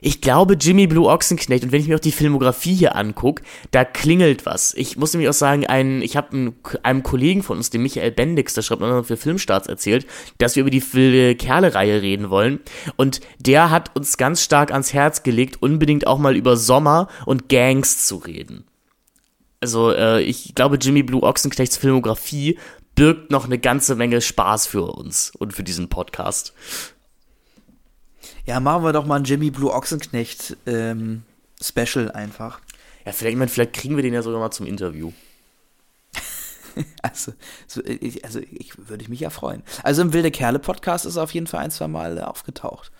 ich 0.00 0.20
glaube 0.20 0.54
Jimmy 0.54 0.86
Blue 0.86 1.08
Ochsenknecht 1.08 1.64
und 1.64 1.72
wenn 1.72 1.80
ich 1.80 1.88
mir 1.88 1.96
auch 1.96 2.00
die 2.00 2.12
Filmografie 2.12 2.74
hier 2.74 2.96
angucke, 2.96 3.42
da 3.70 3.84
klingelt 3.84 4.46
was. 4.46 4.74
Ich 4.74 4.96
muss 4.96 5.12
nämlich 5.12 5.28
auch 5.28 5.34
sagen, 5.34 5.66
ein, 5.66 6.02
ich 6.02 6.16
habe 6.16 6.52
einem 6.82 7.02
Kollegen 7.02 7.42
von 7.42 7.56
uns, 7.56 7.70
dem 7.70 7.82
Michael 7.82 8.12
Bendix, 8.12 8.54
der 8.54 8.62
schreibt 8.62 8.80
noch 8.80 9.04
für 9.04 9.16
Filmstarts 9.16 9.68
erzählt, 9.68 10.06
dass 10.38 10.56
wir 10.56 10.62
über 10.62 10.70
die 10.70 11.34
Kerle-Reihe 11.34 12.02
reden 12.02 12.30
wollen 12.30 12.60
und 12.96 13.20
der 13.38 13.70
hat 13.70 13.96
uns 13.96 14.16
ganz 14.16 14.42
stark 14.42 14.72
ans 14.72 14.92
Herz 14.92 15.22
gelegt, 15.22 15.62
unbedingt 15.62 16.06
auch 16.06 16.18
mal 16.18 16.36
über 16.36 16.56
Sommer 16.56 17.08
und 17.26 17.48
Gangs 17.48 18.06
zu 18.06 18.16
reden. 18.16 18.64
Also 19.60 19.92
äh, 19.92 20.22
ich 20.22 20.54
glaube, 20.54 20.76
Jimmy 20.76 21.02
Blue 21.02 21.22
Ochsenknechts 21.22 21.76
Filmografie 21.76 22.58
birgt 22.94 23.30
noch 23.30 23.44
eine 23.44 23.58
ganze 23.58 23.94
Menge 23.94 24.20
Spaß 24.20 24.66
für 24.66 24.82
uns 24.82 25.32
und 25.38 25.52
für 25.52 25.62
diesen 25.62 25.88
Podcast. 25.88 26.52
Ja, 28.48 28.60
machen 28.60 28.82
wir 28.82 28.94
doch 28.94 29.04
mal 29.04 29.16
ein 29.16 29.24
Jimmy 29.24 29.50
Blue 29.50 29.70
Ochsenknecht 29.70 30.56
ähm, 30.64 31.22
Special 31.60 32.10
einfach. 32.12 32.60
Ja, 33.04 33.12
vielleicht, 33.12 33.34
ich 33.34 33.38
meine, 33.38 33.50
vielleicht 33.50 33.74
kriegen 33.74 33.94
wir 33.94 34.02
den 34.02 34.14
ja 34.14 34.22
sogar 34.22 34.40
mal 34.40 34.50
zum 34.50 34.66
Interview. 34.66 35.12
Also, 37.02 37.32
so, 37.66 37.84
ich, 37.84 38.24
also 38.24 38.38
ich 38.38 38.88
würde 38.88 39.02
ich 39.02 39.08
mich 39.08 39.18
ja 39.18 39.30
freuen. 39.30 39.64
Also 39.82 40.00
im 40.00 40.12
Wilde 40.12 40.30
Kerle 40.30 40.60
Podcast 40.60 41.06
ist 41.06 41.16
er 41.16 41.24
auf 41.24 41.34
jeden 41.34 41.48
Fall 41.48 41.58
ein, 41.58 41.72
zwei 41.72 41.88
Mal 41.88 42.22
aufgetaucht. 42.22 42.92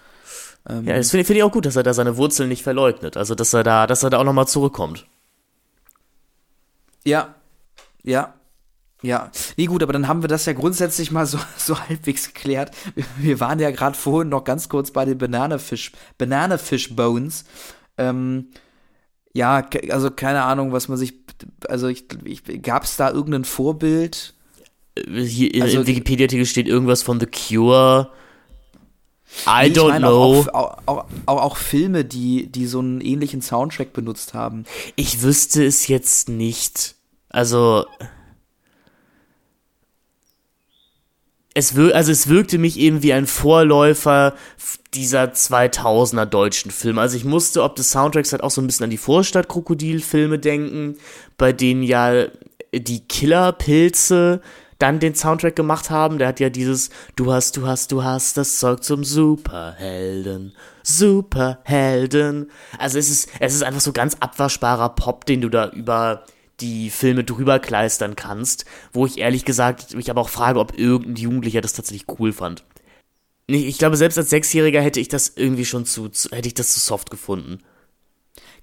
Ähm, 0.69 0.85
ja, 0.85 0.97
das 0.97 1.11
finde 1.11 1.25
find 1.25 1.37
ich 1.37 1.45
auch 1.45 1.53
gut, 1.53 1.65
dass 1.65 1.77
er 1.77 1.85
da 1.85 1.95
seine 1.95 2.17
Wurzeln 2.17 2.49
nicht 2.49 2.65
verleugnet. 2.65 3.17
Also, 3.17 3.37
dass 3.37 3.55
er 3.55 3.63
da, 3.63 3.87
dass 3.87 4.03
er 4.03 4.11
da 4.11 4.19
auch 4.19 4.25
nochmal 4.25 4.49
zurückkommt. 4.49 5.07
Ja, 7.05 7.37
ja, 8.03 8.35
ja, 9.03 9.31
nee, 9.57 9.67
gut, 9.67 9.83
aber 9.83 9.93
dann 9.93 10.09
haben 10.09 10.23
wir 10.23 10.29
das 10.29 10.47
ja 10.47 10.53
grundsätzlich 10.53 11.11
mal 11.11 11.27
so, 11.27 11.39
so 11.57 11.79
halbwegs 11.79 12.33
geklärt. 12.33 12.73
Wir, 13.17 13.39
waren 13.41 13.61
ja 13.61 13.71
gerade 13.71 13.97
vorhin 13.97 14.29
noch 14.29 14.45
ganz 14.45 14.69
kurz 14.69 14.91
bei 14.91 15.05
den 15.05 15.19
Bananafish 15.19 15.93
Bones. 16.97 17.45
Ähm, 17.97 18.49
ja, 19.33 19.69
also 19.91 20.11
keine 20.11 20.43
Ahnung, 20.43 20.73
was 20.73 20.89
man 20.89 20.99
sich, 20.99 21.15
also 21.69 21.87
ich, 21.87 22.07
ich 22.25 22.43
gab 22.63 22.85
es 22.85 22.97
da 22.97 23.11
irgendein 23.11 23.45
Vorbild? 23.45 24.35
Hier 25.07 25.55
in, 25.55 25.63
also, 25.63 25.81
im 25.81 25.87
Wikipedia-Artikel 25.87 26.47
steht 26.47 26.67
irgendwas 26.67 27.03
von 27.03 27.21
The 27.21 27.27
Cure. 27.27 28.11
I 29.47 29.71
don't 29.71 29.89
meine, 29.89 30.07
know. 30.07 30.45
Auch, 30.53 30.79
auch, 30.87 31.07
auch, 31.27 31.43
auch, 31.43 31.57
Filme, 31.57 32.05
die, 32.05 32.51
die 32.51 32.67
so 32.67 32.81
einen 32.81 33.01
ähnlichen 33.01 33.43
Soundtrack 33.43 33.93
benutzt 33.93 34.35
haben. 34.35 34.65
Ich 34.97 35.23
wüsste 35.23 35.65
es 35.65 35.87
jetzt 35.87 36.29
nicht. 36.29 36.97
Also. 37.29 37.87
Es 41.59 41.77
wir, 41.77 41.95
also 41.95 42.13
es 42.13 42.29
wirkte 42.29 42.57
mich 42.57 42.79
eben 42.79 43.03
wie 43.03 43.13
ein 43.13 43.27
Vorläufer 43.27 44.35
dieser 44.95 45.25
2000er 45.25 46.25
deutschen 46.25 46.71
Filme. 46.71 47.01
Also 47.01 47.17
ich 47.17 47.25
musste 47.25 47.63
ob 47.63 47.75
des 47.75 47.91
Soundtracks 47.91 48.33
halt 48.33 48.43
auch 48.43 48.51
so 48.51 48.61
ein 48.61 48.67
bisschen 48.67 48.85
an 48.85 48.91
die 48.91 48.97
Vorstadt-Krokodil-Filme 48.97 50.39
denken, 50.39 50.97
bei 51.37 51.53
denen 51.53 51.83
ja 51.83 52.27
die 52.73 53.01
Killerpilze 53.01 54.41
dann 54.79 55.01
den 55.01 55.17
Soundtrack 55.17 55.57
gemacht 55.57 55.91
haben. 55.91 56.19
Der 56.19 56.29
hat 56.29 56.39
ja 56.39 56.49
dieses 56.49 56.91
Du 57.17 57.33
hast, 57.33 57.57
du 57.57 57.67
hast, 57.67 57.91
du 57.91 58.05
hast 58.05 58.37
das 58.37 58.61
Zeug 58.61 58.85
zum 58.85 59.03
Superhelden. 59.03 60.55
Superhelden. 60.85 62.51
Also 62.79 62.99
es 62.99 63.11
ist, 63.11 63.31
es 63.41 63.55
ist 63.55 63.65
einfach 63.65 63.81
so 63.81 63.93
ganz 63.93 64.17
abwaschbarer 64.21 64.91
Pop, 64.91 65.27
den 65.27 65.41
du 65.41 65.49
da 65.49 65.71
über 65.71 66.23
die 66.61 66.91
Filme 66.91 67.25
drüber 67.25 67.59
kleistern 67.59 68.17
kannst, 68.17 68.65
wo 68.93 69.07
ich 69.07 69.19
ehrlich 69.19 69.45
gesagt 69.45 69.95
mich 69.95 70.11
aber 70.11 70.21
auch 70.21 70.29
frage, 70.29 70.59
ob 70.59 70.79
irgendein 70.79 71.17
Jugendlicher 71.17 71.61
das 71.61 71.73
tatsächlich 71.73 72.07
cool 72.19 72.33
fand. 72.33 72.65
Ich 73.47 73.79
glaube, 73.79 73.97
selbst 73.97 74.19
als 74.19 74.31
Sechsjähriger 74.31 74.83
hätte 74.83 75.01
ich 75.01 75.09
das 75.09 75.33
irgendwie 75.35 75.65
schon 75.65 75.87
zu, 75.87 76.09
zu 76.09 76.31
hätte 76.31 76.49
ich 76.49 76.55
das 76.55 76.75
zu 76.75 76.81
soft 76.81 77.11
gefunden. 77.11 77.61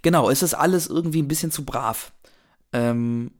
Genau, 0.04 0.30
es 0.30 0.44
ist 0.44 0.54
alles 0.54 0.88
irgendwie 0.88 1.24
ein 1.24 1.28
bisschen 1.28 1.50
zu 1.50 1.66
brav. 1.66 2.12
Ähm, 2.72 3.32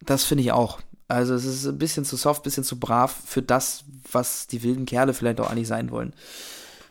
das 0.00 0.24
finde 0.24 0.42
ich 0.42 0.50
auch. 0.50 0.80
Also 1.06 1.34
es 1.34 1.44
ist 1.44 1.66
ein 1.66 1.78
bisschen 1.78 2.04
zu 2.04 2.16
soft, 2.16 2.40
ein 2.40 2.44
bisschen 2.44 2.64
zu 2.64 2.80
brav 2.80 3.14
für 3.24 3.42
das, 3.42 3.84
was 4.10 4.46
die 4.46 4.62
wilden 4.62 4.86
Kerle 4.86 5.14
vielleicht 5.14 5.40
auch 5.40 5.50
eigentlich 5.50 5.68
sein 5.68 5.90
wollen. 5.90 6.12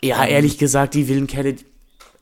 Ja, 0.02 0.24
ähm, 0.24 0.32
ehrlich 0.32 0.58
gesagt, 0.58 0.94
die 0.94 1.08
wilden 1.08 1.28
Kerle, 1.28 1.56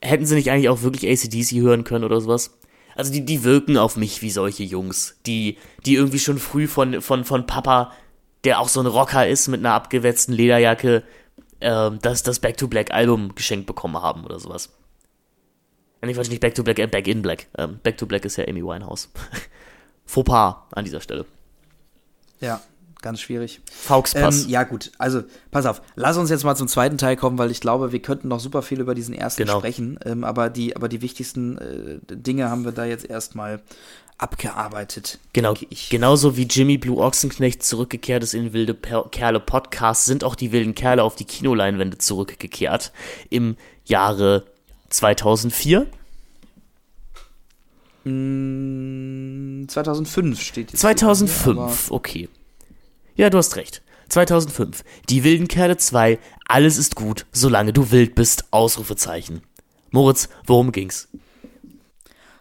hätten 0.02 0.26
sie 0.26 0.34
nicht 0.34 0.50
eigentlich 0.50 0.68
auch 0.68 0.82
wirklich 0.82 1.08
ACDC 1.08 1.60
hören 1.60 1.84
können 1.84 2.04
oder 2.04 2.20
sowas? 2.20 2.58
Also 2.96 3.12
die, 3.12 3.24
die 3.24 3.44
wirken 3.44 3.76
auf 3.76 3.96
mich 3.96 4.22
wie 4.22 4.30
solche 4.30 4.64
Jungs, 4.64 5.16
die, 5.26 5.58
die 5.84 5.94
irgendwie 5.94 6.18
schon 6.18 6.38
früh 6.38 6.66
von, 6.66 7.02
von, 7.02 7.24
von 7.24 7.46
Papa, 7.46 7.92
der 8.44 8.58
auch 8.58 8.68
so 8.68 8.80
ein 8.80 8.86
Rocker 8.86 9.28
ist 9.28 9.48
mit 9.48 9.60
einer 9.60 9.74
abgewetzten 9.74 10.34
Lederjacke, 10.34 11.02
äh, 11.60 11.90
das, 12.00 12.22
das 12.22 12.40
Back 12.40 12.56
to 12.56 12.68
Black 12.68 12.92
Album 12.92 13.34
geschenkt 13.34 13.66
bekommen 13.66 14.00
haben 14.00 14.24
oder 14.24 14.40
sowas. 14.40 14.70
Ich 16.02 16.16
weiß 16.16 16.28
nicht 16.28 16.40
Back 16.40 16.54
to 16.54 16.62
Black, 16.62 16.78
äh, 16.78 16.86
Back 16.86 17.08
in 17.08 17.20
Black. 17.20 17.46
Ähm, 17.58 17.80
Back 17.82 17.98
to 17.98 18.06
Black 18.06 18.24
ist 18.24 18.36
ja 18.36 18.46
Amy 18.46 18.62
Winehouse. 18.62 19.10
Fauxpas 20.06 20.56
an 20.72 20.84
dieser 20.84 21.00
Stelle. 21.00 21.26
Ja, 22.40 22.60
ganz 23.02 23.20
schwierig. 23.20 23.60
Fauxpass. 23.70 24.44
Ähm, 24.44 24.50
ja, 24.50 24.64
gut. 24.64 24.92
Also, 24.98 25.22
pass 25.50 25.66
auf. 25.66 25.82
Lass 25.94 26.16
uns 26.16 26.30
jetzt 26.30 26.44
mal 26.44 26.56
zum 26.56 26.68
zweiten 26.68 26.98
Teil 26.98 27.16
kommen, 27.16 27.38
weil 27.38 27.50
ich 27.50 27.60
glaube, 27.60 27.92
wir 27.92 28.00
könnten 28.00 28.28
noch 28.28 28.40
super 28.40 28.62
viel 28.62 28.80
über 28.80 28.94
diesen 28.94 29.14
ersten 29.14 29.42
genau. 29.42 29.58
sprechen. 29.58 29.98
Ähm, 30.04 30.24
aber, 30.24 30.50
die, 30.50 30.76
aber 30.76 30.88
die 30.88 31.02
wichtigsten 31.02 31.58
äh, 31.58 32.14
Dinge 32.14 32.50
haben 32.50 32.64
wir 32.64 32.72
da 32.72 32.84
jetzt 32.84 33.08
erstmal 33.08 33.60
abgearbeitet. 34.18 35.18
Genau. 35.32 35.54
Genauso 35.90 36.36
wie 36.36 36.44
Jimmy 36.44 36.78
Blue 36.78 36.98
Ochsenknecht 36.98 37.62
zurückgekehrt 37.62 38.22
ist 38.22 38.34
in 38.34 38.52
Wilde 38.52 38.74
Kerle 38.74 39.40
Podcast, 39.40 40.06
sind 40.06 40.24
auch 40.24 40.34
die 40.34 40.52
wilden 40.52 40.74
Kerle 40.74 41.02
auf 41.02 41.16
die 41.16 41.24
Kinoleinwände 41.24 41.98
zurückgekehrt. 41.98 42.92
Im 43.30 43.56
Jahre 43.84 44.44
2004. 44.90 45.86
2005 48.04 50.14
hm, 50.14 50.36
steht 50.36 50.72
jetzt. 50.72 50.80
2005, 50.80 51.90
okay. 51.90 52.28
Ja, 53.16 53.30
du 53.30 53.38
hast 53.38 53.56
recht. 53.56 53.82
2005. 54.10 54.84
Die 55.08 55.24
wilden 55.24 55.48
Kerle 55.48 55.78
2. 55.78 56.18
Alles 56.46 56.76
ist 56.76 56.96
gut, 56.96 57.24
solange 57.32 57.72
du 57.72 57.90
wild 57.90 58.14
bist. 58.14 58.44
Ausrufezeichen. 58.50 59.40
Moritz, 59.90 60.28
worum 60.44 60.70
ging's? 60.70 61.08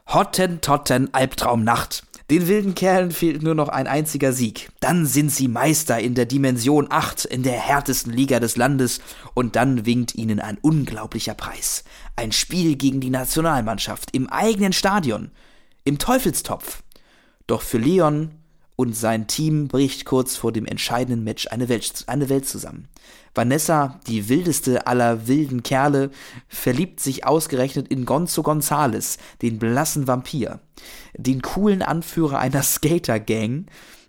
Hottentotten 0.05 1.13
Albtraumnacht. 1.13 2.03
Den 2.30 2.47
wilden 2.47 2.76
Kerlen 2.76 3.11
fehlt 3.11 3.41
nur 3.41 3.55
noch 3.55 3.69
ein 3.69 3.88
einziger 3.88 4.34
Sieg. 4.34 4.69
Dann 4.82 5.05
sind 5.05 5.32
sie 5.32 5.47
Meister 5.47 5.99
in 5.99 6.13
der 6.13 6.26
Dimension 6.26 6.88
8, 6.89 7.23
in 7.23 7.43
der 7.43 7.53
härtesten 7.53 8.11
Liga 8.11 8.41
des 8.41 8.57
Landes, 8.57 8.99
und 9.34 9.55
dann 9.55 9.86
winkt 9.86 10.15
ihnen 10.15 10.41
ein 10.41 10.57
unglaublicher 10.57 11.36
Preis. 11.36 11.84
Ein 12.15 12.32
Spiel 12.32 12.76
gegen 12.76 12.99
die 12.99 13.11
Nationalmannschaft 13.11 14.13
im 14.13 14.28
eigenen 14.28 14.73
Stadion, 14.73 15.32
im 15.86 15.99
Teufelstopf. 15.99 16.84
Doch 17.47 17.61
für 17.61 17.78
Leon 17.78 18.32
und 18.76 18.95
sein 18.95 19.28
Team 19.28 19.67
bricht 19.67 20.05
kurz 20.05 20.36
vor 20.36 20.51
dem 20.51 20.65
entscheidenden 20.65 21.23
Match 21.23 21.47
eine 21.47 21.69
Welt, 21.69 22.03
eine 22.07 22.30
Welt 22.30 22.47
zusammen. 22.47 22.88
Vanessa, 23.34 23.99
die 24.07 24.30
wildeste 24.30 24.88
aller 24.88 25.28
wilden 25.28 25.63
Kerle, 25.63 26.11
verliebt 26.47 26.99
sich 26.99 27.26
ausgerechnet 27.26 27.89
in 27.89 28.05
Gonzo 28.05 28.43
Gonzales, 28.43 29.17
den 29.41 29.59
blassen 29.59 30.07
Vampir, 30.07 30.59
den 31.17 31.41
coolen 31.41 31.82
Anführer 31.82 32.39
einer 32.39 32.63
Skater-Gang 32.63 33.67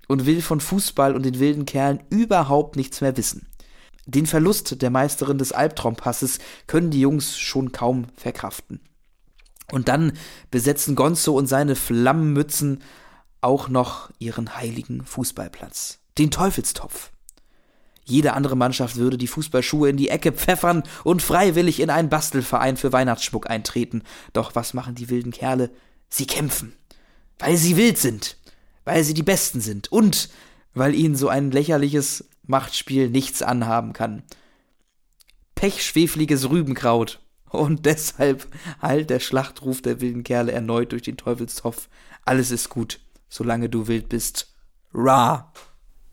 und 0.09 0.27
will 0.27 0.43
von 0.43 0.61
Fußball 0.61 1.15
und 1.15 1.25
den 1.25 1.39
wilden 1.39 1.67
Kerlen 1.67 2.01
überhaupt 2.11 2.77
nichts 2.77 3.01
mehr 3.01 3.17
wissen. 3.17 3.49
Den 4.07 4.27
Verlust 4.27 4.81
der 4.83 4.91
Meisterin 4.91 5.39
des 5.39 5.51
Albtraumpasses 5.51 6.39
können 6.69 6.91
die 6.91 7.01
Jungs 7.01 7.37
schon 7.37 7.73
kaum 7.73 8.07
verkraften. 8.17 8.81
Und 9.73 9.89
dann 9.89 10.13
besetzen 10.53 10.95
Gonzo 10.95 11.37
und 11.37 11.49
seine 11.49 11.75
Flammenmützen 11.75 12.85
auch 13.47 13.69
noch 13.69 14.11
ihren 14.19 14.57
heiligen 14.57 15.05
Fußballplatz, 15.05 16.01
den 16.19 16.33
Teufelstopf. 16.33 17.13
Jede 18.05 18.33
andere 18.33 18.57
Mannschaft 18.57 18.97
würde 18.97 19.17
die 19.17 19.29
Fußballschuhe 19.29 19.89
in 19.89 19.97
die 19.97 20.09
Ecke 20.09 20.33
pfeffern 20.33 20.83
und 21.05 21.23
freiwillig 21.23 21.79
in 21.79 21.89
einen 21.89 22.09
Bastelverein 22.09 22.77
für 22.77 22.93
Weihnachtsschmuck 22.93 23.49
eintreten. 23.49 24.03
Doch 24.33 24.57
was 24.57 24.75
machen 24.75 24.97
die 24.97 25.11
wilden 25.11 25.31
Kerle? 25.31 25.71
Sie 26.09 26.27
kämpfen. 26.27 26.73
Weil 27.39 27.57
sie 27.57 27.77
wild 27.77 27.99
sind. 27.99 28.37
Weil 28.85 29.05
sie 29.05 29.15
die 29.15 29.23
Besten 29.23 29.61
sind. 29.61 29.93
Und 29.93 30.29
weil 30.75 30.95
ihnen 30.95 31.15
so 31.15 31.29
ein 31.29 31.53
lächerliches 31.53 32.29
Machtspiel 32.45 33.11
nichts 33.11 33.43
anhaben 33.43 33.93
kann. 33.93 34.25
Pechschwefliges 35.55 36.51
Rübenkraut. 36.51 37.21
Und 37.51 37.87
deshalb 37.87 38.49
hallt 38.81 39.11
der 39.11 39.21
Schlachtruf 39.21 39.83
der 39.83 40.01
wilden 40.01 40.25
Kerle 40.25 40.51
erneut 40.51 40.91
durch 40.93 41.03
den 41.03 41.17
Teufelstopf. 41.17 41.89
Alles 42.25 42.51
ist 42.51 42.71
gut 42.71 43.01
solange 43.29 43.69
du 43.69 43.89
wild 43.89 44.09
bist. 44.09 44.55
Ra. 44.95 45.53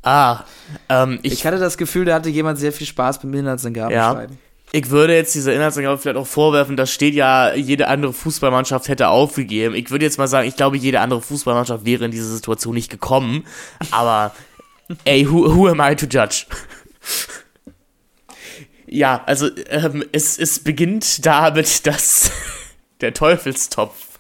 Ah, 0.01 0.43
ähm, 0.89 1.19
ich, 1.23 1.33
ich 1.33 1.45
hatte 1.45 1.59
das 1.59 1.77
Gefühl, 1.77 2.05
da 2.05 2.15
hatte 2.15 2.29
jemand 2.29 2.59
sehr 2.59 2.73
viel 2.73 2.85
Spaß 2.85 3.23
mit 3.23 3.35
Inhaltsangaben 3.35 3.95
ja. 3.95 4.11
schreiben. 4.11 4.37
Ich 4.75 4.89
würde 4.89 5.15
jetzt 5.15 5.35
dieser 5.35 5.53
Inhaltsangabe 5.53 5.99
vielleicht 5.99 6.17
auch 6.17 6.27
vorwerfen, 6.27 6.75
da 6.75 6.85
steht 6.87 7.13
ja, 7.13 7.53
jede 7.53 7.87
andere 7.87 8.11
Fußballmannschaft 8.11 8.87
hätte 8.87 9.07
aufgegeben. 9.07 9.75
Ich 9.75 9.91
würde 9.91 10.03
jetzt 10.03 10.17
mal 10.17 10.27
sagen, 10.27 10.47
ich 10.47 10.55
glaube, 10.55 10.77
jede 10.77 10.99
andere 10.99 11.21
Fußballmannschaft 11.21 11.85
wäre 11.85 12.05
in 12.05 12.11
diese 12.11 12.27
Situation 12.27 12.73
nicht 12.73 12.89
gekommen. 12.89 13.45
Aber, 13.91 14.33
ey, 15.05 15.27
who, 15.29 15.55
who 15.55 15.67
am 15.67 15.79
I 15.79 15.95
to 15.95 16.07
judge? 16.07 16.47
ja, 18.87 19.23
also, 19.27 19.47
ähm, 19.69 20.03
es, 20.11 20.39
es 20.39 20.59
beginnt 20.59 21.23
damit, 21.25 21.85
dass 21.85 22.31
der 23.01 23.13
Teufelstopf 23.13 24.12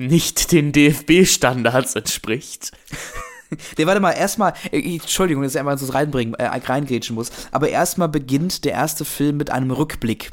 nicht 0.00 0.52
den 0.52 0.72
DFB-Standards 0.72 1.94
entspricht. 1.94 2.72
Der 3.78 3.86
warte 3.86 4.00
mal, 4.00 4.12
erstmal, 4.12 4.54
äh, 4.70 4.96
Entschuldigung, 4.96 5.42
dass 5.42 5.54
ich 5.54 5.58
einmal 5.58 5.76
so 5.76 5.90
reinbringen, 5.92 6.34
äh, 6.34 6.44
reingrätschen 6.44 7.16
muss, 7.16 7.30
aber 7.50 7.68
erstmal 7.68 8.08
beginnt 8.08 8.64
der 8.64 8.72
erste 8.72 9.04
Film 9.04 9.36
mit 9.36 9.50
einem 9.50 9.72
Rückblick. 9.72 10.30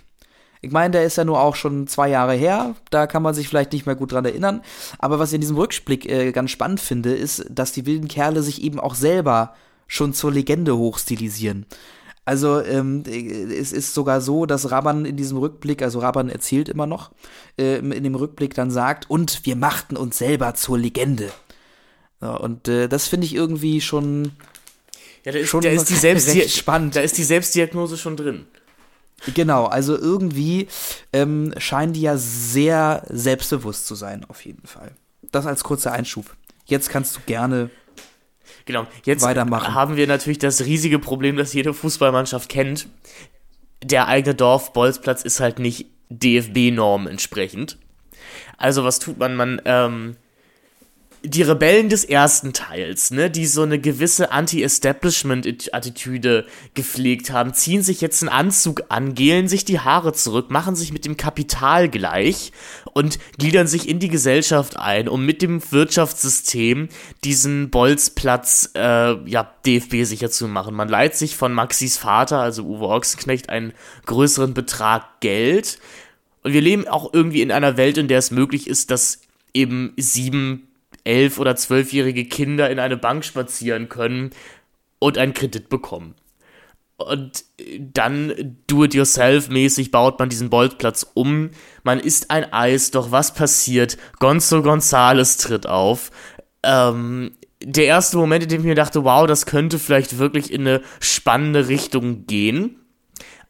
Ich 0.61 0.71
meine, 0.71 0.91
der 0.91 1.03
ist 1.03 1.17
ja 1.17 1.25
nur 1.25 1.39
auch 1.39 1.55
schon 1.55 1.87
zwei 1.87 2.09
Jahre 2.09 2.33
her, 2.33 2.75
da 2.89 3.07
kann 3.07 3.23
man 3.23 3.33
sich 3.33 3.47
vielleicht 3.47 3.73
nicht 3.73 3.85
mehr 3.85 3.95
gut 3.95 4.11
dran 4.11 4.25
erinnern. 4.25 4.61
Aber 4.99 5.19
was 5.19 5.29
ich 5.29 5.35
in 5.35 5.41
diesem 5.41 5.57
Rückblick 5.57 6.09
äh, 6.09 6.31
ganz 6.31 6.51
spannend 6.51 6.79
finde, 6.79 7.13
ist, 7.13 7.45
dass 7.49 7.71
die 7.71 7.85
wilden 7.85 8.07
Kerle 8.07 8.43
sich 8.43 8.61
eben 8.61 8.79
auch 8.79 8.95
selber 8.95 9.53
schon 9.87 10.13
zur 10.13 10.31
Legende 10.31 10.77
hochstilisieren. 10.77 11.65
Also 12.27 12.61
ähm, 12.61 13.03
es 13.05 13.71
ist 13.71 13.93
sogar 13.93 14.19
so, 14.19 14.45
dass 14.45 14.69
Raban 14.69 15.05
in 15.05 15.15
diesem 15.15 15.37
Rückblick, 15.37 15.81
also 15.81 15.99
Raban 15.99 16.27
erzählt 16.29 16.67
immer 16.67 16.85
noch, 16.85 17.11
äh, 17.57 17.77
in 17.77 18.03
dem 18.03 18.15
Rückblick 18.15 18.53
dann 18.53 18.69
sagt, 18.69 19.09
und 19.09 19.45
wir 19.45 19.55
machten 19.55 19.95
uns 19.95 20.17
selber 20.17 20.53
zur 20.53 20.77
Legende. 20.77 21.31
Ja, 22.21 22.35
und 22.35 22.67
äh, 22.67 22.89
das 22.89 23.07
finde 23.07 23.27
ich 23.27 23.33
irgendwie 23.33 23.79
schon, 23.79 24.33
Ja, 25.23 25.31
da 25.31 25.39
ist, 25.39 25.47
schon 25.47 25.61
da 25.61 25.69
ist 25.69 25.89
die 25.89 25.93
Selbstdi 25.95 26.49
spannend. 26.49 26.97
Da 26.97 26.99
ist 26.99 27.17
die 27.17 27.23
Selbstdiagnose 27.23 27.97
schon 27.97 28.17
drin. 28.17 28.45
Genau, 29.33 29.67
also 29.67 29.97
irgendwie 29.97 30.67
ähm, 31.13 31.53
scheinen 31.59 31.93
die 31.93 32.01
ja 32.01 32.17
sehr 32.17 33.05
selbstbewusst 33.07 33.87
zu 33.87 33.95
sein, 33.95 34.25
auf 34.27 34.43
jeden 34.43 34.67
Fall. 34.67 34.91
Das 35.31 35.45
als 35.45 35.63
kurzer 35.63 35.93
Einschub. 35.93 36.25
Jetzt 36.65 36.89
kannst 36.89 37.15
du 37.15 37.19
gerne. 37.25 37.69
Genau. 38.67 38.85
Jetzt 39.03 39.23
Weitermachen. 39.23 39.73
haben 39.73 39.95
wir 39.97 40.05
natürlich 40.05 40.37
das 40.37 40.65
riesige 40.65 40.99
Problem, 40.99 41.37
das 41.37 41.53
jede 41.53 41.73
Fußballmannschaft 41.73 42.49
kennt. 42.49 42.87
Der 43.81 44.07
eigene 44.07 44.35
Dorfbolzplatz 44.35 45.23
ist 45.23 45.39
halt 45.39 45.57
nicht 45.57 45.87
DFB-Norm 46.09 47.07
entsprechend. 47.07 47.77
Also 48.57 48.83
was 48.83 48.99
tut 48.99 49.17
man? 49.17 49.35
Man, 49.35 49.61
ähm, 49.65 50.17
die 51.23 51.41
Rebellen 51.41 51.89
des 51.89 52.03
ersten 52.03 52.53
Teils, 52.53 53.11
ne, 53.11 53.29
die 53.29 53.45
so 53.45 53.63
eine 53.63 53.79
gewisse 53.79 54.31
Anti-Establishment-Attitüde 54.31 56.45
gepflegt 56.73 57.31
haben, 57.31 57.53
ziehen 57.53 57.81
sich 57.81 58.01
jetzt 58.01 58.21
einen 58.21 58.29
Anzug 58.29 58.83
an, 58.89 59.15
gelen 59.15 59.47
sich 59.47 59.65
die 59.65 59.79
Haare 59.79 60.13
zurück, 60.13 60.51
machen 60.51 60.75
sich 60.75 60.93
mit 60.93 61.05
dem 61.05 61.17
Kapital 61.17 61.89
gleich 61.89 62.51
und 62.93 63.19
gliedern 63.37 63.67
sich 63.67 63.89
in 63.89 63.99
die 63.99 64.09
Gesellschaft 64.09 64.77
ein, 64.77 65.07
um 65.07 65.25
mit 65.25 65.41
dem 65.41 65.61
Wirtschaftssystem 65.71 66.89
diesen 67.23 67.69
Bolzplatz, 67.69 68.71
äh, 68.75 69.29
ja, 69.29 69.51
DFB 69.65 70.03
sicher 70.03 70.29
zu 70.29 70.47
machen. 70.47 70.75
Man 70.75 70.89
leiht 70.89 71.15
sich 71.15 71.35
von 71.35 71.53
Maxis 71.53 71.97
Vater, 71.97 72.39
also 72.39 72.63
Uwe 72.63 72.87
Ochsenknecht, 72.87 73.49
einen 73.49 73.73
größeren 74.05 74.53
Betrag 74.53 75.19
Geld. 75.19 75.79
Und 76.43 76.53
wir 76.53 76.61
leben 76.61 76.87
auch 76.87 77.13
irgendwie 77.13 77.41
in 77.41 77.51
einer 77.51 77.75
Welt, 77.75 77.97
in 77.97 78.07
der 78.07 78.19
es 78.19 78.31
möglich 78.31 78.67
ist, 78.67 78.91
dass 78.91 79.21
eben 79.53 79.93
sieben, 79.97 80.66
elf 81.07 81.39
oder 81.39 81.55
zwölfjährige 81.55 82.25
Kinder 82.25 82.69
in 82.69 82.79
eine 82.79 82.97
Bank 82.97 83.23
spazieren 83.23 83.89
können 83.89 84.31
und 84.99 85.17
einen 85.17 85.33
Kredit 85.33 85.69
bekommen. 85.69 86.15
Und 86.97 87.45
dann 87.79 88.57
do-it-yourself-mäßig 88.65 89.91
baut 89.91 90.17
man 90.19 90.29
diesen 90.29 90.49
Bolzplatz 90.49 91.05
um. 91.13 91.51
Man 91.83 91.99
isst 91.99 92.31
ein 92.31 92.51
Eis, 92.51 92.89
doch 92.91 93.11
was 93.11 93.33
passiert? 93.33 93.97
Gonzo 94.19 94.63
Gonzales 94.63 95.37
tritt 95.37 95.67
auf. 95.67 96.09
Ähm, 96.63 97.33
der 97.63 97.85
erste 97.85 98.17
Moment, 98.17 98.43
in 98.43 98.49
dem 98.49 98.61
ich 98.61 98.67
mir 98.67 98.75
dachte, 98.75 99.03
wow, 99.03 99.27
das 99.27 99.45
könnte 99.45 99.77
vielleicht 99.77 100.17
wirklich 100.17 100.51
in 100.51 100.61
eine 100.61 100.81
spannende 100.99 101.67
Richtung 101.67 102.25
gehen. 102.25 102.79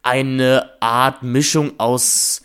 Eine 0.02 0.70
Art 0.80 1.22
Mischung 1.22 1.72
aus 1.78 2.42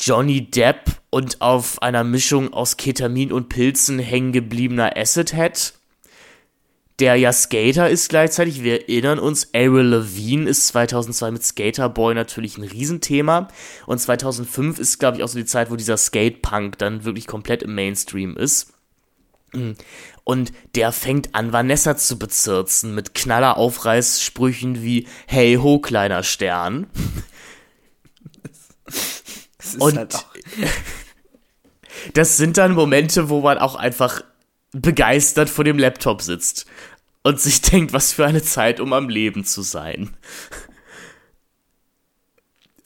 Johnny 0.00 0.50
Depp 0.50 1.00
und 1.10 1.40
auf 1.40 1.82
einer 1.82 2.04
Mischung 2.04 2.52
aus 2.52 2.76
Ketamin 2.76 3.32
und 3.32 3.48
Pilzen 3.48 3.98
hängen 3.98 4.32
gebliebener 4.32 4.96
Acid-Head 4.96 5.74
der 7.00 7.16
ja 7.16 7.32
Skater 7.32 7.88
ist 7.88 8.10
gleichzeitig. 8.10 8.62
Wir 8.62 8.82
erinnern 8.82 9.18
uns, 9.18 9.48
Avril 9.54 9.86
Lavigne 9.86 10.48
ist 10.48 10.68
2002 10.68 11.30
mit 11.30 11.42
Skater 11.42 11.88
Boy 11.88 12.14
natürlich 12.14 12.58
ein 12.58 12.64
Riesenthema. 12.64 13.48
Und 13.86 13.98
2005 13.98 14.78
ist, 14.78 14.98
glaube 14.98 15.16
ich, 15.16 15.22
auch 15.22 15.28
so 15.28 15.38
die 15.38 15.46
Zeit, 15.46 15.70
wo 15.70 15.76
dieser 15.76 15.96
Skate-Punk 15.96 16.78
dann 16.78 17.04
wirklich 17.04 17.26
komplett 17.26 17.62
im 17.62 17.74
Mainstream 17.74 18.36
ist. 18.36 18.74
Und 20.24 20.52
der 20.76 20.92
fängt 20.92 21.34
an, 21.34 21.52
Vanessa 21.52 21.96
zu 21.96 22.18
bezirzen 22.18 22.94
mit 22.94 23.14
Knaller-Aufreißsprüchen 23.14 24.82
wie 24.82 25.08
Hey 25.26 25.56
ho, 25.56 25.80
kleiner 25.80 26.22
Stern. 26.22 26.86
Das 29.74 29.82
Und 29.82 29.96
halt 29.96 30.26
das 32.14 32.36
sind 32.36 32.56
dann 32.56 32.72
Momente, 32.72 33.28
wo 33.28 33.40
man 33.40 33.58
auch 33.58 33.74
einfach 33.74 34.22
begeistert 34.72 35.50
vor 35.50 35.64
dem 35.64 35.78
Laptop 35.78 36.22
sitzt 36.22 36.66
und 37.22 37.40
sich 37.40 37.60
denkt, 37.62 37.92
was 37.92 38.12
für 38.12 38.26
eine 38.26 38.42
Zeit, 38.42 38.80
um 38.80 38.92
am 38.92 39.08
Leben 39.08 39.44
zu 39.44 39.62
sein. 39.62 40.16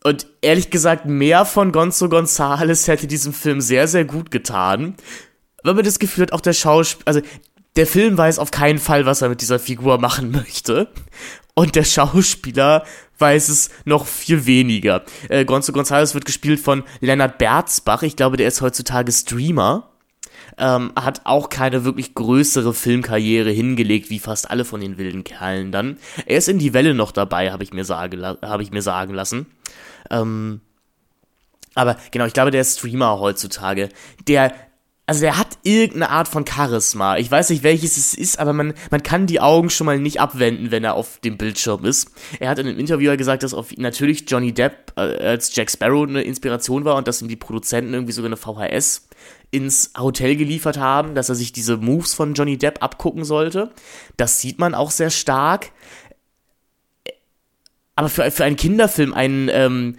Und 0.03 0.27
ehrlich 0.43 0.69
gesagt, 0.69 1.07
mehr 1.07 1.47
von 1.47 1.73
Gonzo 1.73 2.11
Gonzales 2.11 2.89
hätte 2.89 3.07
diesem 3.07 3.33
Film 3.33 3.63
sehr, 3.63 3.89
sehr 3.89 4.05
gut 4.05 4.31
getan. 4.31 4.97
Weil 5.63 5.75
man 5.75 5.85
das 5.85 5.99
Gefühl 5.99 6.23
hat, 6.23 6.33
auch 6.33 6.43
der 6.43 6.53
Schauspieler, 6.53 7.09
also 7.09 7.23
der 7.77 7.87
Film 7.87 8.19
weiß 8.19 8.39
auf 8.39 8.51
keinen 8.51 8.79
Fall, 8.79 9.07
was 9.07 9.23
er 9.23 9.31
mit 9.31 9.41
dieser 9.41 9.59
Figur 9.59 9.99
machen 9.99 10.31
möchte. 10.31 10.89
Und 11.55 11.77
der 11.77 11.85
Schauspieler 11.85 12.85
weiß 13.19 13.49
es 13.49 13.71
noch 13.85 14.07
viel 14.07 14.45
weniger. 14.47 15.05
Äh, 15.29 15.45
Gonzo 15.45 15.73
Gonzales 15.73 16.15
wird 16.15 16.25
gespielt 16.25 16.59
von 16.59 16.83
Leonard 17.01 17.39
Berzbach. 17.39 18.03
Ich 18.03 18.17
glaube, 18.17 18.37
der 18.37 18.49
ist 18.49 18.61
heutzutage 18.61 19.13
Streamer. 19.13 19.91
Ähm, 20.59 20.93
hat 20.97 21.23
auch 21.25 21.49
keine 21.49 21.85
wirklich 21.85 22.15
größere 22.15 22.75
Filmkarriere 22.75 23.51
hingelegt, 23.51 24.11
wie 24.11 24.19
fast 24.19 24.51
alle 24.51 24.65
von 24.65 24.81
den 24.81 24.99
wilden 24.99 25.25
Kerlen 25.25 25.73
dann. 25.73 25.99
Er 26.27 26.39
ist 26.39 26.49
in 26.49 26.59
die 26.59 26.75
Welle 26.75 26.95
noch 26.95 27.13
dabei, 27.13 27.51
habe 27.51 27.65
ich, 27.65 27.71
hab 27.71 28.61
ich 28.61 28.71
mir 28.71 28.83
sagen 28.83 29.15
lassen. 29.15 29.47
Ähm, 30.11 30.61
aber 31.75 31.97
genau, 32.11 32.27
ich 32.27 32.35
glaube, 32.35 32.51
der 32.51 32.61
ist 32.61 32.79
Streamer 32.79 33.19
heutzutage. 33.19 33.89
Der, 34.29 34.55
also 35.07 35.21
der 35.21 35.37
hat 35.37 35.59
irgendeine 35.65 36.09
Art 36.09 36.29
von 36.29 36.47
Charisma. 36.47 37.19
Ich 37.19 37.31
weiß 37.31 37.51
nicht, 37.51 37.63
welches 37.63 37.99
es 37.99 38.15
ist, 38.15 38.39
aber 38.39 38.55
man, 38.55 38.73
man 38.91 39.03
kann 39.03 39.27
die 39.27 39.39
Augen 39.39 39.69
schon 39.69 39.85
mal 39.85 39.99
nicht 39.99 40.19
abwenden, 40.19 40.71
wenn 40.71 40.83
er 40.83 40.95
auf 40.95 41.19
dem 41.19 41.37
Bildschirm 41.37 41.85
ist. 41.85 42.11
Er 42.41 42.49
hat 42.49 42.59
in 42.59 42.67
einem 42.67 42.79
Interview 42.79 43.15
gesagt, 43.17 43.43
dass 43.43 43.53
auf 43.53 43.77
natürlich 43.77 44.25
Johnny 44.27 44.53
Depp 44.53 44.95
äh, 44.97 45.01
als 45.01 45.55
Jack 45.55 45.71
Sparrow 45.71 46.09
eine 46.09 46.23
Inspiration 46.23 46.87
war 46.87 46.97
und 46.97 47.07
dass 47.07 47.21
ihm 47.21 47.29
die 47.29 47.37
Produzenten 47.37 47.93
irgendwie 47.93 48.13
sogar 48.13 48.29
eine 48.29 48.39
VHS 48.39 49.09
ins 49.51 49.93
Hotel 49.99 50.37
geliefert 50.37 50.79
haben, 50.79 51.15
dass 51.15 51.29
er 51.29 51.35
sich 51.35 51.53
diese 51.53 51.77
Moves 51.77 52.15
von 52.15 52.33
Johnny 52.33 52.57
Depp 52.57 52.83
abgucken 52.83 53.25
sollte. 53.25 53.73
Das 54.17 54.41
sieht 54.41 54.59
man 54.59 54.75
auch 54.75 54.91
sehr 54.91 55.11
stark. 55.11 55.71
Aber 57.95 58.09
für, 58.09 58.31
für 58.31 58.45
einen 58.45 58.57
Kinderfilm 58.57 59.13
einen 59.13 59.51
ähm, 59.53 59.97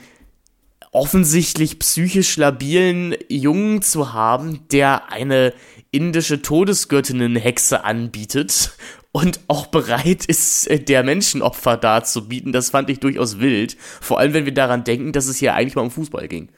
offensichtlich 0.96 1.78
psychisch 1.80 2.38
labilen 2.38 3.16
Jungen 3.28 3.82
zu 3.82 4.14
haben, 4.14 4.62
der 4.72 5.12
eine 5.12 5.54
indische 5.92 6.42
Todesgöttinnen-Hexe 6.42 7.84
anbietet 7.84 8.78
und 9.12 9.42
auch 9.48 9.68
bereit 9.68 10.26
ist, 10.26 10.70
der 10.88 11.04
Menschenopfer 11.04 11.76
darzubieten, 11.76 12.54
das 12.54 12.70
fand 12.70 12.90
ich 12.90 13.02
durchaus 13.02 13.40
wild. 13.40 13.76
Vor 14.00 14.20
allem, 14.20 14.34
wenn 14.34 14.46
wir 14.46 14.54
daran 14.54 14.86
denken, 14.86 15.12
dass 15.12 15.28
es 15.28 15.38
hier 15.38 15.54
eigentlich 15.54 15.76
mal 15.76 15.82
um 15.82 15.92
Fußball 15.92 16.30
ging. 16.30 16.50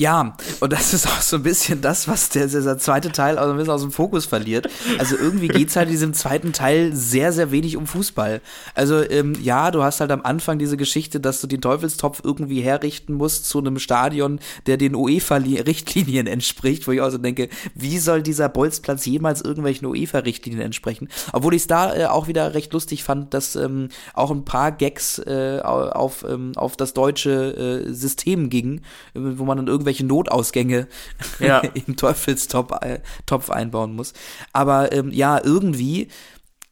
Ja, 0.00 0.36
und 0.60 0.72
das 0.72 0.94
ist 0.94 1.08
auch 1.08 1.20
so 1.20 1.34
ein 1.34 1.42
bisschen 1.42 1.80
das, 1.80 2.06
was 2.06 2.28
der, 2.28 2.46
dieser 2.46 2.78
zweite 2.78 3.10
Teil 3.10 3.36
auch 3.36 3.48
ein 3.48 3.56
bisschen 3.56 3.72
aus 3.72 3.80
dem 3.80 3.90
Fokus 3.90 4.26
verliert. 4.26 4.68
Also 4.96 5.16
irgendwie 5.16 5.48
geht's 5.48 5.74
halt 5.74 5.88
in 5.88 5.92
diesem 5.92 6.14
zweiten 6.14 6.52
Teil 6.52 6.94
sehr, 6.94 7.32
sehr 7.32 7.50
wenig 7.50 7.76
um 7.76 7.84
Fußball. 7.84 8.40
Also 8.76 9.02
ähm, 9.10 9.34
ja, 9.42 9.72
du 9.72 9.82
hast 9.82 9.98
halt 9.98 10.12
am 10.12 10.22
Anfang 10.22 10.60
diese 10.60 10.76
Geschichte, 10.76 11.18
dass 11.18 11.40
du 11.40 11.48
den 11.48 11.60
Teufelstopf 11.60 12.20
irgendwie 12.22 12.60
herrichten 12.60 13.14
musst 13.14 13.46
zu 13.46 13.58
einem 13.58 13.80
Stadion, 13.80 14.38
der 14.66 14.76
den 14.76 14.94
UEFA-Richtlinien 14.94 16.28
entspricht, 16.28 16.86
wo 16.86 16.92
ich 16.92 17.00
auch 17.00 17.10
so 17.10 17.18
denke, 17.18 17.48
wie 17.74 17.98
soll 17.98 18.22
dieser 18.22 18.48
Bolzplatz 18.48 19.04
jemals 19.04 19.40
irgendwelchen 19.40 19.88
UEFA-Richtlinien 19.88 20.62
entsprechen? 20.62 21.08
Obwohl 21.32 21.54
ich 21.54 21.62
es 21.62 21.66
da 21.66 21.92
äh, 21.96 22.06
auch 22.06 22.28
wieder 22.28 22.54
recht 22.54 22.72
lustig 22.72 23.02
fand, 23.02 23.34
dass 23.34 23.56
ähm, 23.56 23.88
auch 24.14 24.30
ein 24.30 24.44
paar 24.44 24.70
Gags 24.70 25.18
äh, 25.18 25.58
auf, 25.60 26.24
ähm, 26.28 26.52
auf 26.54 26.76
das 26.76 26.94
deutsche 26.94 27.84
äh, 27.88 27.92
System 27.92 28.48
gingen, 28.48 28.82
äh, 29.14 29.20
wo 29.38 29.44
man 29.44 29.56
dann 29.56 29.66
irgendwelche 29.88 30.06
Notausgänge 30.06 30.86
Ja. 31.40 31.58
im 31.60 31.96
Teufelstopf 31.96 32.72
äh, 32.82 33.00
Topf 33.26 33.50
einbauen 33.50 33.94
muss. 33.94 34.12
Aber 34.52 34.92
ähm, 34.92 35.10
ja, 35.10 35.40
irgendwie 35.42 36.08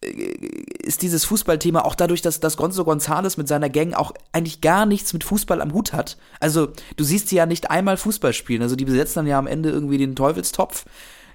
äh, 0.02 0.36
ist 0.82 1.02
dieses 1.02 1.24
Fußballthema 1.24 1.80
auch 1.80 1.94
dadurch, 1.94 2.22
dass, 2.22 2.40
dass 2.40 2.56
Gonzo 2.56 2.84
Gonzales 2.84 3.36
mit 3.36 3.48
seiner 3.48 3.70
Gang 3.70 3.94
auch 3.94 4.12
eigentlich 4.32 4.60
gar 4.60 4.86
nichts 4.86 5.12
mit 5.12 5.24
Fußball 5.24 5.60
am 5.60 5.72
Hut 5.72 5.92
hat. 5.92 6.16
Also, 6.40 6.68
du 6.96 7.04
siehst 7.04 7.28
sie 7.28 7.36
ja 7.36 7.46
nicht 7.46 7.70
einmal 7.70 7.96
Fußball 7.96 8.32
spielen. 8.32 8.62
Also, 8.62 8.76
die 8.76 8.84
besetzen 8.84 9.20
dann 9.20 9.26
ja 9.26 9.38
am 9.38 9.46
Ende 9.46 9.70
irgendwie 9.70 9.98
den 9.98 10.14
Teufelstopf. 10.16 10.84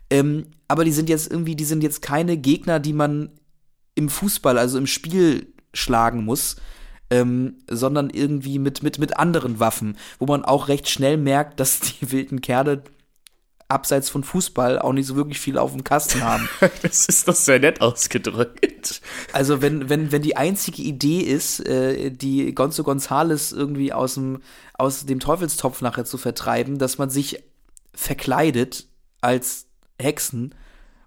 Ähm, 0.10 0.48
aber 0.68 0.86
die 0.86 0.92
sind 0.92 1.10
jetzt 1.10 1.32
irgendwie, 1.32 1.56
die 1.56 1.66
sind 1.66 1.84
jetzt 1.84 2.02
keine 2.02 2.38
Gegner, 2.38 2.80
die 2.80 2.94
man 2.94 3.32
im 3.96 4.10
Fußball, 4.10 4.58
also 4.58 4.78
im 4.78 4.88
Spiel 4.88 5.54
schlagen 5.74 6.24
muss, 6.24 6.58
ähm, 7.12 7.58
sondern 7.70 8.10
irgendwie 8.10 8.58
mit, 8.58 8.82
mit, 8.82 8.98
mit 8.98 9.18
anderen 9.18 9.60
Waffen, 9.60 9.98
wo 10.18 10.26
man 10.26 10.44
auch 10.44 10.70
recht 10.70 10.90
schnell 10.90 11.18
merkt, 11.18 11.60
dass 11.60 11.80
die 12.02 12.12
wilden 12.12 12.42
Kerle 12.42 12.84
abseits 13.68 14.10
von 14.10 14.24
Fußball 14.24 14.80
auch 14.80 14.92
nicht 14.92 15.06
so 15.08 15.16
wirklich 15.16 15.40
viel 15.40 15.58
auf 15.58 15.72
dem 15.72 15.84
Kasten 15.84 16.24
haben. 16.24 16.50
Das 16.82 17.06
ist 17.06 17.28
doch 17.28 17.36
sehr 17.36 17.60
nett 17.60 17.80
ausgedrückt. 17.80 19.02
Also 19.32 19.62
wenn, 19.62 19.90
wenn, 19.90 20.12
wenn 20.12 20.22
die 20.22 20.36
einzige 20.36 20.82
Idee 20.82 21.22
ist, 21.22 21.66
äh, 21.66 22.12
die 22.12 22.54
Gonzo 22.54 22.84
Gonzales 22.84 23.52
irgendwie 23.52 23.94
aus 23.94 24.16
dem, 24.16 24.42
aus 24.74 25.06
dem 25.06 25.20
Teufelstopf 25.20 25.82
nachher 25.82 26.06
zu 26.06 26.18
vertreiben, 26.18 26.80
dass 26.80 26.98
man 26.98 27.10
sich 27.10 27.44
verkleidet 27.94 28.88
als 29.22 29.68
Hexen, 30.00 30.54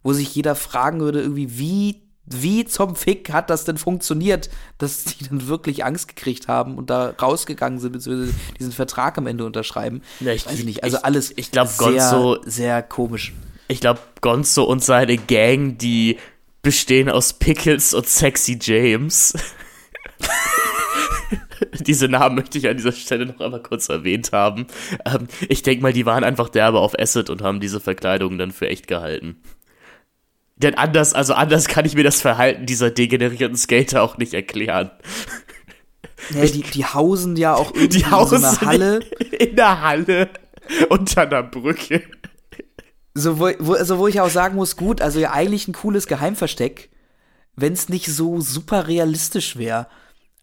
wo 0.02 0.12
sich 0.12 0.34
jeder 0.34 0.54
fragen 0.54 1.00
würde, 1.00 1.20
irgendwie, 1.20 1.58
wie 1.58 2.03
wie 2.26 2.64
zum 2.64 2.96
Fick 2.96 3.32
hat 3.32 3.50
das 3.50 3.64
denn 3.64 3.76
funktioniert, 3.76 4.48
dass 4.78 5.04
die 5.04 5.24
dann 5.28 5.46
wirklich 5.46 5.84
Angst 5.84 6.08
gekriegt 6.08 6.48
haben 6.48 6.76
und 6.78 6.88
da 6.90 7.10
rausgegangen 7.20 7.78
sind, 7.78 7.92
beziehungsweise 7.92 8.32
diesen 8.58 8.72
Vertrag 8.72 9.18
am 9.18 9.26
Ende 9.26 9.44
unterschreiben? 9.44 10.02
Ja, 10.20 10.32
ich, 10.32 10.46
Weiß 10.46 10.58
ich 10.58 10.64
nicht. 10.64 10.84
Also 10.84 10.98
alles 11.02 11.32
ich 11.36 11.50
glaub, 11.50 11.68
sehr, 11.68 11.86
Gonzo- 11.88 12.40
sehr 12.44 12.82
komisch. 12.82 13.32
Ich 13.68 13.80
glaube, 13.80 14.00
Gonzo 14.20 14.64
und 14.64 14.82
seine 14.82 15.16
Gang, 15.16 15.78
die 15.78 16.18
bestehen 16.62 17.08
aus 17.10 17.34
Pickles 17.34 17.92
und 17.94 18.06
Sexy 18.08 18.58
James. 18.60 19.34
Diese 21.80 22.08
Namen 22.08 22.36
möchte 22.36 22.58
ich 22.58 22.68
an 22.68 22.76
dieser 22.76 22.92
Stelle 22.92 23.26
noch 23.26 23.40
einmal 23.40 23.62
kurz 23.62 23.88
erwähnt 23.88 24.32
haben. 24.32 24.66
Ähm, 25.06 25.28
ich 25.48 25.62
denke 25.62 25.82
mal, 25.82 25.92
die 25.92 26.06
waren 26.06 26.24
einfach 26.24 26.48
derbe 26.48 26.78
auf 26.78 26.98
Acid 26.98 27.30
und 27.30 27.42
haben 27.42 27.60
diese 27.60 27.80
Verkleidung 27.80 28.38
dann 28.38 28.50
für 28.52 28.68
echt 28.68 28.86
gehalten. 28.86 29.36
Denn 30.56 30.74
anders, 30.76 31.14
also 31.14 31.34
anders 31.34 31.66
kann 31.66 31.84
ich 31.84 31.94
mir 31.94 32.04
das 32.04 32.20
Verhalten 32.20 32.66
dieser 32.66 32.90
degenerierten 32.90 33.56
Skater 33.56 34.02
auch 34.02 34.18
nicht 34.18 34.34
erklären. 34.34 34.90
Ja, 36.30 36.46
die, 36.46 36.62
die 36.62 36.84
hausen 36.84 37.36
ja 37.36 37.54
auch 37.54 37.70
irgendwie 37.74 37.98
Die 37.98 38.06
hausen 38.06 38.36
in 38.36 38.40
so 38.42 38.46
einer 38.46 38.60
Halle. 38.60 39.00
in 39.38 39.56
der 39.56 39.80
Halle 39.82 40.30
unter 40.88 41.22
einer 41.22 41.42
Brücke. 41.42 42.02
So, 43.14 43.38
wo, 43.38 43.50
wo, 43.58 43.74
also 43.74 43.98
wo 43.98 44.08
ich 44.08 44.20
auch 44.20 44.30
sagen 44.30 44.56
muss, 44.56 44.76
gut, 44.76 45.00
also 45.00 45.20
ja 45.20 45.32
eigentlich 45.32 45.68
ein 45.68 45.74
cooles 45.74 46.06
Geheimversteck, 46.06 46.90
wenn 47.56 47.72
es 47.72 47.88
nicht 47.88 48.06
so 48.06 48.40
super 48.40 48.88
realistisch 48.88 49.56
wäre. 49.56 49.86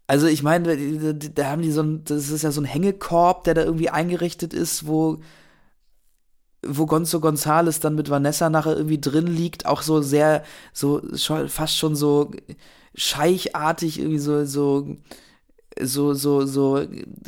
Also 0.06 0.26
ich 0.26 0.42
meine, 0.42 1.14
da, 1.14 1.46
haben 1.46 1.62
die 1.62 1.72
so 1.72 1.82
ein, 1.82 2.04
das 2.04 2.30
ist 2.30 2.42
ja 2.42 2.50
so 2.50 2.60
ein 2.60 2.66
Hängekorb, 2.66 3.44
der 3.44 3.54
da 3.54 3.62
irgendwie 3.62 3.90
eingerichtet 3.90 4.52
ist, 4.54 4.86
wo 4.86 5.20
wo 6.66 6.86
Gonzo 6.86 7.20
Gonzales 7.20 7.80
dann 7.80 7.94
mit 7.94 8.10
Vanessa 8.10 8.50
nachher 8.50 8.76
irgendwie 8.76 9.00
drin 9.00 9.26
liegt, 9.26 9.66
auch 9.66 9.82
so 9.82 10.00
sehr, 10.00 10.44
so 10.72 11.02
schon, 11.16 11.48
fast 11.48 11.76
schon 11.76 11.96
so 11.96 12.30
scheichartig, 12.94 13.98
irgendwie 13.98 14.18
so, 14.18 14.44
so, 14.44 14.96
so, 15.80 16.14
so, 16.14 16.46
so, 16.46 16.84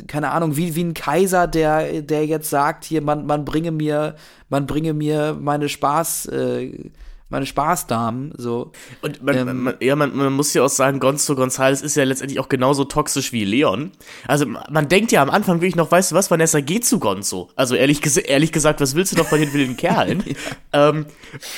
keine 0.07 0.31
Ahnung, 0.31 0.55
wie, 0.57 0.75
wie 0.75 0.83
ein 0.83 0.93
Kaiser, 0.93 1.47
der, 1.47 2.01
der 2.01 2.25
jetzt 2.25 2.49
sagt, 2.49 2.85
hier, 2.85 3.01
man, 3.01 3.25
man 3.25 3.45
bringe 3.45 3.71
mir, 3.71 4.15
man 4.49 4.67
bringe 4.67 4.93
mir 4.93 5.37
meine 5.39 5.69
Spaß, 5.69 6.27
äh, 6.27 6.91
meine 7.27 7.47
Spaßdamen, 7.47 8.33
so. 8.37 8.71
Und 9.01 9.23
man, 9.23 9.35
Ähm. 9.35 9.63
man, 9.63 9.75
ja, 9.79 9.95
man, 9.95 10.15
man 10.15 10.31
muss 10.33 10.53
ja 10.53 10.61
auch 10.63 10.69
sagen, 10.69 10.99
Gonzo 10.99 11.35
Gonzalez 11.35 11.81
ist 11.81 11.95
ja 11.95 12.03
letztendlich 12.03 12.39
auch 12.39 12.49
genauso 12.49 12.83
toxisch 12.83 13.31
wie 13.31 13.45
Leon. 13.45 13.91
Also 14.27 14.45
man 14.45 14.87
denkt 14.89 15.11
ja 15.11 15.23
am 15.23 15.31
Anfang 15.31 15.55
wirklich 15.55 15.75
noch, 15.75 15.89
weißt 15.89 16.11
du 16.11 16.15
was, 16.15 16.29
Vanessa, 16.29 16.59
geh 16.59 16.81
zu 16.81 16.99
Gonzo. 16.99 17.49
Also 17.55 17.73
ehrlich, 17.73 18.01
ges 18.01 18.17
ehrlich 18.17 18.51
gesagt, 18.51 18.79
was 18.79 18.93
willst 18.93 19.11
du 19.11 19.17
noch 19.17 19.27
von 19.27 19.39
den 19.39 19.51
wilden 19.53 19.75
Kerlen? 19.75 20.23
ähm, 20.73 21.07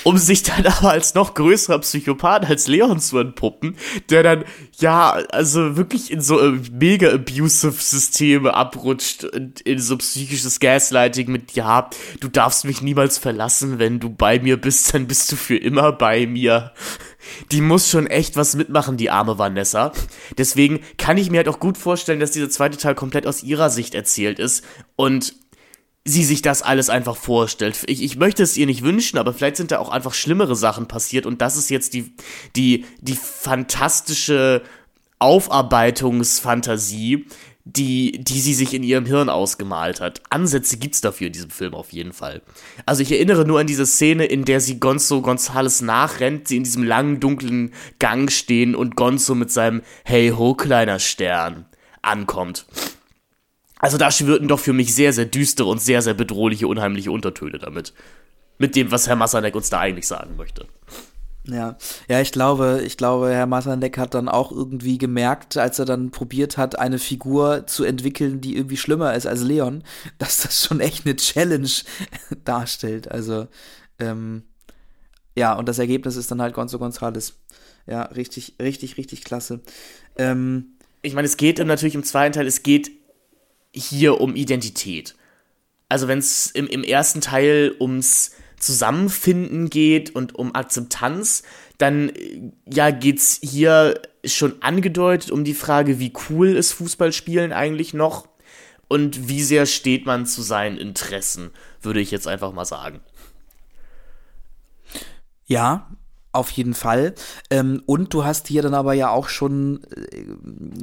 um 0.03 0.18
sich 0.18 0.44
dann 0.44 0.65
aber 0.77 0.91
als 0.91 1.15
noch 1.15 1.34
größerer 1.34 1.80
Psychopath 1.80 2.49
als 2.49 2.68
Leon 2.68 3.02
zu 3.02 3.19
entpuppen, 3.19 3.76
der 4.10 4.23
dann, 4.23 4.45
ja, 4.80 5.11
also 5.31 5.76
wirklich 5.76 6.11
in 6.11 6.22
so 6.22 6.39
äh, 6.39 6.60
mega 6.72 7.11
abusive 7.11 7.81
Systeme 7.81 8.53
abrutscht 8.53 9.26
und 9.26 9.60
in 9.61 9.80
so 9.80 9.98
psychisches 9.98 10.61
Gaslighting 10.61 11.30
mit, 11.30 11.52
ja, 11.52 11.89
du 12.22 12.30
darfst 12.30 12.64
mich 12.64 12.81
niemals 12.81 13.18
verlassen, 13.18 13.80
wenn 13.80 13.99
du 13.99 14.10
bei 14.10 14.39
mir 14.39 14.56
bist, 14.56 14.94
dann 14.94 15.07
bist 15.07 15.30
du 15.31 15.35
für 15.35 15.57
immer 15.58 15.92
bei 15.92 16.28
mir. 16.28 16.74
Die 17.52 17.62
muss 17.62 17.90
schon 17.90 18.08
echt 18.08 18.36
was 18.36 18.56
mitmachen, 18.56 18.98
die 18.98 19.10
arme 19.10 19.38
Vanessa. 19.38 19.92
Deswegen 20.38 20.80
kann 20.98 21.18
ich 21.18 21.30
mir 21.30 21.38
halt 21.38 21.50
auch 21.50 21.60
gut 21.60 21.78
vorstellen, 21.78 22.20
dass 22.20 22.32
dieser 22.32 22.50
zweite 22.50 22.78
Teil 22.78 22.96
komplett 22.96 23.28
aus 23.28 23.44
ihrer 23.44 23.70
Sicht 23.70 23.96
erzählt 23.96 24.40
ist 24.40 24.64
und 24.96 25.34
sie 26.08 26.24
sich 26.24 26.42
das 26.42 26.62
alles 26.62 26.90
einfach 26.90 27.18
vorstellt. 27.18 27.84
Ich, 27.88 28.02
ich 28.02 28.18
möchte 28.18 28.42
es 28.42 28.56
ihr 28.56 28.66
nicht 28.66 28.82
wünschen, 28.82 29.18
aber 29.18 29.34
vielleicht 29.34 29.58
sind 29.58 29.72
da 29.72 29.80
auch 29.80 29.90
einfach 29.90 30.14
schlimmere 30.14 30.56
Sachen 30.56 30.88
passiert 30.88 31.26
und 31.26 31.42
das 31.42 31.58
ist 31.58 31.70
jetzt 31.70 31.94
die, 31.94 32.14
die, 32.56 32.86
die 33.02 33.16
fantastische 33.16 34.62
Aufarbeitungsfantasie, 35.20 37.26
die, 37.76 38.23
die 38.23 38.39
sie 38.39 38.53
sich 38.53 38.73
in 38.73 38.84
ihrem 38.84 39.06
Hirn 39.06 39.30
ausgemalt 39.30 39.99
hat. 39.99 40.22
Ansätze 40.30 40.77
gibt's 40.77 41.02
dafür 41.02 41.27
in 41.27 41.34
diesem 41.34 41.49
Film 41.49 41.73
auf 41.73 41.91
jeden 41.91 42.14
Fall. 42.14 42.41
Also 42.85 43.02
ich 43.02 43.11
erinnere 43.11 43.45
nur 43.45 43.60
an 43.60 43.68
diese 43.68 43.85
Szene, 43.85 44.26
in 44.26 44.45
der 44.45 44.61
sie 44.61 44.80
Gonzo 44.80 45.22
Gonzales 45.22 45.81
nachrennt, 45.81 46.48
sie 46.48 46.57
in 46.57 46.64
diesem 46.64 46.84
langen, 46.84 47.19
dunklen 47.19 47.73
Gang 47.99 48.31
stehen 48.31 48.76
und 48.76 48.95
Gonzo 48.95 49.35
mit 49.35 49.52
seinem 49.52 49.81
Hey 50.06 50.30
ho, 50.30 50.53
kleiner 50.53 50.99
Stern 50.99 51.65
ankommt. 52.02 52.65
Also 53.80 53.98
da 53.98 54.11
schwirrten 54.11 54.48
doch 54.48 54.60
für 54.60 54.73
mich 54.73 54.95
sehr, 54.95 55.14
sehr 55.14 55.26
düstere 55.26 55.68
und 55.68 55.81
sehr, 55.81 56.02
sehr 56.02 56.14
bedrohliche, 56.14 56.68
unheimliche 56.68 57.11
Untertöne 57.11 57.60
damit. 57.60 57.94
Mit 58.57 58.76
dem, 58.76 58.91
was 58.91 59.07
Herr 59.07 59.15
Massanek 59.15 59.56
uns 59.56 59.69
da 59.69 59.80
eigentlich 59.80 60.07
sagen 60.07 60.35
möchte. 60.35 60.68
Ja, 61.49 61.78
ja, 62.10 62.19
ich 62.19 62.34
glaube, 62.34 62.82
ich 62.86 62.98
glaube, 62.98 63.30
Herr 63.32 63.45
Masanek 63.45 63.98
hat 63.98 64.14
dann 64.14 64.28
auch 64.28 64.52
irgendwie 64.52 64.98
gemerkt, 64.98 65.56
als 65.56 65.80
er 65.80 65.86
dann 65.86 66.11
probiert 66.11 66.57
hat, 66.57 66.78
eine 66.78 66.99
Figur 66.99 67.65
zu 67.68 67.86
entwickeln, 67.86 68.41
die 68.41 68.57
irgendwie 68.57 68.76
schlimmer 68.76 69.15
ist 69.15 69.26
als 69.28 69.41
Leon, 69.44 69.84
dass 70.18 70.41
das 70.41 70.65
schon 70.65 70.82
echt 70.82 71.06
eine 71.06 71.15
Challenge 71.15 71.69
darstellt. 72.44 73.10
Also, 73.10 73.48
ähm, 73.99 74.44
ja, 75.38 75.53
und 75.53 75.69
das 75.69 75.80
Ergebnis 75.80 76.18
ist 76.18 76.32
dann 76.32 76.41
halt 76.41 76.53
Gonzo 76.53 76.80
Gonzales. 76.80 77.36
Ja, 77.86 78.03
richtig, 78.03 78.56
richtig, 78.61 78.98
richtig 78.98 79.24
klasse. 79.24 79.61
Ähm, 80.18 80.74
Ich 81.03 81.14
meine, 81.14 81.28
es 81.28 81.38
geht 81.38 81.60
natürlich 81.65 81.95
im 81.95 82.03
zweiten 82.03 82.34
Teil, 82.34 82.48
es 82.48 82.64
geht 82.64 82.91
hier 83.74 84.19
um 84.19 84.36
Identität. 84.36 85.15
Also 85.88 86.07
wenn 86.10 86.19
es 86.19 86.48
im, 86.48 86.68
im 86.68 86.84
ersten 86.84 87.22
Teil 87.22 87.74
ums 87.80 88.32
Zusammenfinden 88.60 89.70
geht 89.70 90.16
und 90.16 90.36
um 90.36 90.56
Akzeptanz, 90.56 91.44
dann 91.78 92.10
äh, 92.10 92.52
ja 92.66 92.92
geht's 92.92 93.40
hier 93.42 94.02
schon 94.26 94.62
angedeutet 94.62 95.32
um 95.32 95.44
die 95.44 95.54
Frage, 95.54 96.00
wie 96.00 96.14
cool 96.30 96.50
ist 96.50 96.74
Fußballspielen 96.74 97.54
eigentlich 97.54 97.94
noch 97.94 98.28
und 98.88 99.28
wie 99.28 99.44
sehr 99.44 99.66
steht 99.66 100.06
man 100.06 100.26
zu 100.26 100.42
seinen 100.42 100.78
Interessen, 100.78 101.52
würde 101.82 102.00
ich 102.00 102.12
jetzt 102.12 102.28
einfach 102.28 102.52
mal 102.52 102.66
sagen. 102.66 103.02
Ja, 105.46 105.90
auf 106.34 106.52
jeden 106.52 106.74
Fall. 106.74 107.16
Ähm, 107.50 107.82
und 107.86 108.14
du 108.14 108.24
hast 108.24 108.48
hier 108.48 108.62
dann 108.62 108.74
aber 108.74 108.94
ja 108.94 109.10
auch 109.10 109.30
schon, 109.30 109.82
äh, 109.96 110.24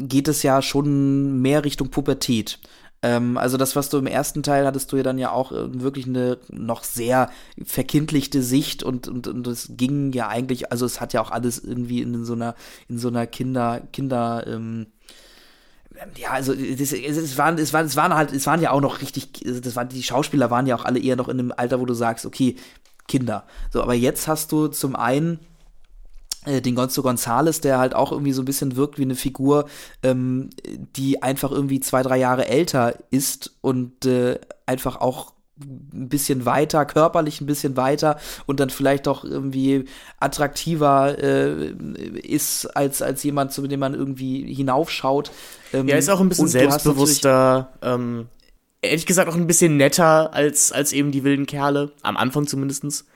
geht 0.06 0.28
es 0.28 0.42
ja 0.42 0.62
schon 0.62 1.40
mehr 1.42 1.64
Richtung 1.64 1.90
Pubertät. 1.90 2.58
Ähm, 3.04 3.36
also 3.36 3.58
das, 3.58 3.76
was 3.76 3.90
du 3.90 3.98
im 3.98 4.06
ersten 4.06 4.42
Teil 4.42 4.64
hattest, 4.64 4.90
du 4.90 4.96
ja 4.96 5.02
dann 5.02 5.18
ja 5.18 5.30
auch 5.30 5.52
äh, 5.52 5.82
wirklich 5.82 6.06
eine 6.06 6.38
noch 6.48 6.84
sehr 6.84 7.28
verkindlichte 7.62 8.42
Sicht 8.42 8.82
und, 8.82 9.08
und, 9.08 9.28
und 9.28 9.46
es 9.46 9.72
ging 9.76 10.12
ja 10.12 10.28
eigentlich, 10.28 10.72
also 10.72 10.86
es 10.86 11.02
hat 11.02 11.12
ja 11.12 11.20
auch 11.20 11.30
alles 11.30 11.58
irgendwie 11.58 12.00
in 12.00 12.24
so 12.24 12.32
einer, 12.32 12.54
in 12.88 12.98
so 12.98 13.08
einer 13.08 13.26
Kinder, 13.26 13.82
Kinder, 13.92 14.46
ähm, 14.46 14.86
ja, 16.16 16.30
also 16.30 16.54
das, 16.54 16.92
es, 16.94 17.36
waren, 17.36 17.58
es, 17.58 17.74
waren, 17.74 17.84
es 17.84 17.94
waren 17.94 18.14
halt, 18.14 18.32
es 18.32 18.46
waren 18.46 18.62
ja 18.62 18.70
auch 18.70 18.80
noch 18.80 19.02
richtig, 19.02 19.32
das 19.44 19.76
waren, 19.76 19.90
die 19.90 20.02
Schauspieler 20.02 20.50
waren 20.50 20.66
ja 20.66 20.74
auch 20.74 20.86
alle 20.86 20.98
eher 20.98 21.16
noch 21.16 21.28
in 21.28 21.38
einem 21.38 21.52
Alter, 21.54 21.80
wo 21.80 21.84
du 21.84 21.94
sagst, 21.94 22.24
okay, 22.24 22.56
Kinder. 23.06 23.44
So, 23.70 23.82
aber 23.82 23.94
jetzt 23.94 24.28
hast 24.28 24.50
du 24.50 24.68
zum 24.68 24.96
einen 24.96 25.40
den 26.46 26.74
Gonzo 26.74 27.02
Gonzales, 27.02 27.60
der 27.60 27.78
halt 27.78 27.94
auch 27.94 28.12
irgendwie 28.12 28.32
so 28.32 28.42
ein 28.42 28.46
bisschen 28.46 28.76
wirkt 28.76 28.98
wie 28.98 29.02
eine 29.02 29.14
Figur, 29.14 29.66
ähm, 30.02 30.50
die 30.96 31.22
einfach 31.22 31.50
irgendwie 31.50 31.80
zwei, 31.80 32.02
drei 32.02 32.18
Jahre 32.18 32.46
älter 32.46 32.94
ist 33.10 33.56
und 33.60 34.04
äh, 34.06 34.38
einfach 34.66 34.96
auch 34.96 35.32
ein 35.60 36.08
bisschen 36.08 36.46
weiter, 36.46 36.84
körperlich 36.84 37.40
ein 37.40 37.46
bisschen 37.46 37.76
weiter 37.76 38.18
und 38.46 38.58
dann 38.58 38.70
vielleicht 38.70 39.06
auch 39.06 39.24
irgendwie 39.24 39.84
attraktiver 40.18 41.16
äh, 41.16 41.70
ist 42.22 42.66
als, 42.76 43.02
als 43.02 43.22
jemand, 43.22 43.52
zu 43.52 43.66
dem 43.66 43.80
man 43.80 43.94
irgendwie 43.94 44.52
hinaufschaut. 44.52 45.30
Ähm, 45.72 45.86
Ja, 45.86 45.96
ist 45.96 46.10
auch 46.10 46.20
ein 46.20 46.28
bisschen 46.28 46.48
selbstbewusster, 46.48 47.72
ähm, 47.82 48.26
ehrlich 48.82 49.06
gesagt 49.06 49.28
auch 49.28 49.36
ein 49.36 49.46
bisschen 49.46 49.76
netter 49.76 50.34
als, 50.34 50.72
als 50.72 50.92
eben 50.92 51.12
die 51.12 51.22
wilden 51.22 51.46
Kerle, 51.46 51.92
am 52.02 52.16
Anfang 52.16 52.46
zumindestens. 52.46 53.06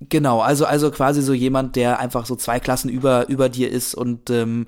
Genau, 0.00 0.40
also, 0.40 0.66
also 0.66 0.90
quasi 0.90 1.22
so 1.22 1.32
jemand, 1.32 1.74
der 1.76 1.98
einfach 1.98 2.26
so 2.26 2.36
zwei 2.36 2.60
Klassen 2.60 2.88
über, 2.90 3.28
über 3.28 3.48
dir 3.48 3.70
ist 3.70 3.94
und, 3.94 4.28
ähm, 4.30 4.66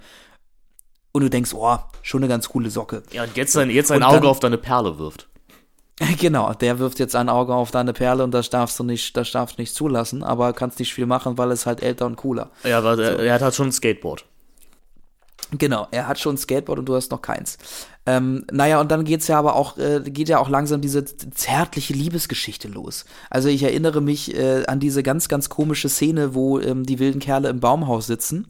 und 1.13 1.23
du 1.23 1.29
denkst, 1.31 1.53
oh, 1.55 1.77
schon 2.03 2.23
eine 2.23 2.29
ganz 2.29 2.49
coole 2.49 2.71
Socke. 2.71 3.03
Ja, 3.13 3.25
und 3.25 3.37
jetzt 3.37 3.53
sein, 3.53 3.71
jetzt 3.71 3.91
ein 3.91 3.99
Und 3.99 4.05
Auge 4.05 4.21
dann- 4.21 4.27
auf 4.31 4.41
deine 4.41 4.59
Perle 4.59 4.99
wirft. 4.99 5.29
Genau, 6.21 6.53
der 6.55 6.79
wirft 6.79 6.99
jetzt 7.01 7.17
ein 7.17 7.29
Auge 7.29 7.55
auf 7.55 7.71
deine 7.73 7.93
Perle 7.93 8.23
und 8.25 8.31
das 8.33 8.51
darfst 8.51 8.79
du 8.79 8.85
nicht, 8.85 9.17
das 9.17 9.33
darfst 9.33 9.59
du 9.59 9.63
nicht 9.63 9.75
zulassen, 9.75 10.23
aber 10.23 10.53
kannst 10.53 10.79
nicht 10.79 10.95
viel 10.95 11.07
machen, 11.07 11.37
weil 11.39 11.51
es 11.51 11.67
halt 11.67 11.83
älter 11.83 12.07
und 12.07 12.17
cooler. 12.17 12.51
Ja, 12.65 12.79
aber 12.79 12.97
er, 12.99 13.19
er 13.19 13.35
hat 13.35 13.43
halt 13.43 13.55
schon 13.55 13.69
ein 13.69 13.73
Skateboard. 13.73 14.25
Genau, 15.57 15.89
er 15.91 16.07
hat 16.07 16.19
schon 16.19 16.35
ein 16.35 16.39
Skateboard 16.39 16.81
und 16.81 16.87
du 16.87 16.95
hast 16.95 17.11
noch 17.11 17.23
keins. 17.23 17.57
Ähm, 18.05 18.45
naja, 18.51 18.81
und 18.81 18.91
dann 18.91 19.05
geht's 19.05 19.29
ja 19.29 19.39
aber 19.39 19.57
auch, 19.57 19.79
äh, 19.79 20.01
geht 20.05 20.29
ja 20.29 20.39
auch 20.39 20.49
langsam 20.49 20.81
diese 20.81 21.05
zärtliche 21.05 21.95
Liebesgeschichte 21.95 22.69
los. 22.69 23.07
Also 23.31 23.49
ich 23.49 23.63
erinnere 23.63 24.01
mich 24.01 24.35
äh, 24.35 24.65
an 24.67 24.81
diese 24.81 25.03
ganz, 25.03 25.29
ganz 25.29 25.49
komische 25.49 25.89
Szene, 25.89 26.35
wo 26.35 26.59
ähm, 26.59 26.85
die 26.85 26.99
wilden 26.99 27.21
Kerle 27.21 27.49
im 27.49 27.61
Baumhaus 27.61 28.07
sitzen, 28.07 28.47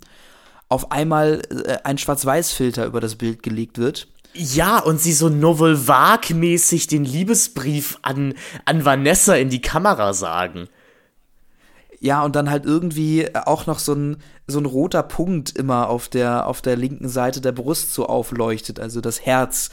auf 0.68 0.90
einmal 0.90 1.42
äh, 1.50 1.78
ein 1.84 1.98
Schwarz-Weiß-Filter 1.98 2.86
über 2.86 3.00
das 3.00 3.14
Bild 3.14 3.42
gelegt 3.42 3.78
wird. 3.78 4.08
Ja, 4.34 4.78
und 4.78 5.00
sie 5.00 5.12
so 5.12 5.28
Novel 5.28 5.88
Vague-mäßig 5.88 6.86
den 6.86 7.04
Liebesbrief 7.04 7.98
an, 8.02 8.34
an 8.64 8.84
Vanessa 8.84 9.34
in 9.34 9.50
die 9.50 9.62
Kamera 9.62 10.12
sagen. 10.12 10.68
Ja, 12.00 12.22
und 12.22 12.36
dann 12.36 12.50
halt 12.50 12.64
irgendwie 12.64 13.34
auch 13.34 13.66
noch 13.66 13.78
so 13.78 13.92
ein, 13.92 14.18
so 14.46 14.58
ein 14.58 14.66
roter 14.66 15.02
Punkt 15.02 15.56
immer 15.56 15.88
auf 15.88 16.08
der, 16.08 16.46
auf 16.46 16.62
der 16.62 16.76
linken 16.76 17.08
Seite 17.08 17.40
der 17.40 17.52
Brust 17.52 17.92
so 17.92 18.06
aufleuchtet, 18.06 18.78
also 18.78 19.00
das 19.00 19.24
Herz. 19.24 19.70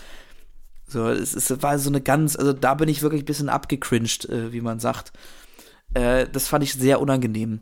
So, 0.87 1.07
es, 1.09 1.35
es 1.35 1.61
war 1.61 1.77
so 1.79 1.89
eine 1.89 2.01
ganz, 2.01 2.35
also 2.35 2.53
da 2.53 2.73
bin 2.73 2.89
ich 2.89 3.01
wirklich 3.01 3.23
ein 3.23 3.25
bisschen 3.25 3.49
abgecringed, 3.49 4.29
äh, 4.29 4.53
wie 4.53 4.61
man 4.61 4.79
sagt. 4.79 5.11
Äh, 5.93 6.27
das 6.31 6.47
fand 6.47 6.63
ich 6.63 6.73
sehr 6.73 6.99
unangenehm. 6.99 7.61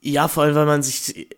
Ja, 0.00 0.28
vor 0.28 0.44
allem, 0.44 0.54
weil 0.54 0.66
man 0.66 0.82
sich 0.82 1.28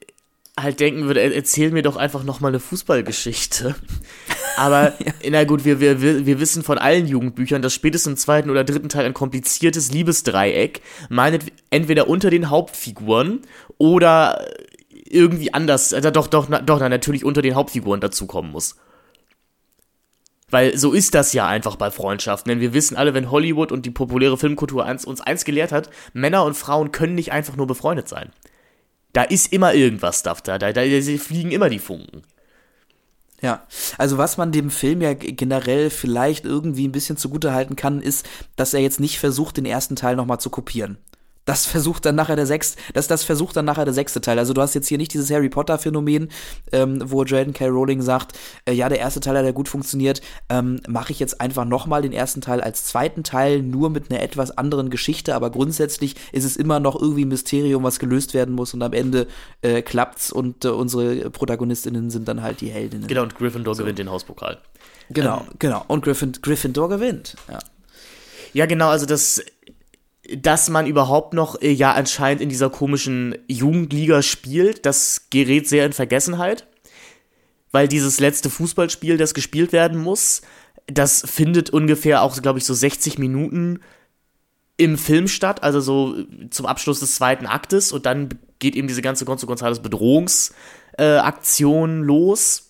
halt 0.58 0.80
denken 0.80 1.04
würde, 1.04 1.20
erzähl 1.34 1.70
mir 1.70 1.82
doch 1.82 1.96
einfach 1.96 2.24
noch 2.24 2.40
mal 2.40 2.48
eine 2.48 2.60
Fußballgeschichte. 2.60 3.74
Aber, 4.56 4.94
ja. 5.04 5.12
na 5.30 5.44
gut, 5.44 5.64
wir, 5.64 5.80
wir, 5.80 6.00
wir 6.00 6.40
wissen 6.40 6.62
von 6.62 6.78
allen 6.78 7.06
Jugendbüchern, 7.06 7.62
dass 7.62 7.74
spätestens 7.74 8.12
im 8.12 8.16
zweiten 8.16 8.50
oder 8.50 8.64
dritten 8.64 8.88
Teil 8.88 9.06
ein 9.06 9.14
kompliziertes 9.14 9.92
Liebesdreieck, 9.92 10.80
meinet 11.08 11.44
entweder 11.70 12.08
unter 12.08 12.30
den 12.30 12.50
Hauptfiguren 12.50 13.40
oder 13.78 14.44
irgendwie 15.08 15.52
anders, 15.54 15.92
äh, 15.92 16.12
doch, 16.12 16.26
doch, 16.26 16.46
doch, 16.46 16.80
natürlich 16.80 17.24
unter 17.24 17.42
den 17.42 17.54
Hauptfiguren 17.54 18.00
dazukommen 18.00 18.50
muss. 18.50 18.76
Weil 20.48 20.76
so 20.78 20.92
ist 20.92 21.14
das 21.14 21.32
ja 21.32 21.46
einfach 21.46 21.76
bei 21.76 21.90
Freundschaften. 21.90 22.50
Denn 22.50 22.60
wir 22.60 22.72
wissen 22.72 22.96
alle, 22.96 23.14
wenn 23.14 23.30
Hollywood 23.30 23.72
und 23.72 23.84
die 23.84 23.90
populäre 23.90 24.38
Filmkultur 24.38 24.86
uns 24.86 25.20
eins 25.20 25.44
gelehrt 25.44 25.72
hat, 25.72 25.90
Männer 26.12 26.44
und 26.44 26.54
Frauen 26.54 26.92
können 26.92 27.16
nicht 27.16 27.32
einfach 27.32 27.56
nur 27.56 27.66
befreundet 27.66 28.08
sein. 28.08 28.30
Da 29.12 29.22
ist 29.22 29.52
immer 29.52 29.74
irgendwas 29.74 30.22
da, 30.22 30.34
da, 30.34 30.58
da, 30.58 30.72
da 30.72 30.82
fliegen 31.18 31.50
immer 31.50 31.68
die 31.68 31.78
Funken. 31.78 32.22
Ja, 33.42 33.66
also 33.98 34.16
was 34.16 34.38
man 34.38 34.50
dem 34.50 34.70
Film 34.70 35.02
ja 35.02 35.12
generell 35.12 35.90
vielleicht 35.90 36.44
irgendwie 36.46 36.88
ein 36.88 36.92
bisschen 36.92 37.16
zugute 37.18 37.52
halten 37.52 37.76
kann, 37.76 38.00
ist, 38.00 38.26
dass 38.56 38.72
er 38.72 38.80
jetzt 38.80 38.98
nicht 38.98 39.18
versucht, 39.18 39.58
den 39.58 39.66
ersten 39.66 39.94
Teil 39.94 40.16
nochmal 40.16 40.40
zu 40.40 40.48
kopieren 40.48 40.96
das 41.46 41.64
versucht 41.64 42.04
dann 42.04 42.16
nachher 42.16 42.36
der 42.36 42.44
sechste, 42.44 42.78
das, 42.92 43.06
das 43.06 43.24
versucht 43.24 43.56
dann 43.56 43.64
nachher 43.64 43.84
der 43.84 43.94
sechste 43.94 44.20
Teil. 44.20 44.38
Also 44.38 44.52
du 44.52 44.60
hast 44.60 44.74
jetzt 44.74 44.88
hier 44.88 44.98
nicht 44.98 45.14
dieses 45.14 45.30
Harry 45.30 45.48
Potter 45.48 45.78
Phänomen, 45.78 46.28
ähm, 46.72 47.00
wo 47.04 47.24
Jaden 47.24 47.54
K. 47.54 47.68
Rowling 47.68 48.02
sagt, 48.02 48.36
äh, 48.66 48.72
ja, 48.72 48.88
der 48.88 48.98
erste 48.98 49.20
Teil 49.20 49.38
hat 49.38 49.44
ja 49.44 49.52
gut 49.52 49.68
funktioniert, 49.68 50.20
ähm, 50.50 50.80
mache 50.88 51.12
ich 51.12 51.20
jetzt 51.20 51.40
einfach 51.40 51.64
nochmal 51.64 52.02
den 52.02 52.12
ersten 52.12 52.40
Teil 52.40 52.60
als 52.60 52.84
zweiten 52.84 53.24
Teil, 53.24 53.62
nur 53.62 53.88
mit 53.90 54.10
einer 54.10 54.22
etwas 54.22 54.58
anderen 54.58 54.90
Geschichte, 54.90 55.34
aber 55.34 55.50
grundsätzlich 55.50 56.16
ist 56.32 56.44
es 56.44 56.56
immer 56.56 56.80
noch 56.80 57.00
irgendwie 57.00 57.24
ein 57.24 57.28
Mysterium, 57.28 57.84
was 57.84 57.98
gelöst 57.98 58.34
werden 58.34 58.54
muss 58.54 58.74
und 58.74 58.82
am 58.82 58.92
Ende 58.92 59.28
äh, 59.62 59.82
klappt's 59.82 60.32
und 60.32 60.64
äh, 60.64 60.68
unsere 60.68 61.30
Protagonistinnen 61.30 62.10
sind 62.10 62.26
dann 62.26 62.42
halt 62.42 62.60
die 62.60 62.68
Heldinnen. 62.68 63.06
Genau, 63.06 63.22
und 63.22 63.36
Gryffindor 63.36 63.74
so. 63.74 63.82
gewinnt 63.82 63.98
den 63.98 64.10
Hauspokal. 64.10 64.58
Genau, 65.10 65.38
ähm, 65.38 65.54
genau. 65.60 65.84
Und 65.86 66.04
Gryffin, 66.04 66.32
Gryffindor 66.42 66.88
gewinnt, 66.88 67.36
ja. 67.48 67.60
Ja, 68.52 68.64
genau, 68.64 68.88
also 68.88 69.04
das 69.04 69.42
dass 70.34 70.68
man 70.68 70.86
überhaupt 70.86 71.34
noch 71.34 71.60
äh, 71.60 71.70
ja 71.70 71.92
anscheinend 71.92 72.42
in 72.42 72.48
dieser 72.48 72.70
komischen 72.70 73.36
Jugendliga 73.48 74.22
spielt, 74.22 74.86
das 74.86 75.26
gerät 75.30 75.68
sehr 75.68 75.86
in 75.86 75.92
Vergessenheit, 75.92 76.66
weil 77.72 77.88
dieses 77.88 78.20
letzte 78.20 78.50
Fußballspiel, 78.50 79.16
das 79.16 79.34
gespielt 79.34 79.72
werden 79.72 80.00
muss, 80.00 80.42
das 80.86 81.24
findet 81.26 81.70
ungefähr 81.70 82.22
auch, 82.22 82.40
glaube 82.40 82.58
ich, 82.58 82.64
so 82.64 82.74
60 82.74 83.18
Minuten 83.18 83.80
im 84.76 84.98
Film 84.98 85.26
statt, 85.26 85.62
also 85.62 85.80
so 85.80 86.16
zum 86.50 86.66
Abschluss 86.66 87.00
des 87.00 87.14
zweiten 87.16 87.46
Aktes. 87.46 87.92
Und 87.92 88.06
dann 88.06 88.28
geht 88.58 88.76
eben 88.76 88.88
diese 88.88 89.02
ganze 89.02 89.24
Gonzo 89.24 89.46
Gonzales 89.46 89.80
Bedrohungsaktion 89.80 92.02
äh, 92.02 92.04
los 92.04 92.65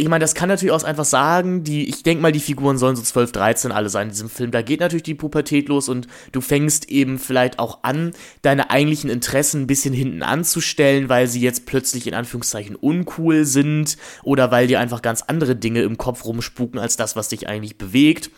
ich 0.00 0.08
meine, 0.08 0.22
das 0.22 0.34
kann 0.34 0.48
natürlich 0.48 0.72
auch 0.72 0.82
einfach 0.82 1.04
sagen, 1.04 1.62
die, 1.62 1.86
ich 1.86 2.02
denke 2.02 2.22
mal, 2.22 2.32
die 2.32 2.40
Figuren 2.40 2.78
sollen 2.78 2.96
so 2.96 3.02
12, 3.02 3.32
13 3.32 3.70
alle 3.70 3.90
sein 3.90 4.08
in 4.08 4.12
diesem 4.12 4.30
Film. 4.30 4.50
Da 4.50 4.62
geht 4.62 4.80
natürlich 4.80 5.02
die 5.02 5.14
Pubertät 5.14 5.68
los 5.68 5.90
und 5.90 6.06
du 6.32 6.40
fängst 6.40 6.88
eben 6.88 7.18
vielleicht 7.18 7.58
auch 7.58 7.80
an, 7.82 8.12
deine 8.40 8.70
eigentlichen 8.70 9.10
Interessen 9.10 9.62
ein 9.62 9.66
bisschen 9.66 9.92
hinten 9.92 10.22
anzustellen, 10.22 11.10
weil 11.10 11.26
sie 11.26 11.42
jetzt 11.42 11.66
plötzlich 11.66 12.06
in 12.06 12.14
Anführungszeichen 12.14 12.76
uncool 12.76 13.44
sind 13.44 13.98
oder 14.22 14.50
weil 14.50 14.68
dir 14.68 14.80
einfach 14.80 15.02
ganz 15.02 15.20
andere 15.20 15.54
Dinge 15.54 15.82
im 15.82 15.98
Kopf 15.98 16.24
rumspuken 16.24 16.80
als 16.80 16.96
das, 16.96 17.14
was 17.14 17.28
dich 17.28 17.46
eigentlich 17.46 17.76
bewegt. 17.76 18.30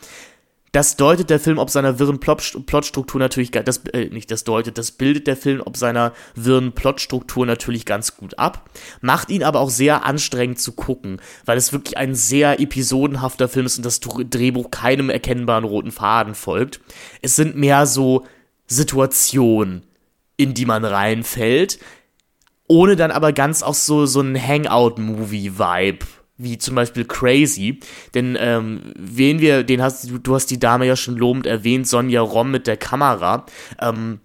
Das 0.72 0.96
deutet 0.96 1.28
der 1.28 1.38
Film 1.38 1.58
ob 1.58 1.68
seiner 1.68 1.98
wirren 1.98 2.18
Plotstruktur 2.18 3.20
natürlich, 3.20 3.50
das, 3.50 3.84
äh, 3.92 4.06
nicht 4.06 4.30
das 4.30 4.42
deutet, 4.44 4.78
das 4.78 4.92
bildet 4.92 5.26
der 5.26 5.36
Film 5.36 5.60
ob 5.60 5.76
seiner 5.76 6.14
wirren 6.34 6.72
Plotstruktur 6.72 7.44
natürlich 7.44 7.84
ganz 7.84 8.16
gut 8.16 8.38
ab, 8.38 8.70
macht 9.02 9.28
ihn 9.28 9.42
aber 9.42 9.60
auch 9.60 9.68
sehr 9.68 10.06
anstrengend 10.06 10.60
zu 10.60 10.72
gucken, 10.72 11.20
weil 11.44 11.58
es 11.58 11.74
wirklich 11.74 11.98
ein 11.98 12.14
sehr 12.14 12.58
episodenhafter 12.58 13.50
Film 13.50 13.66
ist 13.66 13.76
und 13.76 13.84
das 13.84 14.00
Drehbuch 14.00 14.70
keinem 14.70 15.10
erkennbaren 15.10 15.64
roten 15.64 15.92
Faden 15.92 16.34
folgt. 16.34 16.80
Es 17.20 17.36
sind 17.36 17.54
mehr 17.54 17.84
so 17.84 18.24
Situationen, 18.66 19.84
in 20.38 20.54
die 20.54 20.64
man 20.64 20.86
reinfällt, 20.86 21.80
ohne 22.66 22.96
dann 22.96 23.10
aber 23.10 23.34
ganz 23.34 23.62
auch 23.62 23.74
so, 23.74 24.06
so 24.06 24.20
einen 24.20 24.40
Hangout-Movie-Vibe 24.40 26.06
wie 26.42 26.58
zum 26.58 26.74
Beispiel 26.74 27.04
Crazy. 27.04 27.80
Denn 28.14 28.36
ähm, 28.38 28.92
wen 28.96 29.40
wir, 29.40 29.64
den 29.64 29.82
hast 29.82 30.08
du, 30.08 30.18
du 30.18 30.34
hast 30.34 30.46
die 30.46 30.58
Dame 30.58 30.86
ja 30.86 30.96
schon 30.96 31.16
lobend 31.16 31.46
erwähnt, 31.46 31.88
Sonja 31.88 32.20
Rom 32.20 32.50
mit 32.50 32.66
der 32.66 32.76
Kamera. 32.76 33.46
Ähm, 33.80 34.20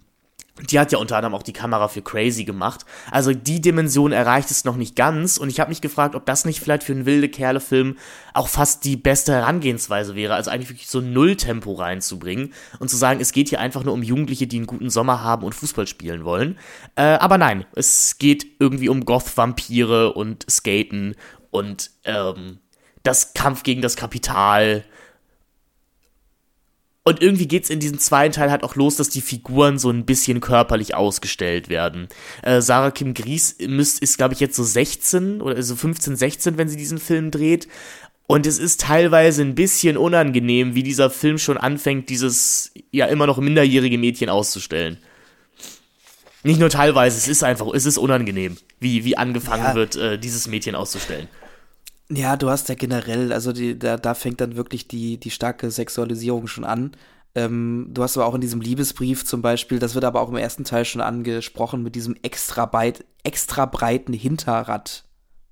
die 0.69 0.79
hat 0.79 0.91
ja 0.91 0.97
unter 0.97 1.17
anderem 1.17 1.35
auch 1.35 1.43
die 1.43 1.53
Kamera 1.53 1.87
für 1.87 2.01
Crazy 2.01 2.43
gemacht. 2.43 2.85
Also 3.11 3.33
die 3.33 3.61
Dimension 3.61 4.11
erreicht 4.11 4.49
es 4.51 4.65
noch 4.65 4.75
nicht 4.75 4.95
ganz. 4.95 5.37
Und 5.37 5.49
ich 5.49 5.59
habe 5.59 5.69
mich 5.69 5.81
gefragt, 5.81 6.15
ob 6.15 6.25
das 6.25 6.45
nicht 6.45 6.59
vielleicht 6.59 6.83
für 6.83 6.93
einen 6.93 7.05
wilde 7.05 7.29
Kerle-Film 7.29 7.97
auch 8.33 8.47
fast 8.47 8.83
die 8.83 8.97
beste 8.97 9.33
Herangehensweise 9.33 10.15
wäre. 10.15 10.33
Also 10.33 10.49
eigentlich 10.49 10.69
wirklich 10.69 10.87
so 10.87 11.01
Nulltempo 11.01 11.73
reinzubringen 11.73 12.53
und 12.79 12.89
zu 12.89 12.97
sagen, 12.97 13.19
es 13.19 13.31
geht 13.31 13.49
hier 13.49 13.59
einfach 13.59 13.83
nur 13.83 13.93
um 13.93 14.03
Jugendliche, 14.03 14.47
die 14.47 14.57
einen 14.57 14.67
guten 14.67 14.89
Sommer 14.89 15.23
haben 15.23 15.43
und 15.43 15.53
Fußball 15.53 15.87
spielen 15.87 16.25
wollen. 16.25 16.57
Äh, 16.95 17.03
aber 17.03 17.37
nein, 17.37 17.65
es 17.75 18.17
geht 18.17 18.45
irgendwie 18.59 18.89
um 18.89 19.05
Goth-Vampire 19.05 20.13
und 20.13 20.45
Skaten 20.49 21.15
und 21.57 21.91
ähm, 22.03 22.59
das 23.03 23.33
Kampf 23.33 23.63
gegen 23.63 23.81
das 23.81 23.95
Kapital. 23.95 24.83
Und 27.03 27.21
irgendwie 27.21 27.47
geht 27.47 27.63
es 27.63 27.69
in 27.69 27.79
diesem 27.79 27.99
zweiten 27.99 28.33
Teil 28.33 28.51
halt 28.51 28.63
auch 28.63 28.75
los, 28.75 28.97
dass 28.97 29.09
die 29.09 29.21
Figuren 29.21 29.79
so 29.79 29.89
ein 29.89 30.05
bisschen 30.05 30.41
körperlich 30.41 30.93
ausgestellt 30.93 31.69
werden. 31.69 32.09
Äh, 32.41 32.59
Sarah 32.61 32.91
Kim 32.91 33.13
Gries 33.13 33.55
müsst, 33.65 34.01
ist, 34.01 34.17
glaube 34.17 34.33
ich, 34.33 34.41
jetzt 34.41 34.57
so 34.57 34.63
16 34.63 35.41
oder 35.41 35.61
so 35.63 35.75
15, 35.75 36.17
16, 36.17 36.57
wenn 36.57 36.67
sie 36.67 36.75
diesen 36.75 36.97
Film 36.97 37.31
dreht. 37.31 37.69
Und 38.27 38.45
es 38.45 38.59
ist 38.59 38.81
teilweise 38.81 39.41
ein 39.41 39.55
bisschen 39.55 39.95
unangenehm, 39.95 40.75
wie 40.75 40.83
dieser 40.83 41.09
Film 41.09 41.37
schon 41.37 41.57
anfängt, 41.57 42.09
dieses 42.09 42.73
ja 42.91 43.05
immer 43.05 43.25
noch 43.25 43.37
minderjährige 43.37 43.97
Mädchen 43.97 44.27
auszustellen. 44.27 44.97
Nicht 46.43 46.59
nur 46.59 46.69
teilweise, 46.69 47.17
es 47.17 47.29
ist 47.29 47.43
einfach, 47.43 47.67
es 47.73 47.85
ist 47.85 47.97
unangenehm, 47.97 48.57
wie, 48.81 49.05
wie 49.05 49.17
angefangen 49.17 49.63
ja. 49.63 49.75
wird, 49.75 49.95
äh, 49.95 50.19
dieses 50.19 50.47
Mädchen 50.47 50.75
auszustellen. 50.75 51.29
Ja, 52.09 52.37
du 52.37 52.49
hast 52.49 52.69
ja 52.69 52.75
generell, 52.75 53.33
also 53.33 53.51
die, 53.51 53.77
da, 53.77 53.97
da 53.97 54.13
fängt 54.13 54.39
dann 54.39 54.55
wirklich 54.55 54.87
die, 54.87 55.19
die 55.19 55.31
starke 55.31 55.69
Sexualisierung 55.71 56.47
schon 56.47 56.63
an. 56.63 56.91
Ähm, 57.35 57.89
du 57.91 58.01
hast 58.01 58.17
aber 58.17 58.25
auch 58.25 58.35
in 58.35 58.41
diesem 58.41 58.61
Liebesbrief 58.61 59.25
zum 59.25 59.41
Beispiel, 59.41 59.77
das 59.77 59.93
wird 59.93 60.05
aber 60.05 60.21
auch 60.21 60.29
im 60.29 60.37
ersten 60.37 60.63
Teil 60.63 60.85
schon 60.85 61.01
angesprochen, 61.01 61.83
mit 61.83 61.95
diesem 61.95 62.15
extra, 62.21 62.65
breit, 62.65 63.03
extra 63.23 63.65
breiten 63.65 64.13
Hinterrad, 64.13 65.03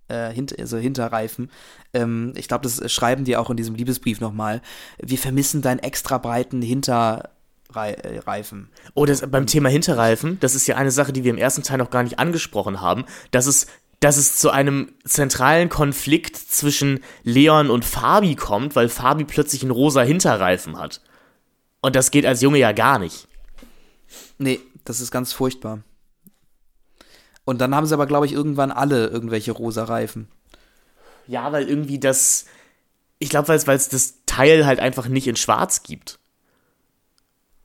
äh, 0.07 0.31
hint, 0.31 0.57
also 0.57 0.77
Hinterreifen. 0.77 1.51
Ähm, 1.93 2.33
ich 2.37 2.47
glaube, 2.47 2.63
das 2.63 2.91
schreiben 2.91 3.25
die 3.25 3.35
auch 3.35 3.49
in 3.49 3.57
diesem 3.57 3.75
Liebesbrief 3.75 4.21
nochmal. 4.21 4.61
Wir 4.97 5.17
vermissen 5.17 5.61
deinen 5.61 5.79
extra 5.79 6.17
breiten 6.17 6.61
Hinterreifen. 6.61 7.35
Reifen. 7.75 8.69
Oh, 8.93 9.05
das, 9.05 9.29
beim 9.29 9.47
Thema 9.47 9.67
Hinterreifen, 9.67 10.39
das 10.39 10.55
ist 10.55 10.65
ja 10.65 10.77
eine 10.77 10.91
Sache, 10.91 11.11
die 11.11 11.25
wir 11.25 11.31
im 11.31 11.37
ersten 11.37 11.61
Teil 11.61 11.77
noch 11.77 11.89
gar 11.89 12.03
nicht 12.03 12.19
angesprochen 12.19 12.79
haben, 12.79 13.03
dass 13.31 13.47
es 13.47 13.67
dass 13.99 14.17
es 14.17 14.37
zu 14.37 14.49
einem 14.49 14.93
zentralen 15.05 15.69
Konflikt 15.69 16.35
zwischen 16.35 16.99
Leon 17.23 17.69
und 17.69 17.85
Fabi 17.85 18.35
kommt, 18.35 18.75
weil 18.75 18.89
Fabi 18.89 19.23
plötzlich 19.23 19.61
einen 19.61 19.71
rosa 19.71 20.01
Hinterreifen 20.01 20.77
hat. 20.77 21.01
Und 21.81 21.95
das 21.95 22.11
geht 22.11 22.25
als 22.25 22.41
Junge 22.41 22.57
ja 22.57 22.71
gar 22.71 22.99
nicht. 22.99 23.27
Nee, 24.37 24.59
das 24.83 25.01
ist 25.01 25.11
ganz 25.11 25.33
furchtbar. 25.33 25.79
Und 27.45 27.61
dann 27.61 27.75
haben 27.75 27.85
sie 27.85 27.93
aber, 27.93 28.07
glaube 28.07 28.25
ich, 28.25 28.33
irgendwann 28.33 28.71
alle 28.71 29.07
irgendwelche 29.07 29.51
rosa 29.51 29.83
Reifen. 29.83 30.27
Ja, 31.27 31.51
weil 31.51 31.67
irgendwie 31.67 31.99
das. 31.99 32.45
Ich 33.19 33.29
glaube, 33.29 33.47
weil 33.47 33.77
es 33.77 33.89
das 33.89 34.15
Teil 34.25 34.65
halt 34.65 34.79
einfach 34.79 35.07
nicht 35.07 35.27
in 35.27 35.35
Schwarz 35.35 35.83
gibt. 35.83 36.19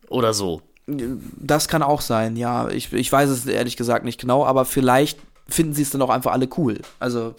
Oder 0.09 0.35
so. 0.35 0.62
Das 0.86 1.69
kann 1.69 1.82
auch 1.82 2.01
sein, 2.01 2.36
ja. 2.36 2.69
Ich, 2.69 2.93
ich 2.93 3.11
weiß 3.11 3.31
es 3.31 3.47
ehrlich 3.47 3.77
gesagt 3.77 4.05
nicht 4.05 4.20
genau, 4.20 4.44
aber 4.44 4.65
vielleicht 4.65 5.19
finden 5.51 5.74
sie 5.74 5.82
es 5.82 5.90
dann 5.90 6.02
auch 6.02 6.10
einfach 6.10 6.32
alle 6.32 6.48
cool. 6.56 6.81
Also 6.98 7.35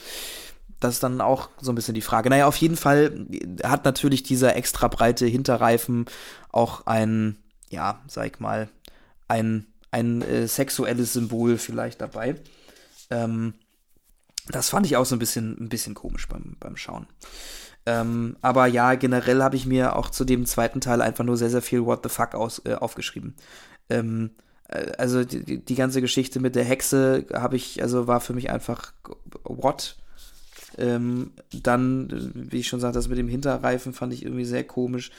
das 0.79 0.95
ist 0.95 1.03
dann 1.03 1.21
auch 1.21 1.49
so 1.61 1.71
ein 1.71 1.75
bisschen 1.75 1.93
die 1.93 2.01
Frage. 2.01 2.29
Naja, 2.29 2.47
auf 2.47 2.57
jeden 2.57 2.75
Fall 2.75 3.27
hat 3.63 3.85
natürlich 3.85 4.23
dieser 4.23 4.55
extra 4.55 4.88
breite 4.88 5.27
Hinterreifen 5.27 6.05
auch 6.49 6.88
ein, 6.88 7.38
ja, 7.69 8.01
sag 8.07 8.25
ich 8.25 8.39
mal, 8.39 8.67
ein, 9.27 9.67
ein 9.91 10.21
äh, 10.23 10.47
sexuelles 10.47 11.13
Symbol 11.13 11.57
vielleicht 11.57 12.01
dabei. 12.01 12.35
Ähm, 13.11 13.53
das 14.47 14.69
fand 14.69 14.88
ich 14.88 14.97
auch 14.97 15.05
so 15.05 15.15
ein 15.15 15.19
bisschen, 15.19 15.55
ein 15.59 15.69
bisschen 15.69 15.93
komisch 15.93 16.27
beim, 16.27 16.57
beim 16.59 16.75
Schauen. 16.75 17.05
Ähm, 17.85 18.38
aber 18.41 18.65
ja, 18.65 18.95
generell 18.95 19.43
habe 19.43 19.55
ich 19.55 19.65
mir 19.65 19.95
auch 19.95 20.09
zu 20.09 20.25
dem 20.25 20.45
zweiten 20.45 20.81
Teil 20.81 21.01
einfach 21.01 21.23
nur 21.23 21.38
sehr, 21.38 21.49
sehr 21.49 21.61
viel 21.61 21.85
What 21.85 22.01
the 22.03 22.09
fuck 22.09 22.33
aus, 22.33 22.61
äh, 22.65 22.73
aufgeschrieben. 22.73 23.35
Ähm, 23.89 24.31
äh, 24.35 24.51
also 24.98 25.23
die, 25.23 25.64
die 25.64 25.76
ganze 25.76 26.02
Geschichte 26.02 26.39
mit 26.39 26.56
der 26.56 26.64
Hexe 26.64 27.26
habe 27.34 27.56
ich, 27.56 27.81
also 27.81 28.07
war 28.07 28.22
für 28.22 28.34
mich 28.34 28.49
einfach 28.49 28.93
what? 29.43 29.98
Ähm, 30.77 31.31
dann, 31.52 32.31
wie 32.34 32.60
ich 32.60 32.68
schon 32.68 32.80
sagte, 32.80 32.98
das 32.98 33.10
mit 33.10 33.18
dem 33.18 33.27
Hinterreifen 33.27 33.93
fand 33.93 34.14
ich 34.14 34.23
irgendwie 34.23 34.45
sehr 34.45 34.64
komisch. 34.64 35.11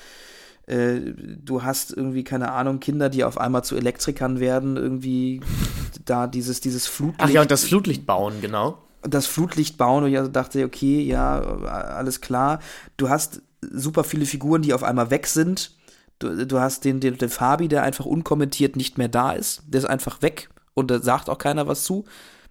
Äh, 0.67 1.01
du 1.45 1.63
hast 1.63 1.93
irgendwie, 1.93 2.25
keine 2.25 2.53
Ahnung, 2.53 2.81
Kinder, 2.81 3.11
die 3.11 3.25
auf 3.25 3.39
einmal 3.39 3.63
zu 3.63 3.77
Elektrikern 3.77 4.41
werden, 4.41 4.77
irgendwie 4.77 5.41
da 6.05 6.27
dieses, 6.27 6.61
dieses 6.61 6.87
Flutlicht. 6.87 7.21
Ach 7.21 7.29
ja, 7.29 7.43
und 7.43 7.51
das 7.51 7.65
Flutlicht 7.65 8.07
bauen, 8.07 8.41
genau. 8.41 8.79
Das 9.03 9.27
Flutlicht 9.27 9.77
bauen 9.77 10.05
und 10.05 10.11
ich 10.11 10.19
also 10.19 10.31
dachte, 10.31 10.65
okay, 10.65 11.03
ja, 11.03 11.41
alles 11.41 12.21
klar. 12.21 12.61
Du 12.97 13.11
hast 13.11 13.43
super 13.61 14.05
viele 14.05 14.27
Figuren, 14.27 14.63
die 14.63 14.73
auf 14.73 14.85
einmal 14.85 15.11
weg 15.11 15.27
sind. 15.27 15.73
Du, 16.23 16.47
du 16.47 16.61
hast 16.61 16.85
den, 16.85 17.01
den, 17.01 17.19
den 17.19 17.29
Fabi, 17.29 17.69
der 17.69 17.83
einfach 17.83 18.07
unkommentiert 18.07 18.77
nicht 18.77 18.99
mehr 18.99 19.09
da 19.09 19.33
ist. 19.33 19.63
Der 19.67 19.81
ist 19.81 19.87
einfach 19.87 20.23
weg 20.23 20.49
und 20.75 20.91
da 20.91 21.01
sagt 21.01 21.29
auch 21.29 21.39
keiner 21.39 21.67
was 21.67 21.85
zu. 21.85 22.05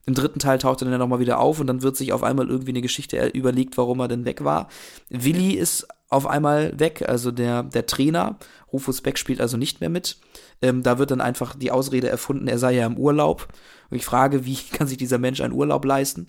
Im 0.05 0.15
dritten 0.15 0.39
Teil 0.39 0.57
taucht 0.57 0.81
er 0.81 0.89
dann 0.89 0.99
nochmal 0.99 1.19
wieder 1.19 1.39
auf 1.39 1.59
und 1.59 1.67
dann 1.67 1.83
wird 1.83 1.95
sich 1.95 2.11
auf 2.11 2.23
einmal 2.23 2.49
irgendwie 2.49 2.71
eine 2.71 2.81
Geschichte 2.81 3.23
überlegt, 3.27 3.77
warum 3.77 3.99
er 3.99 4.07
denn 4.07 4.25
weg 4.25 4.43
war. 4.43 4.67
Willi 5.09 5.51
ist 5.53 5.87
auf 6.09 6.25
einmal 6.25 6.77
weg, 6.79 7.07
also 7.07 7.31
der, 7.31 7.63
der 7.63 7.85
Trainer. 7.85 8.37
Rufus 8.73 9.01
Beck 9.01 9.17
spielt 9.17 9.39
also 9.39 9.57
nicht 9.57 9.79
mehr 9.79 9.89
mit. 9.89 10.17
Ähm, 10.61 10.81
da 10.83 10.97
wird 10.97 11.11
dann 11.11 11.21
einfach 11.21 11.55
die 11.55 11.71
Ausrede 11.71 12.09
erfunden, 12.09 12.47
er 12.47 12.57
sei 12.57 12.73
ja 12.73 12.85
im 12.85 12.97
Urlaub. 12.97 13.47
Und 13.89 13.97
ich 13.97 14.05
frage, 14.05 14.45
wie 14.45 14.55
kann 14.73 14.87
sich 14.87 14.97
dieser 14.97 15.19
Mensch 15.19 15.39
einen 15.39 15.53
Urlaub 15.53 15.85
leisten? 15.85 16.27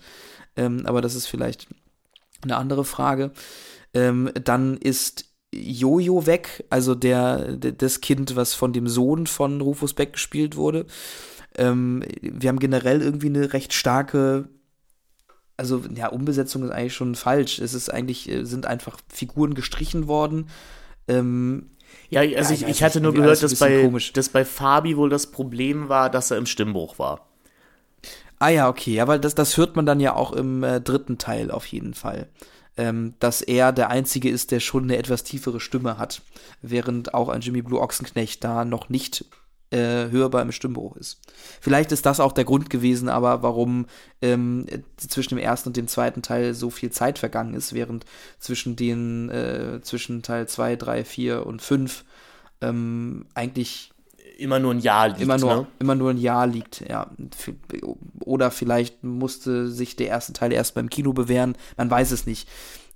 Ähm, 0.55 0.85
aber 0.85 1.01
das 1.01 1.15
ist 1.15 1.25
vielleicht 1.25 1.67
eine 2.43 2.57
andere 2.57 2.85
Frage. 2.85 3.31
Ähm, 3.93 4.31
dann 4.43 4.77
ist 4.77 5.32
Jojo 5.53 6.25
weg, 6.25 6.65
also 6.69 6.95
der, 6.95 7.57
das 7.57 8.01
Kind, 8.01 8.35
was 8.35 8.53
von 8.53 8.73
dem 8.73 8.87
Sohn 8.87 9.27
von 9.27 9.61
Rufus 9.61 9.93
Beck 9.93 10.13
gespielt 10.13 10.55
wurde. 10.55 10.85
Ähm, 11.55 12.03
wir 12.21 12.49
haben 12.49 12.59
generell 12.59 13.01
irgendwie 13.01 13.27
eine 13.27 13.53
recht 13.53 13.73
starke, 13.73 14.47
also 15.57 15.83
ja, 15.93 16.07
Umbesetzung 16.07 16.63
ist 16.63 16.71
eigentlich 16.71 16.95
schon 16.95 17.15
falsch. 17.15 17.59
Es 17.59 17.73
ist 17.73 17.89
eigentlich, 17.89 18.29
äh, 18.29 18.43
sind 18.43 18.65
einfach 18.65 18.97
Figuren 19.07 19.53
gestrichen 19.53 20.07
worden. 20.07 20.49
Ähm, 21.07 21.69
ja, 22.09 22.21
also 22.21 22.53
ja, 22.53 22.61
ich, 22.61 22.67
ich, 22.67 22.83
hatte 22.83 23.01
nur 23.01 23.13
gehört, 23.13 23.43
dass 23.43 23.59
bei, 23.59 23.91
dass 24.13 24.29
bei 24.29 24.45
Fabi 24.45 24.97
wohl 24.97 25.09
das 25.09 25.27
Problem 25.27 25.89
war, 25.89 26.09
dass 26.09 26.31
er 26.31 26.37
im 26.37 26.45
Stimmbruch 26.45 26.97
war. 26.97 27.27
Ah 28.39 28.49
ja, 28.49 28.67
okay, 28.67 28.99
aber 28.99 29.19
das, 29.19 29.35
das 29.35 29.57
hört 29.57 29.75
man 29.75 29.85
dann 29.85 29.99
ja 29.99 30.15
auch 30.15 30.33
im 30.33 30.63
äh, 30.63 30.81
dritten 30.81 31.17
Teil 31.17 31.51
auf 31.51 31.65
jeden 31.67 31.93
Fall. 31.93 32.27
Ähm, 32.75 33.13
dass 33.19 33.41
er 33.41 33.71
der 33.71 33.89
Einzige 33.91 34.29
ist, 34.29 34.49
der 34.51 34.59
schon 34.59 34.85
eine 34.85 34.97
etwas 34.97 35.23
tiefere 35.23 35.59
Stimme 35.59 35.97
hat, 35.99 36.23
während 36.61 37.13
auch 37.13 37.29
ein 37.29 37.41
Jimmy 37.41 37.61
Blue 37.61 37.79
Ochsenknecht 37.79 38.43
da 38.43 38.65
noch 38.65 38.89
nicht 38.89 39.25
äh, 39.73 40.11
hörbar 40.11 40.43
im 40.43 40.51
Stimmbruch 40.51 40.95
ist. 40.97 41.19
Vielleicht 41.59 41.91
ist 41.91 42.05
das 42.05 42.19
auch 42.19 42.31
der 42.31 42.45
Grund 42.45 42.69
gewesen, 42.69 43.09
aber 43.09 43.41
warum 43.41 43.87
ähm, 44.21 44.67
zwischen 44.97 45.35
dem 45.35 45.43
ersten 45.43 45.69
und 45.69 45.77
dem 45.77 45.87
zweiten 45.87 46.21
Teil 46.21 46.53
so 46.53 46.69
viel 46.69 46.91
Zeit 46.91 47.17
vergangen 47.19 47.55
ist, 47.55 47.73
während 47.73 48.05
zwischen 48.39 48.75
den, 48.75 49.29
äh, 49.29 49.81
zwischen 49.81 50.21
Teil 50.21 50.47
2, 50.47 50.75
3, 50.75 51.03
4 51.03 51.45
und 51.45 51.61
5 51.61 52.05
ähm, 52.61 53.25
eigentlich 53.33 53.92
immer 54.37 54.59
nur 54.59 54.73
ein 54.73 54.79
Jahr 54.79 55.09
liegt. 55.09 55.21
Immer 55.21 55.37
nur, 55.37 55.55
ne? 55.55 55.67
immer 55.79 55.95
nur 55.95 56.09
ein 56.11 56.17
Jahr 56.17 56.47
liegt, 56.47 56.83
ja. 56.87 57.09
Oder 58.19 58.51
vielleicht 58.51 59.03
musste 59.03 59.69
sich 59.69 59.95
der 59.95 60.07
erste 60.07 60.33
Teil 60.33 60.53
erst 60.53 60.75
beim 60.75 60.89
Kino 60.89 61.13
bewähren, 61.13 61.55
man 61.77 61.89
weiß 61.89 62.11
es 62.11 62.25
nicht. 62.25 62.47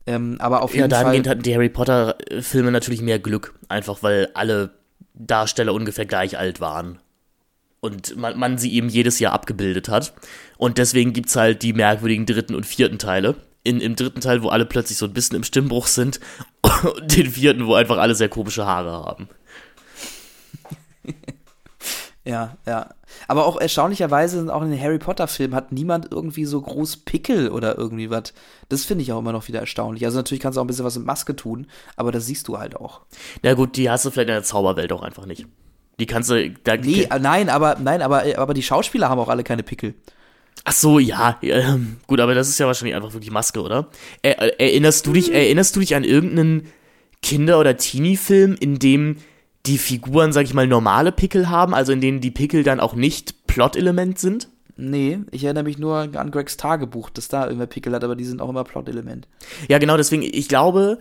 Ähm, 0.06 0.38
aber 0.40 0.62
auf 0.62 0.74
jeden 0.74 0.90
ja, 0.90 0.96
Fall. 0.96 1.00
Ja, 1.00 1.04
dahingehend 1.04 1.28
hatten 1.28 1.42
die 1.44 1.54
Harry 1.54 1.70
Potter-Filme 1.70 2.72
natürlich 2.72 3.02
mehr 3.02 3.20
Glück, 3.20 3.54
einfach 3.68 4.04
weil 4.04 4.30
alle 4.34 4.72
Darsteller 5.14 5.74
ungefähr 5.74 6.06
gleich 6.06 6.38
alt 6.38 6.62
waren. 6.62 7.00
Und 7.80 8.16
man, 8.16 8.38
man 8.40 8.58
sie 8.58 8.74
eben 8.74 8.90
jedes 8.90 9.20
Jahr 9.20 9.34
abgebildet 9.34 9.90
hat. 9.90 10.14
Und 10.58 10.78
deswegen 10.78 11.14
gibt 11.14 11.30
es 11.30 11.36
halt 11.36 11.62
die 11.62 11.74
merkwürdigen 11.74 12.26
dritten 12.26 12.56
und 12.56 12.66
vierten 12.66 12.98
Teile. 12.98 13.36
In, 13.64 13.82
Im 13.82 13.96
dritten 13.96 14.22
Teil, 14.22 14.42
wo 14.44 14.50
alle 14.50 14.66
plötzlich 14.66 14.98
so 14.98 15.06
ein 15.06 15.14
bisschen 15.14 15.36
im 15.36 15.44
Stimmbruch 15.44 15.88
sind. 15.88 16.22
Und 16.84 17.18
den 17.18 17.30
vierten, 17.30 17.68
wo 17.68 17.74
einfach 17.74 17.98
alle 17.98 18.16
sehr 18.16 18.30
komische 18.30 18.66
Haare 18.66 18.92
haben. 18.92 19.28
ja, 22.26 22.58
ja. 22.66 22.90
Aber 23.28 23.46
auch 23.46 23.60
erstaunlicherweise 23.60 24.38
sind 24.38 24.50
auch 24.50 24.62
in 24.62 24.72
den 24.72 24.82
Harry 24.82 25.00
Potter-Filmen 25.00 25.56
hat 25.56 25.72
niemand 25.72 26.12
irgendwie 26.12 26.46
so 26.46 26.62
groß 26.62 26.98
Pickel 26.98 27.50
oder 27.50 27.78
irgendwie 27.78 28.10
was. 28.10 28.34
Das 28.70 28.86
finde 28.86 29.04
ich 29.04 29.12
auch 29.12 29.20
immer 29.20 29.32
noch 29.32 29.48
wieder 29.48 29.60
erstaunlich. 29.60 30.06
Also 30.06 30.18
natürlich 30.18 30.42
kannst 30.42 30.58
du 30.58 30.62
auch 30.62 30.66
ein 30.66 30.68
bisschen 30.68 30.86
was 30.86 30.98
mit 30.98 31.06
Maske 31.06 31.36
tun, 31.36 31.68
aber 31.96 32.12
das 32.12 32.26
siehst 32.26 32.48
du 32.48 32.58
halt 32.58 32.76
auch. 32.76 33.02
Na 33.44 33.54
gut, 33.54 33.76
die 33.78 33.90
hast 33.90 34.06
du 34.06 34.12
vielleicht 34.12 34.30
in 34.30 34.36
der 34.36 34.44
Zauberwelt 34.44 34.92
auch 34.92 35.04
einfach 35.04 35.26
nicht. 35.26 35.46
Die 36.00 36.06
kannst 36.06 36.30
du. 36.30 36.52
Da, 36.64 36.78
nee, 36.78 37.08
nein, 37.20 37.50
aber 37.50 37.78
nein, 37.80 38.02
aber, 38.02 38.24
aber 38.38 38.54
die 38.54 38.64
Schauspieler 38.64 39.10
haben 39.10 39.20
auch 39.20 39.30
alle 39.30 39.44
keine 39.44 39.64
Pickel. 39.64 39.96
Ach 40.64 40.74
so, 40.74 41.00
ja, 41.00 41.38
äh, 41.42 41.64
gut, 42.08 42.20
aber 42.20 42.36
das 42.36 42.50
ist 42.50 42.60
ja 42.60 42.68
wahrscheinlich 42.68 42.96
einfach 42.96 43.14
wirklich 43.14 43.32
Maske, 43.32 43.62
oder? 43.62 43.88
Er, 44.22 44.60
erinnerst 44.60 45.06
du 45.08 45.14
dich, 45.14 45.34
erinnerst 45.34 45.76
du 45.76 45.80
dich 45.80 45.96
an 45.96 46.04
irgendeinen 46.04 46.68
Kinder- 47.22 47.60
oder 47.60 47.78
Teenie-Film, 47.78 48.56
in 48.60 48.80
dem 48.80 49.18
die 49.68 49.78
Figuren, 49.78 50.34
sag 50.34 50.46
ich 50.46 50.54
mal, 50.54 50.68
normale 50.68 51.12
Pickel 51.12 51.50
haben, 51.50 51.74
also 51.74 51.92
in 51.92 52.02
denen 52.02 52.22
die 52.22 52.32
Pickel 52.32 52.64
dann 52.64 52.80
auch 52.80 52.96
nicht 52.96 53.48
Plot-Element 53.48 54.20
sind? 54.20 54.48
Nee, 54.78 55.20
ich 55.32 55.44
erinnere 55.44 55.64
mich 55.64 55.80
nur 55.80 55.98
an 55.98 56.32
Gregs 56.32 56.56
Tagebuch, 56.56 57.10
dass 57.10 57.28
da 57.28 57.46
irgendwer 57.46 57.66
Pickel 57.66 57.94
hat, 57.94 58.04
aber 58.04 58.16
die 58.16 58.26
sind 58.26 58.42
auch 58.42 58.50
immer 58.50 58.64
Plot-Element. 58.64 59.28
Ja, 59.68 59.80
genau, 59.80 59.98
deswegen, 59.98 60.22
ich 60.22 60.48
glaube, 60.48 61.00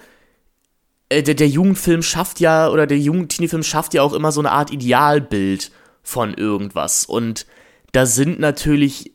äh, 1.08 1.22
der, 1.22 1.34
der 1.34 1.48
Jugendfilm 1.48 2.02
schafft 2.02 2.40
ja, 2.40 2.70
oder 2.70 2.86
der 2.86 2.98
Jugend-Teenie-Film 2.98 3.62
schafft 3.62 3.94
ja 3.94 4.02
auch 4.02 4.14
immer 4.14 4.32
so 4.32 4.40
eine 4.40 4.50
Art 4.50 4.72
Idealbild 4.72 5.70
von 6.02 6.34
irgendwas. 6.34 7.04
Und 7.04 7.46
da 7.92 8.06
sind 8.06 8.40
natürlich 8.40 9.12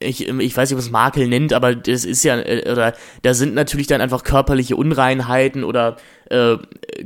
ich, 0.00 0.28
ich 0.28 0.56
weiß 0.56 0.70
nicht, 0.70 0.78
was 0.78 0.90
Makel 0.90 1.26
nennt, 1.26 1.52
aber 1.52 1.74
das 1.74 2.04
ist 2.04 2.22
ja, 2.22 2.38
äh, 2.38 2.70
oder 2.70 2.94
da 3.22 3.34
sind 3.34 3.54
natürlich 3.54 3.88
dann 3.88 4.00
einfach 4.00 4.22
körperliche 4.22 4.76
Unreinheiten 4.76 5.64
oder 5.64 5.96
äh, 6.30 6.56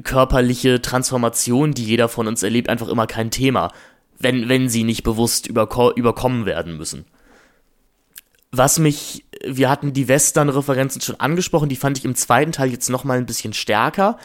körperliche 0.05 0.83
Transformationen, 0.83 1.75
die 1.75 1.85
jeder 1.85 2.09
von 2.09 2.29
uns 2.29 2.43
erlebt, 2.43 2.69
einfach 2.69 2.89
immer 2.89 3.07
kein 3.07 3.31
Thema, 3.31 3.73
wenn, 4.19 4.49
wenn 4.49 4.69
sie 4.69 4.85
nicht 4.85 5.05
bewusst 5.05 5.47
überko 5.47 5.91
überkommen 5.93 6.45
werden 6.45 6.77
müssen. 6.77 7.07
Was 8.51 8.79
mich, 8.79 9.25
wir 9.47 9.71
hatten 9.71 9.95
die 9.95 10.09
Western-Referenzen 10.09 11.01
schon 11.01 11.19
angesprochen, 11.19 11.71
die 11.71 11.77
fand 11.77 11.97
ich 11.97 12.05
im 12.05 12.15
zweiten 12.15 12.53
Teil 12.53 12.71
jetzt 12.71 12.91
nochmal 12.91 13.17
ein 13.17 13.27
bisschen 13.27 13.55
stärker, 13.55 14.19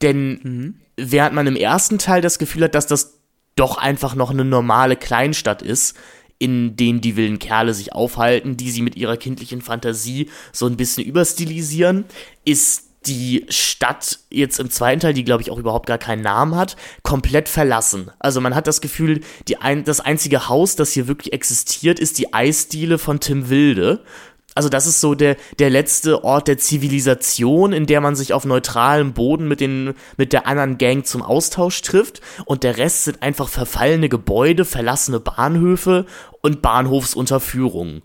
denn 0.00 0.40
mhm. 0.42 0.74
während 0.96 1.34
man 1.34 1.46
im 1.46 1.56
ersten 1.56 1.98
Teil 1.98 2.22
das 2.22 2.38
Gefühl 2.38 2.64
hat, 2.64 2.74
dass 2.74 2.86
das 2.86 3.18
doch 3.54 3.76
einfach 3.76 4.14
noch 4.14 4.30
eine 4.30 4.46
normale 4.46 4.96
Kleinstadt 4.96 5.60
ist, 5.60 5.94
in 6.42 6.74
denen 6.74 7.00
die 7.00 7.14
wilden 7.14 7.38
Kerle 7.38 7.72
sich 7.72 7.92
aufhalten, 7.92 8.56
die 8.56 8.72
sie 8.72 8.82
mit 8.82 8.96
ihrer 8.96 9.16
kindlichen 9.16 9.62
Fantasie 9.62 10.28
so 10.50 10.66
ein 10.66 10.76
bisschen 10.76 11.04
überstilisieren, 11.04 12.04
ist 12.44 12.88
die 13.06 13.46
Stadt 13.48 14.18
jetzt 14.28 14.58
im 14.58 14.68
zweiten 14.68 14.98
Teil, 14.98 15.14
die 15.14 15.22
glaube 15.22 15.42
ich 15.42 15.52
auch 15.52 15.58
überhaupt 15.58 15.86
gar 15.86 15.98
keinen 15.98 16.22
Namen 16.22 16.56
hat, 16.56 16.76
komplett 17.04 17.48
verlassen. 17.48 18.10
Also 18.18 18.40
man 18.40 18.56
hat 18.56 18.66
das 18.66 18.80
Gefühl, 18.80 19.20
die 19.46 19.58
ein, 19.58 19.84
das 19.84 20.00
einzige 20.00 20.48
Haus, 20.48 20.74
das 20.74 20.90
hier 20.90 21.06
wirklich 21.06 21.32
existiert, 21.32 22.00
ist 22.00 22.18
die 22.18 22.34
Eisdiele 22.34 22.98
von 22.98 23.20
Tim 23.20 23.48
Wilde 23.48 24.02
also 24.54 24.68
das 24.68 24.86
ist 24.86 25.00
so 25.00 25.14
der, 25.14 25.36
der 25.58 25.70
letzte 25.70 26.24
Ort 26.24 26.48
der 26.48 26.58
Zivilisation, 26.58 27.72
in 27.72 27.86
der 27.86 28.00
man 28.00 28.16
sich 28.16 28.34
auf 28.34 28.44
neutralem 28.44 29.14
Boden 29.14 29.48
mit, 29.48 29.60
den, 29.60 29.94
mit 30.16 30.32
der 30.32 30.46
anderen 30.46 30.78
Gang 30.78 31.06
zum 31.06 31.22
Austausch 31.22 31.80
trifft. 31.80 32.20
Und 32.44 32.62
der 32.62 32.76
Rest 32.76 33.04
sind 33.04 33.22
einfach 33.22 33.48
verfallene 33.48 34.08
Gebäude, 34.08 34.64
verlassene 34.64 35.20
Bahnhöfe 35.20 36.06
und 36.42 36.60
Bahnhofsunterführungen. 36.60 38.02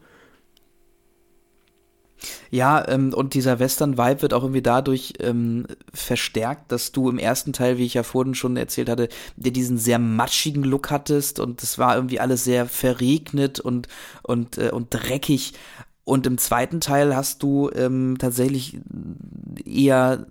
Ja, 2.49 2.87
ähm, 2.87 3.13
und 3.13 3.33
dieser 3.33 3.59
Western-Vibe 3.59 4.21
wird 4.21 4.33
auch 4.33 4.43
irgendwie 4.43 4.61
dadurch 4.61 5.13
ähm, 5.19 5.67
verstärkt, 5.93 6.71
dass 6.71 6.91
du 6.91 7.09
im 7.09 7.19
ersten 7.19 7.53
Teil, 7.53 7.77
wie 7.77 7.85
ich 7.85 7.93
ja 7.93 8.03
vorhin 8.03 8.35
schon 8.35 8.57
erzählt 8.57 8.89
hatte, 8.89 9.09
dir 9.35 9.51
diesen 9.51 9.77
sehr 9.77 9.99
matschigen 9.99 10.63
Look 10.63 10.89
hattest 10.89 11.39
und 11.39 11.61
es 11.61 11.77
war 11.77 11.95
irgendwie 11.95 12.19
alles 12.19 12.43
sehr 12.43 12.65
verregnet 12.65 13.59
und, 13.59 13.87
und, 14.23 14.57
äh, 14.57 14.71
und 14.71 14.87
dreckig. 14.89 15.53
Und 16.07 16.25
im 16.25 16.37
zweiten 16.37 16.79
Teil 16.79 17.17
hast 17.17 17.43
du 17.43 17.69
ähm, 17.75 18.15
tatsächlich 18.17 18.79
eher 19.65 20.25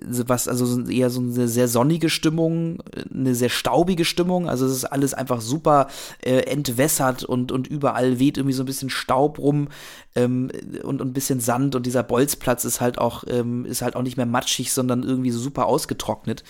was, 0.00 0.46
also 0.46 0.86
eher 0.88 1.10
so 1.10 1.20
eine 1.20 1.48
sehr 1.48 1.66
sonnige 1.66 2.08
Stimmung, 2.08 2.80
eine 3.12 3.34
sehr 3.34 3.48
staubige 3.48 4.04
Stimmung. 4.04 4.48
Also 4.48 4.66
es 4.66 4.72
ist 4.72 4.84
alles 4.84 5.12
einfach 5.12 5.40
super 5.40 5.88
äh, 6.24 6.42
entwässert 6.42 7.24
und, 7.24 7.50
und 7.50 7.66
überall 7.66 8.20
weht 8.20 8.38
irgendwie 8.38 8.54
so 8.54 8.62
ein 8.62 8.66
bisschen 8.66 8.88
Staub 8.88 9.40
rum 9.40 9.66
ähm, 10.14 10.52
und, 10.84 11.00
und 11.00 11.08
ein 11.08 11.12
bisschen 11.12 11.40
Sand 11.40 11.74
und 11.74 11.86
dieser 11.86 12.04
Bolzplatz 12.04 12.64
ist 12.64 12.80
halt 12.80 12.98
auch, 12.98 13.24
ähm, 13.26 13.64
ist 13.64 13.82
halt 13.82 13.96
auch 13.96 14.02
nicht 14.02 14.16
mehr 14.16 14.26
matschig, 14.26 14.72
sondern 14.72 15.02
irgendwie 15.02 15.32
so 15.32 15.40
super 15.40 15.66
ausgetrocknet. 15.66 16.44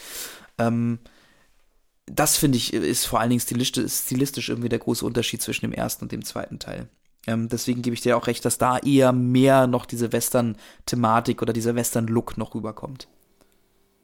Ähm, 0.59 0.99
das 2.05 2.37
finde 2.37 2.59
ich, 2.59 2.75
ist 2.75 3.07
vor 3.07 3.21
allen 3.21 3.31
Dingen 3.31 3.41
stilistisch, 3.41 3.91
stilistisch 3.91 4.51
irgendwie 4.51 4.69
der 4.69 4.81
große 4.81 5.07
Unterschied 5.07 5.41
zwischen 5.41 5.65
dem 5.65 5.73
ersten 5.73 6.05
und 6.05 6.13
dem 6.13 6.27
zweiten 6.27 6.59
Teil. 6.59 6.91
Ähm, 7.27 7.49
deswegen 7.49 7.83
gebe 7.83 7.95
ich 7.95 8.01
dir 8.01 8.17
auch 8.17 8.27
recht, 8.27 8.45
dass 8.45 8.59
da 8.59 8.79
eher 8.79 9.13
mehr 9.13 9.67
noch 9.67 9.87
diese 9.87 10.13
Western-Thematik 10.13 11.43
oder 11.43 11.53
dieser 11.53 11.75
Western-Look 11.75 12.39
noch 12.39 12.55
rüberkommt. 12.55 13.09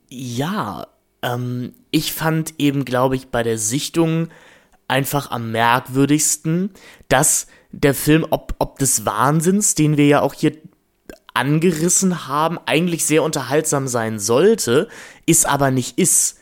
Ja, 0.09 0.87
ähm, 1.23 1.73
ich 1.91 2.13
fand 2.13 2.55
eben, 2.59 2.85
glaube 2.85 3.17
ich, 3.17 3.29
bei 3.29 3.43
der 3.43 3.59
Sichtung 3.59 4.29
einfach 4.89 5.31
am 5.31 5.51
merkwürdigsten, 5.51 6.71
dass 7.09 7.47
der 7.73 7.95
Film, 7.95 8.27
ob, 8.31 8.55
ob 8.59 8.79
des 8.79 9.05
Wahnsinns, 9.05 9.75
den 9.75 9.97
wir 9.97 10.07
ja 10.07 10.21
auch 10.21 10.35
hier 10.35 10.57
angerissen 11.35 12.29
haben, 12.29 12.59
eigentlich 12.67 13.05
sehr 13.05 13.23
unterhaltsam 13.23 13.89
sein 13.89 14.19
sollte, 14.19 14.89
ist 15.27 15.47
aber 15.47 15.71
nicht 15.71 15.99
ist. 15.99 16.39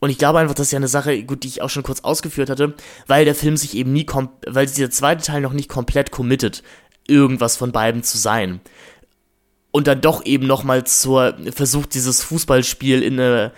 Und 0.00 0.10
ich 0.10 0.18
glaube 0.18 0.38
einfach, 0.38 0.54
das 0.54 0.68
ist 0.68 0.72
ja 0.72 0.78
eine 0.78 0.88
Sache, 0.88 1.22
gut, 1.24 1.42
die 1.42 1.48
ich 1.48 1.62
auch 1.62 1.70
schon 1.70 1.82
kurz 1.82 2.00
ausgeführt 2.00 2.50
hatte, 2.50 2.74
weil 3.06 3.24
der 3.24 3.34
Film 3.34 3.56
sich 3.56 3.74
eben 3.76 3.92
nie, 3.92 4.06
weil 4.46 4.66
dieser 4.66 4.90
zweite 4.90 5.24
Teil 5.24 5.40
noch 5.40 5.52
nicht 5.52 5.68
komplett 5.68 6.10
committet, 6.10 6.62
irgendwas 7.06 7.56
von 7.56 7.72
beiden 7.72 8.02
zu 8.02 8.16
sein. 8.18 8.60
Und 9.70 9.86
dann 9.86 10.00
doch 10.00 10.24
eben 10.24 10.46
nochmal 10.46 10.84
zur, 10.84 11.36
versucht 11.52 11.94
dieses 11.94 12.22
Fußballspiel 12.22 13.02
in 13.02 13.14
eine, 13.14 13.52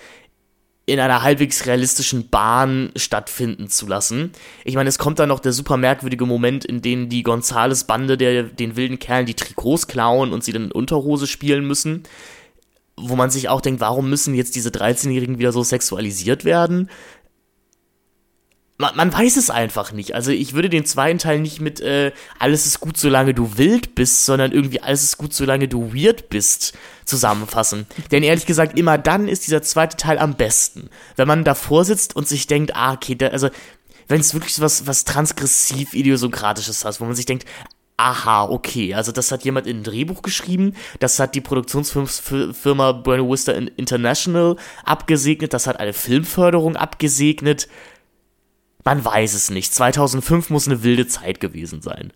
in 0.87 0.99
einer 0.99 1.23
halbwegs 1.23 1.67
realistischen 1.67 2.31
Bahn 2.31 2.91
stattfinden 2.97 3.69
zu 3.69 3.87
lassen. 3.87 4.33
Ich 4.65 4.75
meine, 4.75 4.89
es 4.89 4.99
kommt 4.99 5.19
dann 5.19 5.29
noch 5.29 5.41
der 5.41 5.53
super 5.53 5.77
merkwürdige 5.77 6.27
Moment, 6.27 6.65
in 6.65 6.83
dem 6.83 7.09
die 7.09 7.23
Gonzales-Bande 7.23 8.17
den 8.17 8.77
wilden 8.77 8.99
Kerlen 8.99 9.27
die 9.27 9.35
Trikots 9.35 9.87
klauen 9.87 10.33
und 10.33 10.43
sie 10.43 10.53
dann 10.53 10.65
in 10.65 10.73
Unterhose 10.73 11.27
spielen 11.27 11.67
müssen 11.67 12.05
wo 13.03 13.17
man 13.17 13.31
sich 13.31 13.49
auch 13.49 13.61
denkt, 13.61 13.81
warum 13.81 14.09
müssen 14.11 14.35
jetzt 14.35 14.57
diese 14.57 14.71
13-Jährigen 14.71 15.39
wieder 15.39 15.53
so 15.53 15.63
sexualisiert 15.63 16.45
werden? 16.45 16.91
Man, 18.79 18.97
man, 18.97 19.13
weiß 19.13 19.37
es 19.37 19.51
einfach 19.51 19.93
nicht. 19.93 20.15
Also 20.15 20.31
ich 20.31 20.55
würde 20.55 20.71
den 20.71 20.87
zweiten 20.87 21.19
Teil 21.19 21.39
nicht 21.41 21.61
mit 21.61 21.81
äh, 21.81 22.13
alles 22.39 22.65
ist 22.65 22.81
gut, 22.81 22.97
solange 22.97 23.35
du 23.35 23.59
wild 23.59 23.95
bist, 23.95 24.25
sondern 24.25 24.53
irgendwie 24.53 24.81
alles 24.81 25.03
ist 25.03 25.19
gut, 25.19 25.35
solange 25.35 25.69
du 25.69 25.93
weird 25.93 26.31
bist 26.31 26.73
zusammenfassen. 27.05 27.87
Denn 28.11 28.23
ehrlich 28.23 28.47
gesagt, 28.47 28.79
immer 28.79 28.97
dann 28.97 29.29
ist 29.29 29.47
dieser 29.47 29.61
zweite 29.61 29.99
Teil 29.99 30.19
am 30.19 30.35
besten. 30.35 30.89
Wenn 31.17 31.29
man 31.29 31.45
davor 31.45 31.85
sitzt 31.85 32.17
und 32.17 32.27
sich 32.27 32.47
denkt, 32.47 32.75
ah, 32.75 32.95
okay, 32.95 33.17
da, 33.17 33.27
also 33.29 33.51
wenn 34.09 34.21
es 34.21 34.33
wirklich 34.33 34.59
was, 34.61 34.87
was 34.87 35.05
transgressiv 35.05 35.93
idiosynkratisches 35.93 36.87
hat, 36.87 37.01
wo 37.01 37.05
man 37.05 37.15
sich 37.15 37.27
denkt, 37.27 37.47
aha, 38.01 38.45
okay, 38.45 38.95
also 38.95 39.13
das 39.13 39.31
hat 39.31 39.45
jemand 39.45 39.67
in 39.67 39.79
ein 39.79 39.85
Drehbuch 39.85 40.23
geschrieben, 40.23 40.75
das 41.01 41.19
hat 41.19 41.35
die 41.35 41.43
Produktionsfirma 41.43 42.93
Buena 42.93 43.29
Vista 43.29 43.53
International 43.53 44.57
abgesegnet, 44.85 45.53
das 45.53 45.67
hat 45.67 45.79
eine 45.79 45.93
Filmförderung 45.93 46.77
abgesegnet. 46.77 47.69
Man 48.85 49.05
weiß 49.05 49.35
es 49.35 49.51
nicht. 49.51 49.75
2005 49.75 50.49
muss 50.49 50.67
eine 50.67 50.83
wilde 50.83 51.07
Zeit 51.07 51.41
gewesen 51.41 51.83
sein. 51.83 52.15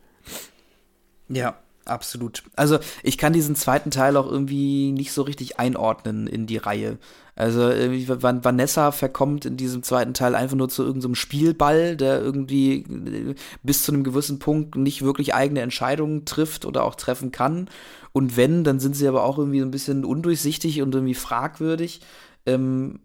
Ja, 1.29 1.59
absolut. 1.85 2.43
Also 2.57 2.79
ich 3.03 3.19
kann 3.19 3.35
diesen 3.35 3.55
zweiten 3.55 3.91
Teil 3.91 4.17
auch 4.17 4.27
irgendwie 4.27 4.91
nicht 4.91 5.13
so 5.13 5.21
richtig 5.21 5.59
einordnen 5.59 6.27
in 6.27 6.47
die 6.47 6.57
Reihe. 6.57 6.97
Also 7.37 7.61
Vanessa 7.63 8.93
verkommt 8.93 9.45
in 9.45 9.57
diesem 9.57 9.83
zweiten 9.83 10.15
Teil 10.15 10.37
einfach 10.37 10.57
nur 10.57 10.69
zu 10.69 10.85
irgendeinem 10.85 11.17
Spielball, 11.17 11.97
der 11.97 12.21
irgendwie 12.21 12.83
äh, 12.83 13.35
bis 13.63 13.83
zu 13.83 13.93
einem 13.93 14.05
gewissen 14.05 14.39
Punkt 14.39 14.77
nicht 14.77 15.03
wirklich 15.03 15.35
eigene 15.35 15.61
Entscheidungen 15.61 16.25
trifft 16.25 16.65
oder 16.65 16.85
auch 16.85 16.95
treffen 16.95 17.33
kann. 17.33 17.69
Und 18.13 18.37
wenn, 18.37 18.63
dann 18.63 18.79
sind 18.79 18.95
sie 18.95 19.09
aber 19.09 19.25
auch 19.25 19.39
irgendwie 19.39 19.59
so 19.59 19.67
ein 19.67 19.73
bisschen 19.73 20.05
undurchsichtig 20.05 20.81
und 20.81 20.95
irgendwie 20.95 21.15
fragwürdig. 21.15 22.01
Ähm, 22.47 23.01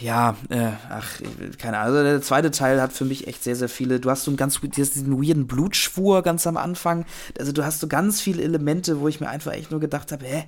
ja, 0.00 0.36
äh, 0.50 0.72
ach, 0.90 1.20
keine 1.58 1.78
Ahnung. 1.78 1.96
Also 1.96 2.02
der 2.02 2.20
zweite 2.20 2.50
Teil 2.50 2.82
hat 2.82 2.92
für 2.92 3.06
mich 3.06 3.26
echt 3.26 3.42
sehr, 3.42 3.56
sehr 3.56 3.70
viele. 3.70 4.00
Du 4.00 4.10
hast 4.10 4.24
so 4.24 4.30
einen 4.30 4.36
ganz 4.36 4.60
diesen 4.60 5.22
weirden 5.22 5.46
Blutschwur 5.46 6.22
ganz 6.22 6.46
am 6.46 6.58
Anfang. 6.58 7.06
Also 7.38 7.52
du 7.52 7.64
hast 7.64 7.80
so 7.80 7.86
ganz 7.86 8.20
viele 8.20 8.42
Elemente, 8.42 9.00
wo 9.00 9.08
ich 9.08 9.20
mir 9.20 9.28
einfach 9.28 9.52
echt 9.52 9.70
nur 9.70 9.80
gedacht 9.80 10.12
habe, 10.12 10.26
hä? 10.26 10.44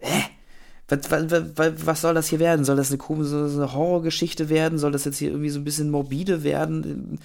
Hä? 0.00 0.24
Was, 1.00 1.10
was, 1.56 1.86
was, 1.86 2.00
soll 2.00 2.14
das 2.14 2.28
hier 2.28 2.38
werden? 2.38 2.64
Soll 2.64 2.76
das 2.76 2.90
eine 2.90 2.98
komische 2.98 3.50
eine 3.54 3.72
Horrorgeschichte 3.72 4.50
werden? 4.50 4.78
Soll 4.78 4.92
das 4.92 5.04
jetzt 5.04 5.18
hier 5.18 5.30
irgendwie 5.30 5.48
so 5.48 5.58
ein 5.58 5.64
bisschen 5.64 5.90
morbide 5.90 6.42
werden? 6.44 7.18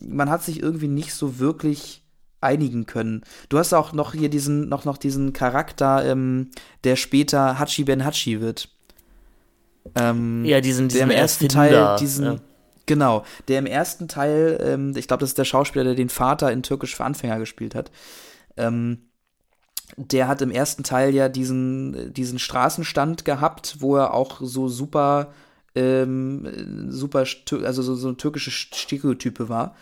Man 0.00 0.30
hat 0.30 0.42
sich 0.42 0.60
irgendwie 0.60 0.88
nicht 0.88 1.14
so 1.14 1.38
wirklich 1.38 2.02
einigen 2.40 2.86
können. 2.86 3.22
Du 3.48 3.58
hast 3.58 3.72
auch 3.72 3.92
noch 3.92 4.14
hier 4.14 4.28
diesen, 4.28 4.68
noch, 4.68 4.84
noch 4.84 4.98
diesen 4.98 5.32
Charakter, 5.32 6.04
ähm, 6.04 6.50
der 6.82 6.96
später 6.96 7.58
Hachi 7.58 7.84
Ben 7.84 8.04
Hachi 8.04 8.40
wird. 8.40 8.68
Ähm, 9.94 10.44
ja, 10.44 10.60
diesen, 10.60 10.88
diesen 10.88 11.08
der 11.08 11.16
im 11.16 11.22
ersten 11.22 11.48
Teil, 11.48 11.96
diesen, 12.00 12.24
ja. 12.24 12.36
genau, 12.86 13.24
der 13.48 13.58
im 13.60 13.66
ersten 13.66 14.08
Teil, 14.08 14.58
ähm, 14.60 14.94
ich 14.96 15.06
glaube, 15.06 15.20
das 15.20 15.30
ist 15.30 15.38
der 15.38 15.44
Schauspieler, 15.44 15.84
der 15.84 15.94
den 15.94 16.08
Vater 16.08 16.50
in 16.52 16.62
Türkisch 16.62 16.96
für 16.96 17.04
Anfänger 17.04 17.38
gespielt 17.38 17.74
hat. 17.74 17.90
Ähm, 18.56 19.08
der 19.96 20.28
hat 20.28 20.42
im 20.42 20.50
ersten 20.50 20.82
Teil 20.82 21.14
ja 21.14 21.28
diesen, 21.28 22.12
diesen 22.12 22.38
Straßenstand 22.38 23.24
gehabt, 23.24 23.76
wo 23.80 23.96
er 23.96 24.14
auch 24.14 24.40
so 24.40 24.68
super, 24.68 25.32
ähm, 25.74 26.90
super, 26.90 27.24
also 27.62 27.82
so, 27.82 27.94
so 27.94 28.12
türkische 28.12 28.50
Stereotype 28.50 29.48
war. 29.48 29.76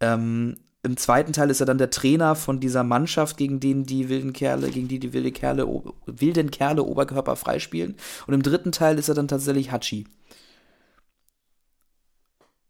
Ähm, 0.00 0.56
Im 0.82 0.96
zweiten 0.96 1.32
Teil 1.32 1.50
ist 1.50 1.60
er 1.60 1.66
dann 1.66 1.78
der 1.78 1.90
Trainer 1.90 2.34
von 2.34 2.60
dieser 2.60 2.84
Mannschaft, 2.84 3.36
gegen 3.36 3.60
den 3.60 3.84
die 3.84 4.08
wilden 4.08 4.32
Kerle, 4.32 4.70
gegen 4.70 4.88
die 4.88 4.98
die 4.98 5.12
wilde 5.12 5.32
Kerle, 5.32 5.66
wilden 6.06 6.50
Kerle 6.50 6.82
Oberkörper 6.82 7.36
freispielen. 7.36 7.96
Und 8.26 8.34
im 8.34 8.42
dritten 8.42 8.72
Teil 8.72 8.98
ist 8.98 9.08
er 9.08 9.14
dann 9.14 9.28
tatsächlich 9.28 9.70
Hachi. 9.70 10.06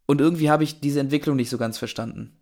Und 0.06 0.20
irgendwie 0.20 0.50
habe 0.50 0.62
ich 0.62 0.80
diese 0.80 1.00
Entwicklung 1.00 1.36
nicht 1.36 1.50
so 1.50 1.58
ganz 1.58 1.78
verstanden. 1.78 2.36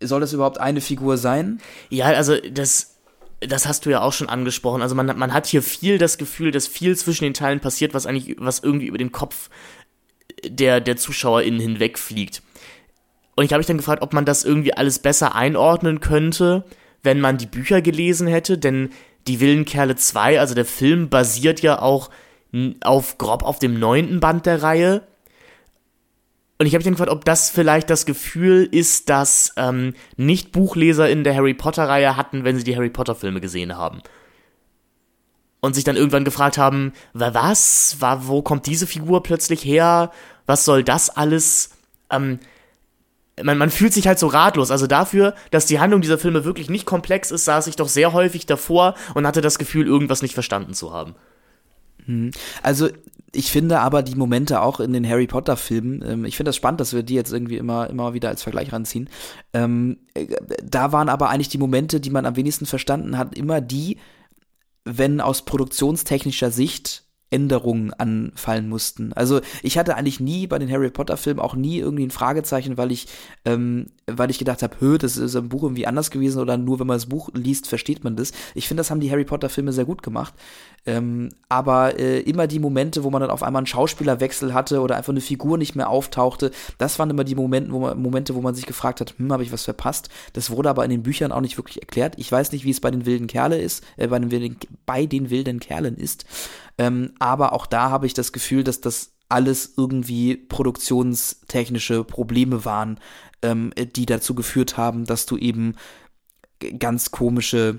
Soll 0.00 0.20
das 0.20 0.32
überhaupt 0.32 0.58
eine 0.58 0.80
Figur 0.80 1.18
sein? 1.18 1.60
Ja, 1.90 2.06
also 2.06 2.36
das 2.52 2.97
das 3.40 3.66
hast 3.66 3.86
du 3.86 3.90
ja 3.90 4.02
auch 4.02 4.12
schon 4.12 4.28
angesprochen. 4.28 4.82
Also 4.82 4.94
man, 4.94 5.06
man 5.18 5.32
hat 5.32 5.46
hier 5.46 5.62
viel 5.62 5.98
das 5.98 6.18
Gefühl, 6.18 6.50
dass 6.50 6.66
viel 6.66 6.96
zwischen 6.96 7.24
den 7.24 7.34
Teilen 7.34 7.60
passiert, 7.60 7.94
was 7.94 8.06
eigentlich, 8.06 8.36
was 8.38 8.60
irgendwie 8.60 8.86
über 8.86 8.98
den 8.98 9.12
Kopf 9.12 9.48
der, 10.44 10.80
der 10.80 10.96
ZuschauerInnen 10.96 11.60
hinwegfliegt. 11.60 12.42
Und 13.36 13.44
ich 13.44 13.52
habe 13.52 13.60
mich 13.60 13.66
dann 13.66 13.76
gefragt, 13.76 14.02
ob 14.02 14.12
man 14.12 14.24
das 14.24 14.44
irgendwie 14.44 14.74
alles 14.74 14.98
besser 14.98 15.34
einordnen 15.34 16.00
könnte, 16.00 16.64
wenn 17.02 17.20
man 17.20 17.38
die 17.38 17.46
Bücher 17.46 17.80
gelesen 17.80 18.26
hätte, 18.26 18.58
denn 18.58 18.90
die 19.28 19.38
Willen 19.40 19.64
Kerle 19.64 19.94
2, 19.94 20.40
also 20.40 20.54
der 20.54 20.64
Film, 20.64 21.08
basiert 21.08 21.60
ja 21.60 21.80
auch 21.80 22.10
auf 22.82 23.18
grob 23.18 23.44
auf 23.44 23.58
dem 23.58 23.78
neunten 23.78 24.20
Band 24.20 24.46
der 24.46 24.62
Reihe. 24.62 25.02
Und 26.58 26.66
ich 26.66 26.74
habe 26.74 26.80
mich 26.80 26.84
dann 26.84 26.94
gefragt, 26.94 27.12
ob 27.12 27.24
das 27.24 27.50
vielleicht 27.50 27.88
das 27.88 28.04
Gefühl 28.04 28.68
ist, 28.70 29.08
dass 29.08 29.52
ähm, 29.56 29.94
Nicht-Buchleser 30.16 31.08
in 31.08 31.22
der 31.22 31.36
Harry 31.36 31.54
Potter-Reihe 31.54 32.16
hatten, 32.16 32.42
wenn 32.42 32.56
sie 32.56 32.64
die 32.64 32.74
Harry 32.74 32.90
Potter-Filme 32.90 33.40
gesehen 33.40 33.76
haben. 33.76 34.02
Und 35.60 35.74
sich 35.74 35.84
dann 35.84 35.96
irgendwann 35.96 36.24
gefragt 36.24 36.58
haben, 36.58 36.92
was, 37.12 37.96
war, 38.00 38.26
wo 38.26 38.42
kommt 38.42 38.66
diese 38.66 38.88
Figur 38.88 39.22
plötzlich 39.22 39.64
her? 39.64 40.10
Was 40.46 40.64
soll 40.64 40.82
das 40.82 41.10
alles? 41.10 41.70
Ähm, 42.10 42.40
man, 43.42 43.58
man 43.58 43.70
fühlt 43.70 43.92
sich 43.92 44.08
halt 44.08 44.18
so 44.18 44.26
ratlos. 44.26 44.72
Also 44.72 44.88
dafür, 44.88 45.34
dass 45.52 45.66
die 45.66 45.78
Handlung 45.78 46.00
dieser 46.00 46.18
Filme 46.18 46.44
wirklich 46.44 46.68
nicht 46.68 46.86
komplex 46.86 47.30
ist, 47.30 47.44
saß 47.44 47.68
ich 47.68 47.76
doch 47.76 47.88
sehr 47.88 48.12
häufig 48.12 48.46
davor 48.46 48.94
und 49.14 49.28
hatte 49.28 49.40
das 49.40 49.58
Gefühl, 49.58 49.86
irgendwas 49.86 50.22
nicht 50.22 50.34
verstanden 50.34 50.74
zu 50.74 50.92
haben. 50.92 51.14
Hm. 52.08 52.30
Also 52.62 52.88
ich 53.32 53.52
finde 53.52 53.80
aber 53.80 54.02
die 54.02 54.14
Momente 54.14 54.62
auch 54.62 54.80
in 54.80 54.92
den 54.92 55.08
Harry 55.08 55.26
Potter 55.26 55.56
Filmen, 55.56 56.02
ähm, 56.04 56.24
ich 56.24 56.36
finde 56.36 56.48
das 56.48 56.56
spannend, 56.56 56.80
dass 56.80 56.94
wir 56.94 57.02
die 57.02 57.14
jetzt 57.14 57.32
irgendwie 57.32 57.58
immer, 57.58 57.88
immer 57.90 58.14
wieder 58.14 58.30
als 58.30 58.42
Vergleich 58.42 58.72
ranziehen. 58.72 59.08
Ähm, 59.52 59.98
äh, 60.14 60.26
da 60.64 60.92
waren 60.92 61.08
aber 61.08 61.28
eigentlich 61.28 61.50
die 61.50 61.58
Momente, 61.58 62.00
die 62.00 62.10
man 62.10 62.26
am 62.26 62.36
wenigsten 62.36 62.66
verstanden 62.66 63.18
hat, 63.18 63.36
immer 63.36 63.60
die, 63.60 63.98
wenn 64.84 65.20
aus 65.20 65.44
produktionstechnischer 65.44 66.50
Sicht 66.50 67.04
Änderungen 67.30 67.92
anfallen 67.92 68.68
mussten. 68.68 69.12
Also 69.12 69.40
ich 69.62 69.76
hatte 69.76 69.96
eigentlich 69.96 70.18
nie 70.18 70.46
bei 70.46 70.58
den 70.58 70.70
Harry 70.70 70.90
Potter 70.90 71.16
Filmen 71.16 71.40
auch 71.40 71.54
nie 71.54 71.78
irgendwie 71.78 72.04
ein 72.04 72.10
Fragezeichen, 72.10 72.78
weil 72.78 72.90
ich, 72.90 73.06
ähm, 73.44 73.86
weil 74.06 74.30
ich 74.30 74.38
gedacht 74.38 74.62
habe, 74.62 74.76
hö, 74.80 74.96
das 74.96 75.16
ist 75.18 75.34
im 75.34 75.50
Buch 75.50 75.62
irgendwie 75.62 75.86
anders 75.86 76.10
gewesen 76.10 76.40
oder 76.40 76.56
nur 76.56 76.80
wenn 76.80 76.86
man 76.86 76.96
das 76.96 77.06
Buch 77.06 77.28
liest, 77.34 77.68
versteht 77.68 78.02
man 78.02 78.16
das. 78.16 78.32
Ich 78.54 78.66
finde, 78.66 78.80
das 78.80 78.90
haben 78.90 79.00
die 79.00 79.10
Harry 79.10 79.24
Potter 79.24 79.50
Filme 79.50 79.72
sehr 79.72 79.84
gut 79.84 80.02
gemacht. 80.02 80.32
Ähm, 80.86 81.28
aber 81.50 81.98
äh, 81.98 82.20
immer 82.20 82.46
die 82.46 82.60
Momente, 82.60 83.04
wo 83.04 83.10
man 83.10 83.20
dann 83.20 83.30
auf 83.30 83.42
einmal 83.42 83.60
einen 83.60 83.66
Schauspielerwechsel 83.66 84.54
hatte 84.54 84.80
oder 84.80 84.96
einfach 84.96 85.12
eine 85.12 85.20
Figur 85.20 85.58
nicht 85.58 85.74
mehr 85.74 85.90
auftauchte, 85.90 86.50
das 86.78 86.98
waren 86.98 87.10
immer 87.10 87.24
die 87.24 87.34
Momente, 87.34 87.72
wo 87.72 87.80
man, 87.80 88.00
Momente, 88.00 88.34
wo 88.34 88.40
man 88.40 88.54
sich 88.54 88.64
gefragt 88.64 89.02
hat, 89.02 89.14
hm, 89.18 89.30
habe 89.30 89.42
ich 89.42 89.52
was 89.52 89.64
verpasst? 89.64 90.08
Das 90.32 90.50
wurde 90.50 90.70
aber 90.70 90.84
in 90.84 90.90
den 90.90 91.02
Büchern 91.02 91.30
auch 91.30 91.42
nicht 91.42 91.58
wirklich 91.58 91.82
erklärt. 91.82 92.14
Ich 92.16 92.32
weiß 92.32 92.52
nicht, 92.52 92.64
wie 92.64 92.70
es 92.70 92.80
bei 92.80 92.90
den 92.90 93.04
wilden 93.04 93.26
Kerle 93.26 93.60
ist, 93.60 93.84
äh, 93.98 94.08
bei 94.08 94.18
den 94.18 94.30
wilden, 94.30 94.56
bei 94.86 95.04
den 95.04 95.28
wilden 95.28 95.60
Kerlen 95.60 95.98
ist. 95.98 96.24
Ähm, 96.78 97.12
aber 97.18 97.52
auch 97.52 97.66
da 97.66 97.90
habe 97.90 98.06
ich 98.06 98.14
das 98.14 98.32
Gefühl, 98.32 98.64
dass 98.64 98.80
das 98.80 99.12
alles 99.28 99.74
irgendwie 99.76 100.36
produktionstechnische 100.36 102.04
Probleme 102.04 102.64
waren, 102.64 102.98
ähm, 103.42 103.72
die 103.76 104.06
dazu 104.06 104.34
geführt 104.34 104.76
haben, 104.76 105.04
dass 105.04 105.26
du 105.26 105.36
eben 105.36 105.74
ganz 106.78 107.10
komische 107.10 107.78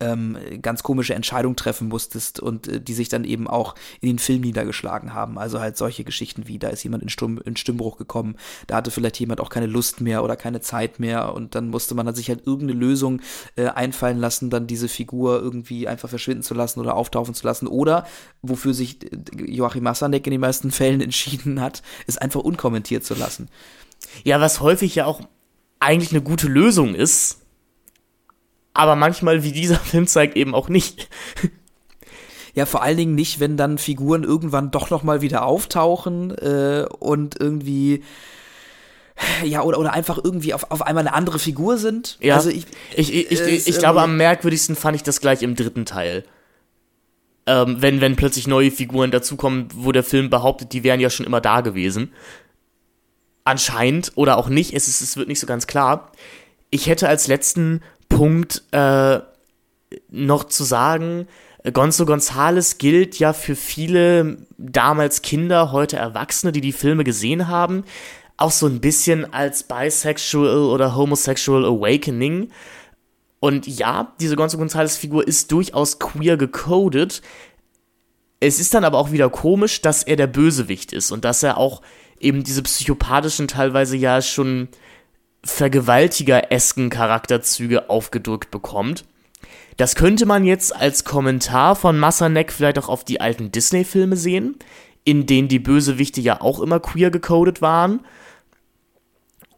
ähm, 0.00 0.36
ganz 0.62 0.82
komische 0.82 1.14
Entscheidungen 1.14 1.56
treffen 1.56 1.88
musstest 1.88 2.40
und 2.40 2.68
äh, 2.68 2.80
die 2.80 2.94
sich 2.94 3.08
dann 3.08 3.24
eben 3.24 3.48
auch 3.48 3.74
in 4.00 4.08
den 4.08 4.18
Film 4.18 4.42
niedergeschlagen 4.42 5.14
haben. 5.14 5.38
Also 5.38 5.60
halt 5.60 5.76
solche 5.76 6.04
Geschichten 6.04 6.46
wie, 6.46 6.58
da 6.58 6.68
ist 6.68 6.82
jemand 6.82 7.02
in, 7.02 7.08
Stumm, 7.08 7.38
in 7.44 7.56
Stimmbruch 7.56 7.96
gekommen, 7.96 8.36
da 8.66 8.76
hatte 8.76 8.90
vielleicht 8.90 9.18
jemand 9.20 9.40
auch 9.40 9.50
keine 9.50 9.66
Lust 9.66 10.00
mehr 10.00 10.24
oder 10.24 10.36
keine 10.36 10.60
Zeit 10.60 11.00
mehr 11.00 11.34
und 11.34 11.54
dann 11.54 11.68
musste 11.68 11.94
man 11.94 12.14
sich 12.14 12.28
halt 12.28 12.46
irgendeine 12.46 12.78
Lösung 12.78 13.20
äh, 13.56 13.68
einfallen 13.68 14.18
lassen, 14.18 14.50
dann 14.50 14.66
diese 14.66 14.88
Figur 14.88 15.40
irgendwie 15.40 15.88
einfach 15.88 16.08
verschwinden 16.08 16.42
zu 16.42 16.54
lassen 16.54 16.80
oder 16.80 16.94
auftauchen 16.94 17.34
zu 17.34 17.46
lassen 17.46 17.66
oder 17.66 18.06
wofür 18.42 18.74
sich 18.74 19.04
äh, 19.04 19.18
Joachim 19.46 19.84
Massanek 19.84 20.26
in 20.26 20.32
den 20.32 20.40
meisten 20.40 20.70
Fällen 20.70 21.00
entschieden 21.00 21.60
hat, 21.60 21.82
ist 22.06 22.20
einfach 22.20 22.40
unkommentiert 22.40 23.04
zu 23.04 23.14
lassen. 23.14 23.48
Ja, 24.22 24.40
was 24.40 24.60
häufig 24.60 24.94
ja 24.94 25.06
auch 25.06 25.20
eigentlich 25.80 26.12
eine 26.12 26.22
gute 26.22 26.48
Lösung 26.48 26.94
ist, 26.94 27.43
aber 28.74 28.96
manchmal, 28.96 29.42
wie 29.42 29.52
dieser 29.52 29.76
Film 29.80 30.06
zeigt, 30.06 30.36
eben 30.36 30.54
auch 30.54 30.68
nicht. 30.68 31.08
Ja, 32.54 32.66
vor 32.66 32.82
allen 32.82 32.96
Dingen 32.96 33.14
nicht, 33.14 33.40
wenn 33.40 33.56
dann 33.56 33.78
Figuren 33.78 34.22
irgendwann 34.22 34.70
doch 34.70 34.90
noch 34.90 35.02
mal 35.02 35.22
wieder 35.22 35.44
auftauchen 35.44 36.30
äh, 36.38 36.86
und 37.00 37.40
irgendwie 37.40 38.04
ja, 39.44 39.62
oder, 39.62 39.78
oder 39.78 39.92
einfach 39.92 40.18
irgendwie 40.22 40.54
auf, 40.54 40.70
auf 40.70 40.82
einmal 40.82 41.06
eine 41.06 41.14
andere 41.14 41.38
Figur 41.38 41.78
sind. 41.78 42.18
Ja, 42.20 42.34
also 42.34 42.50
ich, 42.50 42.66
ich, 42.96 43.12
ich, 43.12 43.30
ich, 43.30 43.40
ich, 43.40 43.68
ich 43.68 43.78
glaube, 43.78 44.02
am 44.02 44.16
merkwürdigsten 44.16 44.74
fand 44.74 44.96
ich 44.96 45.02
das 45.02 45.20
gleich 45.20 45.42
im 45.42 45.54
dritten 45.54 45.84
Teil. 45.84 46.24
Ähm, 47.46 47.76
wenn, 47.80 48.00
wenn 48.00 48.16
plötzlich 48.16 48.46
neue 48.46 48.70
Figuren 48.70 49.10
dazukommen, 49.10 49.68
wo 49.74 49.92
der 49.92 50.02
Film 50.02 50.30
behauptet, 50.30 50.72
die 50.72 50.82
wären 50.82 51.00
ja 51.00 51.10
schon 51.10 51.26
immer 51.26 51.40
da 51.40 51.60
gewesen. 51.60 52.12
Anscheinend, 53.44 54.12
oder 54.14 54.36
auch 54.38 54.48
nicht, 54.48 54.74
es, 54.74 54.88
ist, 54.88 55.00
es 55.00 55.16
wird 55.16 55.28
nicht 55.28 55.40
so 55.40 55.46
ganz 55.46 55.66
klar. 55.66 56.10
Ich 56.70 56.86
hätte 56.86 57.08
als 57.08 57.28
letzten 57.28 57.82
Punkt 58.14 58.62
äh, 58.70 59.20
noch 60.10 60.44
zu 60.44 60.64
sagen, 60.64 61.26
Gonzo 61.72 62.04
Gonzales 62.04 62.78
gilt 62.78 63.18
ja 63.18 63.32
für 63.32 63.56
viele 63.56 64.38
damals 64.58 65.22
Kinder, 65.22 65.72
heute 65.72 65.96
Erwachsene, 65.96 66.52
die 66.52 66.60
die 66.60 66.72
Filme 66.72 67.04
gesehen 67.04 67.48
haben, 67.48 67.84
auch 68.36 68.50
so 68.50 68.66
ein 68.66 68.80
bisschen 68.80 69.32
als 69.32 69.62
bisexual 69.62 70.58
oder 70.58 70.94
homosexual 70.94 71.64
awakening. 71.64 72.50
Und 73.40 73.66
ja, 73.66 74.12
diese 74.20 74.36
Gonzo 74.36 74.58
Gonzales 74.58 74.96
Figur 74.96 75.26
ist 75.26 75.50
durchaus 75.50 75.98
queer 75.98 76.36
gecodet. 76.36 77.22
Es 78.40 78.60
ist 78.60 78.74
dann 78.74 78.84
aber 78.84 78.98
auch 78.98 79.10
wieder 79.10 79.30
komisch, 79.30 79.80
dass 79.80 80.02
er 80.02 80.16
der 80.16 80.26
Bösewicht 80.26 80.92
ist 80.92 81.10
und 81.10 81.24
dass 81.24 81.42
er 81.42 81.56
auch 81.56 81.82
eben 82.20 82.44
diese 82.44 82.62
psychopathischen, 82.62 83.48
teilweise 83.48 83.96
ja 83.96 84.22
schon 84.22 84.68
Vergewaltiger-esken 85.44 86.90
Charakterzüge 86.90 87.90
aufgedrückt 87.90 88.50
bekommt. 88.50 89.04
Das 89.76 89.94
könnte 89.94 90.26
man 90.26 90.44
jetzt 90.44 90.74
als 90.74 91.04
Kommentar 91.04 91.76
von 91.76 91.98
Massanek 91.98 92.52
vielleicht 92.52 92.78
auch 92.78 92.88
auf 92.88 93.04
die 93.04 93.20
alten 93.20 93.50
Disney-Filme 93.50 94.16
sehen, 94.16 94.56
in 95.04 95.26
denen 95.26 95.48
die 95.48 95.58
Bösewichte 95.58 96.20
ja 96.20 96.40
auch 96.40 96.60
immer 96.60 96.80
queer 96.80 97.10
gecodet 97.10 97.60
waren. 97.60 98.00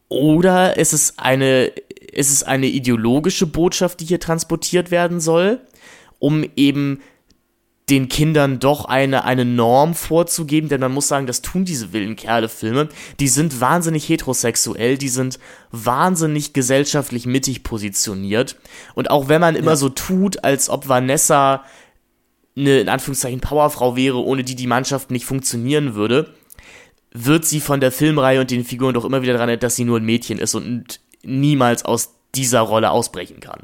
Oder 0.08 0.78
es 0.78 0.92
ist 0.92 1.18
eine, 1.18 1.72
es 2.12 2.30
ist 2.30 2.44
eine 2.44 2.66
ideologische 2.66 3.46
Botschaft, 3.46 4.00
die 4.00 4.06
hier 4.06 4.20
transportiert 4.20 4.90
werden 4.90 5.20
soll, 5.20 5.60
um 6.18 6.44
eben 6.56 7.00
den 7.88 8.08
Kindern 8.08 8.58
doch 8.58 8.86
eine, 8.86 9.24
eine 9.24 9.44
Norm 9.44 9.94
vorzugeben, 9.94 10.68
denn 10.68 10.80
man 10.80 10.92
muss 10.92 11.06
sagen, 11.06 11.28
das 11.28 11.40
tun 11.40 11.64
diese 11.64 11.92
wilden 11.92 12.16
Kerle-Filme. 12.16 12.88
Die 13.20 13.28
sind 13.28 13.60
wahnsinnig 13.60 14.08
heterosexuell, 14.08 14.98
die 14.98 15.08
sind 15.08 15.38
wahnsinnig 15.70 16.52
gesellschaftlich 16.52 17.26
mittig 17.26 17.62
positioniert. 17.62 18.56
Und 18.94 19.10
auch 19.10 19.28
wenn 19.28 19.40
man 19.40 19.54
immer 19.54 19.72
ja. 19.72 19.76
so 19.76 19.88
tut, 19.88 20.42
als 20.42 20.68
ob 20.68 20.88
Vanessa 20.88 21.62
eine, 22.56 22.80
in 22.80 22.88
Anführungszeichen, 22.88 23.40
Powerfrau 23.40 23.94
wäre, 23.94 24.18
ohne 24.18 24.42
die 24.42 24.56
die 24.56 24.66
Mannschaft 24.66 25.12
nicht 25.12 25.24
funktionieren 25.24 25.94
würde, 25.94 26.34
wird 27.12 27.44
sie 27.44 27.60
von 27.60 27.80
der 27.80 27.92
Filmreihe 27.92 28.40
und 28.40 28.50
den 28.50 28.64
Figuren 28.64 28.94
doch 28.94 29.04
immer 29.04 29.22
wieder 29.22 29.34
daran 29.34 29.48
erinnert, 29.48 29.62
dass 29.62 29.76
sie 29.76 29.84
nur 29.84 30.00
ein 30.00 30.04
Mädchen 30.04 30.38
ist 30.38 30.56
und 30.56 31.00
niemals 31.22 31.84
aus 31.84 32.14
dieser 32.34 32.60
Rolle 32.60 32.90
ausbrechen 32.90 33.38
kann 33.38 33.60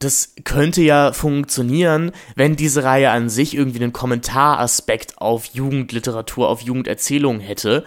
das 0.00 0.34
könnte 0.44 0.80
ja 0.82 1.12
funktionieren, 1.12 2.12
wenn 2.34 2.56
diese 2.56 2.84
Reihe 2.84 3.10
an 3.10 3.28
sich 3.28 3.54
irgendwie 3.54 3.82
einen 3.82 3.92
Kommentaraspekt 3.92 5.18
auf 5.18 5.44
Jugendliteratur, 5.44 6.48
auf 6.48 6.62
Jugenderzählungen 6.62 7.40
hätte. 7.40 7.84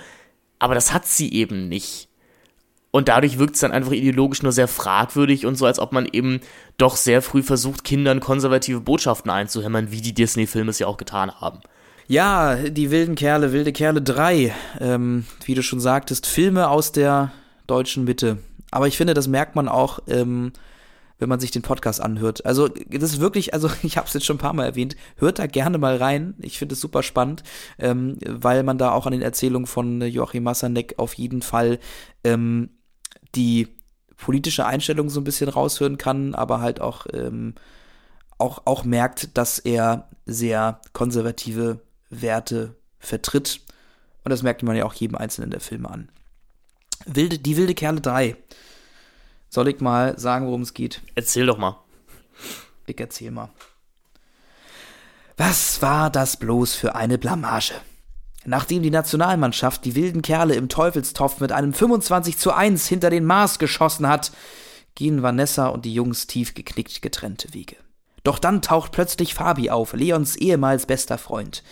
Aber 0.60 0.76
das 0.76 0.94
hat 0.94 1.08
sie 1.08 1.34
eben 1.34 1.68
nicht. 1.68 2.08
Und 2.92 3.08
dadurch 3.08 3.40
wirkt 3.40 3.56
es 3.56 3.62
dann 3.62 3.72
einfach 3.72 3.92
ideologisch 3.94 4.44
nur 4.44 4.52
sehr 4.52 4.68
fragwürdig 4.68 5.48
und 5.48 5.56
so, 5.56 5.66
als 5.66 5.80
ob 5.80 5.92
man 5.92 6.06
eben 6.06 6.42
doch 6.78 6.98
sehr 6.98 7.24
früh 7.24 7.42
versucht, 7.42 7.84
Kindern 7.84 8.20
konservative 8.20 8.80
Botschaften 8.80 9.32
einzuhämmern, 9.32 9.90
wie 9.90 10.02
die 10.02 10.14
Disney-Filme 10.14 10.70
es 10.70 10.78
ja 10.78 10.86
auch 10.86 10.98
getan 10.98 11.32
haben. 11.42 11.62
Ja, 12.08 12.56
die 12.56 12.92
wilden 12.92 13.16
Kerle, 13.16 13.52
wilde 13.52 13.74
Kerle 13.74 14.04
3. 14.04 14.54
Ähm, 14.80 15.26
wie 15.46 15.56
du 15.56 15.64
schon 15.64 15.80
sagtest, 15.80 16.28
Filme 16.28 16.70
aus 16.70 16.92
der 16.92 17.32
deutschen 17.66 18.04
Mitte. 18.04 18.38
Aber 18.70 18.88
ich 18.88 18.98
finde, 18.98 19.16
das 19.16 19.28
merkt 19.28 19.56
man 19.56 19.68
auch 19.68 20.00
ähm, 20.08 20.52
wenn 21.24 21.30
man 21.30 21.40
sich 21.40 21.52
den 21.52 21.62
Podcast 21.62 22.02
anhört. 22.02 22.46
Also 22.46 22.68
das 22.68 23.14
ist 23.14 23.20
wirklich, 23.22 23.54
also 23.54 23.72
ich 23.84 23.96
habe 23.96 24.08
es 24.08 24.14
jetzt 24.14 24.26
schon 24.26 24.36
ein 24.36 24.40
paar 24.40 24.54
Mal 24.54 24.66
erwähnt, 24.66 24.98
hört 25.16 25.40
da 25.40 25.48
gerne 25.48 25.78
mal 25.78 25.96
rein. 25.96 26.36
Ich 26.40 26.60
finde 26.60 26.74
es 26.74 26.82
super 26.82 27.02
spannend, 27.02 27.44
ähm, 27.80 28.18
weil 28.28 28.64
man 28.64 28.78
da 28.78 28.92
auch 28.92 29.06
an 29.06 29.14
den 29.14 29.22
Erzählungen 29.22 29.66
von 29.66 30.02
Joachim 30.02 30.44
Massanek 30.44 31.00
auf 31.00 31.14
jeden 31.14 31.42
Fall 31.42 31.80
ähm, 32.26 32.72
die 33.36 33.70
politische 34.18 34.66
Einstellung 34.66 35.10
so 35.10 35.22
ein 35.22 35.24
bisschen 35.24 35.50
raushören 35.50 35.98
kann, 35.98 36.36
aber 36.36 36.60
halt 36.60 36.82
auch, 36.82 37.08
ähm, 37.14 37.56
auch, 38.38 38.64
auch 38.66 38.84
merkt, 38.84 39.38
dass 39.38 39.60
er 39.60 40.10
sehr 40.26 40.82
konservative 40.92 41.80
Werte 42.10 42.76
vertritt. 43.00 43.62
Und 44.26 44.30
das 44.30 44.44
merkt 44.44 44.62
man 44.62 44.76
ja 44.76 44.84
auch 44.86 44.94
jedem 44.94 45.16
einzelnen 45.16 45.52
der 45.52 45.62
Filme 45.62 45.90
an. 45.90 46.10
Wilde, 47.06 47.40
die 47.40 47.56
wilde 47.56 47.76
Kerle 47.76 48.02
3 48.02 48.36
soll 49.54 49.68
ich 49.68 49.80
mal 49.82 50.18
sagen, 50.18 50.48
worum 50.48 50.64
es 50.64 50.74
geht? 50.74 51.02
Erzähl 51.14 51.46
doch 51.46 51.60
mal. 51.60 51.78
Ich 52.88 53.00
erzähl 53.00 53.30
mal. 53.30 53.50
Was 55.38 55.82
war 55.82 56.10
das 56.10 56.38
bloß 56.38 56.74
für 56.74 56.96
eine 56.96 57.20
Blamage? 57.20 57.76
Nachdem 58.46 58.82
die 58.82 58.90
Nationalmannschaft 58.90 59.86
die 59.86 59.96
wilden 59.96 60.24
Kerle 60.24 60.56
im 60.56 60.70
Teufelstopf 60.70 61.40
mit 61.40 61.52
einem 61.52 61.72
25 61.72 62.38
zu 62.40 62.52
1 62.52 62.88
hinter 62.88 63.12
den 63.12 63.26
Mars 63.26 63.60
geschossen 63.60 64.08
hat, 64.08 64.32
gehen 64.96 65.22
Vanessa 65.22 65.68
und 65.68 65.86
die 65.86 65.94
Jungs 65.94 66.26
tief 66.26 66.56
geknickt 66.56 67.04
getrennte 67.04 67.54
Wege. 67.54 67.76
Doch 68.24 68.40
dann 68.40 68.64
taucht 68.64 68.92
plötzlich 68.92 69.36
Fabi 69.36 69.70
auf, 69.70 69.94
Leons 69.94 70.36
ehemals 70.36 70.88
bester 70.88 71.20
Freund. 71.20 71.64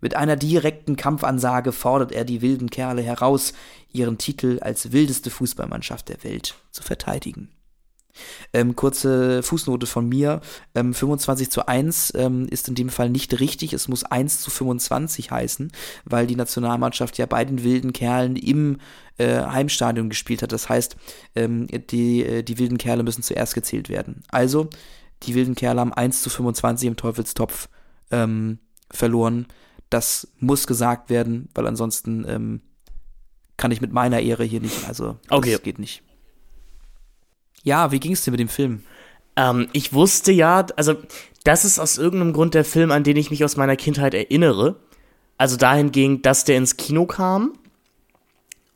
Mit 0.00 0.14
einer 0.14 0.36
direkten 0.36 0.96
Kampfansage 0.96 1.72
fordert 1.72 2.12
er 2.12 2.24
die 2.24 2.42
wilden 2.42 2.70
Kerle 2.70 3.02
heraus, 3.02 3.52
ihren 3.92 4.18
Titel 4.18 4.58
als 4.60 4.92
wildeste 4.92 5.30
Fußballmannschaft 5.30 6.08
der 6.08 6.22
Welt 6.24 6.54
zu 6.70 6.82
verteidigen. 6.82 7.50
Ähm, 8.54 8.76
kurze 8.76 9.42
Fußnote 9.42 9.86
von 9.86 10.08
mir. 10.08 10.40
Ähm, 10.74 10.94
25 10.94 11.50
zu 11.50 11.68
1 11.68 12.14
ähm, 12.16 12.46
ist 12.48 12.66
in 12.68 12.74
dem 12.74 12.88
Fall 12.88 13.10
nicht 13.10 13.40
richtig. 13.40 13.74
Es 13.74 13.88
muss 13.88 14.04
1 14.04 14.40
zu 14.40 14.50
25 14.50 15.30
heißen, 15.30 15.70
weil 16.04 16.26
die 16.26 16.36
Nationalmannschaft 16.36 17.18
ja 17.18 17.26
bei 17.26 17.44
den 17.44 17.62
wilden 17.62 17.92
Kerlen 17.92 18.36
im 18.36 18.78
äh, 19.18 19.42
Heimstadion 19.42 20.08
gespielt 20.08 20.42
hat. 20.42 20.52
Das 20.52 20.68
heißt, 20.68 20.96
ähm, 21.34 21.66
die, 21.66 22.24
äh, 22.24 22.42
die 22.42 22.58
wilden 22.58 22.78
Kerle 22.78 23.02
müssen 23.02 23.22
zuerst 23.22 23.54
gezählt 23.54 23.90
werden. 23.90 24.22
Also, 24.28 24.70
die 25.22 25.34
wilden 25.34 25.54
Kerle 25.54 25.80
haben 25.80 25.92
1 25.92 26.22
zu 26.22 26.30
25 26.30 26.88
im 26.88 26.96
Teufelstopf 26.96 27.68
ähm, 28.10 28.60
verloren 28.90 29.46
das 29.90 30.28
muss 30.38 30.66
gesagt 30.66 31.10
werden, 31.10 31.48
weil 31.54 31.66
ansonsten 31.66 32.24
ähm, 32.28 32.60
kann 33.56 33.70
ich 33.70 33.80
mit 33.80 33.92
meiner 33.92 34.20
Ehre 34.20 34.44
hier 34.44 34.60
nicht. 34.60 34.88
Also, 34.88 35.16
das 35.28 35.38
okay. 35.38 35.58
geht 35.62 35.78
nicht. 35.78 36.02
Ja, 37.62 37.90
wie 37.92 38.00
ging 38.00 38.12
es 38.12 38.22
dir 38.22 38.30
mit 38.30 38.40
dem 38.40 38.48
Film? 38.48 38.84
Ähm, 39.36 39.68
ich 39.72 39.92
wusste 39.92 40.32
ja, 40.32 40.66
also, 40.76 40.94
das 41.44 41.64
ist 41.64 41.78
aus 41.78 41.98
irgendeinem 41.98 42.32
Grund 42.32 42.54
der 42.54 42.64
Film, 42.64 42.90
an 42.90 43.04
den 43.04 43.16
ich 43.16 43.30
mich 43.30 43.44
aus 43.44 43.56
meiner 43.56 43.76
Kindheit 43.76 44.14
erinnere. 44.14 44.76
Also 45.38 45.56
dahingehend, 45.56 46.24
dass 46.26 46.44
der 46.44 46.56
ins 46.56 46.76
Kino 46.76 47.06
kam 47.06 47.52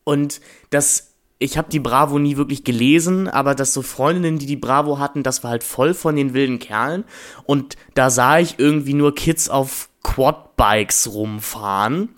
und 0.04 0.40
dass 0.68 1.14
ich 1.38 1.56
habe 1.56 1.70
die 1.70 1.80
Bravo 1.80 2.18
nie 2.18 2.36
wirklich 2.36 2.64
gelesen, 2.64 3.26
aber 3.26 3.54
dass 3.54 3.72
so 3.72 3.80
Freundinnen, 3.80 4.38
die 4.38 4.46
die 4.46 4.56
Bravo 4.56 4.98
hatten, 4.98 5.22
das 5.22 5.42
war 5.42 5.50
halt 5.50 5.64
voll 5.64 5.94
von 5.94 6.14
den 6.14 6.34
wilden 6.34 6.58
Kerlen 6.58 7.04
und 7.44 7.76
da 7.94 8.10
sah 8.10 8.38
ich 8.38 8.58
irgendwie 8.58 8.92
nur 8.92 9.14
Kids 9.14 9.48
auf 9.48 9.88
Quadbikes 10.02 11.12
rumfahren. 11.12 12.10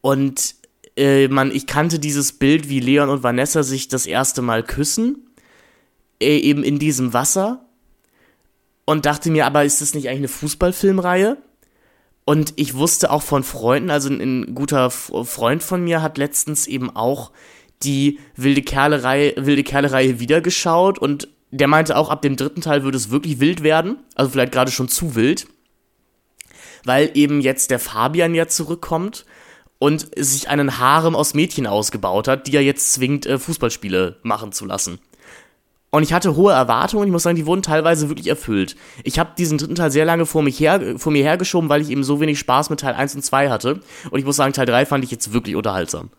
Und 0.00 0.54
äh, 0.96 1.28
man, 1.28 1.50
ich 1.50 1.66
kannte 1.66 1.98
dieses 1.98 2.32
Bild, 2.32 2.68
wie 2.68 2.80
Leon 2.80 3.08
und 3.08 3.22
Vanessa 3.22 3.62
sich 3.62 3.88
das 3.88 4.06
erste 4.06 4.42
Mal 4.42 4.62
küssen, 4.62 5.30
äh, 6.20 6.38
eben 6.38 6.62
in 6.62 6.78
diesem 6.78 7.12
Wasser. 7.12 7.66
Und 8.84 9.06
dachte 9.06 9.30
mir, 9.30 9.46
aber 9.46 9.64
ist 9.64 9.80
das 9.80 9.94
nicht 9.94 10.08
eigentlich 10.08 10.18
eine 10.18 10.28
Fußballfilmreihe? 10.28 11.38
Und 12.24 12.54
ich 12.56 12.74
wusste 12.74 13.10
auch 13.10 13.22
von 13.22 13.42
Freunden, 13.42 13.90
also 13.90 14.08
ein, 14.08 14.20
ein 14.20 14.54
guter 14.54 14.90
Freund 14.90 15.62
von 15.62 15.82
mir 15.82 16.02
hat 16.02 16.18
letztens 16.18 16.66
eben 16.66 16.94
auch 16.94 17.32
die 17.82 18.20
wilde 18.36 18.62
Kerle-Reihe 18.62 19.34
wilde 19.38 19.64
Kerle 19.64 20.20
wiedergeschaut 20.20 20.98
und 20.98 21.28
der 21.50 21.68
meinte 21.68 21.96
auch, 21.96 22.08
ab 22.08 22.22
dem 22.22 22.36
dritten 22.36 22.62
Teil 22.62 22.82
würde 22.82 22.96
es 22.96 23.10
wirklich 23.10 23.38
wild 23.38 23.62
werden. 23.62 23.98
Also 24.14 24.30
vielleicht 24.30 24.52
gerade 24.52 24.70
schon 24.70 24.88
zu 24.88 25.14
wild. 25.14 25.46
Weil 26.84 27.10
eben 27.14 27.40
jetzt 27.40 27.70
der 27.70 27.78
Fabian 27.78 28.34
ja 28.34 28.48
zurückkommt 28.48 29.26
und 29.82 30.06
sich 30.16 30.48
einen 30.48 30.78
Harem 30.78 31.16
aus 31.16 31.34
Mädchen 31.34 31.66
ausgebaut 31.66 32.28
hat, 32.28 32.46
die 32.46 32.54
er 32.54 32.62
jetzt 32.62 32.92
zwingt, 32.92 33.26
äh, 33.26 33.36
Fußballspiele 33.36 34.14
machen 34.22 34.52
zu 34.52 34.64
lassen. 34.64 35.00
Und 35.90 36.04
ich 36.04 36.12
hatte 36.12 36.36
hohe 36.36 36.52
Erwartungen, 36.52 37.08
ich 37.08 37.10
muss 37.10 37.24
sagen, 37.24 37.34
die 37.34 37.46
wurden 37.46 37.62
teilweise 37.62 38.08
wirklich 38.08 38.28
erfüllt. 38.28 38.76
Ich 39.02 39.18
habe 39.18 39.32
diesen 39.36 39.58
dritten 39.58 39.74
Teil 39.74 39.90
sehr 39.90 40.04
lange 40.04 40.24
vor, 40.24 40.44
mich 40.44 40.60
her, 40.60 41.00
vor 41.00 41.10
mir 41.10 41.24
hergeschoben, 41.24 41.68
weil 41.68 41.80
ich 41.80 41.90
eben 41.90 42.04
so 42.04 42.20
wenig 42.20 42.38
Spaß 42.38 42.70
mit 42.70 42.78
Teil 42.78 42.94
1 42.94 43.16
und 43.16 43.22
2 43.22 43.50
hatte. 43.50 43.80
Und 44.08 44.20
ich 44.20 44.24
muss 44.24 44.36
sagen, 44.36 44.52
Teil 44.52 44.66
3 44.66 44.86
fand 44.86 45.02
ich 45.02 45.10
jetzt 45.10 45.32
wirklich 45.32 45.56
unterhaltsam. 45.56 46.10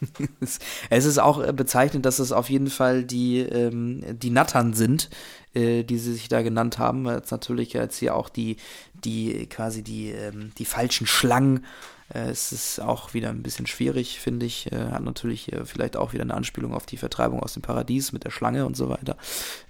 es 0.88 1.04
ist 1.04 1.18
auch 1.18 1.46
äh, 1.46 1.52
bezeichnend, 1.52 2.06
dass 2.06 2.18
es 2.18 2.32
auf 2.32 2.48
jeden 2.48 2.70
Fall 2.70 3.04
die, 3.04 3.40
ähm, 3.40 4.02
die 4.18 4.30
Nattern 4.30 4.72
sind, 4.72 5.10
äh, 5.52 5.82
die 5.82 5.98
sie 5.98 6.14
sich 6.14 6.28
da 6.28 6.40
genannt 6.40 6.78
haben. 6.78 7.06
Jetzt 7.06 7.30
natürlich 7.30 7.74
jetzt 7.74 7.98
hier 7.98 8.16
auch 8.16 8.30
die, 8.30 8.56
die 8.94 9.46
quasi 9.50 9.82
die, 9.82 10.12
ähm, 10.12 10.52
die 10.56 10.64
falschen 10.64 11.06
Schlangen. 11.06 11.62
Äh, 12.12 12.30
es 12.30 12.52
ist 12.52 12.80
auch 12.80 13.14
wieder 13.14 13.30
ein 13.30 13.42
bisschen 13.42 13.66
schwierig, 13.66 14.20
finde 14.20 14.46
ich. 14.46 14.70
Äh, 14.72 14.90
hat 14.90 15.02
natürlich 15.02 15.52
äh, 15.52 15.64
vielleicht 15.64 15.96
auch 15.96 16.12
wieder 16.12 16.22
eine 16.22 16.34
Anspielung 16.34 16.74
auf 16.74 16.86
die 16.86 16.96
Vertreibung 16.96 17.40
aus 17.40 17.54
dem 17.54 17.62
Paradies 17.62 18.12
mit 18.12 18.24
der 18.24 18.30
Schlange 18.30 18.66
und 18.66 18.76
so 18.76 18.88
weiter. 18.88 19.16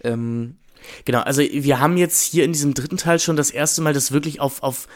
Ähm, 0.03 0.57
Genau, 1.05 1.21
also 1.21 1.43
wir 1.43 1.81
haben 1.81 1.97
jetzt 1.97 2.23
hier 2.23 2.45
in 2.45 2.53
diesem 2.53 2.75
dritten 2.75 2.97
Teil 2.97 3.19
schon 3.19 3.37
das 3.37 3.51
erste 3.51 3.83
Mal, 3.83 3.93
dass 3.93 4.13
wirklich 4.13 4.41
auf, 4.41 4.63
auf 4.63 4.89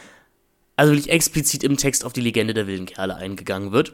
also 0.75 0.93
wirklich 0.93 1.11
explizit 1.11 1.63
im 1.63 1.77
Text 1.77 2.05
auf 2.05 2.13
die 2.13 2.21
Legende 2.21 2.53
der 2.53 2.67
wilden 2.67 2.85
Kerle 2.85 3.15
eingegangen 3.15 3.71
wird. 3.71 3.93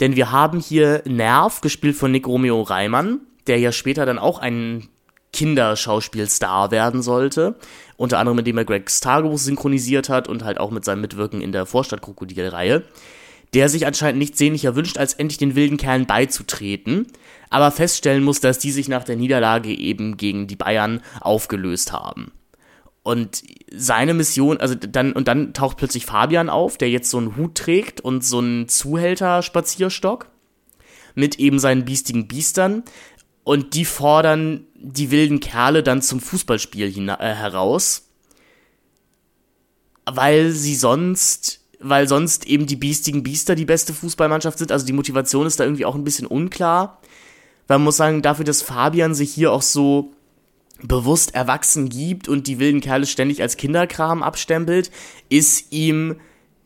Denn 0.00 0.16
wir 0.16 0.30
haben 0.30 0.60
hier 0.60 1.02
Nerv, 1.06 1.60
gespielt 1.60 1.96
von 1.96 2.12
Nick 2.12 2.26
Romeo 2.26 2.62
Reimann, 2.62 3.20
der 3.46 3.58
ja 3.58 3.72
später 3.72 4.06
dann 4.06 4.18
auch 4.18 4.38
ein 4.38 4.88
Kinderschauspielstar 5.32 6.70
werden 6.70 7.02
sollte. 7.02 7.56
Unter 7.96 8.18
anderem, 8.18 8.38
indem 8.38 8.58
er 8.58 8.64
Gregs 8.64 9.00
Tagebuch 9.00 9.38
synchronisiert 9.38 10.08
hat 10.08 10.28
und 10.28 10.44
halt 10.44 10.58
auch 10.58 10.70
mit 10.70 10.84
seinem 10.84 11.00
Mitwirken 11.00 11.40
in 11.40 11.52
der 11.52 11.66
Vorstadtkrokodil-Reihe. 11.66 12.84
Der 13.54 13.68
sich 13.68 13.86
anscheinend 13.86 14.18
nichts 14.18 14.38
sehnlicher 14.38 14.76
wünscht, 14.76 14.98
als 14.98 15.14
endlich 15.14 15.38
den 15.38 15.54
wilden 15.54 15.78
Kerlen 15.78 16.04
beizutreten, 16.04 17.06
aber 17.48 17.70
feststellen 17.70 18.22
muss, 18.22 18.40
dass 18.40 18.58
die 18.58 18.72
sich 18.72 18.88
nach 18.88 19.04
der 19.04 19.16
Niederlage 19.16 19.70
eben 19.70 20.18
gegen 20.18 20.46
die 20.46 20.56
Bayern 20.56 21.00
aufgelöst 21.20 21.92
haben. 21.92 22.30
Und 23.02 23.42
seine 23.72 24.12
Mission, 24.12 24.58
also 24.58 24.74
dann, 24.74 25.14
und 25.14 25.28
dann 25.28 25.54
taucht 25.54 25.78
plötzlich 25.78 26.04
Fabian 26.04 26.50
auf, 26.50 26.76
der 26.76 26.90
jetzt 26.90 27.08
so 27.08 27.16
einen 27.16 27.36
Hut 27.36 27.54
trägt 27.54 28.02
und 28.02 28.22
so 28.22 28.38
einen 28.38 28.68
Zuhälter-Spazierstock 28.68 30.26
mit 31.14 31.38
eben 31.38 31.58
seinen 31.58 31.86
biestigen 31.86 32.28
Biestern. 32.28 32.82
Und 33.44 33.72
die 33.74 33.86
fordern 33.86 34.66
die 34.80 35.10
wilden 35.10 35.40
Kerle 35.40 35.82
dann 35.82 36.02
zum 36.02 36.20
Fußballspiel 36.20 37.08
äh, 37.08 37.16
heraus, 37.18 38.08
weil 40.06 40.52
sie 40.52 40.74
sonst, 40.74 41.60
weil 41.80 42.08
sonst 42.08 42.46
eben 42.46 42.66
die 42.66 42.76
biestigen 42.76 43.22
Biester 43.22 43.54
die 43.54 43.64
beste 43.64 43.92
Fußballmannschaft 43.92 44.58
sind. 44.58 44.72
Also 44.72 44.86
die 44.86 44.92
Motivation 44.92 45.46
ist 45.46 45.60
da 45.60 45.64
irgendwie 45.64 45.84
auch 45.84 45.94
ein 45.94 46.04
bisschen 46.04 46.26
unklar. 46.26 47.00
Weil 47.66 47.78
man 47.78 47.84
muss 47.84 47.98
sagen, 47.98 48.22
dafür, 48.22 48.46
dass 48.46 48.62
Fabian 48.62 49.14
sich 49.14 49.32
hier 49.32 49.52
auch 49.52 49.62
so 49.62 50.12
bewusst 50.82 51.34
erwachsen 51.34 51.88
gibt 51.88 52.28
und 52.28 52.46
die 52.46 52.58
wilden 52.58 52.80
Kerle 52.80 53.06
ständig 53.06 53.42
als 53.42 53.56
Kinderkram 53.56 54.22
abstempelt, 54.22 54.90
ist 55.28 55.72
ihm 55.72 56.16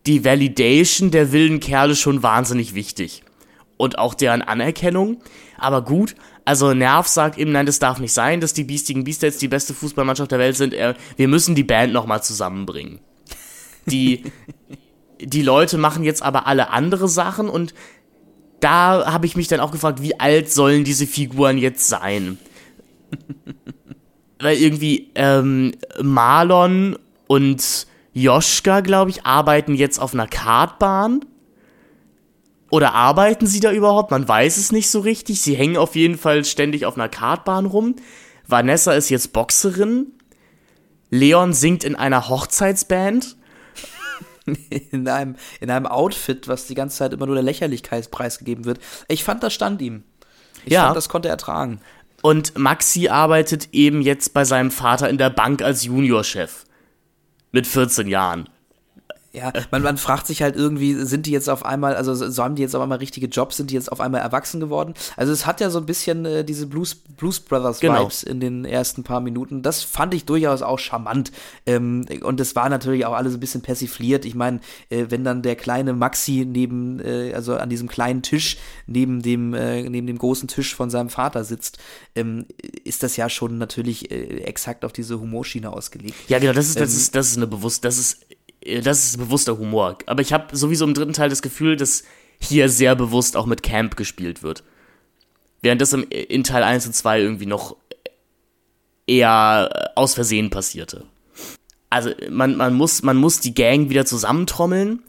die 0.05 0.23
Validation 0.23 1.11
der 1.11 1.31
wilden 1.31 1.59
Kerle 1.59 1.95
schon 1.95 2.23
wahnsinnig 2.23 2.75
wichtig. 2.75 3.23
Und 3.75 3.97
auch 3.97 4.13
deren 4.13 4.41
Anerkennung. 4.41 5.21
Aber 5.57 5.83
gut, 5.83 6.15
also 6.45 6.73
Nerv 6.73 7.07
sagt 7.07 7.37
eben, 7.37 7.51
nein, 7.51 7.65
das 7.65 7.79
darf 7.79 7.99
nicht 7.99 8.13
sein, 8.13 8.41
dass 8.41 8.53
die 8.53 8.63
Biestigen 8.63 9.03
Biester 9.03 9.27
jetzt 9.27 9.41
die 9.41 9.47
beste 9.47 9.73
Fußballmannschaft 9.73 10.31
der 10.31 10.39
Welt 10.39 10.57
sind. 10.57 10.73
Wir 10.73 11.27
müssen 11.27 11.55
die 11.55 11.63
Band 11.63 11.93
nochmal 11.93 12.23
zusammenbringen. 12.23 12.99
Die, 13.85 14.23
die 15.21 15.41
Leute 15.41 15.77
machen 15.77 16.03
jetzt 16.03 16.21
aber 16.21 16.47
alle 16.47 16.69
andere 16.69 17.07
Sachen 17.07 17.49
und 17.49 17.73
da 18.59 19.11
habe 19.11 19.25
ich 19.25 19.35
mich 19.35 19.47
dann 19.47 19.59
auch 19.59 19.71
gefragt, 19.71 20.01
wie 20.01 20.19
alt 20.19 20.51
sollen 20.51 20.83
diese 20.85 21.05
Figuren 21.05 21.57
jetzt 21.57 21.87
sein? 21.89 22.37
weil 24.43 24.57
irgendwie 24.57 25.09
ähm, 25.15 25.73
Marlon 26.01 26.97
und 27.27 27.87
Joschka, 28.13 28.81
glaube 28.81 29.09
ich, 29.09 29.25
arbeiten 29.25 29.73
jetzt 29.73 29.99
auf 29.99 30.13
einer 30.13 30.27
Kartbahn. 30.27 31.25
Oder 32.73 32.95
arbeiten 32.95 33.45
sie 33.45 33.59
da 33.59 33.71
überhaupt? 33.71 34.09
Man 34.09 34.27
weiß 34.27 34.57
es 34.57 34.71
nicht 34.71 34.89
so 34.89 35.01
richtig. 35.01 35.39
Sie 35.39 35.53
hängen 35.53 35.77
auf 35.77 35.95
jeden 35.95 36.17
Fall 36.17 36.43
ständig 36.43 36.87
auf 36.87 36.95
einer 36.95 37.07
Kartbahn 37.07 37.67
rum. 37.67 37.97
Vanessa 38.47 38.93
ist 38.93 39.09
jetzt 39.09 39.31
Boxerin. 39.31 40.07
Leon 41.11 41.53
singt 41.53 41.83
in 41.83 41.95
einer 41.95 42.29
Hochzeitsband. 42.29 43.37
In 44.91 45.07
einem, 45.07 45.35
in 45.61 45.69
einem 45.69 45.85
Outfit, 45.85 46.49
was 46.49 46.65
die 46.65 46.73
ganze 46.73 46.97
Zeit 46.97 47.13
immer 47.13 47.27
nur 47.27 47.35
der 47.35 47.45
Lächerlichkeitspreis 47.45 48.39
gegeben 48.39 48.65
wird. 48.65 48.79
Ich 49.07 49.23
fand, 49.23 49.41
das 49.41 49.53
stand 49.53 49.81
ihm. 49.81 50.03
Ich 50.65 50.73
ja. 50.73 50.85
fand, 50.85 50.97
das 50.97 51.07
konnte 51.07 51.29
er 51.29 51.37
tragen. 51.37 51.79
Und 52.23 52.57
Maxi 52.57 53.07
arbeitet 53.07 53.69
eben 53.71 54.01
jetzt 54.01 54.33
bei 54.33 54.43
seinem 54.43 54.71
Vater 54.71 55.09
in 55.09 55.17
der 55.17 55.29
Bank 55.29 55.61
als 55.61 55.85
Juniorchef. 55.85 56.65
Mit 57.53 57.67
14 57.67 58.07
Jahren. 58.07 58.49
Ja, 59.35 59.51
man, 59.71 59.81
man 59.81 59.97
fragt 59.97 60.27
sich 60.27 60.43
halt 60.43 60.55
irgendwie, 60.55 60.93
sind 60.93 61.25
die 61.25 61.31
jetzt 61.31 61.49
auf 61.49 61.65
einmal, 61.65 61.95
also 61.95 62.13
so 62.13 62.43
haben 62.43 62.53
die 62.53 62.61
jetzt 62.61 62.75
auf 62.75 62.83
einmal 62.83 62.99
richtige 62.99 63.25
Jobs, 63.25 63.57
sind 63.57 63.71
die 63.71 63.73
jetzt 63.73 63.91
auf 63.91 63.99
einmal 63.99 64.21
erwachsen 64.21 64.59
geworden? 64.59 64.93
Also 65.17 65.33
es 65.33 65.47
hat 65.47 65.59
ja 65.59 65.71
so 65.71 65.79
ein 65.79 65.87
bisschen 65.87 66.23
äh, 66.25 66.45
diese 66.45 66.67
Blues, 66.67 66.93
Blues 66.93 67.39
Brothers 67.39 67.79
genau. 67.79 68.01
Vibes 68.01 68.21
in 68.21 68.39
den 68.39 68.63
ersten 68.63 69.01
paar 69.03 69.21
Minuten. 69.21 69.63
Das 69.63 69.81
fand 69.81 70.13
ich 70.13 70.25
durchaus 70.25 70.61
auch 70.61 70.77
charmant. 70.77 71.31
Ähm, 71.65 72.05
und 72.21 72.39
es 72.39 72.55
war 72.55 72.69
natürlich 72.69 73.07
auch 73.07 73.13
alles 73.13 73.33
ein 73.33 73.39
bisschen 73.39 73.61
persifliert. 73.61 74.23
Ich 74.25 74.35
meine, 74.35 74.59
äh, 74.91 75.05
wenn 75.09 75.23
dann 75.23 75.41
der 75.41 75.55
kleine 75.55 75.93
Maxi 75.93 76.45
neben, 76.47 76.99
äh, 76.99 77.33
also 77.33 77.55
an 77.55 77.71
diesem 77.71 77.87
kleinen 77.87 78.21
Tisch 78.21 78.57
neben 78.85 79.23
dem, 79.23 79.55
äh, 79.55 79.89
neben 79.89 80.05
dem 80.05 80.19
großen 80.19 80.47
Tisch 80.47 80.75
von 80.75 80.91
seinem 80.91 81.09
Vater 81.09 81.43
sitzt, 81.43 81.79
ähm, 82.13 82.45
ist 82.83 83.01
das 83.01 83.17
ja 83.17 83.29
schon 83.29 83.57
natürlich 83.57 84.11
äh, 84.11 84.43
exakt 84.43 84.85
auf 84.85 84.93
diese 84.93 85.19
Humorschiene 85.19 85.73
ausgelegt. 85.73 86.15
Ja, 86.27 86.37
genau, 86.37 86.53
das 86.53 86.67
ist, 86.67 86.79
das 86.79 86.91
ähm, 86.91 86.97
ist, 86.99 87.15
das 87.15 87.27
ist 87.31 87.37
eine 87.37 87.47
bewusst, 87.47 87.83
das 87.83 87.97
ist 87.97 88.22
das 88.83 89.05
ist 89.05 89.17
bewusster 89.17 89.57
Humor. 89.57 89.97
Aber 90.05 90.21
ich 90.21 90.33
habe 90.33 90.55
sowieso 90.55 90.85
im 90.85 90.93
dritten 90.93 91.13
Teil 91.13 91.29
das 91.29 91.41
Gefühl, 91.41 91.75
dass 91.75 92.03
hier 92.39 92.69
sehr 92.69 92.95
bewusst 92.95 93.37
auch 93.37 93.45
mit 93.45 93.63
Camp 93.63 93.95
gespielt 93.95 94.43
wird. 94.43 94.63
Während 95.61 95.81
das 95.81 95.93
im, 95.93 96.03
in 96.09 96.43
Teil 96.43 96.63
1 96.63 96.85
und 96.87 96.93
2 96.93 97.21
irgendwie 97.21 97.45
noch 97.45 97.77
eher 99.07 99.69
äh, 99.73 99.99
aus 99.99 100.13
Versehen 100.13 100.49
passierte. 100.49 101.05
Also 101.89 102.11
man, 102.29 102.57
man, 102.57 102.73
muss, 102.73 103.03
man 103.03 103.17
muss 103.17 103.39
die 103.39 103.53
Gang 103.53 103.89
wieder 103.89 104.05
zusammentrommeln. 104.05 105.03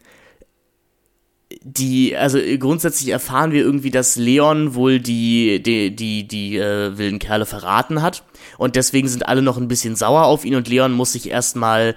Die, 1.63 2.17
also 2.17 2.39
grundsätzlich 2.59 3.09
erfahren 3.11 3.53
wir 3.53 3.63
irgendwie, 3.63 3.91
dass 3.91 4.17
Leon 4.17 4.75
wohl 4.75 5.01
die, 5.01 5.63
die, 5.63 5.95
die, 5.95 6.27
die 6.27 6.57
äh, 6.57 6.99
wilden 6.99 7.19
Kerle 7.19 7.47
verraten 7.47 8.03
hat. 8.03 8.25
Und 8.59 8.77
deswegen 8.77 9.09
sind 9.09 9.27
alle 9.27 9.43
noch 9.43 9.57
ein 9.57 9.69
bisschen 9.69 9.97
sauer 9.97 10.25
auf 10.25 10.45
ihn 10.45 10.57
und 10.57 10.69
Leon 10.69 10.93
muss 10.93 11.13
sich 11.13 11.31
erstmal 11.31 11.91
äh, 11.91 11.95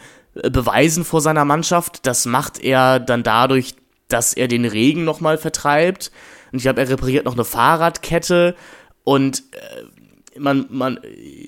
beweisen 0.50 1.04
vor 1.04 1.22
seiner 1.22 1.46
Mannschaft. 1.46 2.06
Das 2.06 2.26
macht 2.26 2.60
er 2.60 3.00
dann 3.00 3.24
dadurch, 3.24 3.76
dass 4.08 4.34
er 4.34 4.48
den 4.48 4.66
Regen 4.66 5.04
nochmal 5.04 5.38
vertreibt. 5.38 6.12
Und 6.52 6.58
ich 6.58 6.64
glaube, 6.64 6.82
er 6.82 6.90
repariert 6.90 7.26
noch 7.26 7.34
eine 7.34 7.46
Fahrradkette 7.46 8.56
und 9.04 9.44
äh, 9.52 10.40
man, 10.40 10.66
man, 10.70 11.00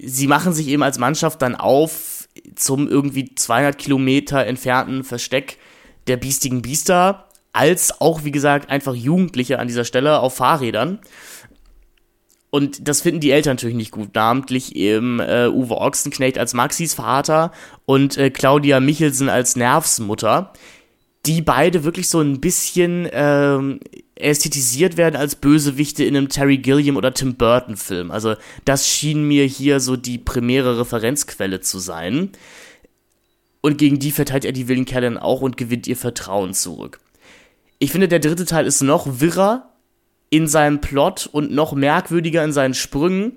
sie 0.03 0.27
machen 0.27 0.53
sich 0.53 0.67
eben 0.67 0.83
als 0.83 0.97
Mannschaft 0.97 1.41
dann 1.41 1.55
auf 1.55 2.27
zum 2.55 2.87
irgendwie 2.87 3.33
200 3.35 3.77
Kilometer 3.77 4.45
entfernten 4.45 5.03
Versteck 5.03 5.57
der 6.07 6.17
biestigen 6.17 6.61
Biester, 6.61 7.27
als 7.53 7.99
auch, 8.01 8.23
wie 8.23 8.31
gesagt, 8.31 8.69
einfach 8.69 8.93
Jugendliche 8.93 9.59
an 9.59 9.67
dieser 9.67 9.85
Stelle 9.85 10.19
auf 10.19 10.35
Fahrrädern. 10.35 10.99
Und 12.51 12.87
das 12.87 13.01
finden 13.01 13.19
die 13.19 13.31
Eltern 13.31 13.55
natürlich 13.55 13.75
nicht 13.75 13.91
gut, 13.91 14.15
namentlich 14.15 14.75
eben 14.75 15.19
äh, 15.19 15.49
Uwe 15.51 15.77
Ochsenknecht 15.77 16.37
als 16.37 16.53
Maxis 16.53 16.95
Vater 16.95 17.51
und 17.85 18.17
äh, 18.17 18.31
Claudia 18.31 18.79
Michelsen 18.79 19.29
als 19.29 19.55
Nervs 19.55 19.99
Mutter, 19.99 20.51
die 21.25 21.41
beide 21.41 21.83
wirklich 21.83 22.09
so 22.09 22.21
ein 22.21 22.41
bisschen 22.41 23.07
ähm, 23.11 23.79
ästhetisiert 24.15 24.97
werden 24.97 25.15
als 25.15 25.35
Bösewichte 25.35 26.03
in 26.03 26.17
einem 26.17 26.29
Terry 26.29 26.57
Gilliam 26.57 26.97
oder 26.97 27.13
Tim 27.13 27.35
Burton 27.35 27.77
Film. 27.77 28.09
Also 28.09 28.35
das 28.65 28.87
schien 28.87 29.27
mir 29.27 29.45
hier 29.45 29.79
so 29.79 29.95
die 29.95 30.17
primäre 30.17 30.79
Referenzquelle 30.79 31.61
zu 31.61 31.77
sein. 31.77 32.31
Und 33.61 33.77
gegen 33.77 33.99
die 33.99 34.11
verteilt 34.11 34.45
er 34.45 34.53
die 34.53 34.67
wilden 34.67 34.85
Kerle 34.85 35.07
dann 35.07 35.17
auch 35.17 35.41
und 35.41 35.57
gewinnt 35.57 35.85
ihr 35.87 35.97
Vertrauen 35.97 36.53
zurück. 36.53 36.99
Ich 37.77 37.91
finde, 37.91 38.07
der 38.07 38.19
dritte 38.19 38.45
Teil 38.45 38.65
ist 38.65 38.81
noch 38.81 39.19
wirrer, 39.19 39.68
in 40.29 40.47
seinem 40.47 40.81
Plot 40.81 41.27
und 41.31 41.51
noch 41.51 41.73
merkwürdiger 41.73 42.43
in 42.43 42.53
seinen 42.53 42.73
Sprüngen. 42.73 43.33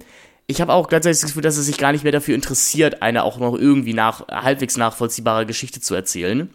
Ich 0.46 0.60
habe 0.60 0.72
auch 0.72 0.88
gleichzeitig 0.88 1.20
das 1.20 1.30
Gefühl, 1.30 1.42
dass 1.42 1.56
er 1.56 1.62
sich 1.62 1.78
gar 1.78 1.92
nicht 1.92 2.04
mehr 2.04 2.12
dafür 2.12 2.34
interessiert, 2.34 3.00
eine 3.02 3.24
auch 3.24 3.38
noch 3.38 3.54
irgendwie 3.54 3.94
nach, 3.94 4.28
halbwegs 4.28 4.76
nachvollziehbare 4.76 5.46
Geschichte 5.46 5.80
zu 5.80 5.94
erzählen. 5.94 6.50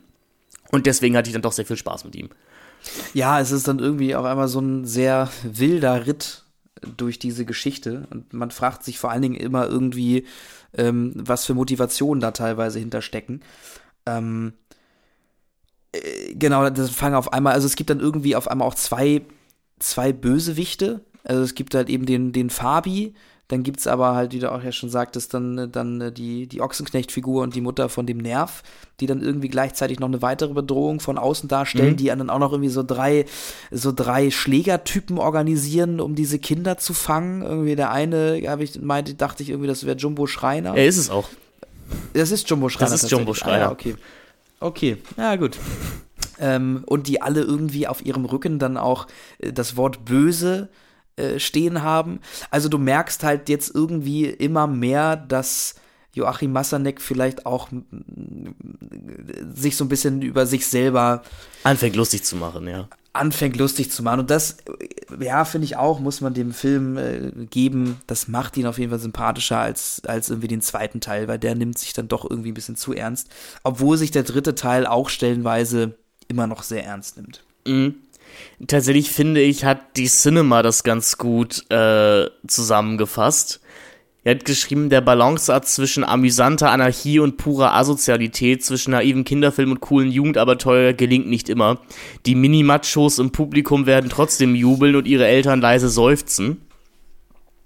Und 0.72 0.86
deswegen 0.86 1.16
hatte 1.16 1.30
ich 1.30 1.34
dann 1.34 1.42
doch 1.42 1.54
sehr 1.54 1.66
viel 1.66 1.78
Spaß 1.78 2.04
mit 2.04 2.16
ihm. 2.16 2.30
Ja, 3.14 3.40
es 3.40 3.52
ist 3.52 3.68
dann 3.68 3.80
irgendwie 3.80 4.16
auch 4.16 4.26
einmal 4.26 4.48
so 4.48 4.60
ein 4.60 4.86
sehr 4.86 5.30
wilder 5.44 6.06
Ritt 6.06 6.44
durch 6.96 7.20
diese 7.20 7.46
Geschichte. 7.46 8.08
Und 8.12 8.34
man 8.34 8.52
fragt 8.52 8.84
sich 8.84 9.00
vor 9.00 9.12
allen 9.12 9.22
Dingen 9.22 9.36
immer 9.36 9.68
irgendwie, 9.68 10.26
ähm, 10.78 11.14
was 11.16 11.46
für 11.46 11.54
Motivationen 11.54 12.22
da 12.22 12.32
teilweise 12.32 12.80
hinterstecken. 12.80 13.42
Ähm, 14.06 14.54
äh, 15.92 16.36
genau, 16.36 16.70
das 16.70 16.92
fangen 16.92 17.16
auf 17.16 17.34
einmal, 17.34 17.54
also 17.54 17.66
es 17.66 17.76
gibt 17.76 17.90
dann 17.90 18.00
irgendwie 18.00 18.36
auf 18.36 18.48
einmal 18.48 18.68
auch 18.68 18.76
zwei, 18.76 19.22
zwei 19.80 20.14
Bösewichte. 20.14 21.02
Also 21.24 21.42
es 21.42 21.56
gibt 21.56 21.76
halt 21.76 21.90
eben 21.90 22.06
den, 22.06 22.32
den 22.32 22.50
Fabi, 22.50 23.14
dann 23.48 23.64
gibt 23.64 23.80
es 23.80 23.88
aber 23.88 24.14
halt, 24.14 24.34
wie 24.34 24.40
du 24.40 24.52
auch 24.52 24.62
ja 24.62 24.74
schon 24.74 24.90
sagtest, 24.90 25.34
dann, 25.34 25.72
dann 25.72 26.14
die, 26.14 26.48
die 26.48 26.60
Ochsenknecht-Figur 26.60 27.44
und 27.44 27.56
die 27.56 27.62
Mutter 27.62 27.88
von 27.88 28.06
dem 28.06 28.18
Nerv, 28.18 28.62
die 29.00 29.06
dann 29.06 29.22
irgendwie 29.22 29.48
gleichzeitig 29.48 30.00
noch 30.00 30.10
eine 30.10 30.22
weitere 30.22 30.54
Bedrohung 30.54 31.00
von 31.00 31.18
außen 31.18 31.48
darstellen, 31.48 31.92
mhm. 31.92 31.98
die 31.98 32.06
dann 32.08 32.30
auch 32.30 32.40
noch 32.40 32.52
irgendwie 32.52 32.70
so 32.70 32.84
drei, 32.84 33.26
so 33.72 33.94
drei 33.94 34.32
Schlägertypen 34.32 35.18
organisieren, 35.18 36.02
um 36.02 36.14
diese 36.14 36.40
Kinder 36.40 36.78
zu 36.78 36.94
fangen. 36.94 37.42
Irgendwie 37.42 37.78
der 37.78 37.92
eine, 37.92 38.42
habe 38.48 38.66
ich 38.66 38.82
meinte, 38.82 39.14
dachte 39.14 39.44
ich 39.44 39.50
irgendwie, 39.50 39.68
das 39.68 39.86
wäre 39.86 39.96
Jumbo 39.96 40.28
Schreiner. 40.28 40.76
Er 40.76 40.86
ist 40.86 40.98
es 40.98 41.10
auch. 41.10 41.30
Das 42.14 42.32
ist 42.32 42.50
Jumbo 42.50 42.68
Schreiner. 42.68 42.92
Das 42.92 43.04
ist 43.04 43.12
Jumbo 43.12 43.34
Schreiner. 43.34 43.56
Ah, 43.56 43.60
ja, 43.60 43.72
okay. 43.72 43.96
Okay, 44.60 44.98
ja 45.16 45.36
gut. 45.38 45.58
Ähm, 46.40 46.84
und 46.86 47.08
die 47.08 47.22
alle 47.22 47.42
irgendwie 47.42 47.88
auf 47.88 48.06
ihrem 48.06 48.26
Rücken 48.26 48.60
dann 48.60 48.78
auch 48.78 49.08
äh, 49.40 49.52
das 49.52 49.76
Wort 49.76 50.06
böse 50.06 50.70
äh, 51.18 51.40
stehen 51.40 51.82
haben. 51.82 52.20
Also 52.52 52.70
du 52.70 52.78
merkst 52.78 53.24
halt 53.24 53.50
jetzt 53.50 53.74
irgendwie 53.74 54.26
immer 54.26 54.68
mehr, 54.68 55.16
dass 55.16 55.76
Joachim 56.18 56.52
Massanek 56.52 57.02
vielleicht 57.02 57.46
auch 57.46 57.70
sich 59.54 59.78
so 59.78 59.86
ein 59.86 59.90
bisschen 59.90 60.22
über 60.22 60.46
sich 60.46 60.68
selber 60.68 61.24
anfängt 61.64 61.96
lustig 61.96 62.24
zu 62.24 62.36
machen, 62.36 62.68
ja. 62.68 62.88
Anfängt 63.14 63.58
lustig 63.58 63.92
zu 63.92 64.04
machen. 64.04 64.20
Und 64.20 64.30
das, 64.30 64.58
ja, 65.20 65.44
finde 65.44 65.66
ich 65.66 65.76
auch, 65.76 66.00
muss 66.00 66.22
man 66.22 66.36
dem 66.36 66.52
Film 66.52 66.98
äh, 66.98 67.32
geben. 67.50 68.00
Das 68.06 68.28
macht 68.28 68.58
ihn 68.58 68.68
auf 68.68 68.78
jeden 68.78 68.92
Fall 68.92 69.00
sympathischer 69.00 69.58
als, 69.58 70.04
als 70.06 70.30
irgendwie 70.30 70.50
den 70.50 70.62
zweiten 70.62 71.02
Teil, 71.02 71.28
weil 71.28 71.40
der 71.40 71.56
nimmt 71.56 71.80
sich 71.80 71.94
dann 71.94 72.08
doch 72.08 72.30
irgendwie 72.30 72.52
ein 72.52 72.56
bisschen 72.56 72.76
zu 72.76 72.94
ernst. 72.94 73.30
Obwohl 73.64 73.98
sich 73.98 74.12
der 74.12 74.22
dritte 74.22 74.54
Teil 74.54 74.86
auch 74.86 75.10
stellenweise 75.10 75.96
immer 76.28 76.48
noch 76.48 76.64
sehr 76.64 76.84
ernst 76.84 77.18
nimmt. 77.18 77.44
Mhm 77.66 77.96
tatsächlich 78.66 79.12
finde 79.12 79.42
ich, 79.42 79.66
hat 79.66 79.98
die 79.98 80.08
Cinema 80.08 80.64
das 80.64 80.84
ganz 80.84 81.18
gut 81.18 81.70
äh, 81.72 82.28
zusammengefasst. 82.48 83.62
Er 84.24 84.36
hat 84.36 84.46
geschrieben, 84.46 84.90
der 84.90 85.00
Balanceakt 85.00 85.68
zwischen 85.68 86.04
amüsanter 86.04 86.70
Anarchie 86.72 87.20
und 87.20 87.38
purer 87.38 87.74
Asozialität, 87.76 88.64
zwischen 88.64 88.92
naiven 88.92 89.24
Kinderfilm 89.24 89.72
und 89.72 89.80
coolen 89.80 90.12
Jugendabenteuer 90.12 90.92
gelingt 90.92 91.28
nicht 91.28 91.48
immer. 91.48 91.80
Die 92.26 92.36
Mini-Machos 92.36 93.20
im 93.20 93.32
Publikum 93.32 93.86
werden 93.86 94.10
trotzdem 94.10 94.54
jubeln 94.54 94.98
und 94.98 95.08
ihre 95.08 95.28
Eltern 95.28 95.62
leise 95.62 95.88
seufzen. 95.88 96.62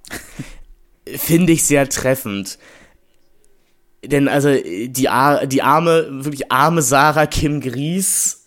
Finde 1.08 1.54
ich 1.54 1.64
sehr 1.64 1.90
treffend. 1.90 2.60
Denn 4.06 4.28
also 4.28 4.54
die, 4.54 4.92
die 5.48 5.62
arme, 5.62 6.08
wirklich 6.26 6.52
arme 6.52 6.82
Sarah 6.84 7.26
Kim 7.26 7.60
Gries 7.60 8.41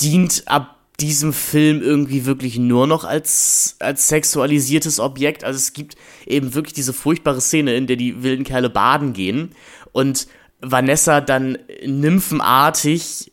dient 0.00 0.44
ab 0.46 0.74
diesem 1.00 1.32
Film 1.32 1.82
irgendwie 1.82 2.24
wirklich 2.24 2.58
nur 2.58 2.86
noch 2.86 3.04
als, 3.04 3.76
als 3.80 4.08
sexualisiertes 4.08 5.00
Objekt. 5.00 5.42
Also 5.42 5.56
es 5.56 5.72
gibt 5.72 5.96
eben 6.26 6.54
wirklich 6.54 6.74
diese 6.74 6.92
furchtbare 6.92 7.40
Szene, 7.40 7.74
in 7.74 7.86
der 7.86 7.96
die 7.96 8.22
wilden 8.22 8.44
Kerle 8.44 8.70
baden 8.70 9.12
gehen 9.12 9.50
und 9.92 10.28
Vanessa 10.60 11.20
dann 11.20 11.58
nymphenartig 11.84 13.32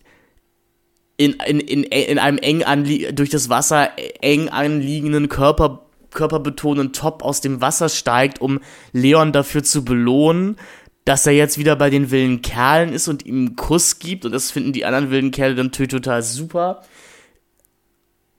in, 1.17 1.33
in, 1.33 1.59
in, 1.59 1.83
in 1.83 2.19
einem 2.19 2.39
eng 2.39 2.63
anlie 2.63 3.13
durch 3.13 3.29
das 3.29 3.47
Wasser 3.47 3.91
eng 4.21 4.49
anliegenden 4.49 5.29
Körper, 5.29 5.85
körperbetonenden 6.11 6.93
Top 6.93 7.23
aus 7.23 7.41
dem 7.41 7.61
Wasser 7.61 7.89
steigt, 7.89 8.41
um 8.41 8.59
Leon 8.91 9.31
dafür 9.31 9.63
zu 9.63 9.85
belohnen, 9.85 10.57
dass 11.05 11.25
er 11.25 11.33
jetzt 11.33 11.57
wieder 11.57 11.75
bei 11.75 11.89
den 11.89 12.11
wilden 12.11 12.41
Kerlen 12.41 12.93
ist 12.93 13.07
und 13.07 13.25
ihm 13.25 13.47
einen 13.47 13.55
Kuss 13.55 13.99
gibt. 13.99 14.25
Und 14.25 14.31
das 14.31 14.51
finden 14.51 14.73
die 14.73 14.85
anderen 14.85 15.09
wilden 15.09 15.31
Kerle 15.31 15.55
dann 15.55 15.71
total 15.71 16.21
super. 16.21 16.83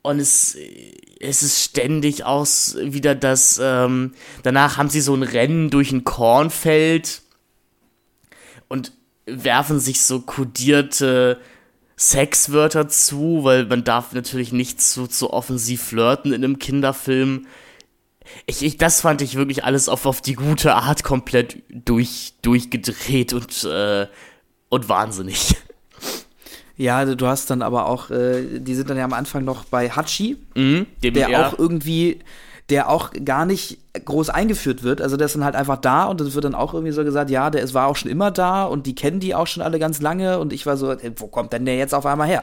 Und 0.02 0.18
es, 0.18 0.56
es 1.20 1.42
ist 1.42 1.62
ständig 1.62 2.24
aus 2.24 2.76
wieder 2.80 3.14
das, 3.14 3.60
ähm, 3.62 4.12
danach 4.42 4.76
haben 4.76 4.90
sie 4.90 5.00
so 5.00 5.14
ein 5.14 5.22
Rennen 5.22 5.70
durch 5.70 5.92
ein 5.92 6.04
Kornfeld 6.04 7.22
und 8.68 8.92
werfen 9.26 9.78
sich 9.78 10.02
so 10.02 10.20
kodierte 10.20 11.38
Sexwörter 11.96 12.88
zu, 12.88 13.44
weil 13.44 13.66
man 13.66 13.84
darf 13.84 14.12
natürlich 14.12 14.52
nicht 14.52 14.80
zu, 14.80 15.06
zu 15.06 15.32
offensiv 15.32 15.82
flirten 15.82 16.32
in 16.32 16.42
einem 16.42 16.58
Kinderfilm. 16.58 17.46
Ich, 18.46 18.62
ich, 18.62 18.76
das 18.76 19.00
fand 19.00 19.22
ich 19.22 19.36
wirklich 19.36 19.64
alles 19.64 19.88
auf, 19.88 20.06
auf 20.06 20.20
die 20.20 20.34
gute 20.34 20.74
Art 20.74 21.04
komplett 21.04 21.62
durch, 21.68 22.34
durchgedreht 22.42 23.32
und, 23.32 23.64
äh, 23.64 24.06
und 24.68 24.88
wahnsinnig. 24.88 25.56
Ja, 26.76 27.04
du 27.04 27.26
hast 27.26 27.50
dann 27.50 27.62
aber 27.62 27.86
auch, 27.86 28.10
äh, 28.10 28.58
die 28.58 28.74
sind 28.74 28.90
dann 28.90 28.96
ja 28.96 29.04
am 29.04 29.12
Anfang 29.12 29.44
noch 29.44 29.64
bei 29.64 29.90
Hachi, 29.90 30.36
mhm, 30.54 30.86
der 31.02 31.28
auch 31.46 31.58
irgendwie, 31.58 32.20
der 32.70 32.88
auch 32.88 33.10
gar 33.24 33.44
nicht 33.44 33.78
groß 34.04 34.30
eingeführt 34.30 34.82
wird. 34.82 35.00
Also 35.02 35.16
der 35.16 35.26
ist 35.26 35.34
dann 35.34 35.44
halt 35.44 35.54
einfach 35.54 35.76
da 35.76 36.04
und 36.04 36.20
es 36.20 36.34
wird 36.34 36.44
dann 36.44 36.54
auch 36.54 36.72
irgendwie 36.72 36.92
so 36.92 37.04
gesagt, 37.04 37.30
ja, 37.30 37.50
der 37.50 37.62
ist, 37.62 37.74
war 37.74 37.86
auch 37.86 37.96
schon 37.96 38.10
immer 38.10 38.30
da 38.30 38.64
und 38.64 38.86
die 38.86 38.94
kennen 38.94 39.20
die 39.20 39.34
auch 39.34 39.46
schon 39.46 39.62
alle 39.62 39.78
ganz 39.78 40.00
lange 40.00 40.38
und 40.38 40.52
ich 40.52 40.64
war 40.64 40.76
so, 40.76 40.94
wo 41.16 41.26
kommt 41.26 41.52
denn 41.52 41.66
der 41.66 41.76
jetzt 41.76 41.94
auf 41.94 42.06
einmal 42.06 42.26
her? 42.26 42.42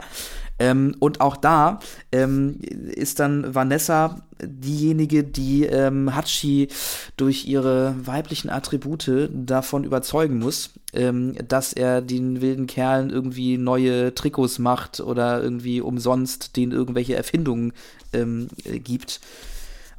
Ähm, 0.60 0.96
und 1.00 1.22
auch 1.22 1.38
da 1.38 1.80
ähm, 2.12 2.60
ist 2.94 3.20
dann 3.20 3.56
Vanessa 3.56 4.22
diejenige, 4.42 5.24
die 5.24 5.66
ähm, 5.66 6.16
Hachi 6.16 6.70
durch 7.18 7.46
ihre 7.46 7.96
weiblichen 8.06 8.50
Attribute 8.50 9.30
davon 9.32 9.84
überzeugen 9.84 10.40
muss, 10.40 10.72
ähm, 10.94 11.36
dass 11.48 11.74
er 11.74 12.02
den 12.02 12.42
wilden 12.42 12.68
Kerlen 12.68 13.10
irgendwie 13.10 13.58
neue 13.58 14.14
Trikots 14.14 14.60
macht 14.60 15.00
oder 15.00 15.42
irgendwie 15.42 15.82
umsonst 15.82 16.56
denen 16.56 16.72
irgendwelche 16.72 17.16
Erfindungen 17.16 17.74
ähm, 18.14 18.48
äh, 18.64 18.80
gibt 18.80 19.20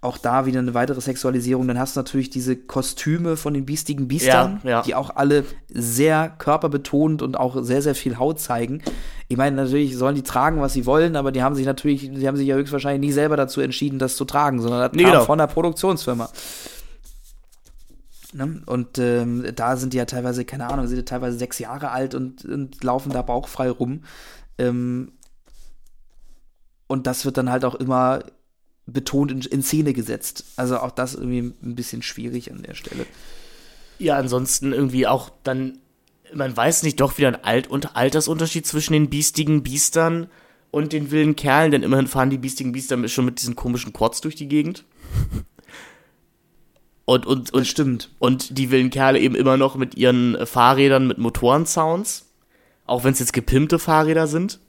auch 0.03 0.17
da 0.17 0.47
wieder 0.47 0.61
eine 0.61 0.73
weitere 0.73 1.01
Sexualisierung. 1.01 1.69
Dann 1.69 1.79
hast 1.79 1.95
du 1.95 2.01
natürlich 2.01 2.31
diese 2.31 2.57
Kostüme 2.57 3.37
von 3.37 3.53
den 3.53 3.67
biestigen 3.67 4.09
Biestern, 4.09 4.61
ja, 4.65 4.71
ja. 4.71 4.83
die 4.83 4.95
auch 4.95 5.11
alle 5.15 5.45
sehr 5.69 6.31
körperbetont 6.39 7.21
und 7.21 7.39
auch 7.39 7.63
sehr, 7.63 7.83
sehr 7.83 7.95
viel 7.95 8.19
Haut 8.19 8.41
zeigen. 8.41 8.83
Ich 9.29 9.37
meine, 9.37 9.57
natürlich 9.57 9.97
sollen 9.97 10.15
die 10.15 10.23
tragen, 10.23 10.61
was 10.61 10.73
sie 10.73 10.87
wollen, 10.87 11.17
aber 11.17 11.33
die 11.33 11.43
haben 11.43 11.55
sich 11.55 11.67
natürlich, 11.67 12.11
die 12.11 12.27
haben 12.27 12.37
sich 12.37 12.49
ja 12.49 12.57
höchstwahrscheinlich 12.57 13.09
nie 13.09 13.13
selber 13.13 13.37
dazu 13.37 13.61
entschieden, 13.61 13.99
das 13.99 14.17
zu 14.17 14.25
tragen, 14.25 14.61
sondern 14.61 14.81
das 14.81 14.93
nee, 14.93 15.03
kam 15.03 15.13
genau. 15.13 15.25
von 15.25 15.39
der 15.39 15.49
Produktionsfirma. 15.49 16.31
Ne? 18.33 18.63
Und 18.65 18.99
ähm, 18.99 19.45
da 19.55 19.77
sind 19.77 19.93
die 19.93 19.99
ja 19.99 20.07
teilweise, 20.07 20.47
keine 20.47 20.69
Ahnung, 20.69 20.87
sind 20.87 20.97
ja 20.97 21.05
teilweise 21.05 21.37
sechs 21.37 21.59
Jahre 21.59 21.91
alt 21.91 22.15
und, 22.15 22.45
und 22.45 22.83
laufen 22.83 23.13
da 23.13 23.21
bauchfrei 23.21 23.71
rum. 23.71 24.05
Ähm, 24.57 25.13
und 26.87 27.07
das 27.07 27.25
wird 27.25 27.37
dann 27.37 27.51
halt 27.51 27.65
auch 27.65 27.75
immer 27.75 28.21
betont 28.93 29.31
in, 29.31 29.41
in, 29.41 29.63
Szene 29.63 29.93
gesetzt. 29.93 30.45
Also 30.57 30.79
auch 30.79 30.91
das 30.91 31.15
irgendwie 31.15 31.53
ein 31.63 31.75
bisschen 31.75 32.03
schwierig 32.03 32.51
an 32.51 32.63
der 32.63 32.75
Stelle. 32.75 33.07
Ja, 33.99 34.17
ansonsten 34.17 34.73
irgendwie 34.73 35.07
auch 35.07 35.31
dann, 35.43 35.79
man 36.35 36.57
weiß 36.57 36.83
nicht, 36.83 37.01
doch 37.01 37.19
wieder 37.19 37.29
ein 37.29 37.45
Alt- 37.45 37.69
und 37.69 37.97
Altersunterschied 37.97 38.67
zwischen 38.67 38.93
den 38.93 39.11
biestigen 39.11 39.63
Biestern 39.63 40.29
und 40.71 40.93
den 40.93 41.11
wilden 41.11 41.37
Kerlen, 41.37 41.73
denn 41.73 41.83
immerhin 41.83 42.07
fahren 42.07 42.31
die 42.31 42.39
biestigen 42.39 42.73
Biester 42.73 43.09
schon 43.09 43.25
mit 43.25 43.41
diesen 43.41 43.57
komischen 43.57 43.93
Quads 43.93 44.21
durch 44.21 44.37
die 44.37 44.49
Gegend. 44.49 44.85
Und, 47.07 47.27
und, 47.27 47.53
und, 47.53 47.67
stimmt. 47.67 48.15
Und 48.21 48.57
die 48.57 48.71
wilden 48.71 48.91
Kerle 48.91 49.19
eben 49.19 49.35
immer 49.35 49.57
noch 49.57 49.75
mit 49.75 49.97
ihren 49.97 50.47
Fahrrädern 50.47 51.09
mit 51.09 51.19
Motorensounds. 51.19 52.31
Auch 52.87 53.03
wenn 53.03 53.13
es 53.13 53.19
jetzt 53.19 53.33
gepimpte 53.33 53.81
Fahrräder 53.81 54.29
sind. 54.29 54.61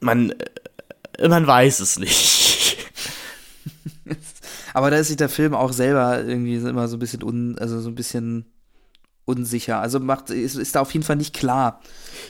Man, 0.00 0.32
äh, 0.32 0.44
man 1.20 1.46
weiß 1.46 1.80
es 1.80 1.98
nicht. 1.98 2.76
Aber 4.74 4.90
da 4.90 4.96
ist 4.96 5.08
sich 5.08 5.16
der 5.16 5.28
Film 5.28 5.54
auch 5.54 5.72
selber 5.72 6.24
irgendwie 6.24 6.56
immer 6.56 6.88
so 6.88 6.96
ein 6.96 7.00
bisschen 7.00 7.22
un, 7.22 7.56
also 7.58 7.80
so 7.80 7.88
ein 7.88 7.94
bisschen 7.94 8.46
unsicher. 9.24 9.80
Also 9.80 10.00
macht, 10.00 10.30
ist, 10.30 10.56
ist 10.56 10.74
da 10.74 10.80
auf 10.80 10.92
jeden 10.92 11.04
Fall 11.04 11.16
nicht 11.16 11.34
klar. 11.34 11.80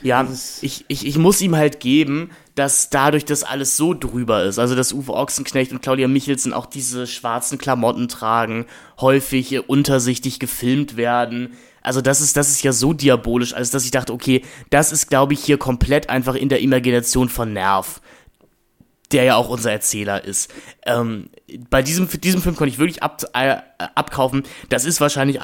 Ja, 0.02 0.27
ich, 0.61 0.85
ich, 0.89 1.06
ich 1.06 1.19
muss 1.19 1.40
ihm 1.40 1.56
halt 1.56 1.81
geben, 1.81 2.31
dass 2.55 2.90
dadurch, 2.90 3.24
dass 3.24 3.43
alles 3.43 3.77
so 3.77 3.94
drüber 3.94 4.44
ist, 4.44 4.59
also 4.59 4.74
dass 4.74 4.93
Uwe 4.93 5.15
Ochsenknecht 5.15 5.73
und 5.73 5.82
Claudia 5.82 6.09
Michelsen 6.09 6.52
auch 6.52 6.66
diese 6.66 7.06
schwarzen 7.06 7.59
Klamotten 7.59 8.09
tragen, 8.09 8.66
häufig 9.01 9.69
untersichtig 9.69 10.39
gefilmt 10.39 10.97
werden. 10.97 11.55
Also 11.82 12.01
das 12.01 12.20
ist, 12.20 12.36
das 12.36 12.51
ist 12.51 12.62
ja 12.62 12.73
so 12.73 12.93
diabolisch, 12.93 13.55
als 13.55 13.70
dass 13.70 13.85
ich 13.85 13.90
dachte, 13.90 14.12
okay, 14.12 14.43
das 14.70 14.93
ist, 14.93 15.09
glaube 15.09 15.35
ich, 15.35 15.44
hier 15.44 15.59
komplett 15.59 16.09
einfach 16.09 16.35
in 16.35 16.48
der 16.48 16.61
Imagination 16.61 17.28
von 17.28 17.52
Nerv 17.52 18.01
der 19.12 19.24
ja 19.24 19.36
auch 19.36 19.48
unser 19.48 19.72
Erzähler 19.72 20.24
ist. 20.24 20.52
Ähm, 20.86 21.31
bei 21.70 21.82
diesem, 21.82 22.09
diesem 22.09 22.43
Film 22.43 22.56
konnte 22.56 22.72
ich 22.72 22.78
wirklich 22.78 23.02
ab, 23.02 23.22
äh, 23.35 23.59
abkaufen, 23.94 24.44
das 24.68 24.85
ist 24.85 25.01
wahrscheinlich 25.01 25.40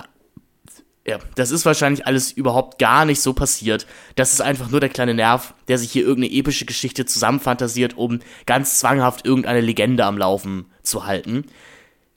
Ja, 1.07 1.19
das 1.35 1.51
ist 1.51 1.65
wahrscheinlich 1.65 2.07
alles 2.07 2.31
überhaupt 2.31 2.79
gar 2.79 3.05
nicht 3.05 3.21
so 3.23 3.33
passiert. 3.33 3.87
Das 4.17 4.33
ist 4.33 4.41
einfach 4.43 4.71
nur 4.71 4.81
der 4.81 4.91
kleine 4.91 5.15
Nerv, 5.15 5.55
der 5.67 5.79
sich 5.79 5.91
hier 5.91 6.05
irgendeine 6.05 6.35
epische 6.35 6.67
Geschichte 6.67 7.07
zusammenfantasiert, 7.07 7.97
um 7.97 8.21
ganz 8.45 8.79
zwanghaft 8.79 9.25
irgendeine 9.25 9.63
Legende 9.63 10.05
am 10.05 10.19
Laufen 10.19 10.67
zu 10.83 11.07
halten. 11.07 11.45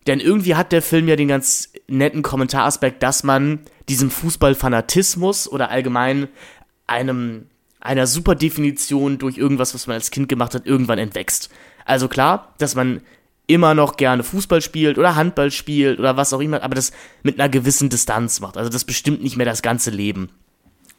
Denn 0.05 0.19
irgendwie 0.19 0.55
hat 0.55 0.73
der 0.73 0.81
Film 0.81 1.07
ja 1.07 1.15
den 1.15 1.29
ganz 1.29 1.71
netten 1.87 2.23
Kommentaraspekt, 2.23 3.01
dass 3.03 3.23
man 3.23 3.59
diesem 3.87 4.11
Fußballfanatismus 4.11 5.47
oder 5.47 5.69
allgemein 5.69 6.27
einem 6.85 7.47
einer 7.83 8.07
Superdefinition 8.07 9.17
durch 9.17 9.37
irgendwas, 9.37 9.73
was 9.73 9.87
man 9.87 9.95
als 9.95 10.09
Kind 10.09 10.29
gemacht 10.29 10.55
hat, 10.55 10.65
irgendwann 10.65 10.99
entwächst. 10.99 11.49
Also 11.85 12.07
klar, 12.07 12.53
dass 12.57 12.75
man 12.75 13.01
immer 13.45 13.73
noch 13.73 13.97
gerne 13.97 14.23
Fußball 14.23 14.61
spielt 14.61 14.97
oder 14.97 15.15
Handball 15.15 15.51
spielt 15.51 15.99
oder 15.99 16.15
was 16.15 16.31
auch 16.31 16.39
immer, 16.39 16.63
aber 16.63 16.75
das 16.75 16.93
mit 17.23 17.39
einer 17.39 17.49
gewissen 17.49 17.89
Distanz 17.89 18.39
macht. 18.39 18.57
Also 18.57 18.69
das 18.69 18.85
bestimmt 18.85 19.21
nicht 19.21 19.35
mehr 19.35 19.45
das 19.45 19.61
ganze 19.61 19.91
Leben. 19.91 20.29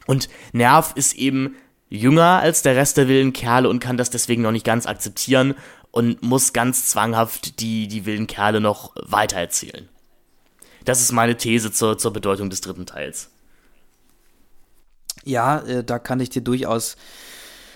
Und 0.06 0.28
Nerv 0.52 0.92
ist 0.94 1.14
eben 1.14 1.56
jünger 1.88 2.40
als 2.40 2.60
der 2.60 2.76
Rest 2.76 2.98
der 2.98 3.08
wilden 3.08 3.32
Kerle 3.32 3.70
und 3.70 3.80
kann 3.80 3.96
das 3.96 4.10
deswegen 4.10 4.42
noch 4.42 4.52
nicht 4.52 4.66
ganz 4.66 4.84
akzeptieren 4.84 5.54
und 5.90 6.22
muss 6.22 6.52
ganz 6.52 6.86
zwanghaft 6.86 7.60
die, 7.60 7.88
die 7.88 8.04
wilden 8.04 8.26
Kerle 8.26 8.60
noch 8.60 8.92
weitererzählen. 8.96 9.88
Das 10.84 11.00
ist 11.00 11.12
meine 11.12 11.38
These 11.38 11.72
zur, 11.72 11.96
zur 11.96 12.12
Bedeutung 12.12 12.50
des 12.50 12.60
dritten 12.60 12.84
Teils. 12.84 13.30
Ja, 15.24 15.60
äh, 15.60 15.84
da 15.84 15.98
kann 15.98 16.20
ich 16.20 16.30
dir 16.30 16.42
durchaus, 16.42 16.96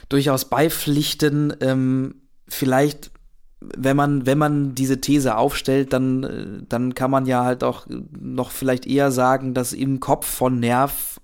durchaus 0.09 0.47
beipflichten. 0.47 1.55
Ähm, 1.61 2.23
vielleicht 2.49 3.11
wenn 3.61 3.97
man, 3.97 4.25
wenn 4.25 4.39
man 4.39 4.75
diese 4.75 5.01
These 5.01 5.37
aufstellt, 5.37 5.93
dann, 5.93 6.65
dann 6.69 6.95
kann 6.95 7.11
man 7.11 7.27
ja 7.27 7.45
halt 7.45 7.65
auch 7.65 7.87
noch 7.89 8.53
vielleicht 8.53 8.87
eher 8.87 9.11
sagen, 9.11 9.53
dass 9.53 9.73
im 9.73 9.99
Kopf 10.01 10.27
von 10.27 10.61
Nerv 10.61 11.21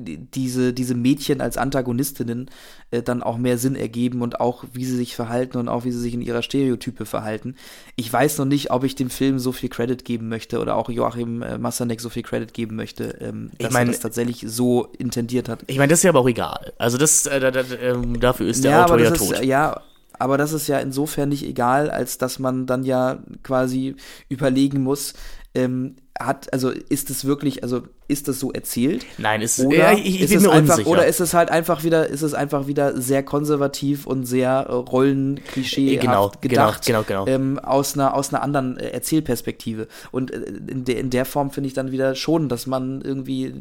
diese, 0.00 0.72
diese 0.72 0.94
Mädchen 0.94 1.40
als 1.40 1.56
Antagonistinnen 1.56 2.50
äh, 2.90 3.02
dann 3.02 3.22
auch 3.22 3.38
mehr 3.38 3.58
Sinn 3.58 3.76
ergeben 3.76 4.22
und 4.22 4.40
auch 4.40 4.64
wie 4.72 4.84
sie 4.84 4.96
sich 4.96 5.14
verhalten 5.14 5.58
und 5.58 5.68
auch 5.68 5.84
wie 5.84 5.92
sie 5.92 6.00
sich 6.00 6.14
in 6.14 6.22
ihrer 6.22 6.42
Stereotype 6.42 7.06
verhalten. 7.06 7.54
Ich 7.96 8.12
weiß 8.12 8.38
noch 8.38 8.44
nicht, 8.44 8.70
ob 8.70 8.84
ich 8.84 8.94
dem 8.94 9.10
Film 9.10 9.38
so 9.38 9.52
viel 9.52 9.68
Credit 9.68 10.04
geben 10.04 10.28
möchte 10.28 10.60
oder 10.60 10.76
auch 10.76 10.88
Joachim 10.88 11.42
äh, 11.42 11.58
Massanek 11.58 12.00
so 12.00 12.08
viel 12.08 12.22
Credit 12.22 12.52
geben 12.54 12.76
möchte, 12.76 13.16
ähm, 13.20 13.50
dass 13.58 13.68
ich 13.68 13.74
mein, 13.74 13.88
er 13.88 13.92
das 13.92 14.00
tatsächlich 14.00 14.44
so 14.46 14.86
intendiert 14.98 15.48
hat. 15.48 15.64
Ich 15.66 15.78
meine, 15.78 15.90
das 15.90 16.00
ist 16.00 16.04
ja 16.04 16.10
aber 16.10 16.20
auch 16.20 16.28
egal. 16.28 16.72
Also 16.78 16.98
das, 16.98 17.26
äh, 17.26 17.40
da, 17.40 17.50
da, 17.50 17.62
ähm, 17.80 18.20
dafür 18.20 18.48
ist 18.48 18.64
der 18.64 18.72
ja, 18.72 18.84
Autor 18.84 19.00
ja 19.00 19.10
tot. 19.10 19.32
Ist, 19.32 19.44
ja, 19.44 19.82
aber 20.18 20.36
das 20.36 20.52
ist 20.52 20.66
ja 20.66 20.78
insofern 20.78 21.28
nicht 21.28 21.44
egal, 21.44 21.90
als 21.90 22.18
dass 22.18 22.38
man 22.38 22.66
dann 22.66 22.84
ja 22.84 23.22
quasi 23.42 23.96
überlegen 24.28 24.82
muss, 24.82 25.14
ähm, 25.54 25.96
hat, 26.20 26.52
also 26.52 26.70
ist 26.70 27.10
es 27.10 27.24
wirklich, 27.24 27.62
also 27.62 27.82
ist 28.08 28.26
das 28.26 28.40
so 28.40 28.50
erzählt? 28.52 29.04
Nein, 29.18 29.42
ist, 29.42 29.60
oder 29.60 29.76
ja, 29.76 29.92
ich, 29.92 30.06
ich 30.06 30.20
ist 30.22 30.34
es 30.34 30.48
einfach, 30.48 30.78
unsicher. 30.78 30.90
Oder 30.90 31.06
ist 31.06 31.20
es 31.20 31.34
halt 31.34 31.50
einfach 31.50 31.84
wieder, 31.84 32.06
ist 32.06 32.22
es 32.22 32.32
einfach 32.32 32.66
wieder 32.66 33.00
sehr 33.00 33.22
konservativ 33.22 34.06
und 34.06 34.24
sehr 34.24 34.66
äh, 34.68 34.72
Rollenklischee 34.72 35.94
äh, 35.94 35.96
genau, 35.98 36.32
gedacht, 36.40 36.86
genau, 36.86 37.02
genau, 37.02 37.24
genau. 37.24 37.26
Ähm, 37.26 37.58
aus 37.58 37.94
einer 37.94 38.14
aus 38.14 38.32
einer 38.32 38.42
anderen 38.42 38.78
äh, 38.78 38.88
Erzählperspektive. 38.88 39.88
Und 40.10 40.30
äh, 40.30 40.38
in, 40.68 40.84
der 40.84 40.98
in 40.98 41.10
der 41.10 41.26
Form 41.26 41.50
finde 41.50 41.68
ich 41.68 41.74
dann 41.74 41.92
wieder 41.92 42.14
schon, 42.14 42.48
dass 42.48 42.66
man 42.66 43.02
irgendwie 43.02 43.44
äh, 43.44 43.52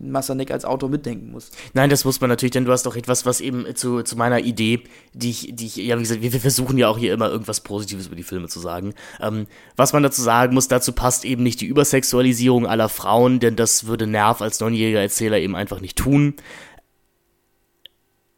Massanek 0.00 0.50
als 0.50 0.66
Autor 0.66 0.90
mitdenken 0.90 1.32
muss. 1.32 1.50
Nein, 1.72 1.88
das 1.88 2.04
muss 2.04 2.20
man 2.20 2.28
natürlich, 2.28 2.52
denn 2.52 2.66
du 2.66 2.72
hast 2.72 2.84
doch 2.84 2.94
etwas, 2.96 3.24
was 3.24 3.40
eben 3.40 3.74
zu, 3.74 4.02
zu 4.02 4.16
meiner 4.16 4.40
Idee, 4.40 4.84
die 5.14 5.30
ich, 5.30 5.50
die 5.54 5.64
ich, 5.64 5.76
ja, 5.76 5.96
wie 5.96 6.02
gesagt, 6.02 6.20
wir, 6.20 6.32
wir 6.32 6.40
versuchen 6.40 6.76
ja 6.76 6.88
auch 6.88 6.98
hier 6.98 7.14
immer 7.14 7.30
irgendwas 7.30 7.60
Positives 7.60 8.06
über 8.06 8.16
die 8.16 8.22
Filme 8.22 8.48
zu 8.48 8.60
sagen. 8.60 8.92
Ähm, 9.18 9.46
was 9.76 9.94
man 9.94 10.02
dazu 10.02 10.20
sagen 10.20 10.52
muss, 10.52 10.68
dazu 10.68 10.92
passt 10.92 11.24
eben 11.24 11.42
nicht 11.42 11.62
die 11.62 11.68
Übersexualisierung 11.88 12.66
aller 12.66 12.88
Frauen, 12.88 13.40
denn 13.40 13.56
das 13.56 13.86
würde 13.86 14.06
Nerv 14.06 14.42
als 14.42 14.60
neunjähriger 14.60 15.00
Erzähler 15.00 15.38
eben 15.38 15.56
einfach 15.56 15.80
nicht 15.80 15.96
tun. 15.96 16.34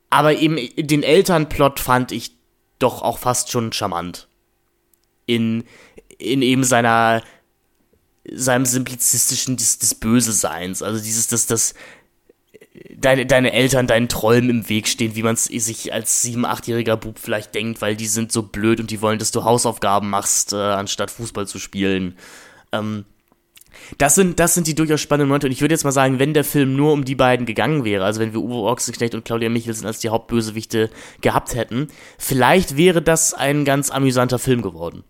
Aber 0.09 0.35
eben 0.37 0.57
den 0.77 1.03
Elternplot 1.03 1.81
fand 1.81 2.13
ich 2.13 2.37
doch 2.79 3.03
auch 3.03 3.19
fast 3.19 3.51
schon 3.51 3.73
charmant. 3.73 4.29
In, 5.27 5.65
in 6.19 6.43
eben 6.43 6.65
seiner, 6.65 7.23
seinem 8.31 8.67
simplizistischen 8.67 9.57
des, 9.57 9.79
des 9.79 9.95
Böse-Seins. 9.95 10.83
Also 10.83 11.03
dieses, 11.03 11.29
dass 11.29 11.47
das, 11.47 11.75
deine, 12.97 13.27
deine 13.27 13.53
Eltern 13.53 13.87
deinen 13.87 14.09
Träumen 14.09 14.51
im 14.51 14.69
Weg 14.69 14.89
stehen, 14.89 15.15
wie 15.17 15.23
man 15.23 15.35
es 15.35 15.45
sich 15.45 15.93
als 15.93 16.23
sieben-, 16.23 16.45
achtjähriger 16.45 16.97
Bub 16.97 17.19
vielleicht 17.19 17.55
denkt, 17.55 17.81
weil 17.81 17.97
die 17.97 18.07
sind 18.07 18.33
so 18.33 18.43
blöd 18.43 18.81
und 18.81 18.91
die 18.91 19.03
wollen, 19.03 19.19
dass 19.19 19.33
du 19.33 19.45
Hausaufgaben 19.45 20.09
machst, 20.09 20.53
äh, 20.53 20.57
anstatt 20.57 21.11
Fußball 21.11 21.47
zu 21.47 21.59
spielen. 21.59 22.17
Ähm, 22.73 23.05
das 23.99 24.15
sind, 24.15 24.39
das 24.39 24.55
sind 24.55 24.67
die 24.67 24.75
durchaus 24.75 25.01
spannenden 25.01 25.29
Momente. 25.29 25.47
Und 25.47 25.53
ich 25.53 25.61
würde 25.61 25.75
jetzt 25.75 25.85
mal 25.85 25.93
sagen, 25.93 26.19
wenn 26.19 26.35
der 26.35 26.45
Film 26.45 26.77
nur 26.77 26.93
um 26.93 27.05
die 27.05 27.15
beiden 27.15 27.47
gegangen 27.47 27.85
wäre, 27.85 28.05
also 28.05 28.21
wenn 28.21 28.33
wir 28.33 28.41
Uwe 28.41 28.69
Ochsenknecht 28.71 29.15
und 29.15 29.25
Claudia 29.25 29.49
Michelsen 29.49 29.87
als 29.87 30.01
die 30.01 30.09
Hauptbösewichte 30.09 30.91
gehabt 31.21 31.55
hätten, 31.55 31.89
vielleicht 32.19 32.77
wäre 32.77 33.03
das 33.03 33.35
ein 33.35 33.65
ganz 33.65 33.91
amüsanter 33.91 34.39
Film 34.39 34.63
geworden. 34.63 35.05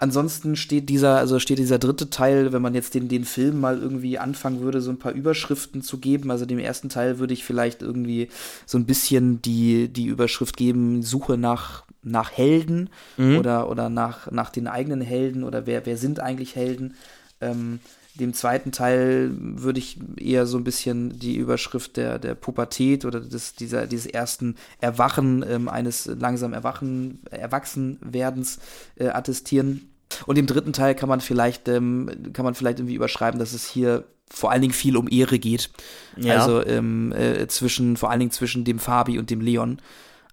Ansonsten 0.00 0.54
steht 0.54 0.88
dieser, 0.88 1.16
also 1.16 1.40
steht 1.40 1.58
dieser 1.58 1.80
dritte 1.80 2.08
Teil, 2.08 2.52
wenn 2.52 2.62
man 2.62 2.72
jetzt 2.72 2.94
den, 2.94 3.08
den 3.08 3.24
Film 3.24 3.58
mal 3.58 3.80
irgendwie 3.80 4.16
anfangen 4.16 4.60
würde, 4.60 4.80
so 4.80 4.92
ein 4.92 5.00
paar 5.00 5.10
Überschriften 5.10 5.82
zu 5.82 5.98
geben. 5.98 6.30
Also 6.30 6.46
dem 6.46 6.60
ersten 6.60 6.88
Teil 6.88 7.18
würde 7.18 7.34
ich 7.34 7.44
vielleicht 7.44 7.82
irgendwie 7.82 8.28
so 8.64 8.78
ein 8.78 8.86
bisschen 8.86 9.42
die, 9.42 9.88
die 9.88 10.06
Überschrift 10.06 10.56
geben, 10.56 11.02
Suche 11.02 11.36
nach, 11.36 11.82
nach 12.04 12.30
Helden 12.30 12.90
mhm. 13.16 13.38
oder, 13.38 13.68
oder 13.68 13.88
nach, 13.88 14.30
nach 14.30 14.50
den 14.50 14.68
eigenen 14.68 15.00
Helden 15.00 15.42
oder 15.42 15.66
wer, 15.66 15.84
wer 15.84 15.96
sind 15.96 16.20
eigentlich 16.20 16.54
Helden. 16.54 16.94
Ähm, 17.40 17.80
dem 18.18 18.34
zweiten 18.34 18.72
Teil 18.72 19.30
würde 19.38 19.78
ich 19.78 19.98
eher 20.16 20.46
so 20.46 20.58
ein 20.58 20.64
bisschen 20.64 21.18
die 21.18 21.36
Überschrift 21.36 21.96
der, 21.96 22.18
der 22.18 22.34
Pubertät 22.34 23.04
oder 23.04 23.20
des, 23.20 23.54
dieser, 23.54 23.86
dieses 23.86 24.06
ersten 24.06 24.56
Erwachen, 24.80 25.44
ähm, 25.48 25.68
eines 25.68 26.06
langsam 26.06 26.52
Erwachen, 26.52 27.20
Erwachsenwerdens 27.30 28.58
äh, 28.96 29.08
attestieren. 29.08 29.88
Und 30.26 30.36
im 30.36 30.46
dritten 30.46 30.72
Teil 30.72 30.94
kann 30.94 31.08
man 31.08 31.20
vielleicht, 31.20 31.68
ähm, 31.68 32.10
kann 32.32 32.44
man 32.44 32.54
vielleicht 32.54 32.80
irgendwie 32.80 32.96
überschreiben, 32.96 33.38
dass 33.38 33.52
es 33.52 33.66
hier 33.66 34.04
vor 34.30 34.50
allen 34.50 34.62
Dingen 34.62 34.74
viel 34.74 34.96
um 34.96 35.08
Ehre 35.08 35.38
geht. 35.38 35.70
Ja. 36.16 36.40
Also 36.40 36.64
ähm, 36.64 37.12
äh, 37.12 37.46
zwischen, 37.46 37.96
vor 37.96 38.10
allen 38.10 38.20
Dingen 38.20 38.32
zwischen 38.32 38.64
dem 38.64 38.78
Fabi 38.78 39.18
und 39.18 39.30
dem 39.30 39.40
Leon. 39.40 39.78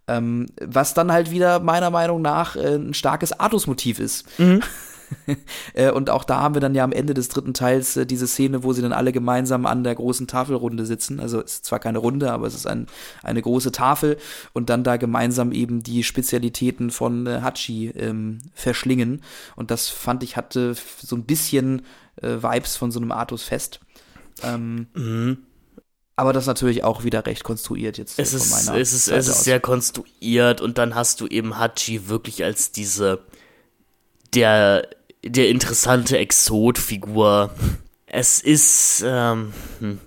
Ähm, 0.08 0.48
was 0.62 0.94
dann 0.94 1.12
halt 1.12 1.32
wieder 1.32 1.60
meiner 1.60 1.90
Meinung 1.90 2.22
nach 2.22 2.56
äh, 2.56 2.76
ein 2.76 2.94
starkes 2.94 3.40
Artus-Motiv 3.40 4.00
ist. 4.00 4.40
Mhm. 4.40 4.62
Äh, 5.74 5.92
und 5.92 6.10
auch 6.10 6.24
da 6.24 6.40
haben 6.40 6.56
wir 6.56 6.62
dann 6.62 6.76
ja 6.76 6.84
am 6.84 6.92
Ende 6.92 7.14
des 7.14 7.28
dritten 7.28 7.54
Teils 7.54 7.98
äh, 7.98 8.06
diese 8.06 8.28
Szene, 8.28 8.64
wo 8.64 8.72
sie 8.72 8.82
dann 8.82 8.94
alle 8.94 9.12
gemeinsam 9.12 9.66
an 9.66 9.84
der 9.84 9.96
großen 9.96 10.28
Tafelrunde 10.28 10.86
sitzen. 10.86 11.20
Also 11.20 11.42
es 11.42 11.56
ist 11.56 11.66
zwar 11.66 11.80
keine 11.80 11.98
Runde, 11.98 12.32
aber 12.32 12.48
es 12.48 12.56
ist 12.56 12.66
ein, 12.66 12.88
eine 13.24 13.42
große 13.42 13.72
Tafel 13.72 14.18
und 14.54 14.70
dann 14.70 14.84
da 14.84 14.96
gemeinsam 14.98 15.52
eben 15.52 15.84
die 15.84 16.04
Spezialitäten 16.04 16.92
von 16.92 17.28
äh, 17.28 17.42
Hachi 17.42 17.90
ähm, 17.90 18.40
verschlingen. 18.54 19.22
Und 19.56 19.72
das 19.72 19.90
fand 19.90 20.24
ich 20.24 20.38
hatte 20.38 20.76
so 21.00 21.16
ein 21.16 21.26
bisschen 21.26 21.82
äh, 22.22 22.38
Vibes 22.42 22.78
von 22.78 22.92
so 22.92 23.00
einem 23.00 23.12
Artus-Fest. 23.12 23.82
Ähm, 24.44 24.88
mhm. 24.94 25.38
Aber 26.18 26.32
das 26.32 26.46
natürlich 26.46 26.84
auch 26.86 27.04
wieder 27.04 27.26
recht 27.26 27.44
konstruiert 27.44 27.98
jetzt. 27.98 28.20
Es 28.20 28.34
ist, 28.34 28.70
es 28.70 28.94
ist, 28.94 29.10
es 29.10 29.28
ist 29.28 29.44
sehr 29.44 29.60
konstruiert 29.60 30.62
und 30.62 30.78
dann 30.78 30.96
hast 30.96 31.20
du 31.20 31.28
eben 31.28 31.60
Hachi 31.60 32.08
wirklich 32.08 32.46
als 32.46 32.72
diese 32.72 33.20
der, 34.36 34.88
der 35.24 35.50
interessante 35.50 36.18
Exot-Figur. 36.18 37.52
Es 38.06 38.42
ist, 38.42 39.04
ähm, 39.06 39.54
hm. 39.80 40.00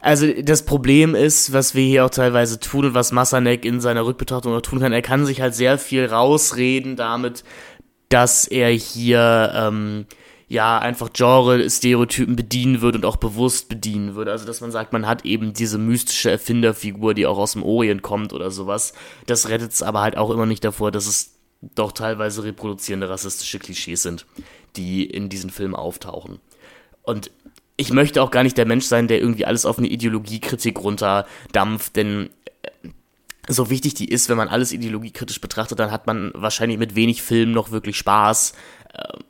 Also 0.00 0.26
das 0.42 0.66
Problem 0.66 1.14
ist, 1.14 1.54
was 1.54 1.74
wir 1.74 1.82
hier 1.82 2.04
auch 2.04 2.10
teilweise 2.10 2.60
tun 2.60 2.84
und 2.84 2.94
was 2.94 3.10
Massanek 3.10 3.64
in 3.64 3.80
seiner 3.80 4.04
Rückbetrachtung 4.04 4.52
auch 4.54 4.60
tun 4.60 4.80
kann, 4.80 4.92
er 4.92 5.00
kann 5.00 5.24
sich 5.24 5.40
halt 5.40 5.54
sehr 5.54 5.78
viel 5.78 6.04
rausreden 6.04 6.94
damit, 6.94 7.42
dass 8.10 8.46
er 8.46 8.68
hier 8.68 9.50
ähm, 9.54 10.04
ja 10.46 10.78
einfach 10.78 11.10
Genre-Stereotypen 11.12 12.36
bedienen 12.36 12.82
wird 12.82 12.96
und 12.96 13.06
auch 13.06 13.16
bewusst 13.16 13.70
bedienen 13.70 14.14
wird. 14.14 14.28
Also 14.28 14.44
dass 14.44 14.60
man 14.60 14.70
sagt, 14.70 14.92
man 14.92 15.06
hat 15.06 15.24
eben 15.24 15.54
diese 15.54 15.78
mystische 15.78 16.30
Erfinderfigur, 16.30 17.14
die 17.14 17.26
auch 17.26 17.38
aus 17.38 17.52
dem 17.52 17.62
Orient 17.62 18.02
kommt 18.02 18.34
oder 18.34 18.50
sowas. 18.50 18.92
Das 19.26 19.48
rettet 19.48 19.72
es 19.72 19.82
aber 19.82 20.02
halt 20.02 20.18
auch 20.18 20.28
immer 20.28 20.44
nicht 20.44 20.64
davor, 20.64 20.90
dass 20.90 21.06
es 21.06 21.33
doch 21.74 21.92
teilweise 21.92 22.44
reproduzierende 22.44 23.08
rassistische 23.08 23.58
Klischees 23.58 24.02
sind, 24.02 24.26
die 24.76 25.04
in 25.04 25.28
diesen 25.28 25.50
Filmen 25.50 25.74
auftauchen. 25.74 26.40
Und 27.02 27.30
ich 27.76 27.92
möchte 27.92 28.22
auch 28.22 28.30
gar 28.30 28.42
nicht 28.42 28.56
der 28.56 28.66
Mensch 28.66 28.84
sein, 28.86 29.08
der 29.08 29.20
irgendwie 29.20 29.46
alles 29.46 29.66
auf 29.66 29.78
eine 29.78 29.88
Ideologiekritik 29.88 30.78
runterdampft, 30.78 31.96
denn 31.96 32.30
äh, 32.62 32.88
so 33.48 33.68
wichtig 33.68 33.94
die 33.94 34.08
ist, 34.08 34.28
wenn 34.28 34.36
man 34.36 34.48
alles 34.48 34.72
ideologiekritisch 34.72 35.40
betrachtet, 35.40 35.78
dann 35.78 35.90
hat 35.90 36.06
man 36.06 36.30
wahrscheinlich 36.34 36.78
mit 36.78 36.94
wenig 36.94 37.22
Filmen 37.22 37.52
noch 37.52 37.70
wirklich 37.72 37.98
Spaß. 37.98 38.54
Ähm, 38.94 39.24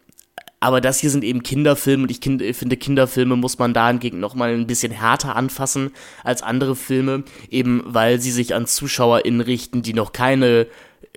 aber 0.61 0.81
das 0.81 0.99
hier 0.99 1.11
sind 1.11 1.25
eben 1.25 1.43
Kinderfilme 1.43 2.05
und 2.05 2.11
ich 2.11 2.21
finde, 2.21 2.77
Kinderfilme 2.79 3.37
muss 3.37 3.59
man 3.59 3.75
da 3.75 3.89
hingegen 3.89 4.19
nochmal 4.19 4.55
ein 4.55 4.67
bisschen 4.67 4.93
härter 4.93 5.37
anfassen 5.37 5.91
als 6.23 6.43
andere 6.43 6.75
Filme, 6.75 7.25
eben 7.51 7.83
weil 7.85 8.19
sie 8.19 8.31
sich 8.31 8.55
an 8.55 8.67
ZuschauerInnen 8.67 9.43
richten, 9.43 9.83
die 9.83 9.93
noch 9.93 10.13
keine 10.13 10.67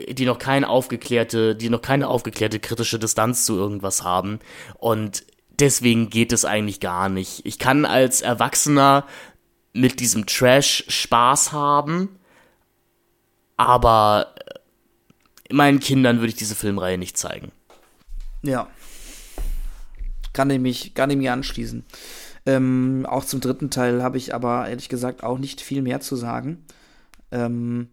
die 0.10 0.26
noch 0.26 0.40
keine 0.40 0.70
aufgeklärte, 0.70 1.56
die 1.56 1.70
noch 1.70 1.82
keine 1.82 2.08
aufgeklärte 2.08 2.60
kritische 2.60 3.00
Distanz 3.00 3.46
zu 3.46 3.56
irgendwas 3.56 4.04
haben. 4.04 4.40
Und 4.76 5.24
deswegen 5.60 6.10
geht 6.10 6.32
es 6.32 6.46
eigentlich 6.46 6.80
gar 6.80 7.10
nicht. 7.10 7.46
Ich 7.46 7.60
kann 7.60 7.86
als 7.86 8.22
Erwachsener 8.22 9.06
mit 9.74 10.00
diesem 10.00 10.26
Trash 10.26 10.86
Spaß 10.88 11.52
haben, 11.52 12.10
aber 13.58 14.34
äh, 15.50 15.54
meinen 15.54 15.80
Kindern 15.80 16.18
würde 16.18 16.30
ich 16.30 16.36
diese 16.36 16.56
Filmreihe 16.56 16.98
nicht 16.98 17.18
zeigen. 17.18 17.52
Ja. 18.44 18.68
Kann 20.34 20.50
ich 20.50 20.60
mich, 20.60 20.94
kann 20.94 21.10
ich 21.10 21.18
mich 21.18 21.30
anschließen. 21.30 21.86
Ähm, 22.46 23.06
auch 23.10 23.26
zum 23.26 23.42
dritten 23.42 23.70
Teil 23.70 24.04
habe 24.04 24.18
ich 24.18 24.34
aber 24.34 24.70
ehrlich 24.70 24.90
gesagt 24.90 25.24
auch 25.24 25.40
nicht 25.40 25.62
viel 25.62 25.82
mehr 25.82 26.00
zu 26.00 26.16
sagen. 26.16 26.64
Ähm, 27.32 27.90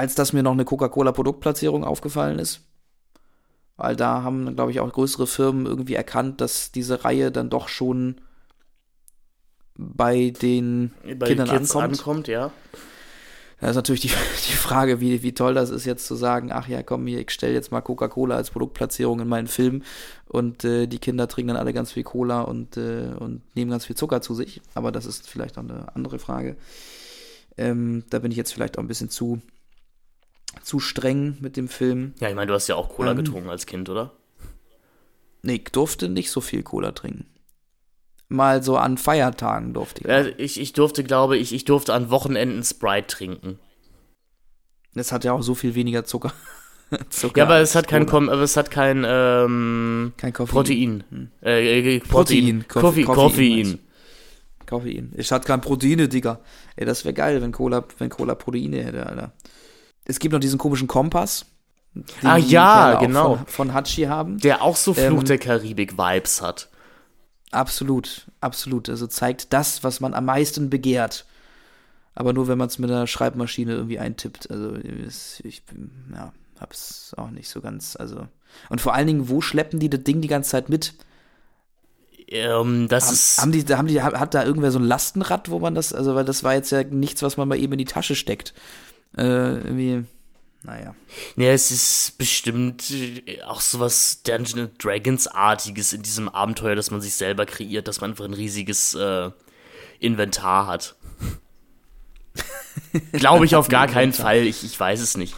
als 0.00 0.14
dass 0.14 0.32
mir 0.32 0.42
noch 0.42 0.52
eine 0.52 0.64
Coca-Cola-Produktplatzierung 0.64 1.84
aufgefallen 1.84 2.38
ist. 2.38 2.62
Weil 3.76 3.96
da 3.96 4.22
haben, 4.22 4.56
glaube 4.56 4.70
ich, 4.70 4.80
auch 4.80 4.90
größere 4.90 5.26
Firmen 5.26 5.66
irgendwie 5.66 5.92
erkannt, 5.92 6.40
dass 6.40 6.72
diese 6.72 7.04
Reihe 7.04 7.30
dann 7.30 7.50
doch 7.50 7.68
schon 7.68 8.22
bei 9.76 10.30
den 10.30 10.92
bei 11.18 11.26
Kindern 11.26 11.50
Kids 11.50 11.76
ankommt. 11.76 11.98
ankommt. 11.98 12.28
Ja. 12.28 12.50
Da 13.60 13.68
ist 13.68 13.76
natürlich 13.76 14.00
die, 14.00 14.08
die 14.48 14.56
Frage, 14.56 15.02
wie, 15.02 15.22
wie 15.22 15.34
toll 15.34 15.52
das 15.52 15.68
ist, 15.68 15.84
jetzt 15.84 16.06
zu 16.06 16.14
sagen, 16.14 16.50
ach 16.50 16.66
ja, 16.66 16.82
komm 16.82 17.06
hier, 17.06 17.20
ich 17.20 17.30
stelle 17.30 17.52
jetzt 17.52 17.70
mal 17.70 17.82
Coca-Cola 17.82 18.36
als 18.36 18.48
Produktplatzierung 18.48 19.20
in 19.20 19.28
meinen 19.28 19.48
Film 19.48 19.82
und 20.28 20.64
äh, 20.64 20.86
die 20.86 20.98
Kinder 20.98 21.28
trinken 21.28 21.48
dann 21.48 21.58
alle 21.58 21.74
ganz 21.74 21.92
viel 21.92 22.04
Cola 22.04 22.40
und, 22.40 22.78
äh, 22.78 23.10
und 23.18 23.42
nehmen 23.54 23.70
ganz 23.70 23.84
viel 23.84 23.96
Zucker 23.96 24.22
zu 24.22 24.34
sich. 24.34 24.62
Aber 24.72 24.92
das 24.92 25.04
ist 25.04 25.28
vielleicht 25.28 25.58
auch 25.58 25.62
eine 25.62 25.94
andere 25.94 26.18
Frage. 26.18 26.56
Ähm, 27.58 28.04
da 28.08 28.18
bin 28.20 28.30
ich 28.30 28.38
jetzt 28.38 28.54
vielleicht 28.54 28.78
auch 28.78 28.82
ein 28.82 28.88
bisschen 28.88 29.10
zu, 29.10 29.42
zu 30.62 30.80
streng 30.80 31.36
mit 31.40 31.56
dem 31.56 31.68
Film. 31.68 32.14
Ja, 32.20 32.28
ich 32.28 32.34
meine, 32.34 32.48
du 32.48 32.54
hast 32.54 32.68
ja 32.68 32.76
auch 32.76 32.88
Cola 32.88 33.12
Ähm. 33.12 33.18
getrunken 33.18 33.50
als 33.50 33.66
Kind, 33.66 33.88
oder? 33.88 34.12
Nee, 35.42 35.54
ich 35.64 35.72
durfte 35.72 36.08
nicht 36.08 36.30
so 36.30 36.40
viel 36.40 36.62
Cola 36.62 36.92
trinken. 36.92 37.26
Mal 38.28 38.62
so 38.62 38.76
an 38.76 38.98
Feiertagen 38.98 39.74
durfte 39.74 40.02
ich. 40.02 40.06
Ja, 40.08 40.24
ich, 40.36 40.60
ich 40.60 40.72
durfte, 40.72 41.02
glaube 41.02 41.36
ich, 41.36 41.52
ich 41.52 41.64
durfte 41.64 41.94
an 41.94 42.10
Wochenenden 42.10 42.62
Sprite 42.62 43.06
trinken. 43.08 43.58
Das 44.94 45.12
hat 45.12 45.24
ja 45.24 45.32
auch 45.32 45.42
so 45.42 45.54
viel 45.54 45.74
weniger 45.74 46.04
Zucker. 46.04 46.32
Zucker 47.10 47.38
Ja, 47.38 47.44
aber 47.44 47.58
es 47.58 47.74
hat 47.74 47.88
kein. 47.88 48.06
Kom 48.06 48.28
aber 48.28 48.42
es 48.42 48.56
hat 48.56 48.70
kein 48.70 49.04
ähm, 49.06 50.12
kein 50.16 50.32
Koffein. 50.32 50.52
Protein. 50.54 51.30
Äh, 51.42 51.96
äh, 51.96 52.00
Protein. 52.00 52.64
Protein. 52.66 52.68
Koffein. 52.68 53.04
Koffein, 53.04 53.06
Koffein. 53.06 53.78
Koffein. 54.66 55.12
Ich 55.16 55.32
hatte 55.32 55.46
kein 55.46 55.60
Proteine, 55.60 56.08
Digga. 56.08 56.40
Ey, 56.76 56.86
das 56.86 57.04
wäre 57.04 57.14
geil, 57.14 57.40
wenn 57.42 57.52
Cola, 57.52 57.84
wenn 57.98 58.10
Cola 58.10 58.34
Proteine 58.34 58.84
hätte, 58.84 59.06
Alter. 59.06 59.32
Es 60.10 60.18
gibt 60.18 60.32
noch 60.32 60.40
diesen 60.40 60.58
komischen 60.58 60.88
Kompass. 60.88 61.46
den 61.94 62.04
Ah, 62.22 62.36
ja, 62.36 62.94
genau. 63.00 63.36
Von, 63.36 63.46
von 63.46 63.74
Hachi 63.74 64.02
haben. 64.04 64.38
Der 64.38 64.62
auch 64.62 64.76
so 64.76 64.92
Fluch 64.94 65.20
Ähm, 65.20 65.24
der 65.24 65.38
Karibik-Vibes 65.38 66.42
hat. 66.42 66.68
Absolut, 67.50 68.26
absolut. 68.40 68.88
Also 68.88 69.06
zeigt 69.06 69.52
das, 69.52 69.82
was 69.82 70.00
man 70.00 70.14
am 70.14 70.26
meisten 70.26 70.70
begehrt. 70.70 71.24
Aber 72.14 72.32
nur, 72.32 72.48
wenn 72.48 72.58
man 72.58 72.68
es 72.68 72.78
mit 72.78 72.90
einer 72.90 73.06
Schreibmaschine 73.06 73.72
irgendwie 73.72 73.98
eintippt. 73.98 74.50
Also 74.50 74.76
ich 74.76 75.62
ja, 76.12 76.32
hab's 76.60 77.12
auch 77.16 77.30
nicht 77.30 77.48
so 77.48 77.60
ganz. 77.60 77.96
Also 77.96 78.26
und 78.68 78.80
vor 78.80 78.94
allen 78.94 79.06
Dingen, 79.06 79.28
wo 79.28 79.40
schleppen 79.40 79.78
die 79.80 79.90
das 79.90 80.02
Ding 80.02 80.20
die 80.20 80.28
ganze 80.28 80.50
Zeit 80.50 80.68
mit? 80.68 80.94
Ähm, 82.28 82.86
das 82.88 83.06
Haben, 83.06 83.12
ist. 83.14 83.42
haben 83.42 83.52
die, 83.52 83.74
haben 83.74 83.88
die, 83.88 84.02
hat 84.02 84.34
da 84.34 84.44
irgendwer 84.44 84.70
so 84.70 84.78
ein 84.78 84.84
Lastenrad, 84.84 85.50
wo 85.50 85.58
man 85.58 85.74
das, 85.74 85.92
also 85.92 86.14
weil 86.14 86.24
das 86.24 86.44
war 86.44 86.54
jetzt 86.54 86.70
ja 86.70 86.84
nichts, 86.84 87.22
was 87.22 87.36
man 87.36 87.48
mal 87.48 87.58
eben 87.58 87.72
in 87.72 87.78
die 87.78 87.84
Tasche 87.84 88.14
steckt. 88.14 88.54
Äh, 89.16 89.22
irgendwie, 89.22 90.04
naja. 90.62 90.94
Ja, 91.36 91.50
es 91.52 91.70
ist 91.70 92.18
bestimmt 92.18 92.90
äh, 92.90 93.42
auch 93.42 93.60
sowas 93.60 94.22
Dungeons 94.22 94.70
Dragons-artiges 94.78 95.92
in 95.92 96.02
diesem 96.02 96.28
Abenteuer, 96.28 96.76
das 96.76 96.90
man 96.90 97.00
sich 97.00 97.14
selber 97.14 97.46
kreiert, 97.46 97.88
dass 97.88 98.00
man 98.00 98.10
einfach 98.10 98.26
ein 98.26 98.34
riesiges 98.34 98.94
äh, 98.94 99.30
Inventar 100.00 100.66
hat. 100.66 100.96
Glaube 103.12 103.44
ich 103.44 103.56
auf 103.56 103.68
gar 103.68 103.86
keinen 103.86 104.12
Fall. 104.12 104.38
Ich, 104.38 104.64
ich 104.64 104.78
weiß 104.78 105.00
es 105.00 105.16
nicht. 105.16 105.34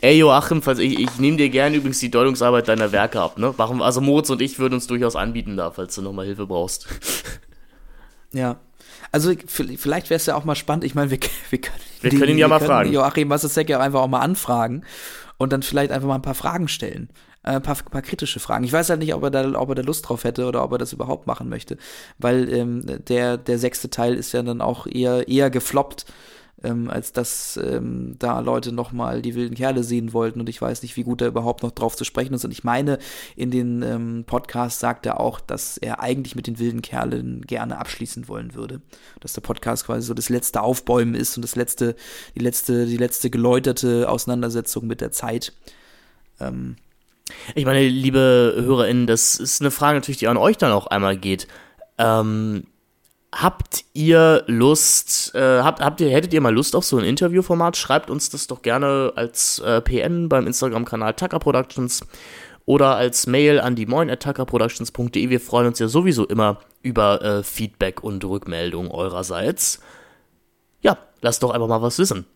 Ey 0.00 0.18
Joachim, 0.18 0.60
falls 0.60 0.78
ich, 0.80 0.98
ich 0.98 1.18
nehme 1.18 1.38
dir 1.38 1.48
gerne 1.48 1.76
übrigens 1.76 1.98
die 1.98 2.10
Deutungsarbeit 2.10 2.68
deiner 2.68 2.92
Werke 2.92 3.20
ab, 3.20 3.38
ne? 3.38 3.54
Warum, 3.56 3.80
also 3.80 4.02
Moritz 4.02 4.28
und 4.28 4.42
ich 4.42 4.58
würden 4.58 4.74
uns 4.74 4.86
durchaus 4.86 5.16
anbieten 5.16 5.56
da, 5.56 5.70
falls 5.70 5.94
du 5.94 6.02
nochmal 6.02 6.26
Hilfe 6.26 6.46
brauchst. 6.46 6.86
Ja. 8.32 8.60
Also 9.14 9.32
vielleicht 9.46 10.10
wäre 10.10 10.16
es 10.16 10.26
ja 10.26 10.34
auch 10.34 10.44
mal 10.44 10.56
spannend. 10.56 10.82
Ich 10.82 10.96
meine, 10.96 11.08
wir, 11.08 11.20
wir 11.50 11.60
können, 11.60 11.78
Wir 12.00 12.10
können 12.10 12.32
ihn 12.32 12.38
ja 12.38 12.48
mal 12.48 12.58
fragen. 12.58 12.92
Joachim 12.92 13.28
Massesek 13.28 13.68
ja 13.68 13.78
einfach 13.78 14.00
auch 14.00 14.08
mal 14.08 14.18
anfragen 14.18 14.82
und 15.38 15.52
dann 15.52 15.62
vielleicht 15.62 15.92
einfach 15.92 16.08
mal 16.08 16.16
ein 16.16 16.22
paar 16.22 16.34
Fragen 16.34 16.66
stellen. 16.66 17.10
Äh, 17.44 17.50
ein 17.50 17.62
paar, 17.62 17.76
paar 17.76 18.02
kritische 18.02 18.40
Fragen. 18.40 18.64
Ich 18.64 18.72
weiß 18.72 18.90
halt 18.90 18.98
nicht, 18.98 19.14
ob 19.14 19.22
er, 19.22 19.30
da, 19.30 19.52
ob 19.54 19.68
er 19.68 19.76
da 19.76 19.82
Lust 19.82 20.08
drauf 20.08 20.24
hätte 20.24 20.46
oder 20.46 20.64
ob 20.64 20.72
er 20.72 20.78
das 20.78 20.92
überhaupt 20.92 21.28
machen 21.28 21.48
möchte. 21.48 21.76
Weil 22.18 22.52
ähm, 22.52 22.82
der, 23.06 23.36
der 23.36 23.58
sechste 23.60 23.88
Teil 23.88 24.14
ist 24.14 24.32
ja 24.32 24.42
dann 24.42 24.60
auch 24.60 24.88
eher, 24.88 25.28
eher 25.28 25.48
gefloppt, 25.48 26.06
ähm, 26.64 26.90
als 26.90 27.12
dass 27.12 27.56
ähm, 27.62 28.16
da 28.18 28.40
Leute 28.40 28.72
nochmal 28.72 29.22
die 29.22 29.34
wilden 29.34 29.54
Kerle 29.54 29.84
sehen 29.84 30.12
wollten. 30.12 30.40
Und 30.40 30.48
ich 30.48 30.60
weiß 30.60 30.82
nicht, 30.82 30.96
wie 30.96 31.04
gut 31.04 31.20
er 31.20 31.28
überhaupt 31.28 31.62
noch 31.62 31.70
drauf 31.70 31.96
zu 31.96 32.04
sprechen 32.04 32.34
ist. 32.34 32.44
Und 32.44 32.50
ich 32.50 32.64
meine, 32.64 32.98
in 33.36 33.50
den 33.50 33.82
ähm, 33.82 34.24
Podcasts 34.26 34.80
sagt 34.80 35.06
er 35.06 35.20
auch, 35.20 35.40
dass 35.40 35.76
er 35.76 36.00
eigentlich 36.00 36.34
mit 36.34 36.46
den 36.46 36.58
wilden 36.58 36.82
Kerlen 36.82 37.42
gerne 37.42 37.78
abschließen 37.78 38.26
wollen 38.26 38.54
würde. 38.54 38.80
Dass 39.20 39.34
der 39.34 39.42
Podcast 39.42 39.86
quasi 39.86 40.06
so 40.06 40.14
das 40.14 40.28
letzte 40.28 40.62
Aufbäumen 40.62 41.14
ist 41.14 41.36
und 41.36 41.42
das 41.42 41.54
letzte, 41.54 41.94
die 42.34 42.40
letzte, 42.40 42.86
die 42.86 42.96
letzte 42.96 43.30
geläuterte 43.30 44.08
Auseinandersetzung 44.08 44.86
mit 44.86 45.00
der 45.00 45.12
Zeit. 45.12 45.52
Ähm, 46.40 46.76
Ich 47.54 47.64
meine, 47.64 47.86
liebe 47.88 48.54
HörerInnen, 48.56 49.06
das 49.06 49.36
ist 49.36 49.60
eine 49.60 49.70
Frage 49.70 49.98
natürlich, 49.98 50.18
die 50.18 50.28
an 50.28 50.36
euch 50.36 50.58
dann 50.58 50.72
auch 50.72 50.86
einmal 50.86 51.16
geht. 51.16 51.46
Ähm, 51.98 52.64
habt 53.34 53.84
ihr 53.92 54.44
Lust, 54.46 55.34
äh, 55.34 55.60
habt, 55.62 55.80
habt 55.80 56.00
ihr, 56.00 56.10
hättet 56.10 56.32
ihr 56.32 56.40
mal 56.40 56.54
Lust 56.54 56.76
auf 56.76 56.84
so 56.84 56.98
ein 56.98 57.04
Interviewformat? 57.04 57.76
Schreibt 57.76 58.10
uns 58.10 58.30
das 58.30 58.46
doch 58.46 58.62
gerne 58.62 59.12
als 59.16 59.58
äh, 59.58 59.80
PN 59.80 60.28
beim 60.28 60.46
Instagram-Kanal 60.46 61.14
Tucker 61.14 61.38
Productions 61.38 62.06
oder 62.64 62.96
als 62.96 63.26
Mail 63.26 63.60
an 63.60 63.74
die 63.74 63.86
moin.tuckerproductions.de. 63.86 65.28
Wir 65.28 65.40
freuen 65.40 65.66
uns 65.66 65.78
ja 65.78 65.88
sowieso 65.88 66.24
immer 66.26 66.60
über 66.82 67.22
äh, 67.22 67.42
Feedback 67.42 68.02
und 68.02 68.24
Rückmeldung 68.24 68.90
eurerseits. 68.90 69.80
Ja, 70.80 70.98
lasst 71.20 71.42
doch 71.42 71.50
einfach 71.50 71.68
mal 71.68 71.82
was 71.82 71.98
wissen. 71.98 72.26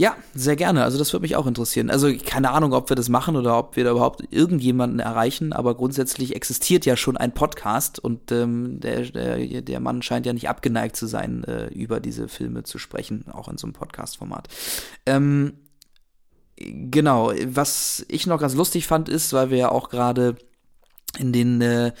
Ja, 0.00 0.16
sehr 0.32 0.56
gerne. 0.56 0.82
Also 0.82 0.96
das 0.96 1.12
würde 1.12 1.24
mich 1.24 1.36
auch 1.36 1.46
interessieren. 1.46 1.90
Also 1.90 2.10
keine 2.24 2.52
Ahnung, 2.52 2.72
ob 2.72 2.88
wir 2.88 2.96
das 2.96 3.10
machen 3.10 3.36
oder 3.36 3.58
ob 3.58 3.76
wir 3.76 3.84
da 3.84 3.90
überhaupt 3.90 4.22
irgendjemanden 4.30 4.98
erreichen, 4.98 5.52
aber 5.52 5.74
grundsätzlich 5.74 6.34
existiert 6.34 6.86
ja 6.86 6.96
schon 6.96 7.18
ein 7.18 7.34
Podcast 7.34 7.98
und 7.98 8.32
ähm, 8.32 8.80
der, 8.80 9.02
der, 9.02 9.60
der 9.60 9.80
Mann 9.80 10.00
scheint 10.00 10.24
ja 10.24 10.32
nicht 10.32 10.48
abgeneigt 10.48 10.96
zu 10.96 11.06
sein, 11.06 11.44
äh, 11.44 11.66
über 11.66 12.00
diese 12.00 12.28
Filme 12.28 12.62
zu 12.62 12.78
sprechen, 12.78 13.26
auch 13.30 13.48
in 13.48 13.58
so 13.58 13.66
einem 13.66 13.74
Podcast-Format. 13.74 14.48
Ähm, 15.04 15.52
genau, 16.56 17.34
was 17.48 18.06
ich 18.08 18.26
noch 18.26 18.40
ganz 18.40 18.54
lustig 18.54 18.86
fand, 18.86 19.10
ist, 19.10 19.34
weil 19.34 19.50
wir 19.50 19.58
ja 19.58 19.70
auch 19.70 19.90
gerade 19.90 20.34
in 21.18 21.32
den 21.32 21.60
äh, 21.60 21.92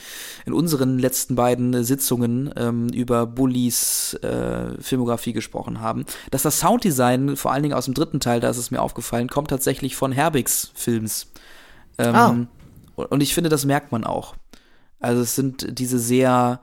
in 0.46 0.52
unseren 0.52 0.98
letzten 0.98 1.34
beiden 1.34 1.74
äh, 1.74 1.84
Sitzungen 1.84 2.52
ähm, 2.56 2.88
über 2.90 3.26
Bullies 3.26 4.14
äh, 4.22 4.80
Filmografie 4.80 5.32
gesprochen 5.32 5.80
haben, 5.80 6.04
dass 6.30 6.42
das 6.42 6.60
Sounddesign 6.60 7.36
vor 7.36 7.52
allen 7.52 7.62
Dingen 7.62 7.74
aus 7.74 7.86
dem 7.86 7.94
dritten 7.94 8.20
Teil, 8.20 8.40
da 8.40 8.48
ist 8.50 8.56
es 8.56 8.70
mir 8.70 8.80
aufgefallen, 8.80 9.28
kommt 9.28 9.48
tatsächlich 9.50 9.96
von 9.96 10.12
Herbigs 10.12 10.70
Films. 10.74 11.32
Ähm, 11.98 12.14
Ah. 12.14 12.28
und, 12.28 12.48
und 13.06 13.20
ich 13.20 13.34
finde, 13.34 13.50
das 13.50 13.64
merkt 13.64 13.92
man 13.92 14.04
auch. 14.04 14.36
Also 15.00 15.22
es 15.22 15.34
sind 15.34 15.78
diese 15.78 15.98
sehr 15.98 16.60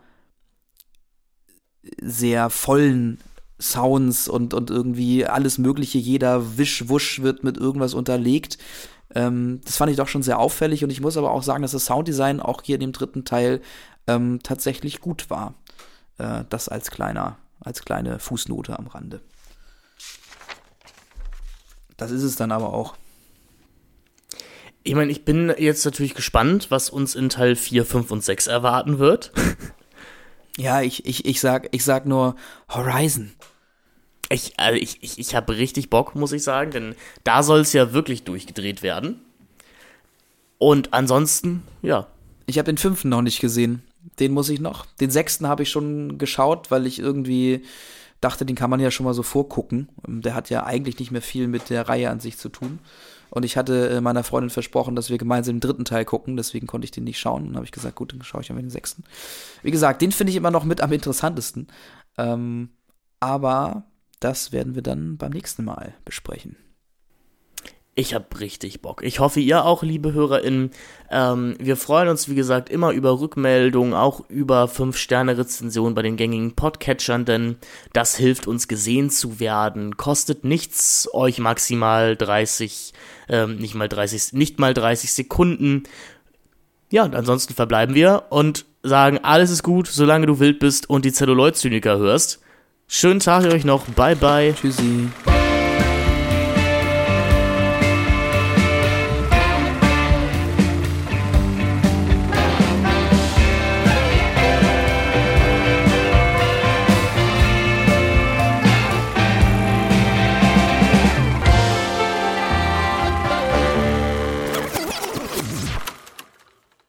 sehr 2.02 2.50
vollen 2.50 3.20
Sounds 3.60 4.28
und, 4.28 4.54
und 4.54 4.70
irgendwie 4.70 5.26
alles 5.26 5.58
Mögliche, 5.58 5.98
jeder 5.98 6.58
Wisch-Wusch 6.58 7.22
wird 7.22 7.44
mit 7.44 7.58
irgendwas 7.58 7.94
unterlegt. 7.96 8.58
Ähm, 9.16 9.62
das 9.64 9.78
fand 9.78 9.92
ich 9.92 9.98
doch 9.98 10.08
schon 10.08 10.24
sehr 10.24 10.40
auffällig 10.40 10.84
und 10.84 10.90
ich 10.90 11.02
muss 11.02 11.18
aber 11.18 11.32
auch 11.32 11.44
sagen, 11.44 11.62
dass 11.62 11.72
das 11.72 11.86
Sounddesign 11.86 12.40
auch 12.40 12.62
hier 12.64 12.76
in 12.76 12.82
dem 12.82 12.92
dritten 12.92 13.26
Teil 13.26 13.62
ähm, 14.08 14.40
tatsächlich 14.44 15.00
gut 15.00 15.30
war. 15.30 15.54
Äh, 16.18 16.44
das 16.50 16.70
als 16.70 16.92
kleiner, 16.92 17.38
als 17.60 17.84
kleine 17.84 18.20
Fußnote 18.20 18.78
am 18.78 18.88
Rande. 18.88 19.22
Das 21.96 22.12
ist 22.12 22.24
es 22.24 22.36
dann 22.36 22.52
aber 22.52 22.74
auch. 22.74 22.96
Ich 24.84 24.96
meine, 24.96 25.12
ich 25.12 25.26
bin 25.26 25.54
jetzt 25.58 25.84
natürlich 25.84 26.16
gespannt, 26.16 26.68
was 26.70 26.90
uns 26.90 27.16
in 27.16 27.30
Teil 27.30 27.56
4, 27.56 27.86
5 27.86 28.12
und 28.12 28.24
6 28.24 28.48
erwarten 28.48 29.00
wird. 29.00 29.32
Ja, 30.58 30.82
ich, 30.82 31.06
ich, 31.06 31.26
ich 31.26 31.40
sag, 31.40 31.70
ich 31.72 31.84
sag 31.84 32.08
nur 32.08 32.36
Horizon. 32.68 33.32
Ich, 34.30 34.54
also 34.58 34.78
ich, 34.78 35.02
ich, 35.02 35.20
ich 35.20 35.36
habe 35.36 35.58
richtig 35.58 35.90
Bock, 35.90 36.16
muss 36.16 36.32
ich 36.32 36.44
sagen, 36.44 36.72
denn 36.72 36.96
da 37.24 37.44
soll 37.44 37.62
es 37.62 37.74
ja 37.74 37.94
wirklich 37.94 38.24
durchgedreht 38.24 38.84
werden. 38.84 39.22
Und 40.58 40.94
ansonsten, 40.94 41.64
ja. 41.82 42.08
Ich 42.46 42.58
habe 42.58 42.66
den 42.66 42.78
fünften 42.78 43.10
noch 43.10 43.22
nicht 43.22 43.40
gesehen. 43.40 43.84
Den 44.20 44.34
muss 44.34 44.50
ich 44.50 44.60
noch. 44.60 44.86
Den 44.86 45.12
sechsten 45.12 45.48
habe 45.48 45.64
ich 45.64 45.70
schon 45.70 46.18
geschaut, 46.18 46.72
weil 46.72 46.86
ich 46.86 46.98
irgendwie 46.98 47.64
dachte, 48.22 48.46
den 48.46 48.56
kann 48.56 48.70
man 48.70 48.80
ja 48.80 48.90
schon 48.90 49.06
mal 49.06 49.14
so 49.14 49.22
vorgucken. 49.22 49.90
Der 50.08 50.34
hat 50.34 50.50
ja 50.50 50.66
eigentlich 50.66 50.98
nicht 50.98 51.12
mehr 51.12 51.22
viel 51.22 51.48
mit 51.48 51.70
der 51.70 51.88
Reihe 51.90 52.10
an 52.10 52.20
sich 52.20 52.38
zu 52.38 52.50
tun. 52.50 52.80
Und 53.30 53.44
ich 53.44 53.58
hatte 53.58 53.90
äh, 53.90 54.02
meiner 54.02 54.24
Freundin 54.24 54.50
versprochen, 54.50 54.96
dass 54.96 55.10
wir 55.10 55.18
gemeinsam 55.18 55.56
den 55.56 55.60
dritten 55.60 55.86
Teil 55.86 56.06
gucken, 56.06 56.38
deswegen 56.38 56.66
konnte 56.66 56.86
ich 56.86 56.92
den 56.92 57.04
nicht 57.04 57.20
schauen. 57.20 57.46
Dann 57.46 57.56
habe 57.56 57.66
ich 57.66 57.74
gesagt, 57.74 57.96
gut, 57.96 58.14
dann 58.14 58.24
schaue 58.24 58.42
ich 58.42 58.48
dann 58.48 58.58
den 58.58 58.70
sechsten. 58.70 59.04
Wie 59.64 59.72
gesagt, 59.72 60.02
den 60.02 60.14
finde 60.14 60.32
ich 60.32 60.38
immer 60.38 60.52
noch 60.52 60.64
mit 60.64 60.82
am 60.82 60.94
interessantesten. 60.94 61.68
Ähm, 62.18 62.70
aber 63.20 63.84
das 64.20 64.52
werden 64.52 64.76
wir 64.76 64.82
dann 64.82 65.18
beim 65.18 65.32
nächsten 65.32 65.64
Mal 65.64 65.94
besprechen. 66.06 66.58
Ich 68.00 68.14
habe 68.14 68.40
richtig 68.40 68.84
Bock. 68.84 69.02
Ich 69.04 69.20
hoffe, 69.20 69.40
ihr 69.40 69.66
auch, 69.66 69.82
liebe 69.82 70.14
HörerInnen. 70.14 70.70
Ähm, 71.10 71.56
wir 71.60 71.76
freuen 71.76 72.10
uns, 72.10 72.30
wie 72.30 72.36
gesagt, 72.36 72.70
immer 72.70 72.92
über 72.92 73.20
Rückmeldungen, 73.20 73.96
auch 73.96 74.30
über 74.30 74.66
5-Sterne-Rezensionen 74.66 75.96
bei 75.96 76.04
den 76.04 76.16
gängigen 76.16 76.54
Podcatchern, 76.54 77.26
denn 77.26 77.56
das 77.94 78.16
hilft 78.16 78.46
uns 78.46 78.68
gesehen 78.68 79.10
zu 79.10 79.40
werden. 79.40 79.98
Kostet 79.98 80.44
nichts, 80.44 81.10
euch 81.12 81.40
maximal 81.40 82.16
30, 82.16 82.94
ähm, 83.30 83.58
nicht 83.58 83.74
mal 83.74 83.90
30, 83.90 84.34
nicht 84.34 84.60
mal 84.60 84.76
30 84.76 85.12
Sekunden. 85.12 85.82
Ja, 86.92 87.04
und 87.04 87.16
ansonsten 87.16 87.56
verbleiben 87.56 87.96
wir 87.96 88.26
und 88.30 88.66
sagen, 88.84 89.18
alles 89.24 89.50
ist 89.50 89.64
gut, 89.64 89.88
solange 89.88 90.28
du 90.28 90.40
wild 90.40 90.60
bist 90.60 90.88
und 90.88 91.04
die 91.04 91.14
Zelluloid-Zyniker 91.14 91.98
hörst. 91.98 92.42
Schönen 92.90 93.20
Tag 93.20 93.46
euch 93.46 93.66
noch. 93.66 93.86
Bye, 93.90 94.16
bye. 94.16 94.54
Tschüssi. 94.60 95.10